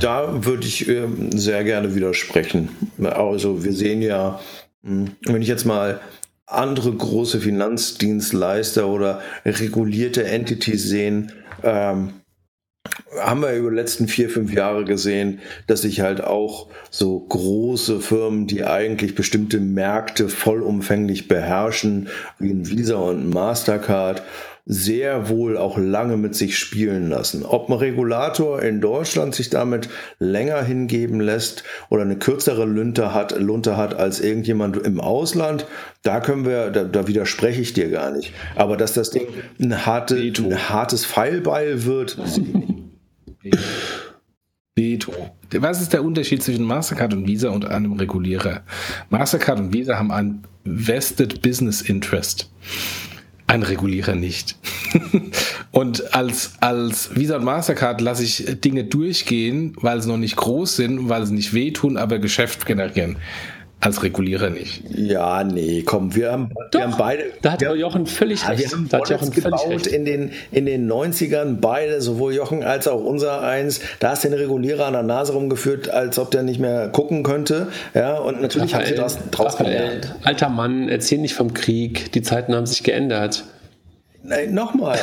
Da 0.00 0.44
würde 0.44 0.66
ich 0.66 0.88
äh, 0.88 1.06
sehr 1.30 1.62
gerne 1.62 1.94
widersprechen. 1.94 2.70
Also 3.02 3.64
wir 3.64 3.72
sehen 3.72 4.00
ja, 4.00 4.40
hm, 4.82 5.10
wenn 5.26 5.42
ich 5.42 5.48
jetzt 5.48 5.66
mal 5.66 6.00
andere 6.50 6.92
große 6.92 7.40
Finanzdienstleister 7.40 8.88
oder 8.88 9.20
regulierte 9.44 10.24
Entities 10.24 10.84
sehen, 10.84 11.32
ähm, 11.62 12.14
haben 13.18 13.42
wir 13.42 13.52
über 13.54 13.70
die 13.70 13.76
letzten 13.76 14.08
vier, 14.08 14.30
fünf 14.30 14.52
Jahre 14.52 14.84
gesehen, 14.84 15.40
dass 15.66 15.82
sich 15.82 16.00
halt 16.00 16.22
auch 16.22 16.68
so 16.90 17.20
große 17.20 18.00
Firmen, 18.00 18.46
die 18.46 18.64
eigentlich 18.64 19.14
bestimmte 19.14 19.58
Märkte 19.58 20.28
vollumfänglich 20.28 21.28
beherrschen, 21.28 22.08
wie 22.38 22.50
ein 22.50 22.68
Visa 22.68 22.96
und 22.96 23.20
ein 23.20 23.30
Mastercard, 23.30 24.22
sehr 24.66 25.28
wohl 25.28 25.56
auch 25.56 25.78
lange 25.78 26.16
mit 26.16 26.34
sich 26.34 26.58
spielen 26.58 27.08
lassen. 27.08 27.44
Ob 27.44 27.68
ein 27.68 27.74
Regulator 27.74 28.62
in 28.62 28.80
Deutschland 28.80 29.34
sich 29.34 29.50
damit 29.50 29.88
länger 30.18 30.62
hingeben 30.62 31.20
lässt 31.20 31.64
oder 31.88 32.02
eine 32.02 32.16
kürzere 32.16 32.64
Lunte 32.64 33.14
hat, 33.14 33.38
Lunte 33.38 33.76
hat 33.76 33.94
als 33.94 34.20
irgendjemand 34.20 34.76
im 34.76 35.00
Ausland, 35.00 35.66
da 36.02 36.20
können 36.20 36.44
wir, 36.44 36.70
da, 36.70 36.84
da 36.84 37.06
widerspreche 37.06 37.60
ich 37.60 37.72
dir 37.72 37.90
gar 37.90 38.10
nicht. 38.10 38.32
Aber 38.56 38.76
dass 38.76 38.92
das 38.92 39.10
Ding 39.10 39.26
ein, 39.60 39.86
harte, 39.86 40.16
ein 40.16 40.68
hartes 40.68 41.04
Pfeilbeil 41.04 41.84
wird, 41.84 42.18
Veto. 44.76 45.12
Was 45.52 45.82
ist 45.82 45.92
der 45.92 46.04
Unterschied 46.04 46.42
zwischen 46.42 46.64
Mastercard 46.64 47.12
und 47.12 47.26
Visa 47.26 47.50
und 47.50 47.64
einem 47.66 47.92
Regulierer? 47.92 48.62
Mastercard 49.10 49.58
und 49.58 49.72
Visa 49.72 49.98
haben 49.98 50.10
ein 50.10 50.42
Vested 50.64 51.42
Business 51.42 51.82
Interest. 51.82 52.50
Ein 53.50 53.64
Regulierer 53.64 54.14
nicht. 54.14 54.54
und 55.72 56.14
als, 56.14 56.52
als 56.60 57.16
Visa 57.16 57.34
und 57.34 57.42
Mastercard 57.42 58.00
lasse 58.00 58.22
ich 58.22 58.60
Dinge 58.60 58.84
durchgehen, 58.84 59.76
weil 59.80 60.00
sie 60.00 60.08
noch 60.08 60.18
nicht 60.18 60.36
groß 60.36 60.76
sind, 60.76 61.08
weil 61.08 61.26
sie 61.26 61.34
nicht 61.34 61.52
wehtun, 61.52 61.96
aber 61.96 62.20
Geschäft 62.20 62.64
generieren. 62.64 63.16
Als 63.82 64.02
Regulierer 64.02 64.50
nicht. 64.50 64.82
Ja, 64.94 65.42
nee, 65.42 65.82
komm, 65.82 66.14
wir 66.14 66.32
haben, 66.32 66.50
Doch, 66.70 66.80
wir 66.80 66.86
haben 66.86 66.98
beide. 66.98 67.24
Da 67.40 67.52
hat 67.52 67.62
wir, 67.62 67.74
Jochen 67.76 68.04
völlig 68.04 68.46
recht. 68.46 68.60
Wir 68.60 68.70
haben 68.70 68.88
da 68.90 68.98
hat 68.98 69.08
Jochen 69.08 69.30
gebaut 69.30 69.68
recht. 69.70 69.86
in 69.86 70.04
den, 70.04 70.32
in 70.52 70.66
den 70.66 70.90
90ern, 70.90 71.56
beide, 71.62 72.02
sowohl 72.02 72.34
Jochen 72.34 72.62
als 72.62 72.86
auch 72.88 73.02
unser 73.02 73.40
eins. 73.40 73.80
Da 73.98 74.10
hast 74.10 74.24
du 74.24 74.28
den 74.28 74.38
Regulierer 74.38 74.84
an 74.86 74.92
der 74.92 75.02
Nase 75.02 75.32
rumgeführt, 75.32 75.88
als 75.88 76.18
ob 76.18 76.30
der 76.30 76.42
nicht 76.42 76.60
mehr 76.60 76.88
gucken 76.88 77.22
könnte. 77.22 77.68
Ja, 77.94 78.18
und 78.18 78.42
natürlich 78.42 78.74
haben 78.74 78.84
sie 78.84 78.94
das 78.94 79.18
draus 79.30 79.56
gelernt. 79.56 80.14
Alter 80.24 80.50
Mann, 80.50 80.90
erzähl 80.90 81.18
nicht 81.18 81.34
vom 81.34 81.54
Krieg. 81.54 82.12
Die 82.12 82.20
Zeiten 82.20 82.54
haben 82.54 82.66
sich 82.66 82.82
geändert. 82.82 83.44
Nein, 84.22 84.52
nochmal. 84.52 84.98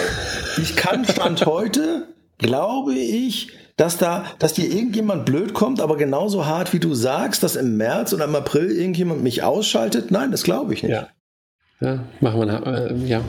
Ich 0.61 0.75
kann 0.75 1.03
Stand 1.03 1.45
heute, 1.47 2.03
glaube 2.37 2.93
ich, 2.93 3.56
dass 3.77 3.97
da, 3.97 4.25
dass 4.39 4.53
dir 4.53 4.69
irgendjemand 4.69 5.25
blöd 5.25 5.53
kommt, 5.53 5.79
aber 5.81 5.97
genauso 5.97 6.45
hart 6.45 6.73
wie 6.73 6.79
du 6.79 6.93
sagst, 6.95 7.43
dass 7.43 7.55
im 7.55 7.77
März 7.77 8.11
oder 8.11 8.25
im 8.25 8.35
April 8.35 8.71
irgendjemand 8.71 9.23
mich 9.23 9.43
ausschaltet? 9.43 10.11
Nein, 10.11 10.31
das 10.31 10.43
glaube 10.43 10.73
ich 10.73 10.83
nicht. 10.83 10.91
Ja. 10.91 11.07
ja, 11.79 12.03
machen 12.19 12.41
wir, 12.41 12.67
äh, 12.67 12.95
ja. 13.07 13.21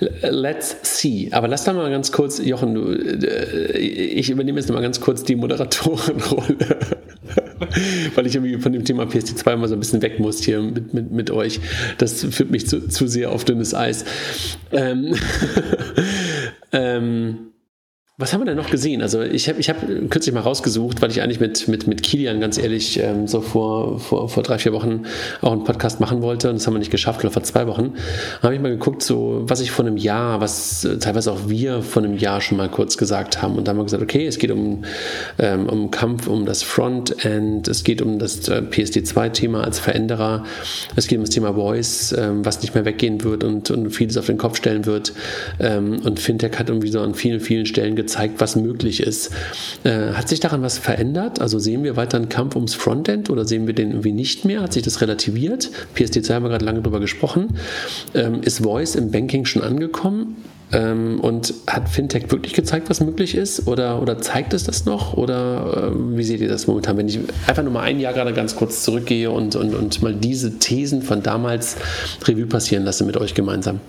Let's 0.00 0.76
see. 0.82 1.28
Aber 1.32 1.48
lass 1.48 1.64
da 1.64 1.72
mal 1.72 1.90
ganz 1.90 2.12
kurz, 2.12 2.38
Jochen, 2.38 2.74
du, 2.74 2.92
äh, 2.92 3.78
ich 3.78 4.30
übernehme 4.30 4.58
jetzt 4.58 4.70
mal 4.70 4.80
ganz 4.80 5.00
kurz 5.00 5.24
die 5.24 5.36
Moderatorenrolle. 5.36 6.56
Weil 8.14 8.26
ich 8.26 8.36
irgendwie 8.36 8.58
von 8.58 8.72
dem 8.72 8.84
Thema 8.84 9.02
PSD2 9.04 9.56
mal 9.56 9.68
so 9.68 9.74
ein 9.74 9.80
bisschen 9.80 10.00
weg 10.00 10.20
muss 10.20 10.42
hier 10.42 10.62
mit, 10.62 10.94
mit, 10.94 11.10
mit 11.10 11.30
euch. 11.30 11.60
Das 11.98 12.24
führt 12.24 12.50
mich 12.50 12.68
zu, 12.68 12.88
zu 12.88 13.06
sehr 13.08 13.32
auf 13.32 13.44
dünnes 13.44 13.74
Eis. 13.74 14.04
Ähm, 14.70 15.14
ähm, 16.72 17.47
was 18.20 18.32
haben 18.32 18.40
wir 18.40 18.46
denn 18.46 18.56
noch 18.56 18.68
gesehen? 18.68 19.00
Also 19.00 19.22
ich 19.22 19.48
habe 19.48 19.60
ich 19.60 19.68
hab 19.70 19.80
kürzlich 20.10 20.34
mal 20.34 20.40
rausgesucht, 20.40 21.00
weil 21.00 21.12
ich 21.12 21.22
eigentlich 21.22 21.38
mit, 21.38 21.68
mit, 21.68 21.86
mit 21.86 22.02
Kilian 22.02 22.40
ganz 22.40 22.58
ehrlich 22.58 22.98
ähm, 22.98 23.28
so 23.28 23.40
vor, 23.40 24.00
vor, 24.00 24.28
vor 24.28 24.42
drei, 24.42 24.58
vier 24.58 24.72
Wochen 24.72 25.04
auch 25.40 25.52
einen 25.52 25.62
Podcast 25.62 26.00
machen 26.00 26.20
wollte 26.20 26.48
und 26.48 26.56
das 26.56 26.66
haben 26.66 26.74
wir 26.74 26.80
nicht 26.80 26.90
geschafft, 26.90 27.20
oder 27.20 27.30
vor 27.30 27.44
zwei 27.44 27.68
Wochen. 27.68 27.94
habe 28.42 28.56
ich 28.56 28.60
mal 28.60 28.70
geguckt, 28.72 29.04
so 29.04 29.44
was 29.44 29.60
ich 29.60 29.70
vor 29.70 29.86
einem 29.86 29.96
Jahr, 29.96 30.40
was 30.40 30.84
äh, 30.84 30.98
teilweise 30.98 31.30
auch 31.30 31.48
wir 31.48 31.80
vor 31.82 32.02
einem 32.02 32.16
Jahr 32.16 32.40
schon 32.40 32.58
mal 32.58 32.68
kurz 32.68 32.96
gesagt 32.96 33.40
haben. 33.40 33.54
Und 33.54 33.68
da 33.68 33.70
haben 33.70 33.76
wir 33.76 33.84
gesagt, 33.84 34.02
okay, 34.02 34.26
es 34.26 34.40
geht 34.40 34.50
um, 34.50 34.82
ähm, 35.38 35.68
um 35.68 35.92
Kampf 35.92 36.26
um 36.26 36.44
das 36.44 36.64
Frontend, 36.64 37.68
es 37.68 37.84
geht 37.84 38.02
um 38.02 38.18
das 38.18 38.48
äh, 38.48 38.62
PSD2-Thema 38.68 39.62
als 39.62 39.78
Veränderer, 39.78 40.42
es 40.96 41.06
geht 41.06 41.18
um 41.18 41.24
das 41.24 41.30
Thema 41.30 41.54
Voice, 41.54 42.12
ähm, 42.18 42.44
was 42.44 42.62
nicht 42.62 42.74
mehr 42.74 42.84
weggehen 42.84 43.22
wird 43.22 43.44
und, 43.44 43.70
und 43.70 43.90
vieles 43.90 44.16
auf 44.16 44.26
den 44.26 44.38
Kopf 44.38 44.56
stellen 44.56 44.86
wird. 44.86 45.12
Ähm, 45.60 46.00
und 46.04 46.18
Fintech 46.18 46.58
hat 46.58 46.68
irgendwie 46.68 46.88
so 46.88 47.00
an 47.00 47.14
vielen, 47.14 47.38
vielen 47.38 47.64
Stellen 47.64 47.94
gezeigt, 48.08 48.18
zeigt, 48.18 48.40
was 48.40 48.56
möglich 48.56 49.02
ist. 49.02 49.30
Äh, 49.84 50.12
hat 50.12 50.28
sich 50.28 50.40
daran 50.40 50.62
was 50.62 50.78
verändert? 50.78 51.40
Also 51.40 51.58
sehen 51.58 51.84
wir 51.84 51.96
weiter 51.96 52.16
einen 52.16 52.28
Kampf 52.28 52.56
ums 52.56 52.74
Frontend 52.74 53.30
oder 53.30 53.44
sehen 53.44 53.66
wir 53.66 53.74
den 53.74 53.90
irgendwie 53.90 54.12
nicht 54.12 54.44
mehr? 54.44 54.62
Hat 54.62 54.72
sich 54.72 54.82
das 54.82 55.00
relativiert? 55.00 55.70
PSD2 55.96 56.34
haben 56.34 56.42
wir 56.44 56.48
gerade 56.48 56.64
lange 56.64 56.82
drüber 56.82 57.00
gesprochen. 57.00 57.58
Ähm, 58.14 58.42
ist 58.42 58.62
Voice 58.62 58.94
im 58.94 59.10
Banking 59.10 59.44
schon 59.44 59.62
angekommen? 59.62 60.36
Ähm, 60.70 61.20
und 61.20 61.54
hat 61.66 61.88
Fintech 61.88 62.30
wirklich 62.30 62.52
gezeigt, 62.52 62.90
was 62.90 63.00
möglich 63.00 63.34
ist? 63.34 63.66
Oder, 63.68 64.02
oder 64.02 64.18
zeigt 64.18 64.52
es 64.52 64.64
das 64.64 64.84
noch? 64.84 65.14
Oder 65.14 65.92
äh, 65.92 66.16
wie 66.16 66.24
seht 66.24 66.40
ihr 66.40 66.48
das 66.48 66.66
momentan? 66.66 66.98
Wenn 66.98 67.08
ich 67.08 67.18
einfach 67.46 67.62
nur 67.62 67.72
mal 67.72 67.82
ein 67.82 68.00
Jahr 68.00 68.12
gerade 68.12 68.34
ganz 68.34 68.54
kurz 68.54 68.82
zurückgehe 68.82 69.30
und, 69.30 69.56
und, 69.56 69.74
und 69.74 70.02
mal 70.02 70.14
diese 70.14 70.58
Thesen 70.58 71.00
von 71.02 71.22
damals 71.22 71.76
Revue 72.26 72.46
passieren 72.46 72.84
lasse 72.84 73.04
mit 73.04 73.16
euch 73.16 73.34
gemeinsam. 73.34 73.80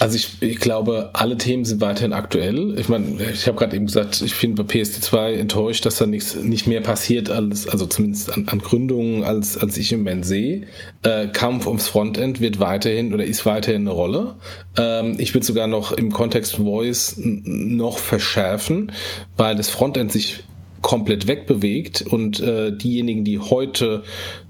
Also 0.00 0.16
ich, 0.16 0.30
ich 0.40 0.58
glaube, 0.60 1.10
alle 1.12 1.36
Themen 1.36 1.66
sind 1.66 1.82
weiterhin 1.82 2.14
aktuell. 2.14 2.78
Ich 2.78 2.88
meine, 2.88 3.22
ich 3.34 3.46
habe 3.46 3.58
gerade 3.58 3.76
eben 3.76 3.84
gesagt, 3.84 4.22
ich 4.22 4.40
bin 4.40 4.54
bei 4.54 4.62
PSD2 4.62 5.34
enttäuscht, 5.34 5.84
dass 5.84 5.98
da 5.98 6.06
nichts 6.06 6.36
nicht 6.36 6.66
mehr 6.66 6.80
passiert, 6.80 7.28
als, 7.28 7.68
also 7.68 7.84
zumindest 7.84 8.32
an, 8.32 8.48
an 8.48 8.60
Gründungen, 8.60 9.24
als, 9.24 9.58
als 9.58 9.76
ich 9.76 9.92
im 9.92 10.00
Moment 10.00 10.24
sehe. 10.24 10.62
Äh, 11.02 11.28
Kampf 11.28 11.66
ums 11.66 11.86
Frontend 11.88 12.40
wird 12.40 12.58
weiterhin 12.58 13.12
oder 13.12 13.24
ist 13.26 13.44
weiterhin 13.44 13.82
eine 13.82 13.90
Rolle. 13.90 14.36
Ähm, 14.78 15.16
ich 15.18 15.34
würde 15.34 15.44
sogar 15.44 15.66
noch 15.66 15.92
im 15.92 16.10
Kontext 16.10 16.56
Voice 16.56 17.16
noch 17.18 17.98
verschärfen, 17.98 18.92
weil 19.36 19.54
das 19.54 19.68
Frontend 19.68 20.12
sich 20.12 20.44
komplett 20.82 21.26
wegbewegt 21.26 22.02
und 22.02 22.40
äh, 22.40 22.74
diejenigen, 22.74 23.24
die 23.24 23.38
heute 23.38 24.02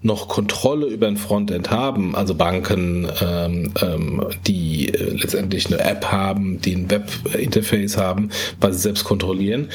noch 0.03 0.29
Kontrolle 0.29 0.87
über 0.87 1.07
ein 1.07 1.17
Frontend 1.17 1.71
haben, 1.71 2.15
also 2.15 2.35
Banken, 2.35 3.07
ähm, 3.21 3.73
ähm, 3.83 4.27
die 4.47 4.89
äh, 4.89 5.15
letztendlich 5.15 5.67
eine 5.67 5.81
App 5.81 6.07
haben, 6.07 6.61
die 6.61 6.75
ein 6.75 6.91
Webinterface 6.91 7.99
haben, 7.99 8.31
weil 8.61 8.73
sie 8.73 8.81
selbst 8.81 9.05
kontrollieren, 9.05 9.69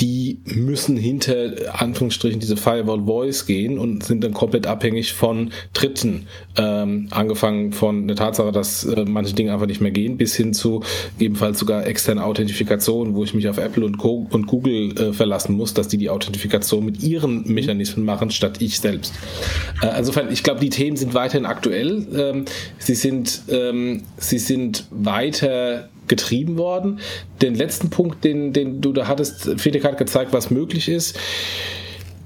die 0.00 0.40
müssen 0.44 0.96
hinter 0.96 1.80
Anführungsstrichen 1.80 2.40
diese 2.40 2.56
Firewall 2.56 3.04
Voice 3.04 3.46
gehen 3.46 3.78
und 3.78 4.04
sind 4.04 4.22
dann 4.24 4.34
komplett 4.34 4.66
abhängig 4.66 5.12
von 5.12 5.52
Dritten, 5.72 6.26
ähm, 6.56 7.08
angefangen 7.10 7.72
von 7.72 8.08
der 8.08 8.16
Tatsache, 8.16 8.52
dass 8.52 8.84
äh, 8.84 9.04
manche 9.06 9.34
Dinge 9.34 9.52
einfach 9.54 9.66
nicht 9.66 9.80
mehr 9.80 9.90
gehen, 9.90 10.18
bis 10.18 10.34
hin 10.34 10.52
zu 10.52 10.82
ebenfalls 11.18 11.58
sogar 11.58 11.86
externe 11.86 12.24
Authentifikation, 12.24 13.14
wo 13.14 13.24
ich 13.24 13.32
mich 13.32 13.48
auf 13.48 13.58
Apple 13.58 13.86
und, 13.86 13.96
Co 13.96 14.26
und 14.30 14.46
Google 14.46 14.98
äh, 14.98 15.12
verlassen 15.12 15.56
muss, 15.56 15.72
dass 15.72 15.88
die 15.88 15.98
die 15.98 16.10
Authentifikation 16.10 16.84
mit 16.84 17.02
ihren 17.02 17.50
Mechanismen 17.50 18.04
machen, 18.04 18.30
statt 18.30 18.60
ich 18.60 18.80
selbst. 18.80 19.14
Äh, 19.82 19.98
insofern, 19.98 20.32
ich 20.32 20.42
glaube, 20.42 20.60
die 20.60 20.70
Themen 20.70 20.96
sind 20.96 21.14
weiterhin 21.14 21.46
aktuell. 21.46 22.06
Ähm, 22.14 22.44
sie 22.78 22.94
sind, 22.94 23.42
ähm, 23.48 24.02
sie 24.16 24.38
sind 24.38 24.86
weiter 24.90 25.88
getrieben 26.08 26.58
worden. 26.58 27.00
Den 27.40 27.54
letzten 27.54 27.90
Punkt, 27.90 28.24
den, 28.24 28.52
den 28.52 28.80
du 28.80 28.92
da 28.92 29.08
hattest, 29.08 29.48
Felix 29.58 29.84
hat 29.84 29.98
gezeigt, 29.98 30.32
was 30.32 30.50
möglich 30.50 30.88
ist. 30.88 31.18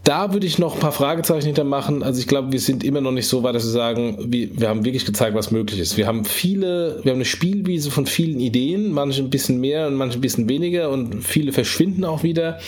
Da 0.07 0.33
würde 0.33 0.47
ich 0.47 0.61
noch 0.61 0.75
ein 0.75 0.79
paar 0.79 0.93
Fragezeichen 0.93 1.47
hintermachen. 1.47 2.05
Also 2.05 2.21
ich 2.21 2.29
glaube, 2.29 2.53
wir 2.53 2.61
sind 2.61 2.85
immer 2.85 3.01
noch 3.01 3.11
nicht 3.11 3.27
so 3.27 3.43
weit, 3.43 3.57
dass 3.57 3.65
wir 3.65 3.73
sagen, 3.73 4.17
wir, 4.29 4.57
wir 4.57 4.69
haben 4.69 4.85
wirklich 4.85 5.05
gezeigt, 5.05 5.35
was 5.35 5.51
möglich 5.51 5.81
ist. 5.81 5.97
Wir 5.97 6.07
haben 6.07 6.25
viele, 6.25 7.01
wir 7.03 7.11
haben 7.11 7.17
eine 7.17 7.25
Spielwiese 7.25 7.91
von 7.91 8.07
vielen 8.07 8.39
Ideen, 8.39 8.93
manche 8.93 9.21
ein 9.21 9.31
bisschen 9.31 9.61
mehr 9.61 9.89
und 9.89 9.97
manche 9.97 10.17
ein 10.17 10.21
bisschen 10.21 10.49
weniger 10.49 10.91
und 10.91 11.25
viele 11.25 11.53
verschwinden 11.53 12.05
auch 12.05 12.23
wieder. 12.23 12.61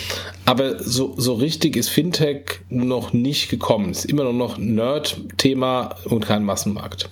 Aber 0.47 0.82
so, 0.82 1.15
so 1.16 1.35
richtig 1.35 1.77
ist 1.77 1.90
Fintech 1.90 2.59
noch 2.70 3.12
nicht 3.12 3.51
gekommen. 3.51 3.90
Es 3.90 3.98
ist 3.98 4.10
immer 4.10 4.24
noch 4.24 4.59
Nerd-Thema 4.59 5.94
und 6.06 6.27
kein 6.27 6.43
Massenmarkt. 6.43 7.09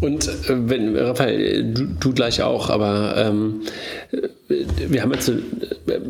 Und 0.00 0.28
äh, 0.28 0.30
wenn, 0.48 0.96
Raphael, 0.96 1.72
du, 1.72 1.86
du 1.98 2.12
gleich 2.12 2.42
auch, 2.42 2.70
aber 2.70 3.14
ähm, 3.16 3.62
wir 4.48 5.02
haben 5.02 5.12
jetzt 5.12 5.28
äh, 5.28 5.40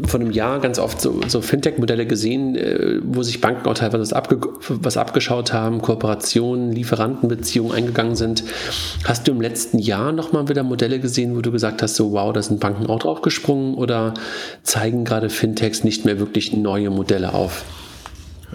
vor 0.07 0.21
einem 0.21 0.31
Jahr 0.31 0.61
ganz 0.61 0.79
oft 0.79 1.01
so, 1.01 1.21
so 1.27 1.41
Fintech-Modelle 1.41 2.07
gesehen, 2.07 2.57
äh, 2.57 3.01
wo 3.03 3.23
sich 3.23 3.41
Banken 3.41 3.67
auch 3.69 3.75
teilweise 3.75 4.03
was, 4.03 4.13
abge 4.13 4.39
was 4.69 4.97
abgeschaut 4.97 5.53
haben, 5.53 5.81
Kooperationen, 5.81 6.73
Lieferantenbeziehungen 6.73 7.73
eingegangen 7.73 8.17
sind. 8.17 8.45
Hast 9.05 9.27
du 9.27 9.33
im 9.33 9.41
letzten 9.41 9.79
Jahr 9.79 10.13
nochmal 10.13 10.49
wieder 10.49 10.63
Modelle 10.63 11.01
gesehen, 11.01 11.37
wo 11.37 11.41
du 11.41 11.51
gesagt 11.51 11.83
hast, 11.83 11.97
so 11.97 12.13
wow, 12.13 12.33
da 12.33 12.43
sind 12.43 12.61
Banken 12.61 12.87
auch 12.87 12.99
drauf 12.99 13.23
gesprungen 13.23 13.75
oder 13.75 14.15
zeigen 14.63 15.05
gerade 15.05 15.31
Fintechs 15.31 15.85
nicht 15.85 16.05
mehr 16.05 16.19
wirklich 16.19 16.53
neue 16.53 16.91
Modelle 16.91 17.33
auf? 17.35 17.65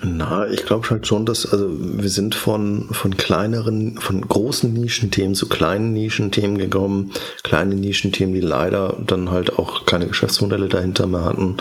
Na, 0.03 0.47
ich 0.47 0.65
glaube 0.65 0.89
halt 0.89 1.05
schon, 1.05 1.25
dass, 1.25 1.51
also 1.51 1.69
wir 1.69 2.09
sind 2.09 2.33
von, 2.33 2.87
von 2.91 3.17
kleineren, 3.17 3.99
von 3.99 4.21
großen 4.21 4.71
Nischenthemen 4.71 5.35
zu 5.35 5.49
kleinen 5.49 5.91
Nischenthemen 5.93 6.57
gekommen. 6.57 7.11
Kleine 7.43 7.75
Nischenthemen, 7.75 8.33
die 8.33 8.41
leider 8.41 8.97
dann 9.05 9.31
halt 9.31 9.59
auch 9.59 9.85
keine 9.85 10.07
Geschäftsmodelle 10.07 10.69
dahinter 10.69 11.07
mehr 11.07 11.25
hatten. 11.25 11.57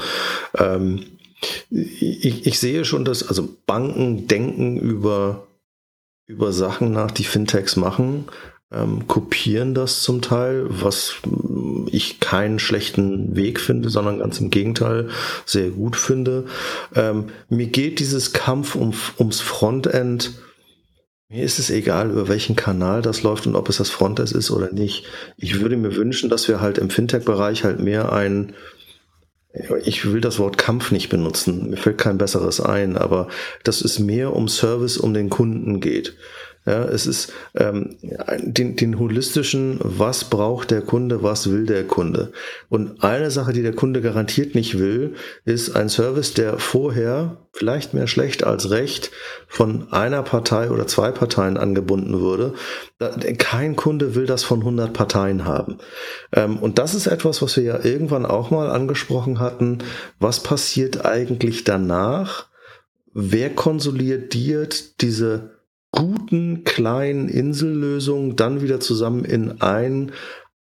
Ähm, 0.56 1.06
ich, 1.70 2.46
ich 2.46 2.58
sehe 2.58 2.84
schon, 2.84 3.04
dass, 3.04 3.26
also 3.26 3.48
Banken 3.66 4.26
denken 4.26 4.76
über, 4.76 5.46
über 6.26 6.52
Sachen 6.52 6.92
nach, 6.92 7.10
die 7.10 7.24
Fintechs 7.24 7.76
machen, 7.76 8.26
ähm, 8.72 9.08
kopieren 9.08 9.74
das 9.74 10.02
zum 10.02 10.22
Teil, 10.22 10.66
was 10.68 11.16
ich 11.90 12.20
keinen 12.20 12.58
schlechten 12.58 13.34
Weg 13.34 13.60
finde, 13.60 13.90
sondern 13.90 14.18
ganz 14.20 14.40
im 14.40 14.50
Gegenteil 14.50 15.08
sehr 15.44 15.70
gut 15.70 15.96
finde. 15.96 16.46
Ähm, 16.94 17.26
mir 17.48 17.66
geht 17.66 17.98
dieses 17.98 18.32
Kampf 18.32 18.76
um, 18.76 18.94
ums 19.18 19.40
Frontend. 19.40 20.34
Mir 21.28 21.44
ist 21.44 21.58
es 21.58 21.70
egal, 21.70 22.10
über 22.10 22.28
welchen 22.28 22.56
Kanal 22.56 23.02
das 23.02 23.22
läuft 23.22 23.46
und 23.46 23.56
ob 23.56 23.68
es 23.68 23.78
das 23.78 23.90
Frontend 23.90 24.32
ist 24.32 24.50
oder 24.50 24.72
nicht. 24.72 25.04
Ich 25.36 25.60
würde 25.60 25.76
mir 25.76 25.96
wünschen, 25.96 26.30
dass 26.30 26.48
wir 26.48 26.60
halt 26.60 26.78
im 26.78 26.90
Fintech-Bereich 26.90 27.64
halt 27.64 27.80
mehr 27.80 28.12
ein, 28.12 28.54
ich 29.84 30.12
will 30.12 30.20
das 30.20 30.38
Wort 30.38 30.58
Kampf 30.58 30.92
nicht 30.92 31.08
benutzen, 31.08 31.70
mir 31.70 31.76
fällt 31.76 31.98
kein 31.98 32.18
besseres 32.18 32.60
ein, 32.60 32.96
aber 32.96 33.28
dass 33.64 33.80
es 33.80 33.98
mehr 33.98 34.34
um 34.34 34.46
Service, 34.46 34.96
um 34.96 35.12
den 35.12 35.28
Kunden 35.28 35.80
geht. 35.80 36.14
Ja, 36.66 36.84
es 36.84 37.06
ist 37.06 37.32
ähm, 37.54 37.96
den, 38.02 38.76
den 38.76 38.98
holistischen, 38.98 39.80
was 39.82 40.24
braucht 40.24 40.70
der 40.70 40.82
Kunde, 40.82 41.22
was 41.22 41.50
will 41.50 41.64
der 41.64 41.86
Kunde. 41.86 42.32
Und 42.68 43.02
eine 43.02 43.30
Sache, 43.30 43.54
die 43.54 43.62
der 43.62 43.74
Kunde 43.74 44.02
garantiert 44.02 44.54
nicht 44.54 44.78
will, 44.78 45.14
ist 45.46 45.74
ein 45.74 45.88
Service, 45.88 46.34
der 46.34 46.58
vorher 46.58 47.38
vielleicht 47.54 47.94
mehr 47.94 48.06
schlecht 48.06 48.44
als 48.44 48.70
recht 48.70 49.10
von 49.48 49.90
einer 49.90 50.22
Partei 50.22 50.70
oder 50.70 50.86
zwei 50.86 51.10
Parteien 51.12 51.56
angebunden 51.56 52.20
würde. 52.20 52.52
Kein 53.38 53.74
Kunde 53.74 54.14
will 54.14 54.26
das 54.26 54.44
von 54.44 54.60
100 54.60 54.92
Parteien 54.92 55.46
haben. 55.46 55.78
Ähm, 56.32 56.58
und 56.58 56.78
das 56.78 56.94
ist 56.94 57.06
etwas, 57.06 57.40
was 57.40 57.56
wir 57.56 57.64
ja 57.64 57.82
irgendwann 57.82 58.26
auch 58.26 58.50
mal 58.50 58.68
angesprochen 58.68 59.40
hatten. 59.40 59.78
Was 60.18 60.42
passiert 60.42 61.06
eigentlich 61.06 61.64
danach? 61.64 62.48
Wer 63.14 63.48
konsolidiert 63.48 65.00
diese 65.00 65.59
guten 65.92 66.64
kleinen 66.64 67.28
Insellösungen 67.28 68.36
dann 68.36 68.62
wieder 68.62 68.80
zusammen 68.80 69.24
in 69.24 69.60
ein 69.60 70.12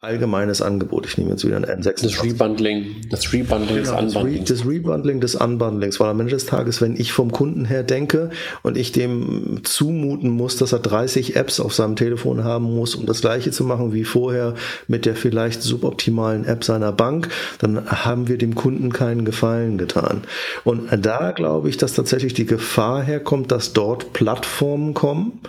allgemeines 0.04 0.62
Angebot. 0.62 1.06
Ich 1.06 1.18
nehme 1.18 1.30
jetzt 1.30 1.44
wieder 1.44 1.56
ein 1.56 1.64
N6. 1.64 2.02
Das 2.02 2.22
Rebundling, 2.22 2.86
das 3.10 3.32
Rebundling 3.32 3.82
genau, 3.82 4.00
des 4.00 4.14
Unbundlings. 4.14 4.48
Das, 4.48 4.66
Rebundling 4.66 5.20
des 5.20 5.34
Unbundlings, 5.34 6.00
weil 6.00 6.10
am 6.10 6.20
Ende 6.20 6.32
des 6.32 6.46
Tages, 6.46 6.80
wenn 6.80 6.96
ich 6.96 7.12
vom 7.12 7.32
Kunden 7.32 7.64
her 7.64 7.82
denke 7.82 8.30
und 8.62 8.76
ich 8.76 8.92
dem 8.92 9.60
zumuten 9.64 10.30
muss, 10.30 10.56
dass 10.56 10.72
er 10.72 10.78
30 10.78 11.36
Apps 11.36 11.58
auf 11.60 11.74
seinem 11.74 11.96
Telefon 11.96 12.44
haben 12.44 12.74
muss, 12.74 12.94
um 12.94 13.06
das 13.06 13.20
gleiche 13.20 13.50
zu 13.50 13.64
machen 13.64 13.92
wie 13.92 14.04
vorher 14.04 14.54
mit 14.86 15.06
der 15.06 15.16
vielleicht 15.16 15.62
suboptimalen 15.62 16.44
App 16.44 16.64
seiner 16.64 16.92
Bank, 16.92 17.28
dann 17.58 17.90
haben 17.90 18.28
wir 18.28 18.38
dem 18.38 18.54
Kunden 18.54 18.92
keinen 18.92 19.24
Gefallen 19.24 19.78
getan. 19.78 20.22
Und 20.64 20.88
da 21.04 21.32
glaube 21.32 21.68
ich, 21.68 21.76
dass 21.76 21.94
tatsächlich 21.94 22.34
die 22.34 22.46
Gefahr 22.46 23.02
herkommt, 23.02 23.50
dass 23.50 23.72
dort 23.72 24.12
Plattformen 24.12 24.94
kommen 24.94 25.40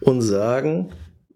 und 0.00 0.22
sagen, 0.22 0.90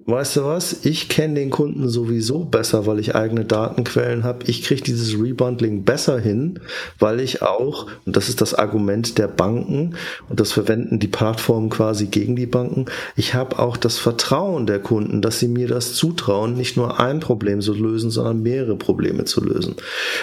weißt 0.06 0.36
du 0.36 0.44
was, 0.44 0.84
ich 0.84 1.08
kenne 1.08 1.34
den 1.34 1.50
Kunden 1.50 1.88
sowieso 1.88 2.44
besser, 2.44 2.86
weil 2.86 2.98
ich 2.98 3.14
eigene 3.14 3.44
Datenquellen 3.44 4.24
habe. 4.24 4.44
Ich 4.46 4.62
kriege 4.62 4.82
dieses 4.82 5.14
Rebundling 5.14 5.84
besser 5.84 6.18
hin, 6.18 6.60
weil 6.98 7.20
ich 7.20 7.42
auch, 7.42 7.86
und 8.06 8.16
das 8.16 8.28
ist 8.28 8.40
das 8.40 8.54
Argument 8.54 9.18
der 9.18 9.28
Banken, 9.28 9.94
und 10.28 10.40
das 10.40 10.52
verwenden 10.52 10.98
die 10.98 11.08
Plattformen 11.08 11.70
quasi 11.70 12.06
gegen 12.06 12.36
die 12.36 12.46
Banken, 12.46 12.86
ich 13.16 13.34
habe 13.34 13.58
auch 13.58 13.76
das 13.76 13.98
Vertrauen 13.98 14.66
der 14.66 14.80
Kunden, 14.80 15.22
dass 15.22 15.38
sie 15.38 15.48
mir 15.48 15.68
das 15.68 15.94
zutrauen, 15.94 16.54
nicht 16.54 16.76
nur 16.76 16.98
ein 16.98 17.20
Problem 17.20 17.60
zu 17.60 17.74
lösen, 17.74 18.10
sondern 18.10 18.42
mehrere 18.42 18.76
Probleme 18.76 19.24
zu 19.24 19.44
lösen. 19.44 19.76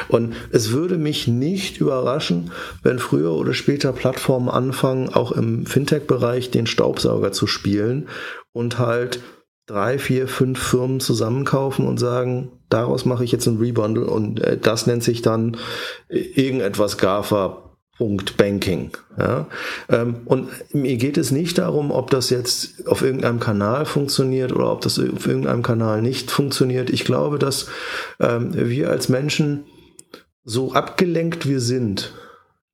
Und 0.07 0.33
es 0.51 0.71
würde 0.71 0.97
mich 0.97 1.27
nicht 1.27 1.79
überraschen, 1.79 2.51
wenn 2.83 2.99
früher 2.99 3.33
oder 3.33 3.53
später 3.53 3.93
Plattformen 3.93 4.49
anfangen, 4.49 5.09
auch 5.09 5.31
im 5.31 5.65
Fintech-Bereich 5.65 6.51
den 6.51 6.67
Staubsauger 6.67 7.31
zu 7.31 7.47
spielen 7.47 8.07
und 8.53 8.79
halt 8.79 9.19
drei, 9.67 9.99
vier, 9.99 10.27
fünf 10.27 10.59
Firmen 10.59 10.99
zusammenkaufen 10.99 11.85
und 11.85 11.99
sagen, 11.99 12.51
daraus 12.69 13.05
mache 13.05 13.23
ich 13.23 13.31
jetzt 13.31 13.45
ein 13.45 13.57
Rebundle 13.57 14.07
und 14.07 14.39
äh, 14.41 14.57
das 14.57 14.87
nennt 14.87 15.03
sich 15.03 15.21
dann 15.21 15.57
äh, 16.09 16.17
irgendetwas 16.19 16.97
GAFA. 16.97 17.63
Punkt 17.97 18.37
Banking. 18.37 18.91
Ja? 19.17 19.47
Ähm, 19.89 20.17
und 20.25 20.49
mir 20.71 20.97
geht 20.97 21.17
es 21.17 21.31
nicht 21.31 21.57
darum, 21.57 21.89
ob 21.89 22.11
das 22.11 22.29
jetzt 22.29 22.87
auf 22.87 23.01
irgendeinem 23.01 23.39
Kanal 23.39 23.85
funktioniert 23.85 24.53
oder 24.53 24.71
ob 24.71 24.81
das 24.81 24.99
auf 24.99 25.25
irgendeinem 25.25 25.63
Kanal 25.63 26.03
nicht 26.03 26.29
funktioniert. 26.29 26.91
Ich 26.91 27.05
glaube, 27.05 27.39
dass 27.39 27.67
ähm, 28.19 28.51
wir 28.53 28.91
als 28.91 29.09
Menschen 29.09 29.65
so 30.43 30.73
abgelenkt 30.73 31.47
wir 31.47 31.59
sind 31.59 32.13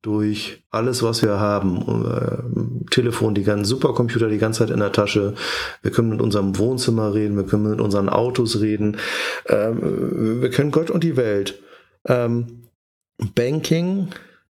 durch 0.04 0.62
alles, 0.70 1.02
was 1.02 1.22
wir 1.22 1.40
haben. 1.40 2.04
Äh, 2.04 2.90
Telefon, 2.90 3.34
die 3.34 3.42
ganzen 3.42 3.64
Supercomputer 3.64 4.28
die 4.28 4.38
ganze 4.38 4.60
Zeit 4.60 4.70
in 4.70 4.80
der 4.80 4.92
Tasche. 4.92 5.32
Wir 5.80 5.90
können 5.90 6.10
mit 6.10 6.20
unserem 6.20 6.58
Wohnzimmer 6.58 7.14
reden, 7.14 7.36
wir 7.36 7.44
können 7.44 7.70
mit 7.70 7.80
unseren 7.80 8.10
Autos 8.10 8.60
reden. 8.60 8.98
Ähm, 9.48 10.42
wir 10.42 10.50
können 10.50 10.70
Gott 10.72 10.90
und 10.90 11.02
die 11.04 11.16
Welt. 11.16 11.58
Ähm, 12.06 12.68
Banking 13.34 14.08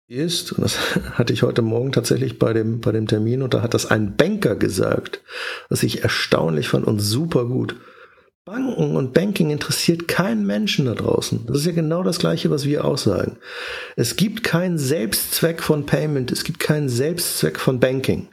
ist, 0.08 0.52
und 0.52 0.62
das 0.62 0.78
hatte 1.14 1.34
ich 1.34 1.42
heute 1.42 1.64
Morgen 1.64 1.92
tatsächlich 1.92 2.38
bei 2.38 2.54
dem, 2.54 2.80
bei 2.80 2.92
dem 2.92 3.08
Termin, 3.08 3.42
und 3.42 3.56
da 3.56 3.64
hat 3.64 3.74
das 3.74 3.88
ein 3.88 4.16
Banker 4.18 4.56
gesagt, 4.56 5.24
was 5.68 5.82
ich 5.82 6.04
erstaunlich 6.04 6.70
fand 6.70 6.86
und 6.86 7.00
super 7.00 7.46
gut. 7.46 7.76
Banken 8.50 8.96
und 8.96 9.14
Banking 9.14 9.52
interessiert 9.52 10.08
keinen 10.08 10.44
Menschen 10.44 10.86
da 10.86 10.96
draußen. 10.96 11.46
Das 11.46 11.58
ist 11.58 11.66
ja 11.68 11.72
genau 11.72 12.02
das 12.02 12.18
Gleiche, 12.18 12.50
was 12.50 12.66
wir 12.66 12.84
auch 12.84 12.98
sagen. 12.98 13.38
Es 13.96 14.16
gibt 14.16 14.44
keinen 14.44 14.80
Selbstzweck 14.80 15.62
von 15.62 15.86
Payment, 15.86 16.32
es 16.32 16.44
gibt 16.44 16.58
keinen 16.58 16.90
Selbstzweck 16.90 17.60
von 17.60 17.80
Banking. 17.80 18.30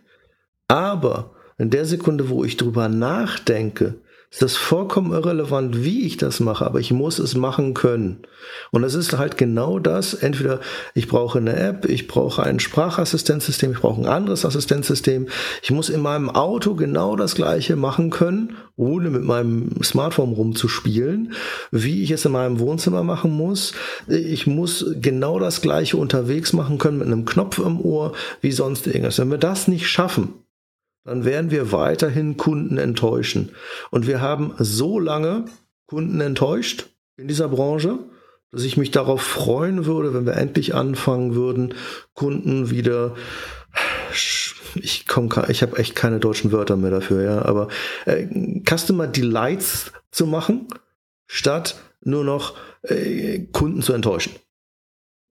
Aber 0.69 1.33
in 1.59 1.69
der 1.69 1.85
Sekunde, 1.85 2.31
wo 2.31 2.45
ich 2.45 2.57
drüber 2.57 2.89
nachdenke, 2.89 3.97
ist 4.31 4.43
das 4.43 4.57
vollkommen 4.57 5.13
irrelevant, 5.13 5.85
wie 5.85 6.05
ich 6.07 6.17
das 6.17 6.41
mache, 6.41 6.67
aber 6.67 6.81
ich 6.81 6.93
muss 6.93 7.19
es 7.19 7.37
machen 7.37 7.75
können. 7.75 8.19
Und 8.71 8.85
es 8.85 8.95
ist 8.95 9.17
halt 9.17 9.39
genau 9.39 9.79
das, 9.79 10.15
entweder 10.15 10.61
ich 10.95 11.09
brauche 11.09 11.39
eine 11.39 11.57
App, 11.57 11.87
ich 11.89 12.09
brauche 12.09 12.43
ein 12.43 12.61
Sprachassistenzsystem, 12.61 13.73
ich 13.73 13.81
brauche 13.81 14.01
ein 14.01 14.07
anderes 14.07 14.45
Assistenzsystem. 14.45 15.29
Ich 15.63 15.71
muss 15.71 15.89
in 15.89 16.01
meinem 16.01 16.29
Auto 16.29 16.75
genau 16.75 17.17
das 17.17 17.35
gleiche 17.35 17.77
machen 17.77 18.11
können, 18.11 18.57
ohne 18.77 19.11
mit 19.11 19.23
meinem 19.23 19.83
Smartphone 19.83 20.33
rumzuspielen, 20.33 21.33
wie 21.71 22.03
ich 22.03 22.11
es 22.11 22.25
in 22.25 22.33
meinem 22.33 22.59
Wohnzimmer 22.59 23.03
machen 23.03 23.33
muss. 23.33 23.73
Ich 24.09 24.47
muss 24.47 24.85
genau 25.01 25.39
das 25.39 25.63
gleiche 25.63 25.97
unterwegs 25.97 26.53
machen 26.53 26.79
können 26.79 26.99
mit 26.99 27.07
einem 27.07 27.25
Knopf 27.25 27.59
im 27.59 27.81
Ohr, 27.81 28.13
wie 28.41 28.53
sonst 28.53 28.87
irgendwas. 28.87 29.19
Wenn 29.19 29.31
wir 29.31 29.39
das 29.39 29.69
nicht 29.69 29.89
schaffen, 29.89 30.35
dann 31.07 31.25
werden 31.25 31.51
wir 31.51 31.73
weiterhin 31.73 32.37
Kunden 32.37 32.79
enttäuschen. 32.79 33.51
Und 33.91 34.07
wir 34.07 34.21
haben 34.21 34.55
so 34.59 34.99
lange 34.99 35.47
Kunden 35.87 36.21
enttäuscht 36.21 36.91
in 37.17 37.29
dieser 37.29 37.49
Branche, 37.49 37.99
dass 38.51 38.65
ich 38.65 38.77
mich 38.77 38.91
darauf 38.91 39.23
freuen 39.23 39.87
würde, 39.87 40.13
wenn 40.15 40.27
wir 40.27 40.35
endlich 40.35 40.75
anfangen 40.75 41.35
würden, 41.35 41.75
Kunden 42.15 42.71
wieder 42.71 43.15
ich 44.75 45.07
komme 45.07 45.29
ich 45.49 45.63
habe 45.63 45.79
echt 45.79 45.95
keine 45.95 46.19
deutschen 46.19 46.53
Wörter 46.53 46.77
mehr 46.77 46.91
dafür, 46.91 47.23
ja, 47.23 47.45
aber 47.45 47.69
äh, 48.05 48.27
Customer 48.69 49.07
Delights 49.07 49.93
zu 50.11 50.27
machen, 50.27 50.69
statt 51.27 51.77
nur 52.03 52.25
noch 52.25 52.57
äh, 52.83 53.41
Kunden 53.53 53.83
zu 53.83 53.93
enttäuschen. 53.93 54.35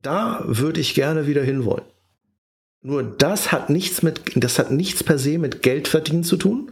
Da 0.01 0.43
würde 0.45 0.79
ich 0.79 0.93
gerne 0.93 1.27
wieder 1.27 1.43
hinwollen. 1.43 1.85
Nur 2.85 3.01
das 3.01 3.51
hat 3.51 3.71
nichts 3.71 4.03
mit, 4.03 4.21
das 4.35 4.59
hat 4.59 4.69
nichts 4.69 5.03
per 5.03 5.17
se 5.17 5.39
mit 5.39 5.63
Geldverdienen 5.63 6.23
zu 6.23 6.37
tun, 6.37 6.71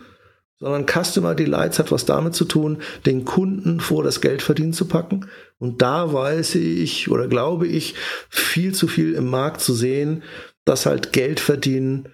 sondern 0.59 0.85
Customer 0.85 1.33
Delights 1.33 1.79
hat 1.79 1.91
was 1.91 2.05
damit 2.05 2.35
zu 2.35 2.45
tun, 2.45 2.83
den 3.07 3.25
Kunden 3.25 3.79
vor 3.79 4.03
das 4.03 4.21
Geldverdienen 4.21 4.73
zu 4.73 4.87
packen. 4.87 5.25
Und 5.57 5.81
da 5.81 6.13
weiß 6.13 6.53
ich 6.53 7.09
oder 7.09 7.27
glaube 7.27 7.65
ich, 7.65 7.95
viel 8.29 8.75
zu 8.75 8.87
viel 8.87 9.15
im 9.15 9.27
Markt 9.27 9.61
zu 9.61 9.73
sehen, 9.73 10.21
dass 10.65 10.85
halt 10.85 11.13
Geldverdienen 11.13 12.09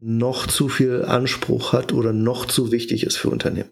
noch 0.00 0.48
zu 0.48 0.68
viel 0.68 1.04
Anspruch 1.04 1.72
hat 1.72 1.92
oder 1.92 2.12
noch 2.12 2.46
zu 2.46 2.72
wichtig 2.72 3.04
ist 3.04 3.18
für 3.18 3.30
Unternehmen. 3.30 3.70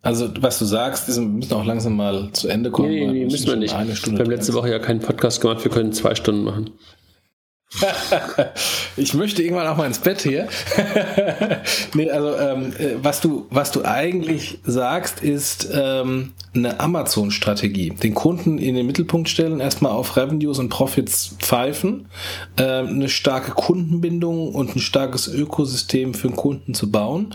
Also, 0.00 0.32
was 0.40 0.58
du 0.58 0.64
sagst, 0.64 1.06
wir 1.06 1.22
müssen 1.22 1.54
auch 1.54 1.64
langsam 1.64 1.94
mal 1.94 2.32
zu 2.32 2.48
Ende 2.48 2.72
kommen. 2.72 2.88
Nee, 2.88 3.06
nee, 3.06 3.12
nee 3.12 3.24
müssen 3.26 3.46
wir 3.46 3.54
nicht. 3.54 3.72
wir 3.72 4.18
haben 4.18 4.30
letzte 4.30 4.52
Woche 4.52 4.68
ja 4.68 4.80
keinen 4.80 4.98
Podcast 4.98 5.40
gemacht, 5.40 5.62
wir 5.62 5.70
können 5.70 5.92
zwei 5.92 6.16
Stunden 6.16 6.42
machen. 6.42 6.70
ich 8.96 9.14
möchte 9.14 9.42
irgendwann 9.42 9.66
auch 9.66 9.76
mal 9.76 9.86
ins 9.86 9.98
Bett 9.98 10.22
hier. 10.22 10.48
nee, 11.94 12.10
also 12.10 12.36
ähm, 12.36 12.72
äh, 12.78 12.96
was 13.02 13.20
du 13.20 13.46
was 13.50 13.72
du 13.72 13.84
eigentlich 13.84 14.58
sagst, 14.64 15.22
ist 15.22 15.68
ähm, 15.72 16.32
eine 16.54 16.80
Amazon-Strategie. 16.80 17.90
Den 17.90 18.14
Kunden 18.14 18.58
in 18.58 18.74
den 18.74 18.86
Mittelpunkt 18.86 19.28
stellen, 19.28 19.60
erstmal 19.60 19.92
auf 19.92 20.16
Revenues 20.16 20.58
und 20.58 20.68
Profits 20.68 21.36
pfeifen, 21.38 22.08
ähm, 22.58 22.88
eine 22.88 23.08
starke 23.08 23.52
Kundenbindung 23.52 24.54
und 24.54 24.76
ein 24.76 24.80
starkes 24.80 25.28
Ökosystem 25.28 26.14
für 26.14 26.28
den 26.28 26.36
Kunden 26.36 26.74
zu 26.74 26.90
bauen. 26.90 27.34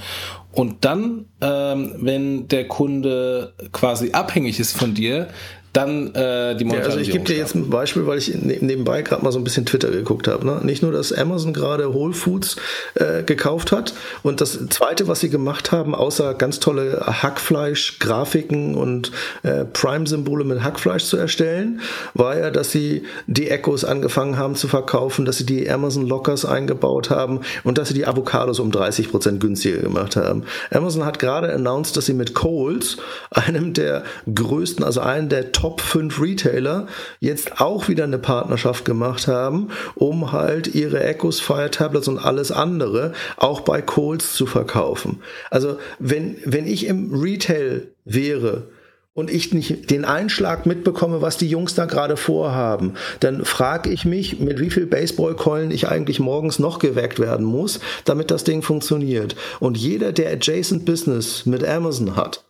Und 0.52 0.86
dann, 0.86 1.26
ähm, 1.40 1.94
wenn 1.98 2.48
der 2.48 2.68
Kunde 2.68 3.54
quasi 3.74 4.12
abhängig 4.14 4.60
ist 4.60 4.76
von 4.76 4.96
dir, 4.96 5.28
dann 5.74 6.14
äh, 6.16 6.56
die 6.56 6.64
Monetarisierung. 6.66 6.76
Ja, 6.76 6.86
also 6.86 7.00
ich 7.00 7.12
gebe 7.12 7.26
dir 7.26 7.38
jetzt 7.38 7.56
ein 7.56 7.70
Beispiel, 7.70 8.08
weil 8.08 8.18
ich 8.18 8.34
ne-, 8.34 8.58
nebenbei 8.62 9.02
gerade 9.02 9.24
mal 9.24 9.32
so 9.32 9.40
ein 9.40 9.44
bisschen 9.44 9.66
Twitter 9.66 9.92
geguckt 9.92 10.28
habe. 10.28 10.46
Ne? 10.46 10.60
Nicht 10.64 10.82
nur, 10.82 10.92
dass 10.92 11.14
Amazon 11.14 11.54
gerade 11.54 11.94
Whole 11.94 12.14
Foods 12.14 12.56
äh, 12.96 13.24
gekauft 13.24 13.72
hat 13.72 13.94
und 14.24 14.42
das 14.42 14.58
Zweite, 14.70 15.08
was 15.08 15.20
sie 15.20 15.30
gemacht 15.30 15.72
haben, 15.72 15.94
außer 15.94 16.34
ganz 16.34 16.60
tolle 16.60 17.04
Hackfleisch-Grafiken 17.06 18.76
und 18.76 19.12
äh, 19.44 19.66
Prime-Symbole 19.66 20.44
mit 20.46 20.64
Hackfleisch 20.64 21.06
zu 21.06 21.18
erstellen, 21.18 21.82
war 22.14 22.38
ja, 22.38 22.50
dass 22.50 22.72
sie 22.72 23.04
die 23.28 23.50
Echos 23.50 23.84
angefangen 23.84 24.38
haben 24.38 24.56
zu 24.56 24.68
verkaufen, 24.68 25.26
dass 25.26 25.38
sie 25.38 25.46
die 25.46 25.70
Amazon 25.70 26.08
Lockers 26.08 26.46
eingebaut 26.46 27.10
haben 27.10 27.42
und 27.64 27.78
dass 27.78 27.90
sie 27.90 27.94
die 27.94 28.08
Avocados 28.08 28.60
um 28.60 28.72
30% 28.72 29.40
günstiger 29.40 29.80
gemacht 29.80 30.16
haben. 30.16 30.44
Amazon 30.72 31.06
hat 31.06 31.20
gerade 31.20 31.54
announced, 31.54 31.96
dass 31.98 32.06
sie 32.06 32.14
mit 32.14 32.34
Coles, 32.34 32.98
einem 33.32 33.74
der 33.74 34.04
größten, 34.34 34.84
also 34.84 35.02
einen 35.02 35.30
der 35.30 35.52
Top 35.58 35.78
Top 35.78 35.82
5 35.82 36.22
Retailer 36.22 36.88
jetzt 37.20 37.60
auch 37.60 37.90
wieder 37.90 38.06
eine 38.06 38.18
Partnerschaft 38.18 38.86
gemacht 38.86 39.28
haben, 39.28 39.70
um 39.96 40.32
halt 40.32 40.74
ihre 40.74 41.04
Echos, 41.04 41.40
Fire 41.40 41.70
Tablets 41.70 42.08
und 42.08 42.20
alles 42.20 42.52
andere 42.52 43.14
auch 43.36 43.62
bei 43.62 43.82
Coles 43.82 44.34
zu 44.34 44.46
verkaufen. 44.46 45.20
Also 45.52 45.78
wenn, 46.00 46.38
wenn 46.46 46.66
ich 46.68 46.88
im 46.88 47.14
Retail 47.14 47.88
wäre, 48.06 48.70
und 49.14 49.32
ich 49.32 49.52
nicht 49.52 49.90
den 49.90 50.06
Einschlag 50.06 50.68
mitbekomme, 50.68 51.24
was 51.24 51.38
die 51.38 51.50
Jungs 51.50 51.74
da 51.74 51.86
gerade 51.86 52.18
vorhaben, 52.18 52.94
dann 53.20 53.46
frage 53.46 53.90
ich 53.90 54.06
mich, 54.06 54.40
mit 54.40 54.60
wie 54.60 54.70
viel 54.70 54.86
Baseballkeulen 54.86 55.72
ich 55.72 55.88
eigentlich 55.88 56.20
morgens 56.20 56.60
noch 56.60 56.78
geweckt 56.78 57.18
werden 57.18 57.44
muss, 57.44 57.80
damit 58.06 58.30
das 58.30 58.44
Ding 58.44 58.62
funktioniert. 58.62 59.36
Und 59.60 59.76
jeder, 59.76 60.12
der 60.12 60.32
Adjacent 60.34 60.86
Business 60.86 61.48
mit 61.48 61.68
Amazon 61.68 62.16
hat, 62.16 62.46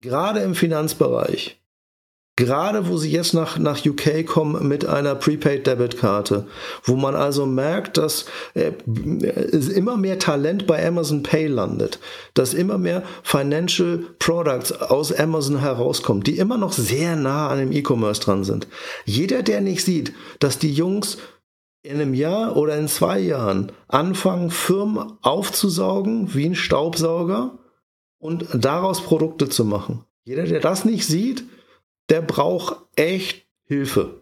gerade 0.00 0.38
im 0.38 0.54
Finanzbereich, 0.54 1.58
Gerade 2.36 2.88
wo 2.88 2.96
sie 2.96 3.10
jetzt 3.10 3.34
nach, 3.34 3.58
nach 3.58 3.84
UK 3.84 4.24
kommen 4.24 4.66
mit 4.66 4.86
einer 4.86 5.14
Prepaid-Debit-Karte, 5.14 6.46
wo 6.82 6.96
man 6.96 7.14
also 7.14 7.44
merkt, 7.44 7.98
dass 7.98 8.24
äh, 8.54 8.72
immer 9.74 9.98
mehr 9.98 10.18
Talent 10.18 10.66
bei 10.66 10.86
Amazon 10.86 11.22
Pay 11.22 11.48
landet, 11.48 11.98
dass 12.32 12.54
immer 12.54 12.78
mehr 12.78 13.02
Financial 13.22 13.98
Products 14.18 14.72
aus 14.72 15.12
Amazon 15.12 15.60
herauskommen, 15.60 16.22
die 16.22 16.38
immer 16.38 16.56
noch 16.56 16.72
sehr 16.72 17.16
nah 17.16 17.48
an 17.48 17.58
dem 17.58 17.70
E-Commerce 17.70 18.22
dran 18.22 18.44
sind. 18.44 18.66
Jeder, 19.04 19.42
der 19.42 19.60
nicht 19.60 19.84
sieht, 19.84 20.14
dass 20.38 20.58
die 20.58 20.72
Jungs 20.72 21.18
in 21.82 22.00
einem 22.00 22.14
Jahr 22.14 22.56
oder 22.56 22.78
in 22.78 22.88
zwei 22.88 23.18
Jahren 23.18 23.72
anfangen, 23.88 24.50
Firmen 24.50 25.18
aufzusaugen 25.20 26.32
wie 26.32 26.46
ein 26.46 26.54
Staubsauger 26.54 27.58
und 28.18 28.46
daraus 28.54 29.02
Produkte 29.02 29.50
zu 29.50 29.66
machen. 29.66 30.04
Jeder, 30.24 30.44
der 30.44 30.60
das 30.60 30.86
nicht 30.86 31.04
sieht, 31.04 31.44
der 32.12 32.20
braucht 32.20 32.76
echt 32.94 33.46
Hilfe. 33.64 34.20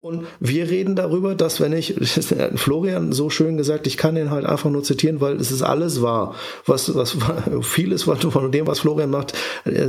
Und 0.00 0.26
wir 0.40 0.68
reden 0.68 0.96
darüber, 0.96 1.36
dass 1.36 1.60
wenn 1.60 1.72
ich, 1.72 1.94
Florian 2.56 3.12
so 3.12 3.30
schön 3.30 3.56
gesagt, 3.56 3.86
ich 3.86 3.96
kann 3.96 4.16
den 4.16 4.30
halt 4.30 4.46
einfach 4.46 4.68
nur 4.68 4.82
zitieren, 4.82 5.20
weil 5.20 5.36
es 5.36 5.52
ist 5.52 5.62
alles 5.62 6.02
wahr. 6.02 6.34
Was, 6.66 6.94
was, 6.94 7.16
vieles 7.62 8.02
von 8.02 8.50
dem, 8.50 8.66
was 8.66 8.80
Florian 8.80 9.10
macht, 9.10 9.34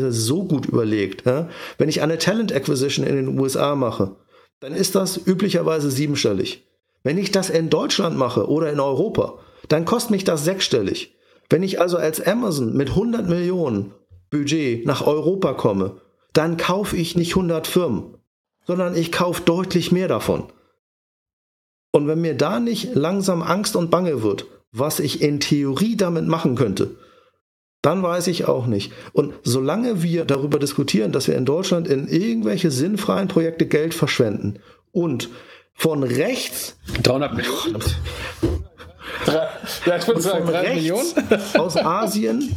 so 0.09 0.43
gut 0.43 0.68
überlegt. 0.68 1.23
Wenn 1.26 1.89
ich 1.89 2.03
eine 2.03 2.19
Talent 2.19 2.53
Acquisition 2.53 3.05
in 3.05 3.15
den 3.15 3.39
USA 3.39 3.76
mache, 3.76 4.15
dann 4.59 4.73
ist 4.73 4.93
das 4.93 5.19
üblicherweise 5.26 5.89
siebenstellig. 5.89 6.68
Wenn 7.01 7.18
ich 7.18 7.31
das 7.31 7.49
in 7.49 7.72
Deutschland 7.72 8.18
mache 8.18 8.47
oder 8.47 8.72
in 8.72 8.80
Europa, 8.80 9.39
dann 9.68 9.85
kostet 9.85 10.11
mich 10.11 10.26
das 10.26 10.45
sechsstellig. 10.45 11.15
Wenn 11.49 11.63
ich 11.63 11.81
also 11.81 11.97
als 11.97 12.22
Amazon 12.22 12.77
mit 12.77 12.89
100 12.89 13.27
Millionen 13.27 13.93
Budget 14.30 14.85
nach 14.85 15.07
Europa 15.07 15.53
komme 15.53 15.99
dann 16.34 16.58
kaufe 16.58 16.95
ich 16.98 17.16
nicht 17.16 17.32
100 17.32 17.68
Firmen, 17.68 18.16
sondern 18.66 18.95
ich 18.95 19.12
kaufe 19.12 19.41
deutlich 19.44 19.91
mehr 19.91 20.08
davon. 20.08 20.52
Und 21.91 22.08
wenn 22.08 22.22
mir 22.22 22.36
da 22.36 22.60
nicht 22.60 22.95
langsam 22.95 23.41
Angst 23.41 23.76
und 23.76 23.91
Bange 23.91 24.24
wird, 24.24 24.45
was 24.72 24.99
ich 24.99 25.22
in 25.22 25.40
Theorie 25.40 25.98
damit 25.98 26.26
machen 26.26 26.56
könnte, 26.56 26.95
dann 27.82 28.03
weiß 28.03 28.28
ich 28.28 28.45
auch 28.45 28.68
nicht. 28.68 28.94
Und 29.12 29.34
solange 29.44 30.03
wir 30.03 30.26
darüber 30.26 30.60
diskutieren, 30.60 31.12
dass 31.12 31.28
wir 31.28 31.36
in 31.36 31.45
Deutschland 31.45 31.88
in 31.88 32.08
irgendwelche 32.08 32.72
sinnfreien 32.72 33.28
Projekte 33.28 33.66
Geld 33.66 33.94
verschwenden 33.94 34.60
und 34.91 35.30
von 35.74 36.03
rechts 36.03 36.78
300 37.03 37.34
Millionen. 37.34 37.84
ja, 39.86 39.98
ich 39.98 40.08
würde 40.08 40.22
sagen, 40.22 40.45
3 40.45 40.76
Millionen 40.76 41.10
aus 41.58 41.76
Asien 41.76 42.56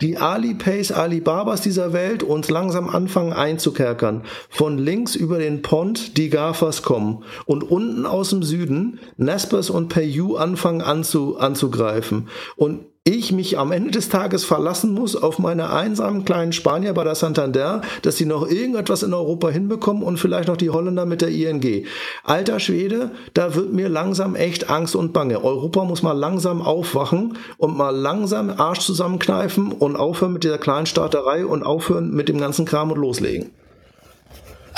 die 0.00 0.18
Alipays, 0.18 0.92
Alibabas 0.92 1.60
dieser 1.60 1.92
Welt 1.92 2.22
uns 2.22 2.50
langsam 2.50 2.88
anfangen 2.88 3.32
einzukerkern. 3.32 4.22
Von 4.48 4.78
links 4.78 5.14
über 5.14 5.38
den 5.38 5.62
Pont 5.62 6.16
die 6.16 6.30
GAFAs 6.30 6.82
kommen 6.82 7.24
und 7.46 7.62
unten 7.62 8.06
aus 8.06 8.30
dem 8.30 8.42
Süden 8.42 8.98
Nespers 9.16 9.70
und 9.70 9.88
PayU 9.88 10.36
anfangen 10.36 10.82
anzu, 10.82 11.38
anzugreifen. 11.38 12.28
Und 12.56 12.89
ich 13.10 13.32
mich 13.32 13.58
am 13.58 13.72
Ende 13.72 13.90
des 13.90 14.08
Tages 14.08 14.44
verlassen 14.44 14.94
muss 14.94 15.16
auf 15.16 15.38
meine 15.38 15.70
einsamen 15.70 16.24
kleinen 16.24 16.52
Spanier 16.52 16.94
bei 16.94 17.04
der 17.04 17.14
Santander, 17.14 17.82
dass 18.02 18.16
sie 18.16 18.26
noch 18.26 18.48
irgendetwas 18.48 19.02
in 19.02 19.12
Europa 19.12 19.48
hinbekommen 19.48 20.02
und 20.02 20.18
vielleicht 20.18 20.48
noch 20.48 20.56
die 20.56 20.70
Holländer 20.70 21.06
mit 21.06 21.20
der 21.20 21.30
ING. 21.30 21.86
Alter 22.24 22.60
Schwede, 22.60 23.10
da 23.34 23.54
wird 23.54 23.72
mir 23.72 23.88
langsam 23.88 24.34
echt 24.34 24.70
Angst 24.70 24.94
und 24.94 25.12
Bange. 25.12 25.42
Europa 25.42 25.84
muss 25.84 26.02
mal 26.02 26.12
langsam 26.12 26.62
aufwachen 26.62 27.36
und 27.58 27.76
mal 27.76 27.94
langsam 27.94 28.50
Arsch 28.50 28.80
zusammenkneifen 28.80 29.72
und 29.72 29.96
aufhören 29.96 30.32
mit 30.32 30.44
dieser 30.44 30.58
kleinen 30.58 30.86
Starterei 30.86 31.44
und 31.44 31.62
aufhören 31.62 32.10
mit 32.10 32.28
dem 32.28 32.38
ganzen 32.38 32.64
Kram 32.64 32.92
und 32.92 32.98
loslegen. 32.98 33.50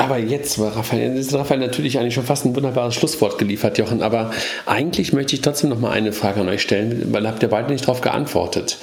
Aber 0.03 0.19
jetzt 0.19 0.59
war 0.59 0.75
Raphael, 0.75 1.17
ist 1.17 1.33
Raphael 1.33 1.61
natürlich 1.61 1.97
eigentlich 1.97 2.15
schon 2.15 2.25
fast 2.25 2.45
ein 2.45 2.57
wunderbares 2.57 2.93
Schlusswort 2.93 3.39
geliefert, 3.39 3.79
Jochen. 3.79 4.03
Aber 4.03 4.33
eigentlich 4.67 5.13
möchte 5.13 5.37
ich 5.37 5.43
trotzdem 5.43 5.71
noch 5.71 5.79
mal 5.79 5.93
eine 5.93 6.13
Frage 6.13 6.41
an 6.41 6.49
euch 6.49 6.61
stellen, 6.61 7.13
weil 7.13 7.25
habt 7.29 7.41
ihr 7.45 7.49
beide 7.49 7.71
nicht 7.71 7.85
darauf 7.85 8.01
geantwortet. 8.01 8.79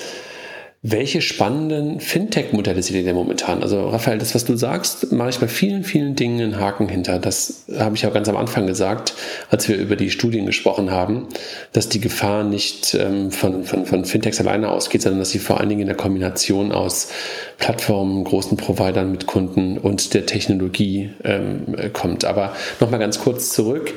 Welche 0.82 1.20
spannenden 1.20 2.00
Fintech-Modelle 2.00 2.82
seht 2.82 2.96
ihr 2.96 3.04
denn 3.04 3.16
momentan? 3.16 3.64
Also, 3.64 3.90
Raphael, 3.90 4.18
das, 4.18 4.34
was 4.34 4.46
du 4.46 4.56
sagst, 4.56 5.12
mache 5.12 5.28
ich 5.30 5.38
bei 5.38 5.50
vielen, 5.50 5.84
vielen 5.84 6.16
Dingen 6.16 6.40
einen 6.40 6.60
Haken 6.62 6.88
hinter. 6.88 7.20
Das 7.20 7.66
habe 7.78 7.98
ich 7.98 8.08
auch 8.08 8.14
ganz 8.14 8.30
am 8.30 8.38
Anfang 8.38 8.66
gesagt, 8.66 9.14
als 9.50 9.68
wir 9.68 9.76
über 9.76 9.98
die 9.98 10.10
Studien 10.10 10.46
gesprochen 10.46 10.90
haben, 10.90 11.28
dass 11.74 11.90
die 11.90 12.00
Gefahr 12.00 12.46
nicht 12.46 12.94
ähm, 12.94 13.30
von, 13.30 13.66
von, 13.66 13.86
von 13.86 14.06
Fintechs 14.06 14.40
alleine 14.40 14.70
ausgeht, 14.70 15.02
sondern 15.02 15.20
dass 15.20 15.32
sie 15.32 15.40
vor 15.40 15.60
allen 15.60 15.68
Dingen 15.68 15.82
in 15.82 15.88
der 15.88 15.98
Kombination 15.98 16.72
aus 16.72 17.10
Plattformen, 17.58 18.24
großen 18.24 18.56
Providern 18.56 19.12
mit 19.12 19.26
Kunden 19.26 19.78
und 19.78 20.14
der 20.14 20.28
Technologie 20.28 21.10
ähm, 21.26 21.76
kommt. 21.92 22.24
Aber 22.24 22.54
nochmal 22.80 23.02
ganz 23.02 23.20
kurz 23.20 23.52
zurück. 23.52 23.94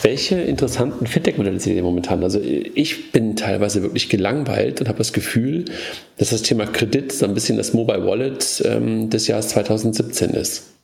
Welche 0.00 0.36
interessanten 0.36 1.06
Fintech-Modelle 1.06 1.60
seht 1.60 1.76
ihr 1.76 1.82
momentan? 1.82 2.24
Also, 2.24 2.40
ich 2.40 3.12
bin 3.12 3.36
teilweise 3.36 3.82
wirklich 3.82 4.08
gelangweilt 4.08 4.80
und 4.80 4.88
habe 4.88 4.96
das 4.96 5.12
Gefühl, 5.12 5.66
dass 6.16 6.30
das 6.30 6.42
Thema 6.42 6.66
Kredit 6.66 7.12
so 7.12 7.24
ein 7.26 7.34
bisschen 7.34 7.56
das 7.56 7.72
Mobile 7.72 8.06
Wallet 8.06 8.62
ähm, 8.64 9.10
des 9.10 9.26
Jahres 9.26 9.48
2017 9.48 10.30
ist. 10.30 10.74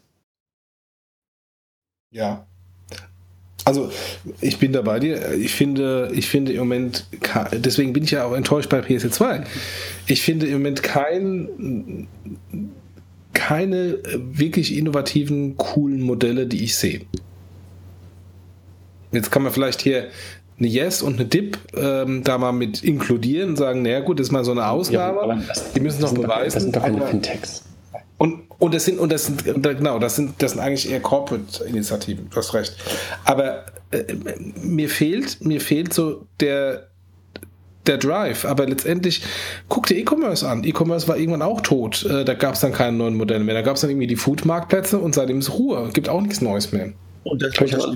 Ja. 2.11 2.47
Also 3.65 3.91
ich 4.41 4.59
bin 4.59 4.73
da 4.73 4.83
bei 4.83 4.99
dir. 4.99 5.33
Ich 5.35 5.53
finde, 5.53 6.11
ich 6.13 6.29
finde 6.29 6.53
im 6.53 6.59
Moment, 6.61 7.07
deswegen 7.53 7.93
bin 7.93 8.05
ich 8.05 8.11
ja 8.11 8.25
auch 8.25 8.33
enttäuscht 8.33 8.69
bei 8.69 8.81
PS2. 8.81 9.45
Ich 10.07 10.23
finde 10.23 10.47
im 10.47 10.55
Moment 10.55 10.83
kein, 10.83 12.09
keine 13.33 13.99
wirklich 14.17 14.77
innovativen, 14.77 15.57
coolen 15.57 16.01
Modelle, 16.01 16.47
die 16.47 16.65
ich 16.65 16.75
sehe. 16.75 17.03
Jetzt 19.13 19.31
kann 19.31 19.43
man 19.43 19.53
vielleicht 19.53 19.83
hier 19.83 20.09
eine 20.61 20.69
Yes 20.69 21.03
und 21.03 21.15
eine 21.15 21.25
Dip 21.25 21.59
ähm, 21.75 22.23
da 22.23 22.39
mal 22.39 22.53
mit 22.53 22.85
inkludieren 22.85 23.51
und 23.51 23.57
sagen, 23.57 23.83
naja 23.83 24.01
gut, 24.01 24.21
das 24.21 24.29
ist 24.29 24.33
mal 24.33 24.45
so 24.45 24.53
eine 24.53 24.69
Ausnahme. 24.69 25.21
Ja, 25.27 25.43
das, 25.49 25.73
die 25.73 25.81
müssen 25.81 26.03
noch 26.03 26.15
beweisen. 26.15 26.55
das 26.55 26.63
sind 26.63 26.77
doch 26.77 26.83
keine 26.83 27.07
Fintechs. 27.07 27.65
Und, 28.19 28.43
und 28.59 28.75
das 28.75 28.85
sind, 28.85 28.99
und 28.99 29.11
das 29.11 29.27
sind, 29.27 29.45
genau, 29.45 29.99
das 29.99 30.17
sind, 30.17 30.35
das 30.43 30.53
sind 30.53 30.61
eigentlich 30.61 30.91
eher 30.91 31.01
Corporate-Initiativen, 31.01 32.29
du 32.29 32.37
hast 32.37 32.53
recht. 32.53 32.77
Aber 33.25 33.65
äh, 33.91 34.05
mir 34.63 34.91
fehlt, 34.91 35.43
mir 35.43 35.63
fehlt 35.63 35.95
so 35.95 36.27
der, 36.39 36.89
der 37.87 37.97
Drive. 37.97 38.45
Aber 38.45 38.67
letztendlich, 38.67 39.23
guck 39.71 39.87
dir 39.87 39.97
E-Commerce 39.97 40.47
an. 40.47 40.65
E-Commerce 40.65 41.09
war 41.09 41.17
irgendwann 41.17 41.41
auch 41.41 41.63
tot. 41.63 42.05
Äh, 42.05 42.27
da 42.27 42.35
gab 42.35 42.55
es 42.55 42.61
dann 42.61 42.73
keine 42.73 42.97
neuen 42.97 43.17
Modelle 43.17 43.43
mehr. 43.43 43.55
Da 43.55 43.63
gab 43.63 43.77
es 43.77 43.81
dann 43.81 43.91
irgendwie 43.91 44.07
die 44.07 44.17
Food-Marktplätze 44.17 44.99
und 44.99 45.15
seitdem 45.15 45.39
ist 45.39 45.55
Ruhe. 45.55 45.89
Gibt 45.95 46.11
auch 46.11 46.21
nichts 46.21 46.43
Neues 46.43 46.73
mehr. 46.73 46.93
Und 47.25 47.43
das, 47.43 47.53
das 47.53 47.87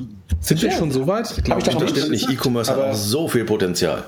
sind 0.40 0.62
wir 0.62 0.70
schon 0.70 0.90
so 0.90 1.06
weit? 1.06 1.32
Ich 1.36 1.44
glaube, 1.44 1.62
ich 1.62 1.68
das 1.68 1.90
stimmt 1.90 2.10
nicht. 2.10 2.30
E-Commerce 2.30 2.70
hat 2.70 2.78
auch 2.78 2.94
so 2.94 3.28
viel 3.28 3.44
Potenzial. 3.44 4.04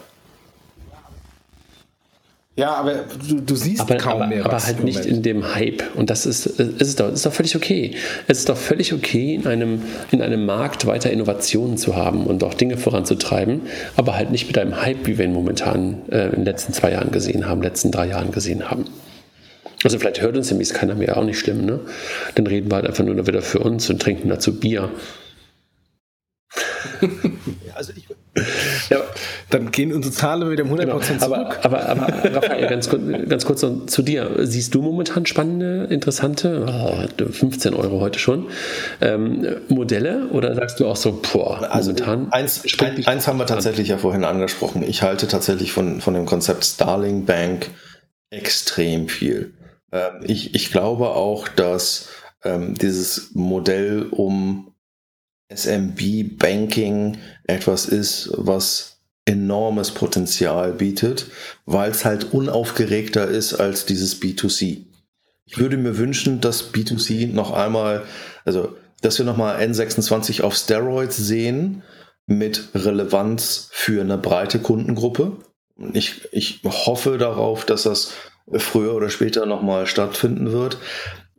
Ja, 2.58 2.72
aber 2.72 3.04
du, 3.28 3.40
du 3.42 3.54
siehst 3.54 3.82
aber, 3.82 3.96
kaum 3.96 4.14
aber, 4.14 4.28
mehr. 4.28 4.46
Aber 4.46 4.58
halt 4.58 4.82
nicht 4.82 5.04
in 5.04 5.22
dem 5.22 5.54
Hype. 5.54 5.82
Und 5.94 6.08
das 6.08 6.24
ist, 6.24 6.46
ist, 6.46 6.80
ist, 6.80 7.00
doch, 7.00 7.12
ist 7.12 7.26
doch 7.26 7.32
völlig 7.32 7.54
okay. 7.54 7.94
Es 8.28 8.38
ist 8.38 8.48
doch 8.48 8.56
völlig 8.56 8.94
okay, 8.94 9.34
in 9.34 9.46
einem, 9.46 9.82
in 10.10 10.22
einem 10.22 10.46
Markt 10.46 10.86
weiter 10.86 11.10
Innovationen 11.10 11.76
zu 11.76 11.96
haben 11.96 12.24
und 12.24 12.42
auch 12.42 12.54
Dinge 12.54 12.78
voranzutreiben, 12.78 13.60
aber 13.96 14.16
halt 14.16 14.30
nicht 14.30 14.46
mit 14.46 14.56
einem 14.56 14.80
Hype, 14.80 15.06
wie 15.06 15.18
wir 15.18 15.26
ihn 15.26 15.34
momentan 15.34 15.98
äh, 16.10 16.28
in 16.28 16.36
den 16.36 16.44
letzten 16.46 16.72
zwei 16.72 16.92
Jahren 16.92 17.10
gesehen 17.10 17.46
haben, 17.46 17.60
letzten 17.60 17.90
drei 17.90 18.08
Jahren 18.08 18.32
gesehen 18.32 18.70
haben. 18.70 18.86
Also 19.84 19.98
vielleicht 19.98 20.20
hört 20.20 20.36
uns 20.36 20.48
demnächst 20.48 20.74
keiner 20.74 20.94
mehr, 20.94 21.16
auch 21.16 21.24
nicht 21.24 21.38
schlimm, 21.38 21.64
ne? 21.64 21.80
Dann 22.34 22.46
reden 22.46 22.70
wir 22.70 22.76
halt 22.76 22.86
einfach 22.86 23.04
nur 23.04 23.26
wieder 23.26 23.42
für 23.42 23.58
uns 23.58 23.88
und 23.90 24.00
trinken 24.00 24.28
dazu 24.28 24.58
Bier. 24.58 24.90
also 27.74 27.92
ich, 27.94 28.06
ja, 28.90 28.98
dann 29.50 29.70
gehen 29.70 29.92
unsere 29.92 30.12
Zahlen 30.12 30.50
wieder 30.50 30.64
um 30.64 30.72
100% 30.72 30.76
genau. 30.78 30.98
zurück. 30.98 31.58
Aber, 31.62 31.88
aber, 31.88 31.88
aber 31.88 32.06
Raphael, 32.34 32.68
ganz, 32.68 32.90
ganz 32.90 33.46
kurz 33.46 33.62
noch 33.62 33.86
zu 33.86 34.02
dir. 34.02 34.30
Siehst 34.40 34.74
du 34.74 34.82
momentan 34.82 35.26
spannende, 35.26 35.84
interessante, 35.90 36.66
oh, 36.68 37.24
15 37.30 37.74
Euro 37.74 38.00
heute 38.00 38.18
schon, 38.18 38.46
ähm, 39.00 39.46
Modelle 39.68 40.28
oder 40.28 40.54
sagst 40.54 40.80
du 40.80 40.86
auch 40.86 40.96
so, 40.96 41.20
boah, 41.32 41.68
also 41.70 41.92
momentan? 41.92 42.32
Eins, 42.32 42.62
ein, 42.80 43.06
eins 43.06 43.26
haben 43.26 43.38
wir 43.38 43.46
tatsächlich 43.46 43.88
ja 43.88 43.98
vorhin 43.98 44.24
angesprochen. 44.24 44.82
Ich 44.86 45.02
halte 45.02 45.28
tatsächlich 45.28 45.72
von, 45.72 46.00
von 46.00 46.14
dem 46.14 46.26
Konzept 46.26 46.64
Starling 46.64 47.24
Bank 47.24 47.70
extrem 48.30 49.08
viel. 49.08 49.52
Ähm, 49.96 50.20
ich, 50.24 50.54
ich 50.54 50.70
glaube 50.70 51.08
auch, 51.10 51.48
dass 51.48 52.08
ähm, 52.44 52.74
dieses 52.74 53.34
Modell 53.34 54.06
um 54.10 54.72
SMB 55.52 56.38
Banking 56.38 57.18
etwas 57.44 57.86
ist, 57.86 58.30
was 58.36 59.00
enormes 59.24 59.90
Potenzial 59.90 60.72
bietet, 60.72 61.26
weil 61.64 61.90
es 61.90 62.04
halt 62.04 62.32
unaufgeregter 62.32 63.26
ist 63.26 63.54
als 63.54 63.86
dieses 63.86 64.20
B2C. 64.20 64.84
Ich 65.46 65.58
würde 65.58 65.76
mir 65.76 65.98
wünschen, 65.98 66.40
dass 66.40 66.72
B2C 66.72 67.32
noch 67.32 67.52
einmal, 67.52 68.04
also 68.44 68.76
dass 69.02 69.18
wir 69.18 69.26
nochmal 69.26 69.60
N26 69.60 70.42
auf 70.42 70.54
Steroids 70.54 71.16
sehen 71.16 71.82
mit 72.26 72.68
Relevanz 72.74 73.68
für 73.72 74.00
eine 74.00 74.18
breite 74.18 74.58
Kundengruppe. 74.58 75.36
Ich, 75.92 76.28
ich 76.32 76.60
hoffe 76.64 77.18
darauf, 77.18 77.64
dass 77.64 77.84
das 77.84 78.12
früher 78.52 78.94
oder 78.94 79.10
später 79.10 79.46
nochmal 79.46 79.86
stattfinden 79.86 80.52
wird. 80.52 80.78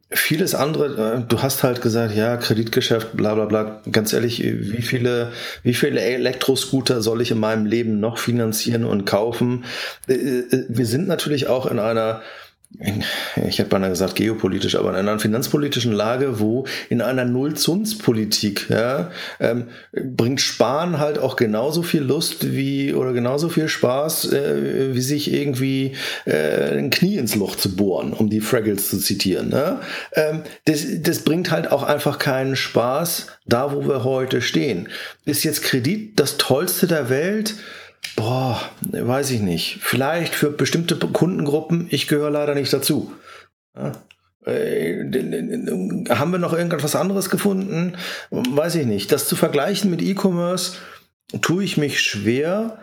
Vieles 0.09 0.55
andere, 0.55 1.17
äh, 1.17 1.21
du 1.27 1.41
hast 1.41 1.63
halt 1.63 1.81
gesagt, 1.81 2.15
ja, 2.15 2.37
Kreditgeschäft, 2.37 3.17
bla 3.17 3.35
bla 3.35 3.45
bla. 3.45 3.81
Ganz 3.91 4.13
ehrlich, 4.13 4.41
wie 4.41 4.81
viele, 4.81 5.33
wie 5.63 5.73
viele 5.73 5.99
Elektroscooter 5.99 7.01
soll 7.01 7.21
ich 7.21 7.31
in 7.31 7.39
meinem 7.39 7.65
Leben 7.65 7.99
noch 7.99 8.17
finanzieren 8.17 8.85
und 8.85 9.05
kaufen? 9.05 9.65
Äh, 10.07 10.13
äh, 10.13 10.65
wir 10.69 10.85
sind 10.85 11.07
natürlich 11.07 11.47
auch 11.47 11.65
in 11.65 11.79
einer 11.79 12.21
ich 13.47 13.57
hätte 13.57 13.69
beinahe 13.69 13.89
gesagt 13.89 14.15
geopolitisch, 14.15 14.75
aber 14.75 14.91
in 14.91 14.95
einer 14.95 15.17
finanzpolitischen 15.19 15.93
Lage, 15.93 16.39
wo 16.39 16.65
in 16.89 17.01
einer 17.01 17.25
Nullzinspolitik 17.25 18.69
ja, 18.69 19.09
ähm, 19.39 19.69
bringt 19.91 20.41
Sparen 20.41 20.99
halt 20.99 21.17
auch 21.17 21.37
genauso 21.37 21.81
viel 21.81 22.03
Lust 22.03 22.53
wie 22.53 22.93
oder 22.93 23.13
genauso 23.13 23.49
viel 23.49 23.67
Spaß, 23.67 24.31
äh, 24.31 24.93
wie 24.93 25.01
sich 25.01 25.33
irgendwie 25.33 25.93
äh, 26.25 26.77
ein 26.77 26.91
Knie 26.91 27.17
ins 27.17 27.35
Loch 27.35 27.55
zu 27.55 27.75
bohren, 27.75 28.13
um 28.13 28.29
die 28.29 28.41
Fraggles 28.41 28.89
zu 28.89 28.99
zitieren. 28.99 29.49
Ne? 29.49 29.79
Ähm, 30.13 30.43
das, 30.65 30.85
das 31.01 31.19
bringt 31.19 31.49
halt 31.49 31.71
auch 31.71 31.83
einfach 31.83 32.19
keinen 32.19 32.55
Spaß, 32.55 33.27
da 33.47 33.73
wo 33.73 33.87
wir 33.87 34.03
heute 34.03 34.41
stehen. 34.41 34.89
Ist 35.25 35.43
jetzt 35.43 35.63
Kredit 35.63 36.19
das 36.19 36.37
Tollste 36.37 36.85
der 36.85 37.09
Welt? 37.09 37.55
Boah, 38.15 38.61
weiß 38.81 39.31
ich 39.31 39.41
nicht. 39.41 39.79
Vielleicht 39.81 40.35
für 40.35 40.49
bestimmte 40.49 40.95
Kundengruppen, 40.95 41.87
ich 41.89 42.07
gehöre 42.07 42.31
leider 42.31 42.55
nicht 42.55 42.71
dazu. 42.71 43.13
Äh, 43.75 45.03
haben 46.09 46.31
wir 46.31 46.39
noch 46.39 46.53
irgendetwas 46.53 46.95
anderes 46.95 47.29
gefunden? 47.29 47.97
Weiß 48.31 48.75
ich 48.75 48.85
nicht. 48.85 49.11
Das 49.11 49.27
zu 49.27 49.35
vergleichen 49.35 49.91
mit 49.91 50.01
E-Commerce 50.01 50.77
tue 51.41 51.63
ich 51.63 51.77
mich 51.77 51.99
schwer. 51.99 52.79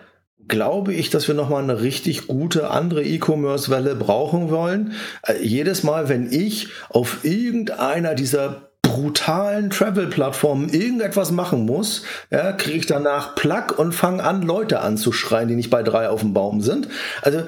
Glaube 0.46 0.92
ich, 0.92 1.08
dass 1.08 1.26
wir 1.26 1.34
nochmal 1.34 1.62
eine 1.62 1.80
richtig 1.80 2.26
gute 2.26 2.70
andere 2.70 3.02
E-Commerce-Welle 3.02 3.94
brauchen 3.96 4.50
wollen. 4.50 4.92
Äh, 5.22 5.42
jedes 5.42 5.82
Mal, 5.82 6.10
wenn 6.10 6.30
ich 6.30 6.68
auf 6.90 7.24
irgendeiner 7.24 8.14
dieser 8.14 8.73
brutalen 8.94 9.70
Travel-Plattformen 9.70 10.68
irgendetwas 10.68 11.32
machen 11.32 11.66
muss, 11.66 12.02
ja, 12.30 12.52
kriege 12.52 12.78
ich 12.78 12.86
danach 12.86 13.34
Plug 13.34 13.76
und 13.76 13.92
fange 13.92 14.22
an, 14.22 14.42
Leute 14.42 14.80
anzuschreien, 14.80 15.48
die 15.48 15.56
nicht 15.56 15.70
bei 15.70 15.82
drei 15.82 16.08
auf 16.08 16.20
dem 16.20 16.32
Baum 16.32 16.60
sind. 16.60 16.86
Also, 17.22 17.42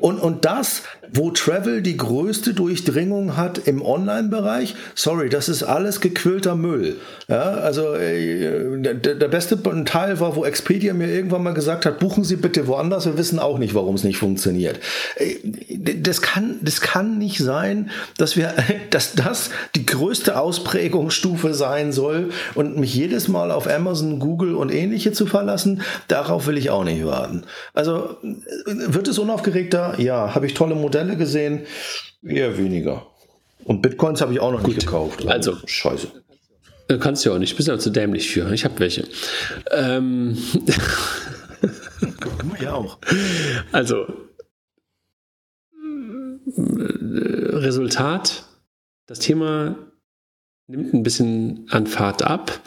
und, 0.00 0.20
und 0.20 0.44
das, 0.44 0.82
wo 1.12 1.32
Travel 1.32 1.82
die 1.82 1.96
größte 1.96 2.54
Durchdringung 2.54 3.36
hat 3.36 3.58
im 3.58 3.84
Online-Bereich, 3.84 4.76
sorry, 4.94 5.28
das 5.28 5.48
ist 5.48 5.64
alles 5.64 6.00
gequillter 6.00 6.54
Müll. 6.54 6.98
Ja, 7.26 7.42
also, 7.42 7.94
äh, 7.94 8.80
der, 8.80 8.94
der 8.94 9.28
beste 9.28 9.60
Teil 9.84 10.20
war, 10.20 10.36
wo 10.36 10.44
Expedia 10.44 10.94
mir 10.94 11.08
irgendwann 11.08 11.42
mal 11.42 11.54
gesagt 11.54 11.84
hat, 11.84 11.98
buchen 11.98 12.22
Sie 12.22 12.36
bitte 12.36 12.68
woanders, 12.68 13.06
wir 13.06 13.18
wissen 13.18 13.40
auch 13.40 13.58
nicht, 13.58 13.74
warum 13.74 13.96
es 13.96 14.04
nicht 14.04 14.18
funktioniert. 14.18 14.78
Äh, 15.16 15.34
das 16.00 16.22
kann, 16.22 16.60
das 16.62 16.80
kann 16.80 17.18
nicht 17.18 17.38
sein, 17.38 17.90
dass 18.18 18.36
wir, 18.36 18.54
dass 18.90 19.14
das 19.14 19.50
die 19.74 19.84
größte 19.84 20.38
Aus 20.38 20.59
Ausprägungsstufe 20.60 21.54
sein 21.54 21.92
soll 21.92 22.30
und 22.54 22.76
mich 22.76 22.94
jedes 22.94 23.28
Mal 23.28 23.50
auf 23.50 23.68
Amazon, 23.68 24.18
Google 24.18 24.54
und 24.54 24.72
ähnliche 24.72 25.12
zu 25.12 25.26
verlassen, 25.26 25.82
darauf 26.08 26.46
will 26.46 26.58
ich 26.58 26.70
auch 26.70 26.84
nicht 26.84 27.04
warten. 27.04 27.44
Also 27.72 28.18
wird 28.22 29.08
es 29.08 29.18
unaufgeregter? 29.18 29.98
Ja. 29.98 30.34
Habe 30.34 30.46
ich 30.46 30.54
tolle 30.54 30.74
Modelle 30.74 31.16
gesehen? 31.16 31.62
Eher 32.22 32.58
weniger. 32.58 33.06
Und 33.64 33.82
Bitcoins 33.82 34.20
habe 34.20 34.32
ich 34.32 34.40
auch 34.40 34.52
noch 34.52 34.62
Gut. 34.62 34.74
nicht 34.74 34.80
gekauft. 34.80 35.26
Also, 35.26 35.52
also 35.52 35.66
scheiße. 35.66 36.08
Äh, 36.88 36.98
kannst 36.98 37.24
du 37.24 37.30
ja 37.30 37.36
auch 37.36 37.38
nicht, 37.38 37.56
bist 37.56 37.68
ja 37.68 37.78
zu 37.78 37.90
dämlich 37.90 38.30
für. 38.30 38.52
Ich 38.52 38.64
habe 38.64 38.78
welche. 38.78 39.06
Ähm. 39.70 40.36
ja 42.60 42.74
auch. 42.74 42.98
Also, 43.72 44.06
äh, 46.56 47.56
Resultat, 47.56 48.44
das 49.06 49.20
Thema 49.20 49.76
nimmt 50.70 50.94
ein 50.94 51.02
bisschen 51.02 51.66
an 51.70 51.86
Fahrt 51.86 52.22
ab, 52.22 52.60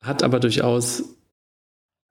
hat 0.00 0.22
aber 0.22 0.38
durchaus 0.38 1.16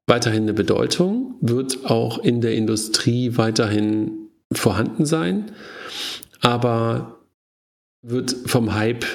weiterhin 0.07 0.44
eine 0.44 0.53
Bedeutung, 0.53 1.35
wird 1.41 1.85
auch 1.85 2.19
in 2.19 2.41
der 2.41 2.56
Industrie 2.56 3.38
weiterhin 3.38 4.30
vorhanden 4.52 5.06
sein, 5.06 5.52
aber 6.41 7.19
wird 8.02 8.35
vom 8.45 8.73
Hype 8.73 9.06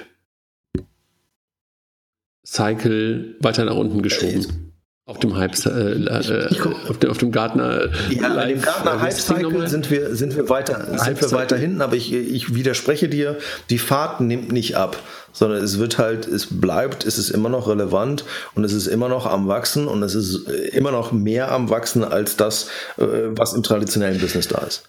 Cycle 2.46 3.36
weiter 3.40 3.64
nach 3.64 3.76
unten 3.76 4.02
geschoben. 4.02 4.71
Auf 5.12 5.18
dem 5.18 5.36
Hype, 5.36 5.54
äh, 5.66 5.92
äh, 5.92 6.48
auf, 6.88 6.96
dem, 6.96 7.10
auf 7.10 7.18
dem 7.18 7.32
Gartner. 7.32 7.90
Ja, 8.08 8.34
bei 8.34 8.46
dem 8.46 8.62
Gartner 8.62 8.98
Hype 8.98 9.12
Cycle 9.12 9.68
sind 9.68 9.90
wir, 9.90 10.16
sind 10.16 10.34
wir 10.34 10.48
weiter, 10.48 10.98
sind 10.98 11.20
wir 11.20 11.32
weiter 11.32 11.58
hinten, 11.58 11.82
aber 11.82 11.96
ich, 11.96 12.14
ich 12.14 12.54
widerspreche 12.54 13.10
dir, 13.10 13.36
die 13.68 13.76
Fahrt 13.76 14.22
nimmt 14.22 14.52
nicht 14.52 14.78
ab, 14.78 14.96
sondern 15.30 15.62
es 15.62 15.78
wird 15.78 15.98
halt, 15.98 16.26
es 16.26 16.46
bleibt, 16.50 17.04
es 17.04 17.18
ist 17.18 17.28
immer 17.28 17.50
noch 17.50 17.68
relevant 17.68 18.24
und 18.54 18.64
es 18.64 18.72
ist 18.72 18.86
immer 18.86 19.10
noch 19.10 19.26
am 19.26 19.48
Wachsen 19.48 19.86
und 19.86 20.02
es 20.02 20.14
ist 20.14 20.48
immer 20.48 20.92
noch 20.92 21.12
mehr 21.12 21.52
am 21.52 21.68
Wachsen 21.68 22.04
als 22.04 22.38
das, 22.38 22.68
äh, 22.96 23.04
was 23.36 23.52
im 23.52 23.62
traditionellen 23.62 24.18
Business 24.18 24.48
da 24.48 24.62
ist. 24.62 24.88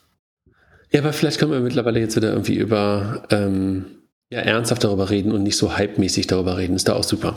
Ja, 0.89 1.01
aber 1.01 1.11
vielleicht 1.11 1.37
können 1.37 1.51
wir 1.51 1.59
mittlerweile 1.59 1.99
jetzt 1.99 2.15
wieder 2.15 2.29
irgendwie 2.29 2.55
über 2.55 3.23
ähm, 3.29 4.02
ja, 4.34 4.39
ernsthaft 4.39 4.84
darüber 4.84 5.11
reden 5.11 5.31
und 5.31 5.43
nicht 5.43 5.57
so 5.57 5.77
hypemäßig 5.77 6.26
darüber 6.26 6.57
reden. 6.57 6.76
Ist 6.76 6.88
da 6.88 6.93
auch 6.93 7.03
super. 7.03 7.35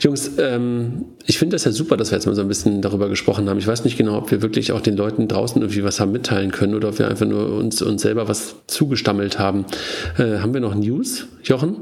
Jungs, 0.00 0.32
ähm, 0.38 1.04
ich 1.24 1.38
finde 1.38 1.54
das 1.54 1.64
ja 1.64 1.70
super, 1.70 1.96
dass 1.96 2.10
wir 2.10 2.18
jetzt 2.18 2.26
mal 2.26 2.34
so 2.34 2.40
ein 2.42 2.48
bisschen 2.48 2.82
darüber 2.82 3.08
gesprochen 3.08 3.48
haben. 3.48 3.58
Ich 3.58 3.66
weiß 3.68 3.84
nicht 3.84 3.96
genau, 3.96 4.18
ob 4.18 4.32
wir 4.32 4.42
wirklich 4.42 4.72
auch 4.72 4.80
den 4.80 4.96
Leuten 4.96 5.28
draußen 5.28 5.62
irgendwie 5.62 5.84
was 5.84 6.00
haben 6.00 6.10
mitteilen 6.10 6.50
können 6.50 6.74
oder 6.74 6.88
ob 6.88 6.98
wir 6.98 7.06
einfach 7.06 7.26
nur 7.26 7.54
uns, 7.54 7.80
uns 7.80 8.02
selber 8.02 8.26
was 8.26 8.56
zugestammelt 8.66 9.38
haben. 9.38 9.66
Äh, 10.18 10.38
haben 10.38 10.52
wir 10.52 10.60
noch 10.60 10.74
News, 10.74 11.28
Jochen? 11.44 11.76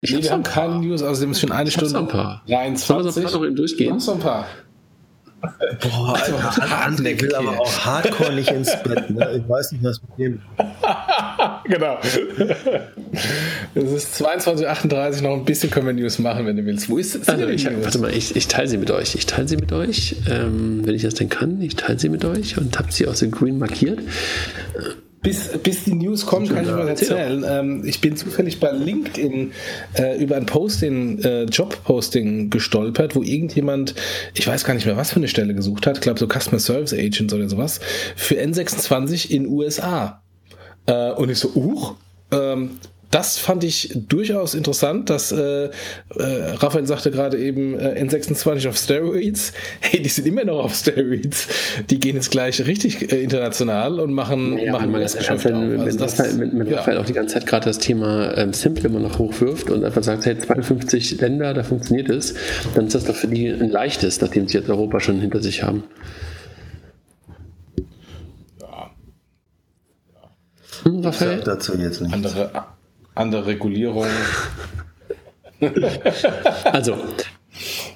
Ich 0.00 0.14
nee, 0.14 0.22
wir 0.22 0.30
haben 0.30 0.42
keine 0.42 0.78
News, 0.78 1.02
außerdem 1.02 1.32
ist 1.32 1.40
schon 1.40 1.52
eine 1.52 1.70
Stunde. 1.70 1.98
Ein 1.98 2.08
paar. 2.08 2.42
23. 2.46 2.86
Sollen 2.86 3.04
wir 3.04 3.12
so 3.12 3.20
ein 3.20 3.24
paar 3.24 3.32
noch 3.34 3.46
eben 3.46 3.56
durchgehen? 3.56 3.90
Noch 3.90 4.00
so 4.00 4.12
ein 4.12 4.20
paar. 4.20 4.46
Boah, 5.42 6.14
Alter, 6.14 6.86
André 6.86 7.20
will 7.20 7.34
aber 7.34 7.60
auch 7.60 7.78
hardcore 7.80 8.32
nicht 8.32 8.50
ins 8.50 8.74
Bett. 8.82 9.10
Ne? 9.10 9.42
Ich 9.42 9.48
weiß 9.48 9.72
nicht, 9.72 9.84
was 9.84 10.00
mit 10.02 10.18
dem. 10.18 10.42
genau. 11.68 11.98
Es 13.74 13.92
ist 13.92 14.22
22.38 14.22 15.16
Uhr, 15.16 15.22
noch 15.22 15.36
ein 15.36 15.44
bisschen 15.44 15.70
können 15.70 15.86
wir 15.86 15.92
News 15.92 16.18
machen, 16.18 16.46
wenn 16.46 16.56
du 16.56 16.64
willst. 16.64 16.88
Wo 16.88 16.98
ist 16.98 17.14
es? 17.14 17.28
Also, 17.28 17.46
ich, 17.46 17.66
warte 17.66 17.98
mal, 17.98 18.12
ich, 18.12 18.34
ich 18.36 18.48
teile 18.48 18.68
sie 18.68 18.78
mit 18.78 18.90
euch. 18.90 19.14
Ich 19.14 19.26
teile 19.26 19.48
sie 19.48 19.56
mit 19.56 19.72
euch, 19.72 20.16
ähm, 20.30 20.82
wenn 20.84 20.94
ich 20.94 21.02
das 21.02 21.14
denn 21.14 21.28
kann. 21.28 21.60
Ich 21.60 21.76
teile 21.76 21.98
sie 21.98 22.08
mit 22.08 22.24
euch 22.24 22.58
und 22.58 22.78
habe 22.78 22.92
sie 22.92 23.06
aus 23.06 23.20
dem 23.20 23.30
Green 23.30 23.58
markiert 23.58 24.00
bis, 25.22 25.48
bis 25.58 25.84
die 25.84 25.94
News 25.94 26.26
kommen, 26.26 26.48
kann 26.48 26.64
ich 26.64 26.70
mal 26.70 26.88
erzählen. 26.88 27.44
Ähm, 27.48 27.82
ich 27.84 28.00
bin 28.00 28.16
zufällig 28.16 28.60
bei 28.60 28.70
LinkedIn 28.70 29.52
äh, 29.94 30.22
über 30.22 30.36
ein 30.36 30.46
Posting, 30.46 31.18
äh, 31.20 31.44
Job-Posting 31.44 32.50
gestolpert, 32.50 33.16
wo 33.16 33.22
irgendjemand, 33.22 33.94
ich 34.34 34.46
weiß 34.46 34.64
gar 34.64 34.74
nicht 34.74 34.86
mehr, 34.86 34.96
was 34.96 35.10
für 35.10 35.16
eine 35.16 35.28
Stelle 35.28 35.54
gesucht 35.54 35.86
hat, 35.86 35.96
ich 35.96 36.02
glaube 36.02 36.18
so 36.18 36.28
Customer 36.28 36.60
Service 36.60 36.92
Agents 36.92 37.34
oder 37.34 37.48
sowas, 37.48 37.80
für 38.16 38.36
N26 38.36 39.30
in 39.30 39.46
USA. 39.46 40.22
Äh, 40.88 41.12
und 41.12 41.30
ich 41.30 41.38
so, 41.38 41.50
uch, 41.54 41.94
ähm, 42.32 42.78
das 43.10 43.38
fand 43.38 43.64
ich 43.64 43.90
durchaus 43.94 44.54
interessant, 44.54 45.08
dass 45.08 45.32
äh, 45.32 45.64
äh, 45.64 45.70
Raphael 46.16 46.86
sagte 46.86 47.10
gerade 47.10 47.38
eben 47.38 47.78
äh, 47.78 48.02
N26 48.02 48.68
auf 48.68 48.76
Steroids. 48.76 49.52
Hey, 49.80 50.02
die 50.02 50.08
sind 50.08 50.26
immer 50.26 50.44
noch 50.44 50.64
auf 50.64 50.74
Steroids. 50.74 51.48
Die 51.88 51.98
gehen 51.98 52.16
jetzt 52.16 52.30
gleich 52.30 52.66
richtig 52.66 53.10
äh, 53.10 53.22
international 53.22 54.00
und 54.00 54.12
machen, 54.12 54.58
ja, 54.58 54.72
machen 54.72 54.92
das 54.92 55.16
Geschäft 55.16 55.46
wenn, 55.46 55.80
also 55.80 55.98
das, 55.98 56.18
Raphael, 56.18 56.34
mit, 56.34 56.52
mit 56.52 56.68
ja. 56.68 56.78
Raphael 56.78 56.98
auch 56.98 57.06
die 57.06 57.14
ganze 57.14 57.34
Zeit 57.34 57.46
gerade 57.46 57.64
das 57.64 57.78
Thema 57.78 58.36
ähm, 58.36 58.52
Simple 58.52 58.88
immer 58.88 59.00
noch 59.00 59.18
hochwirft 59.18 59.70
und 59.70 59.84
einfach 59.84 60.02
sagt, 60.02 60.26
hey, 60.26 60.38
52 60.38 61.18
Länder, 61.20 61.54
da 61.54 61.62
funktioniert 61.62 62.10
es, 62.10 62.34
dann 62.74 62.88
ist 62.88 62.94
das 62.94 63.04
doch 63.04 63.14
für 63.14 63.28
die 63.28 63.48
ein 63.48 63.70
leichtes, 63.70 64.20
nachdem 64.20 64.48
sie 64.48 64.58
jetzt 64.58 64.68
Europa 64.68 65.00
schon 65.00 65.20
hinter 65.20 65.40
sich 65.40 65.62
haben. 65.62 65.84
Hm, 70.88 71.00
Raphael? 71.00 71.40
dazu 71.44 71.76
jetzt 71.76 72.00
nicht. 72.00 72.12
Andere, 72.12 72.50
andere 73.14 73.46
Regulierung. 73.46 74.06
also, 76.64 76.96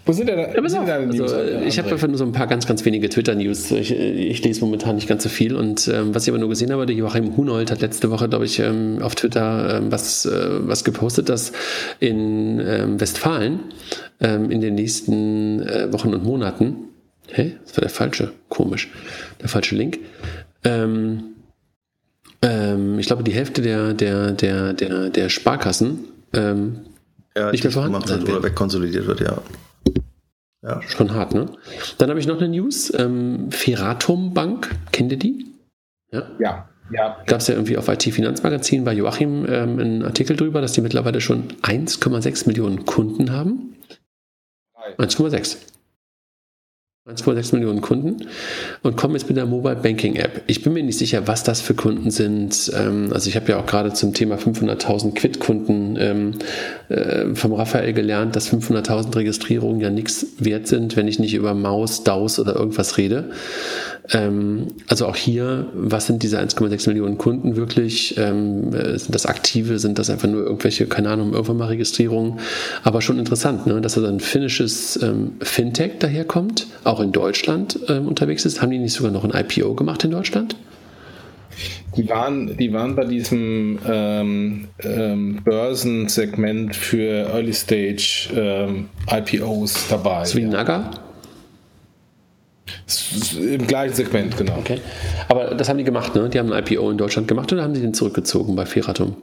wo 0.04 0.12
sind 0.12 0.28
denn, 0.28 0.38
ja, 0.38 0.62
wo 0.62 0.68
sind 0.68 0.86
deine 0.86 1.06
News? 1.06 1.32
Also, 1.32 1.64
ich 1.64 1.78
habe 1.78 1.90
einfach 1.90 2.08
nur 2.08 2.18
so 2.18 2.24
ein 2.24 2.32
paar 2.32 2.46
ganz, 2.46 2.66
ganz 2.66 2.84
wenige 2.84 3.08
Twitter-News. 3.08 3.70
Ich, 3.70 3.92
ich, 3.92 4.44
lese 4.44 4.60
momentan 4.60 4.96
nicht 4.96 5.08
ganz 5.08 5.22
so 5.22 5.28
viel. 5.28 5.54
Und 5.54 5.88
ähm, 5.88 6.14
was 6.14 6.24
ich 6.24 6.30
aber 6.30 6.38
nur 6.38 6.48
gesehen 6.48 6.72
habe, 6.72 6.86
der 6.86 6.96
Joachim 6.96 7.36
Hunold 7.36 7.70
hat 7.70 7.80
letzte 7.80 8.10
Woche, 8.10 8.28
glaube 8.28 8.44
ich, 8.44 8.58
ähm, 8.58 8.98
auf 9.00 9.14
Twitter 9.14 9.78
ähm, 9.78 9.92
was, 9.92 10.26
äh, 10.26 10.66
was 10.66 10.84
gepostet, 10.84 11.28
dass 11.28 11.52
in 12.00 12.60
ähm, 12.60 13.00
Westfalen 13.00 13.60
ähm, 14.20 14.50
in 14.50 14.60
den 14.60 14.74
nächsten 14.74 15.62
äh, 15.62 15.92
Wochen 15.92 16.12
und 16.12 16.24
Monaten, 16.24 16.88
hä, 17.28 17.54
das 17.64 17.76
war 17.76 17.82
der 17.82 17.90
falsche, 17.90 18.32
komisch, 18.48 18.90
der 19.40 19.48
falsche 19.48 19.76
Link, 19.76 20.00
ähm, 20.64 21.31
ähm, 22.42 22.98
ich 22.98 23.06
glaube, 23.06 23.22
die 23.22 23.32
Hälfte 23.32 23.62
der, 23.62 23.94
der, 23.94 24.32
der, 24.32 24.72
der, 24.72 25.10
der 25.10 25.28
Sparkassen 25.28 26.04
ähm, 26.32 26.80
ja, 27.36 27.50
nicht 27.50 27.64
mehr 27.64 27.72
vorhanden 27.72 28.06
sein 28.06 28.22
oder 28.22 28.42
wegkonsolidiert 28.42 29.06
wird, 29.06 29.20
ja. 29.20 29.38
Ja. 30.62 30.80
Schon 30.82 31.12
hart, 31.12 31.34
ne? 31.34 31.46
Dann 31.98 32.08
habe 32.08 32.20
ich 32.20 32.26
noch 32.26 32.38
eine 32.38 32.48
News. 32.48 32.92
Ähm, 32.96 33.50
Feratum 33.50 34.32
Bank, 34.32 34.70
kennt 34.92 35.10
ihr 35.10 35.18
die? 35.18 35.46
Ja. 36.12 36.28
Ja. 36.38 36.68
Ja. 36.92 37.16
Gab 37.26 37.40
es 37.40 37.48
ja 37.48 37.54
irgendwie 37.54 37.78
auf 37.78 37.88
IT-Finanzmagazin 37.88 38.84
bei 38.84 38.92
Joachim 38.92 39.46
ähm, 39.48 39.78
einen 39.78 40.04
Artikel 40.04 40.36
drüber, 40.36 40.60
dass 40.60 40.72
die 40.72 40.82
mittlerweile 40.82 41.20
schon 41.20 41.48
1,6 41.62 42.46
Millionen 42.46 42.84
Kunden 42.84 43.32
haben. 43.32 43.76
1,6. 44.98 45.56
1,6 47.08 47.52
Millionen 47.56 47.80
Kunden 47.80 48.28
und 48.84 48.96
kommen 48.96 49.14
jetzt 49.16 49.26
mit 49.26 49.36
der 49.36 49.44
Mobile 49.44 49.74
Banking 49.74 50.14
App. 50.14 50.42
Ich 50.46 50.62
bin 50.62 50.72
mir 50.72 50.84
nicht 50.84 50.98
sicher, 50.98 51.26
was 51.26 51.42
das 51.42 51.60
für 51.60 51.74
Kunden 51.74 52.12
sind. 52.12 52.70
Ähm, 52.76 53.10
also 53.12 53.28
ich 53.28 53.34
habe 53.34 53.50
ja 53.50 53.58
auch 53.58 53.66
gerade 53.66 53.92
zum 53.92 54.14
Thema 54.14 54.36
500.000 54.36 55.12
Quid-Kunden 55.12 55.96
ähm, 55.98 56.34
äh, 56.92 57.34
vom 57.34 57.52
Raphael 57.52 57.92
gelernt, 57.92 58.36
dass 58.36 58.52
500.000 58.52 59.16
Registrierungen 59.16 59.80
ja 59.80 59.90
nichts 59.90 60.26
wert 60.38 60.66
sind, 60.66 60.96
wenn 60.96 61.08
ich 61.08 61.18
nicht 61.18 61.34
über 61.34 61.54
Maus, 61.54 62.04
DAUS 62.04 62.38
oder 62.38 62.54
irgendwas 62.54 62.98
rede. 62.98 63.30
Ähm, 64.10 64.68
also 64.88 65.06
auch 65.06 65.16
hier, 65.16 65.66
was 65.74 66.06
sind 66.06 66.22
diese 66.22 66.38
1,6 66.38 66.88
Millionen 66.88 67.18
Kunden 67.18 67.56
wirklich? 67.56 68.16
Ähm, 68.18 68.74
äh, 68.74 68.98
sind 68.98 69.14
das 69.14 69.26
aktive? 69.26 69.78
Sind 69.78 69.98
das 69.98 70.10
einfach 70.10 70.28
nur 70.28 70.42
irgendwelche, 70.42 70.86
keine 70.86 71.10
Ahnung, 71.10 71.32
irgendwann 71.32 71.56
mal 71.56 71.68
Registrierungen? 71.68 72.40
Aber 72.82 73.00
schon 73.00 73.18
interessant, 73.18 73.66
ne? 73.66 73.80
dass 73.80 73.96
also 73.96 74.08
ein 74.08 74.20
finnisches 74.20 75.00
ähm, 75.02 75.34
Fintech 75.40 75.98
daherkommt, 75.98 76.66
auch 76.84 77.00
in 77.00 77.12
Deutschland 77.12 77.78
ähm, 77.88 78.06
unterwegs 78.06 78.44
ist. 78.44 78.60
Haben 78.60 78.70
die 78.70 78.78
nicht 78.78 78.94
sogar 78.94 79.12
noch 79.12 79.24
ein 79.24 79.32
IPO 79.32 79.74
gemacht 79.74 80.04
in 80.04 80.10
Deutschland? 80.10 80.56
Die 81.96 82.08
waren, 82.08 82.56
die 82.56 82.72
waren 82.72 82.96
bei 82.96 83.04
diesem 83.04 83.78
ähm, 83.86 84.68
ähm, 84.82 85.42
Börsensegment 85.44 86.74
für 86.74 87.28
Early 87.28 87.52
Stage 87.52 88.30
ähm, 88.34 88.88
IPOs 89.10 89.88
dabei. 89.88 90.24
So 90.24 90.38
wie 90.38 90.44
Naga? 90.44 90.90
Im 93.38 93.66
gleichen 93.66 93.94
Segment, 93.94 94.36
genau. 94.36 94.56
Okay. 94.58 94.80
Aber 95.28 95.54
das 95.54 95.68
haben 95.68 95.78
die 95.78 95.84
gemacht, 95.84 96.14
ne? 96.14 96.28
Die 96.30 96.38
haben 96.38 96.52
ein 96.52 96.64
IPO 96.64 96.90
in 96.90 96.98
Deutschland 96.98 97.28
gemacht 97.28 97.52
oder 97.52 97.62
haben 97.62 97.74
sie 97.74 97.82
den 97.82 97.94
zurückgezogen 97.94 98.56
bei 98.56 98.64
Feratum? 98.64 99.16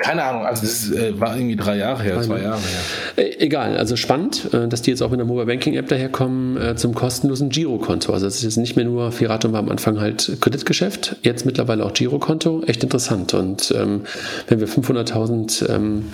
Keine 0.00 0.24
Ahnung, 0.24 0.46
also 0.46 0.62
das 0.62 0.90
äh, 0.90 1.20
war 1.20 1.36
irgendwie 1.36 1.56
drei 1.56 1.76
Jahre 1.76 2.02
her, 2.02 2.22
zwei 2.22 2.40
Jahre 2.40 2.58
her. 2.58 3.24
Äh, 3.24 3.36
egal, 3.38 3.76
also 3.76 3.96
spannend, 3.96 4.48
äh, 4.54 4.66
dass 4.66 4.80
die 4.80 4.90
jetzt 4.90 5.02
auch 5.02 5.10
mit 5.10 5.20
der 5.20 5.26
Mobile 5.26 5.44
Banking 5.44 5.74
App 5.74 5.88
daherkommen 5.88 6.56
äh, 6.56 6.74
zum 6.74 6.94
kostenlosen 6.94 7.50
Girokonto. 7.50 8.10
Also 8.14 8.26
es 8.26 8.36
ist 8.36 8.44
jetzt 8.44 8.56
nicht 8.56 8.76
mehr 8.76 8.86
nur 8.86 9.12
Feratum 9.12 9.52
war 9.52 9.58
am 9.58 9.68
Anfang 9.68 10.00
halt 10.00 10.38
Kreditgeschäft, 10.40 11.16
jetzt 11.22 11.44
mittlerweile 11.44 11.84
auch 11.84 11.92
Girokonto, 11.92 12.62
echt 12.66 12.82
interessant. 12.82 13.34
Und 13.34 13.74
ähm, 13.76 14.04
wenn 14.48 14.60
wir 14.60 14.68
500.000 14.68 15.68
ähm, 15.68 16.04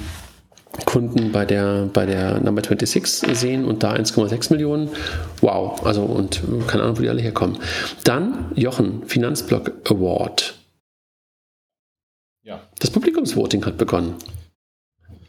Kunden 0.85 1.31
bei 1.31 1.45
der, 1.45 1.89
bei 1.93 2.07
der 2.07 2.41
Number 2.41 2.63
26 2.63 3.39
sehen 3.39 3.65
und 3.65 3.85
da 3.85 3.95
1,6 3.95 4.53
Millionen. 4.53 4.91
Wow, 5.41 5.87
also 5.87 6.03
und 6.03 6.43
keine 6.67 6.83
Ahnung, 6.83 6.99
wo 6.99 7.03
die 7.03 7.09
alle 7.09 7.23
herkommen. 7.23 7.59
Dann 8.05 8.47
Jochen, 8.57 9.05
Finanzblock 9.07 9.73
Award. 9.89 10.56
Ja. 12.47 12.61
Das 12.79 12.91
Publikumsvoting 12.91 13.67
hat 13.67 13.77
begonnen. 13.77 14.15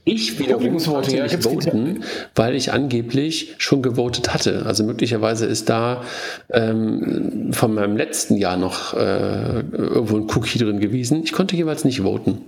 Ich 0.05 0.37
wiederum 0.39 0.77
ja, 1.09 1.23
nicht 1.23 1.43
voten, 1.43 2.03
weil 2.35 2.55
ich 2.55 2.71
angeblich 2.71 3.55
schon 3.57 3.81
gewotet 3.81 4.33
hatte. 4.33 4.65
Also 4.67 4.83
möglicherweise 4.83 5.47
ist 5.47 5.67
da 5.67 6.03
ähm, 6.49 7.51
von 7.51 7.73
meinem 7.73 7.97
letzten 7.97 8.37
Jahr 8.37 8.55
noch 8.55 8.93
äh, 8.93 9.61
irgendwo 9.71 10.15
ein 10.15 10.29
Cookie 10.29 10.59
drin 10.59 10.79
gewesen. 10.79 11.23
Ich 11.23 11.33
konnte 11.33 11.57
jeweils 11.57 11.83
nicht 11.83 12.01
voten. 12.01 12.43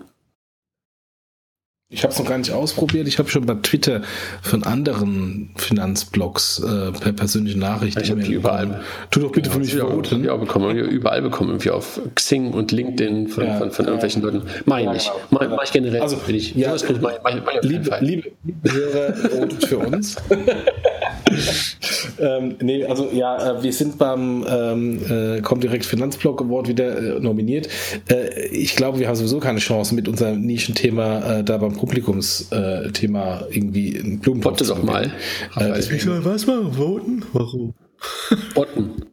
Ich 1.92 2.04
habe 2.04 2.14
es 2.14 2.20
noch 2.20 2.28
gar 2.28 2.38
nicht 2.38 2.52
ausprobiert. 2.52 3.08
Ich 3.08 3.18
habe 3.18 3.30
schon 3.30 3.48
bei 3.48 3.56
Twitter 3.56 4.04
von 4.44 4.64
anderen 4.64 5.50
Finanzblogs 5.56 6.60
äh, 6.60 6.92
per 6.92 7.14
persönliche 7.14 7.58
Nachrichten. 7.58 8.00
Ich 8.04 8.12
habe 8.12 8.22
die 8.22 8.34
überall. 8.34 8.82
Tu 9.10 9.20
doch 9.20 9.32
bitte 9.32 9.50
ja, 9.50 9.54
für 9.54 9.60
mich. 9.60 9.74
Ja, 9.74 10.36
bekommen. 10.36 10.78
Überall 10.78 11.24
bekommen. 11.24 11.50
Irgendwie 11.50 11.72
auf 11.72 12.00
Xing 12.14 12.54
und 12.54 12.72
LinkedIn 12.72 13.30
von, 13.30 13.44
ja, 13.44 13.58
von, 13.58 13.72
von 13.72 13.86
irgendwelchen 13.86 14.22
Leuten. 14.22 14.44
Mach 14.66 14.78
ich 14.78 14.88
nicht. 14.88 15.12
Mach, 15.32 15.50
mach 15.50 15.64
ich 15.64 15.72
generell. 15.72 16.00
Also, 16.00 16.18
bin 16.18 16.36
ich, 16.36 16.54
ja, 16.54 16.76
mach, 17.02 17.12
mach, 17.24 17.34
mach 17.44 17.54
liebe, 17.64 17.98
liebe, 18.02 18.32
liebe 18.44 18.72
Hörer, 18.72 19.14
votet 19.16 19.66
für 19.66 19.80
uns. 19.80 20.16
ähm, 22.20 22.56
nee, 22.62 22.86
also 22.86 23.10
ja, 23.12 23.58
äh, 23.58 23.64
wir 23.64 23.74
sind 23.74 23.98
beim 23.98 24.46
ähm, 24.48 25.00
äh, 25.10 25.42
Comdirect 25.42 25.86
Finanzblog 25.86 26.42
Award 26.42 26.68
wieder 26.68 27.18
äh, 27.18 27.20
nominiert. 27.20 27.68
Äh, 28.10 28.48
ich 28.50 28.76
glaube, 28.76 29.00
wir 29.00 29.08
haben 29.08 29.16
sowieso 29.16 29.40
keine 29.40 29.60
Chance 29.60 29.96
mit 29.96 30.08
unserem 30.08 30.42
Nischenthema 30.42 31.40
äh, 31.40 31.44
da 31.44 31.58
beim 31.58 31.79
Publikumsthema 31.80 33.44
irgendwie 33.50 33.98
einen 34.00 34.20
Blumentopf 34.20 34.58
Botte 34.58 34.66
doch 34.68 34.84
mal. 34.84 35.12
Äh, 35.58 35.80
Ich 35.80 36.04
soll 36.04 36.24
was 36.26 36.46
machen? 36.46 36.74
Voten? 36.74 37.24
Warum? 37.34 37.74
Botten. 38.54 39.06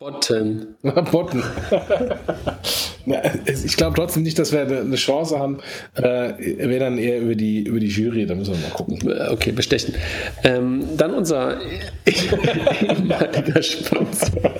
Botten. 0.00 0.76
Botten. 1.12 1.42
Es- 3.44 3.64
ich 3.64 3.76
glaube 3.76 3.96
trotzdem 3.96 4.22
nicht, 4.22 4.38
dass 4.38 4.50
wir 4.52 4.62
eine, 4.62 4.94
Chance 4.96 5.38
haben. 5.38 5.58
Äh, 5.94 6.02
Wäre 6.02 6.78
dann 6.78 6.98
eher 6.98 7.20
über 7.20 7.34
die, 7.34 7.60
über 7.64 7.80
die 7.80 7.88
Jury, 7.88 8.24
da 8.26 8.34
müssen 8.34 8.54
wir 8.54 8.60
mal 8.60 8.72
gucken. 8.74 8.98
Äh, 9.10 9.28
Okay, 9.30 9.52
bestechen. 9.52 9.94
Ähm, 10.44 10.84
dann 10.96 11.12
unser 11.14 11.58
ehemaliger 12.06 13.62
Sponsor. 13.62 14.54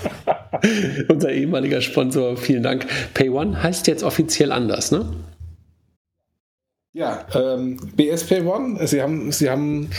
unser 1.09 1.33
ehemaliger 1.33 1.81
Sponsor, 1.81 2.37
vielen 2.37 2.63
Dank. 2.63 2.87
PayOne 3.15 3.63
heißt 3.63 3.87
jetzt 3.87 4.03
offiziell 4.03 4.53
anders, 4.53 4.91
ne? 4.93 5.07
Ja, 6.93 7.25
ähm, 7.35 7.77
BSP 7.97 8.41
One, 8.41 8.87
Sie 8.87 9.01
haben, 9.01 9.31
Sie 9.31 9.49
haben, 9.49 9.91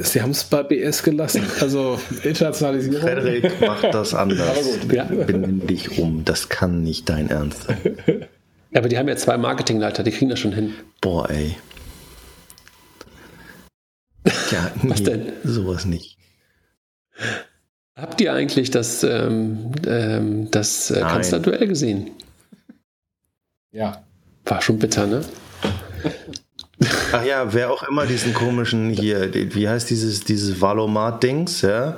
Sie 0.00 0.20
haben 0.20 0.30
es 0.30 0.44
bei 0.44 0.62
BS 0.64 1.02
gelassen. 1.04 1.44
Also 1.60 2.00
Internationalisierung. 2.24 3.00
Frederik 3.00 3.60
macht 3.60 3.94
das 3.94 4.12
anders. 4.12 4.78
Ja. 4.90 5.04
Benimm 5.04 5.66
dich 5.66 5.98
um. 5.98 6.24
Das 6.24 6.48
kann 6.48 6.82
nicht 6.82 7.08
dein 7.08 7.30
Ernst 7.30 7.64
sein. 7.64 7.96
Ja, 8.72 8.80
aber 8.80 8.88
die 8.88 8.98
haben 8.98 9.08
ja 9.08 9.16
zwei 9.16 9.36
Marketingleiter, 9.36 10.02
die 10.02 10.10
kriegen 10.10 10.30
das 10.30 10.40
schon 10.40 10.52
hin. 10.52 10.74
Boah, 11.00 11.30
ey. 11.30 11.56
Ja, 14.50 14.70
Was 14.82 15.00
nee, 15.00 15.04
denn? 15.04 15.32
Sowas 15.44 15.84
nicht. 15.84 16.16
Habt 17.94 18.20
ihr 18.20 18.32
eigentlich 18.32 18.70
das, 18.70 19.04
ähm, 19.04 19.72
ähm, 19.86 20.50
das 20.50 20.90
äh. 20.90 21.00
Kanzlerduell 21.00 21.68
gesehen? 21.68 22.10
Ja. 23.70 24.02
War 24.44 24.60
schon 24.62 24.78
bitter, 24.78 25.06
ne? 25.06 25.22
Ach 27.12 27.24
ja, 27.24 27.52
wer 27.54 27.70
auch 27.70 27.84
immer 27.84 28.06
diesen 28.06 28.34
komischen 28.34 28.90
hier, 28.90 29.32
wie 29.54 29.68
heißt 29.68 29.88
dieses, 29.88 30.24
dieses 30.24 30.60
Valomat-Dings, 30.60 31.62
ja? 31.62 31.96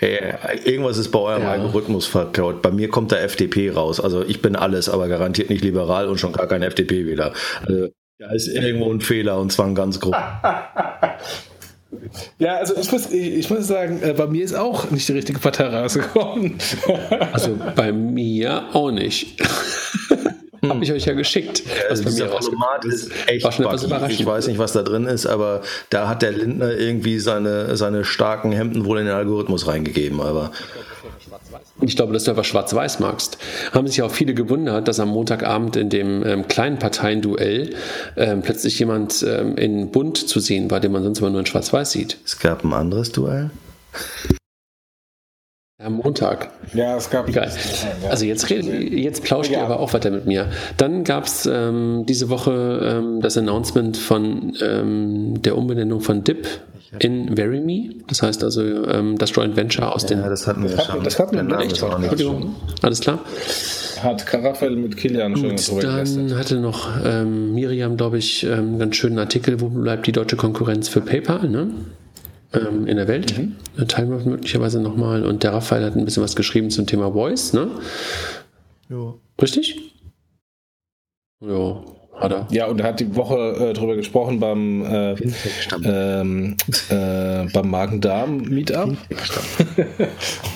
Äh, 0.00 0.34
Irgendwas 0.64 0.98
ist 0.98 1.10
bei 1.12 1.20
eurem 1.20 1.42
Ja. 1.42 1.52
Algorithmus 1.52 2.06
verkaut. 2.06 2.62
Bei 2.62 2.72
mir 2.72 2.88
kommt 2.88 3.12
der 3.12 3.22
FDP 3.22 3.70
raus. 3.70 4.00
Also 4.00 4.24
ich 4.24 4.42
bin 4.42 4.56
alles, 4.56 4.88
aber 4.88 5.06
garantiert 5.06 5.50
nicht 5.50 5.62
liberal 5.62 6.08
und 6.08 6.18
schon 6.18 6.32
gar 6.32 6.48
kein 6.48 6.62
FDP-Wähler. 6.62 7.32
Also, 7.64 7.88
da 8.18 8.32
ist 8.32 8.48
irgendwo 8.48 8.92
ein 8.92 9.00
Fehler 9.00 9.38
und 9.38 9.52
zwar 9.52 9.66
ein 9.66 9.74
ganz 9.74 10.00
groß. 10.00 10.14
Ja, 12.38 12.56
also 12.56 12.74
ich 12.76 12.90
muss, 12.90 13.10
ich, 13.12 13.34
ich 13.34 13.50
muss 13.50 13.68
sagen, 13.68 14.02
äh, 14.02 14.12
bei 14.14 14.26
mir 14.26 14.44
ist 14.44 14.54
auch 14.54 14.90
nicht 14.90 15.08
die 15.08 15.12
richtige 15.12 15.38
Partei 15.38 15.66
rausgekommen. 15.68 16.58
Also 17.32 17.56
bei 17.76 17.92
mir 17.92 18.64
auch 18.72 18.90
nicht. 18.90 19.40
Habe 20.68 20.84
ich 20.84 20.92
euch 20.92 21.04
ja 21.04 21.12
geschickt, 21.12 21.62
was 21.88 22.00
bei 22.00 22.10
mir 22.10 22.16
Dieser 22.16 22.30
rausgekommen 22.30 22.64
Valomat 22.64 22.84
ist 22.84 23.10
echt 23.26 23.44
War 23.44 23.52
schon 23.52 23.66
etwas 23.66 23.84
überraschend. 23.84 24.20
Ich 24.20 24.26
weiß 24.26 24.46
nicht, 24.48 24.58
was 24.58 24.72
da 24.72 24.82
drin 24.82 25.06
ist, 25.06 25.26
aber 25.26 25.62
da 25.90 26.08
hat 26.08 26.22
der 26.22 26.32
Lindner 26.32 26.72
irgendwie 26.72 27.18
seine, 27.18 27.76
seine 27.76 28.04
starken 28.04 28.52
Hemden 28.52 28.84
wohl 28.84 28.98
in 28.98 29.06
den 29.06 29.14
Algorithmus 29.14 29.66
reingegeben. 29.66 30.20
Aber 30.20 30.50
Ich 31.80 31.96
glaube, 31.96 32.12
dass 32.12 32.24
du 32.24 32.30
einfach 32.30 32.44
schwarz-weiß 32.44 33.00
magst. 33.00 33.38
Haben 33.72 33.86
sich 33.88 34.02
auch 34.02 34.10
viele 34.10 34.34
gewundert, 34.34 34.88
dass 34.88 35.00
am 35.00 35.08
Montagabend 35.08 35.76
in 35.76 35.90
dem 35.90 36.24
ähm, 36.24 36.48
kleinen 36.48 36.78
Parteienduell 36.78 37.74
ähm, 38.16 38.42
plötzlich 38.42 38.78
jemand 38.78 39.24
ähm, 39.28 39.56
in 39.56 39.90
bunt 39.90 40.16
zu 40.16 40.40
sehen 40.40 40.70
war, 40.70 40.80
den 40.80 40.92
man 40.92 41.02
sonst 41.02 41.18
immer 41.18 41.30
nur 41.30 41.40
in 41.40 41.46
schwarz-weiß 41.46 41.92
sieht. 41.92 42.18
es 42.24 42.38
gab 42.38 42.64
ein 42.64 42.72
anderes 42.72 43.12
Duell. 43.12 43.50
Am 45.82 45.94
Montag. 45.94 46.50
ja, 46.72 46.96
es 46.96 47.10
gab. 47.10 47.28
Egal. 47.28 47.50
Also 48.08 48.24
jetzt, 48.26 48.48
jetzt 48.48 49.24
plauscht 49.24 49.50
ihr 49.50 49.58
Ja. 49.58 49.64
aber 49.64 49.80
auch 49.80 49.92
weiter 49.92 50.10
mit 50.12 50.24
mir. 50.24 50.46
Dann 50.76 51.02
gab 51.02 51.24
es 51.24 51.46
ähm, 51.52 52.04
diese 52.08 52.28
Woche 52.30 52.80
ähm, 53.02 53.20
das 53.20 53.36
Announcement 53.36 53.96
von 53.96 54.52
ähm, 54.62 55.42
der 55.42 55.58
Umbenennung 55.58 56.00
von 56.00 56.22
DIP 56.22 56.46
in 57.00 57.36
VeryMe. 57.36 57.90
Das 58.06 58.22
heißt 58.22 58.44
also 58.44 58.62
ähm, 58.62 59.18
das 59.18 59.34
Joint 59.34 59.56
Venture 59.56 59.92
aus 59.92 60.06
den... 60.06 60.20
Ja, 60.20 60.28
das 60.28 60.46
hatten 60.46 60.62
wir 60.62 60.76
hat- 60.76 60.86
schon. 60.86 61.02
das 61.02 61.18
hatten 61.18 61.32
wir 61.32 61.42
Der 61.42 61.50
Name 61.50 61.64
echt. 61.64 61.72
ist 61.72 61.82
auch 61.82 61.98
nicht 61.98 62.12
Entschuldigung, 62.12 62.54
alles 62.82 63.00
klar. 63.00 63.18
Hat 64.00 64.32
Raphael 64.32 64.76
mit 64.76 64.96
Kilian 64.96 65.34
schon 65.36 65.56
Gut, 65.56 65.82
dann 65.82 66.38
hatte 66.38 66.60
noch 66.60 66.88
ähm, 67.04 67.52
Miriam, 67.52 67.96
glaube 67.96 68.18
ich, 68.18 68.44
ähm, 68.44 68.52
einen 68.52 68.78
ganz 68.78 68.94
schönen 68.94 69.18
Artikel, 69.18 69.60
wo 69.60 69.68
bleibt 69.70 70.06
die 70.06 70.12
deutsche 70.12 70.36
Konkurrenz 70.36 70.88
für 70.88 71.00
PayPal 71.00 71.48
ne? 71.48 71.70
Ähm, 72.54 72.86
in 72.86 72.96
der 72.96 73.08
Welt. 73.08 73.36
Mhm. 73.36 73.56
Teilen 73.88 74.10
wir 74.10 74.18
möglicherweise 74.30 74.80
nochmal. 74.80 75.24
Und 75.24 75.42
der 75.42 75.52
Raphael 75.52 75.84
hat 75.84 75.96
ein 75.96 76.04
bisschen 76.04 76.22
was 76.22 76.36
geschrieben 76.36 76.70
zum 76.70 76.86
Thema 76.86 77.12
Voice. 77.12 77.52
Ne? 77.52 77.68
Jo. 78.88 79.20
Richtig? 79.40 79.94
Ja, 81.40 81.84
hat 82.16 82.32
er. 82.32 82.46
Ja, 82.50 82.66
und 82.66 82.80
er 82.80 82.86
hat 82.88 83.00
die 83.00 83.14
Woche 83.16 83.70
äh, 83.70 83.72
drüber 83.72 83.96
gesprochen 83.96 84.38
beim, 84.40 84.84
äh, 84.84 85.14
ähm, 85.84 86.56
äh, 86.88 87.44
beim 87.52 87.70
Magen-Darm-Meetup. 87.70 88.90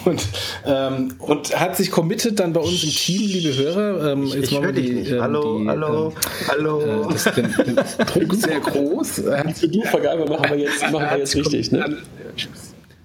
und, 0.05 0.27
ähm, 0.67 1.15
und 1.19 1.59
hat 1.61 1.77
sich 1.77 1.91
committed 1.91 2.39
dann 2.41 2.53
bei 2.53 2.61
uns 2.61 2.83
im 2.85 2.91
Team, 2.91 3.23
liebe 3.23 3.57
Hörer. 3.57 4.13
Ähm, 4.13 4.25
jetzt 4.27 4.37
Ich 4.37 4.51
machen 4.53 4.63
wir 4.63 4.67
höre 4.67 4.73
dich 4.73 4.87
die, 4.87 4.93
nicht. 4.95 5.11
ähm, 5.13 5.23
Hallo, 5.23 5.59
die, 5.61 5.69
hallo, 5.69 6.13
hallo. 6.49 6.83
Ähm, 6.83 7.07
das, 7.11 7.25
den, 7.25 7.55
den 7.67 7.77
Druck 7.77 8.35
sehr 8.41 8.61
groß. 8.61 9.19
Er 9.21 9.39
hat 9.45 9.63
Du 9.63 9.83
Vergabe 9.83 10.25
machen 10.27 10.51
wir 10.51 10.59
jetzt, 10.59 10.83
machen 10.91 11.07
wir 11.11 11.19
jetzt 11.19 11.35
richtig, 11.35 11.73
ne? 11.73 11.99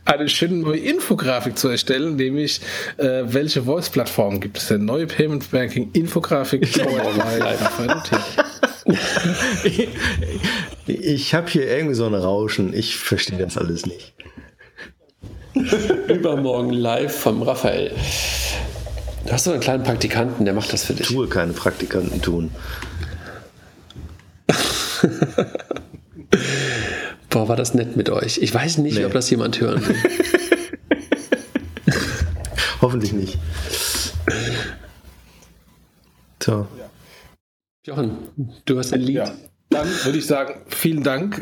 Eine 0.06 0.30
schöne 0.30 0.56
neue 0.56 0.80
Infografik 0.80 1.58
zu 1.58 1.70
erstellen, 1.70 2.16
nämlich 2.16 2.62
äh, 2.98 3.24
welche 3.26 3.64
Voice-Plattformen 3.64 4.40
gibt 4.40 4.58
es 4.58 4.68
denn? 4.68 4.86
Neue 4.86 5.08
Payment 5.08 5.50
Banking 5.52 5.90
Infografik. 5.94 6.68
Ich 10.86 11.34
habe 11.34 11.50
hier 11.50 11.66
irgendwie 11.70 11.96
so 11.96 12.06
ein 12.06 12.14
Rauschen. 12.14 12.74
Ich 12.74 12.98
verstehe 12.98 13.38
das 13.38 13.58
alles 13.58 13.86
nicht. 13.86 14.14
Übermorgen 16.10 16.74
live 16.74 17.16
vom 17.16 17.42
Raphael. 17.44 17.92
Du 19.26 19.32
hast 19.32 19.46
so 19.46 19.52
einen 19.52 19.62
kleinen 19.62 19.84
Praktikanten, 19.84 20.44
der 20.44 20.54
macht 20.54 20.74
das 20.74 20.84
für 20.84 20.94
dich. 20.94 21.08
Tue 21.08 21.30
keine 21.30 21.54
Praktikanten 21.54 22.22
tun. 22.22 22.52
Boah, 27.34 27.48
war 27.48 27.56
das 27.56 27.74
nett 27.74 27.98
mit 27.98 28.12
euch. 28.12 28.38
Ich 28.38 28.54
weiß 28.54 28.78
nicht, 28.78 28.96
Nee. 29.00 29.06
ob 29.06 29.12
das 29.14 29.28
jemand 29.32 29.60
hören 29.60 29.82
will. 29.88 29.96
Hoffentlich 32.82 33.12
nicht. 33.12 33.40
So. 36.42 36.68
Jochen, 37.88 38.18
du 38.66 38.78
hast 38.78 38.94
ein 38.94 39.02
Lied. 39.02 39.16
ja. 39.16 39.32
Dann 39.72 39.88
würde 40.04 40.20
ich 40.20 40.28
sagen, 40.28 40.62
vielen 40.68 41.02
Dank. 41.02 41.42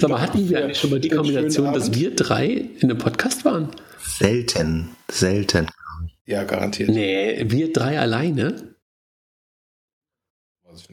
Sag 0.00 0.10
mal, 0.10 0.20
hatten 0.20 0.48
wir 0.48 0.64
eigentlich 0.64 0.78
schon 0.78 0.90
mal 0.90 0.98
die 0.98 1.10
Kombination, 1.10 1.72
dass 1.72 1.94
wir 1.94 2.16
drei 2.16 2.46
in 2.46 2.90
einem 2.90 2.98
Podcast 2.98 3.44
waren? 3.44 3.68
Selten. 4.18 4.88
Selten. 5.08 5.68
Ja, 6.26 6.42
garantiert. 6.42 6.88
Nee, 6.88 7.44
wir 7.46 7.72
drei 7.72 8.00
alleine? 8.00 8.74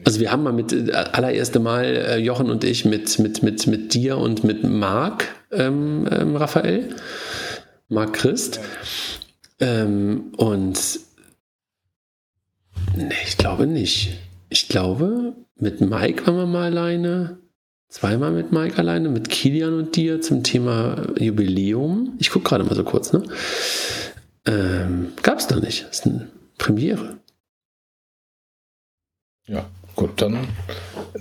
Also 0.04 0.20
wir 0.20 0.30
haben 0.30 0.42
mal 0.42 0.52
mit 0.52 0.72
äh, 0.72 0.92
allererste 0.92 1.58
Mal 1.58 1.84
äh, 1.84 2.16
Jochen 2.18 2.50
und 2.50 2.64
ich 2.64 2.84
mit, 2.84 3.18
mit, 3.18 3.42
mit, 3.42 3.66
mit 3.66 3.94
dir 3.94 4.18
und 4.18 4.44
mit 4.44 4.62
Marc, 4.62 5.24
ähm, 5.50 6.06
ähm, 6.10 6.36
Raphael, 6.36 6.94
Marc 7.88 8.12
Christ. 8.12 8.60
Ähm, 9.58 10.32
und 10.36 11.00
nee, 12.94 13.14
ich 13.26 13.38
glaube 13.38 13.66
nicht. 13.66 14.18
Ich 14.50 14.68
glaube, 14.68 15.34
mit 15.56 15.80
Mike 15.80 16.26
waren 16.26 16.36
wir 16.36 16.46
mal 16.46 16.64
alleine. 16.64 17.38
Zweimal 17.88 18.32
mit 18.32 18.52
Mike 18.52 18.78
alleine, 18.78 19.08
mit 19.08 19.30
Kilian 19.30 19.72
und 19.72 19.96
dir 19.96 20.20
zum 20.20 20.42
Thema 20.42 21.06
Jubiläum. 21.18 22.14
Ich 22.18 22.30
gucke 22.30 22.48
gerade 22.48 22.64
mal 22.64 22.74
so 22.74 22.84
kurz, 22.84 23.12
ne? 23.12 23.22
Ähm, 24.44 25.12
Gab 25.22 25.38
es 25.38 25.46
da 25.46 25.56
nicht. 25.56 25.86
Das 25.88 26.00
ist 26.00 26.06
eine 26.06 26.28
Premiere. 26.58 27.18
Ja, 29.46 29.66
gut, 29.96 30.22
dann 30.22 30.46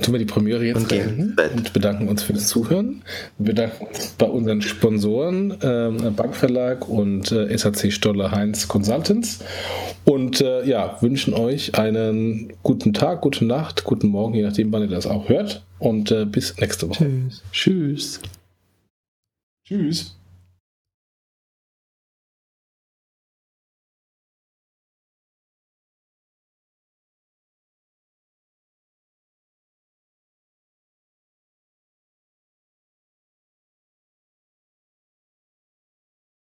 tun 0.02 0.14
wir 0.14 0.20
die 0.20 0.26
Premiere 0.26 0.64
jetzt 0.64 0.78
Und 0.78 0.90
gehen 0.90 1.34
beenden 1.36 1.58
und 1.58 1.74
bedanken 1.74 2.08
uns 2.08 2.24
für 2.24 2.34
das 2.34 2.48
Zuhören. 2.48 3.04
Wir 3.38 3.48
bedanken 3.48 3.88
uns 3.88 4.08
bei 4.18 4.26
unseren 4.26 4.62
Sponsoren, 4.62 5.58
ähm, 5.62 6.16
Bankverlag 6.16 6.88
und 6.88 7.32
äh, 7.32 7.58
SAC 7.58 7.92
Stoller 7.92 8.32
Heinz 8.32 8.68
Consultants. 8.68 9.40
Und 10.04 10.42
äh, 10.42 10.66
ja, 10.66 10.98
wünschen 11.02 11.34
euch 11.34 11.78
einen 11.80 12.54
guten 12.62 12.94
Tag, 12.94 13.22
gute 13.22 13.46
Nacht, 13.46 13.84
guten 13.84 14.08
Morgen, 14.08 14.36
je 14.36 14.44
nachdem, 14.44 14.72
wann 14.72 14.84
ihr 14.84 14.90
das 14.90 15.08
auch 15.08 15.30
hört. 15.30 15.64
Und 15.80 16.12
äh, 16.12 16.26
bis 16.26 16.58
nächste 16.58 16.90
Woche. 16.90 17.10
Tschüss. 17.52 18.22
Tschüss. 19.68 20.16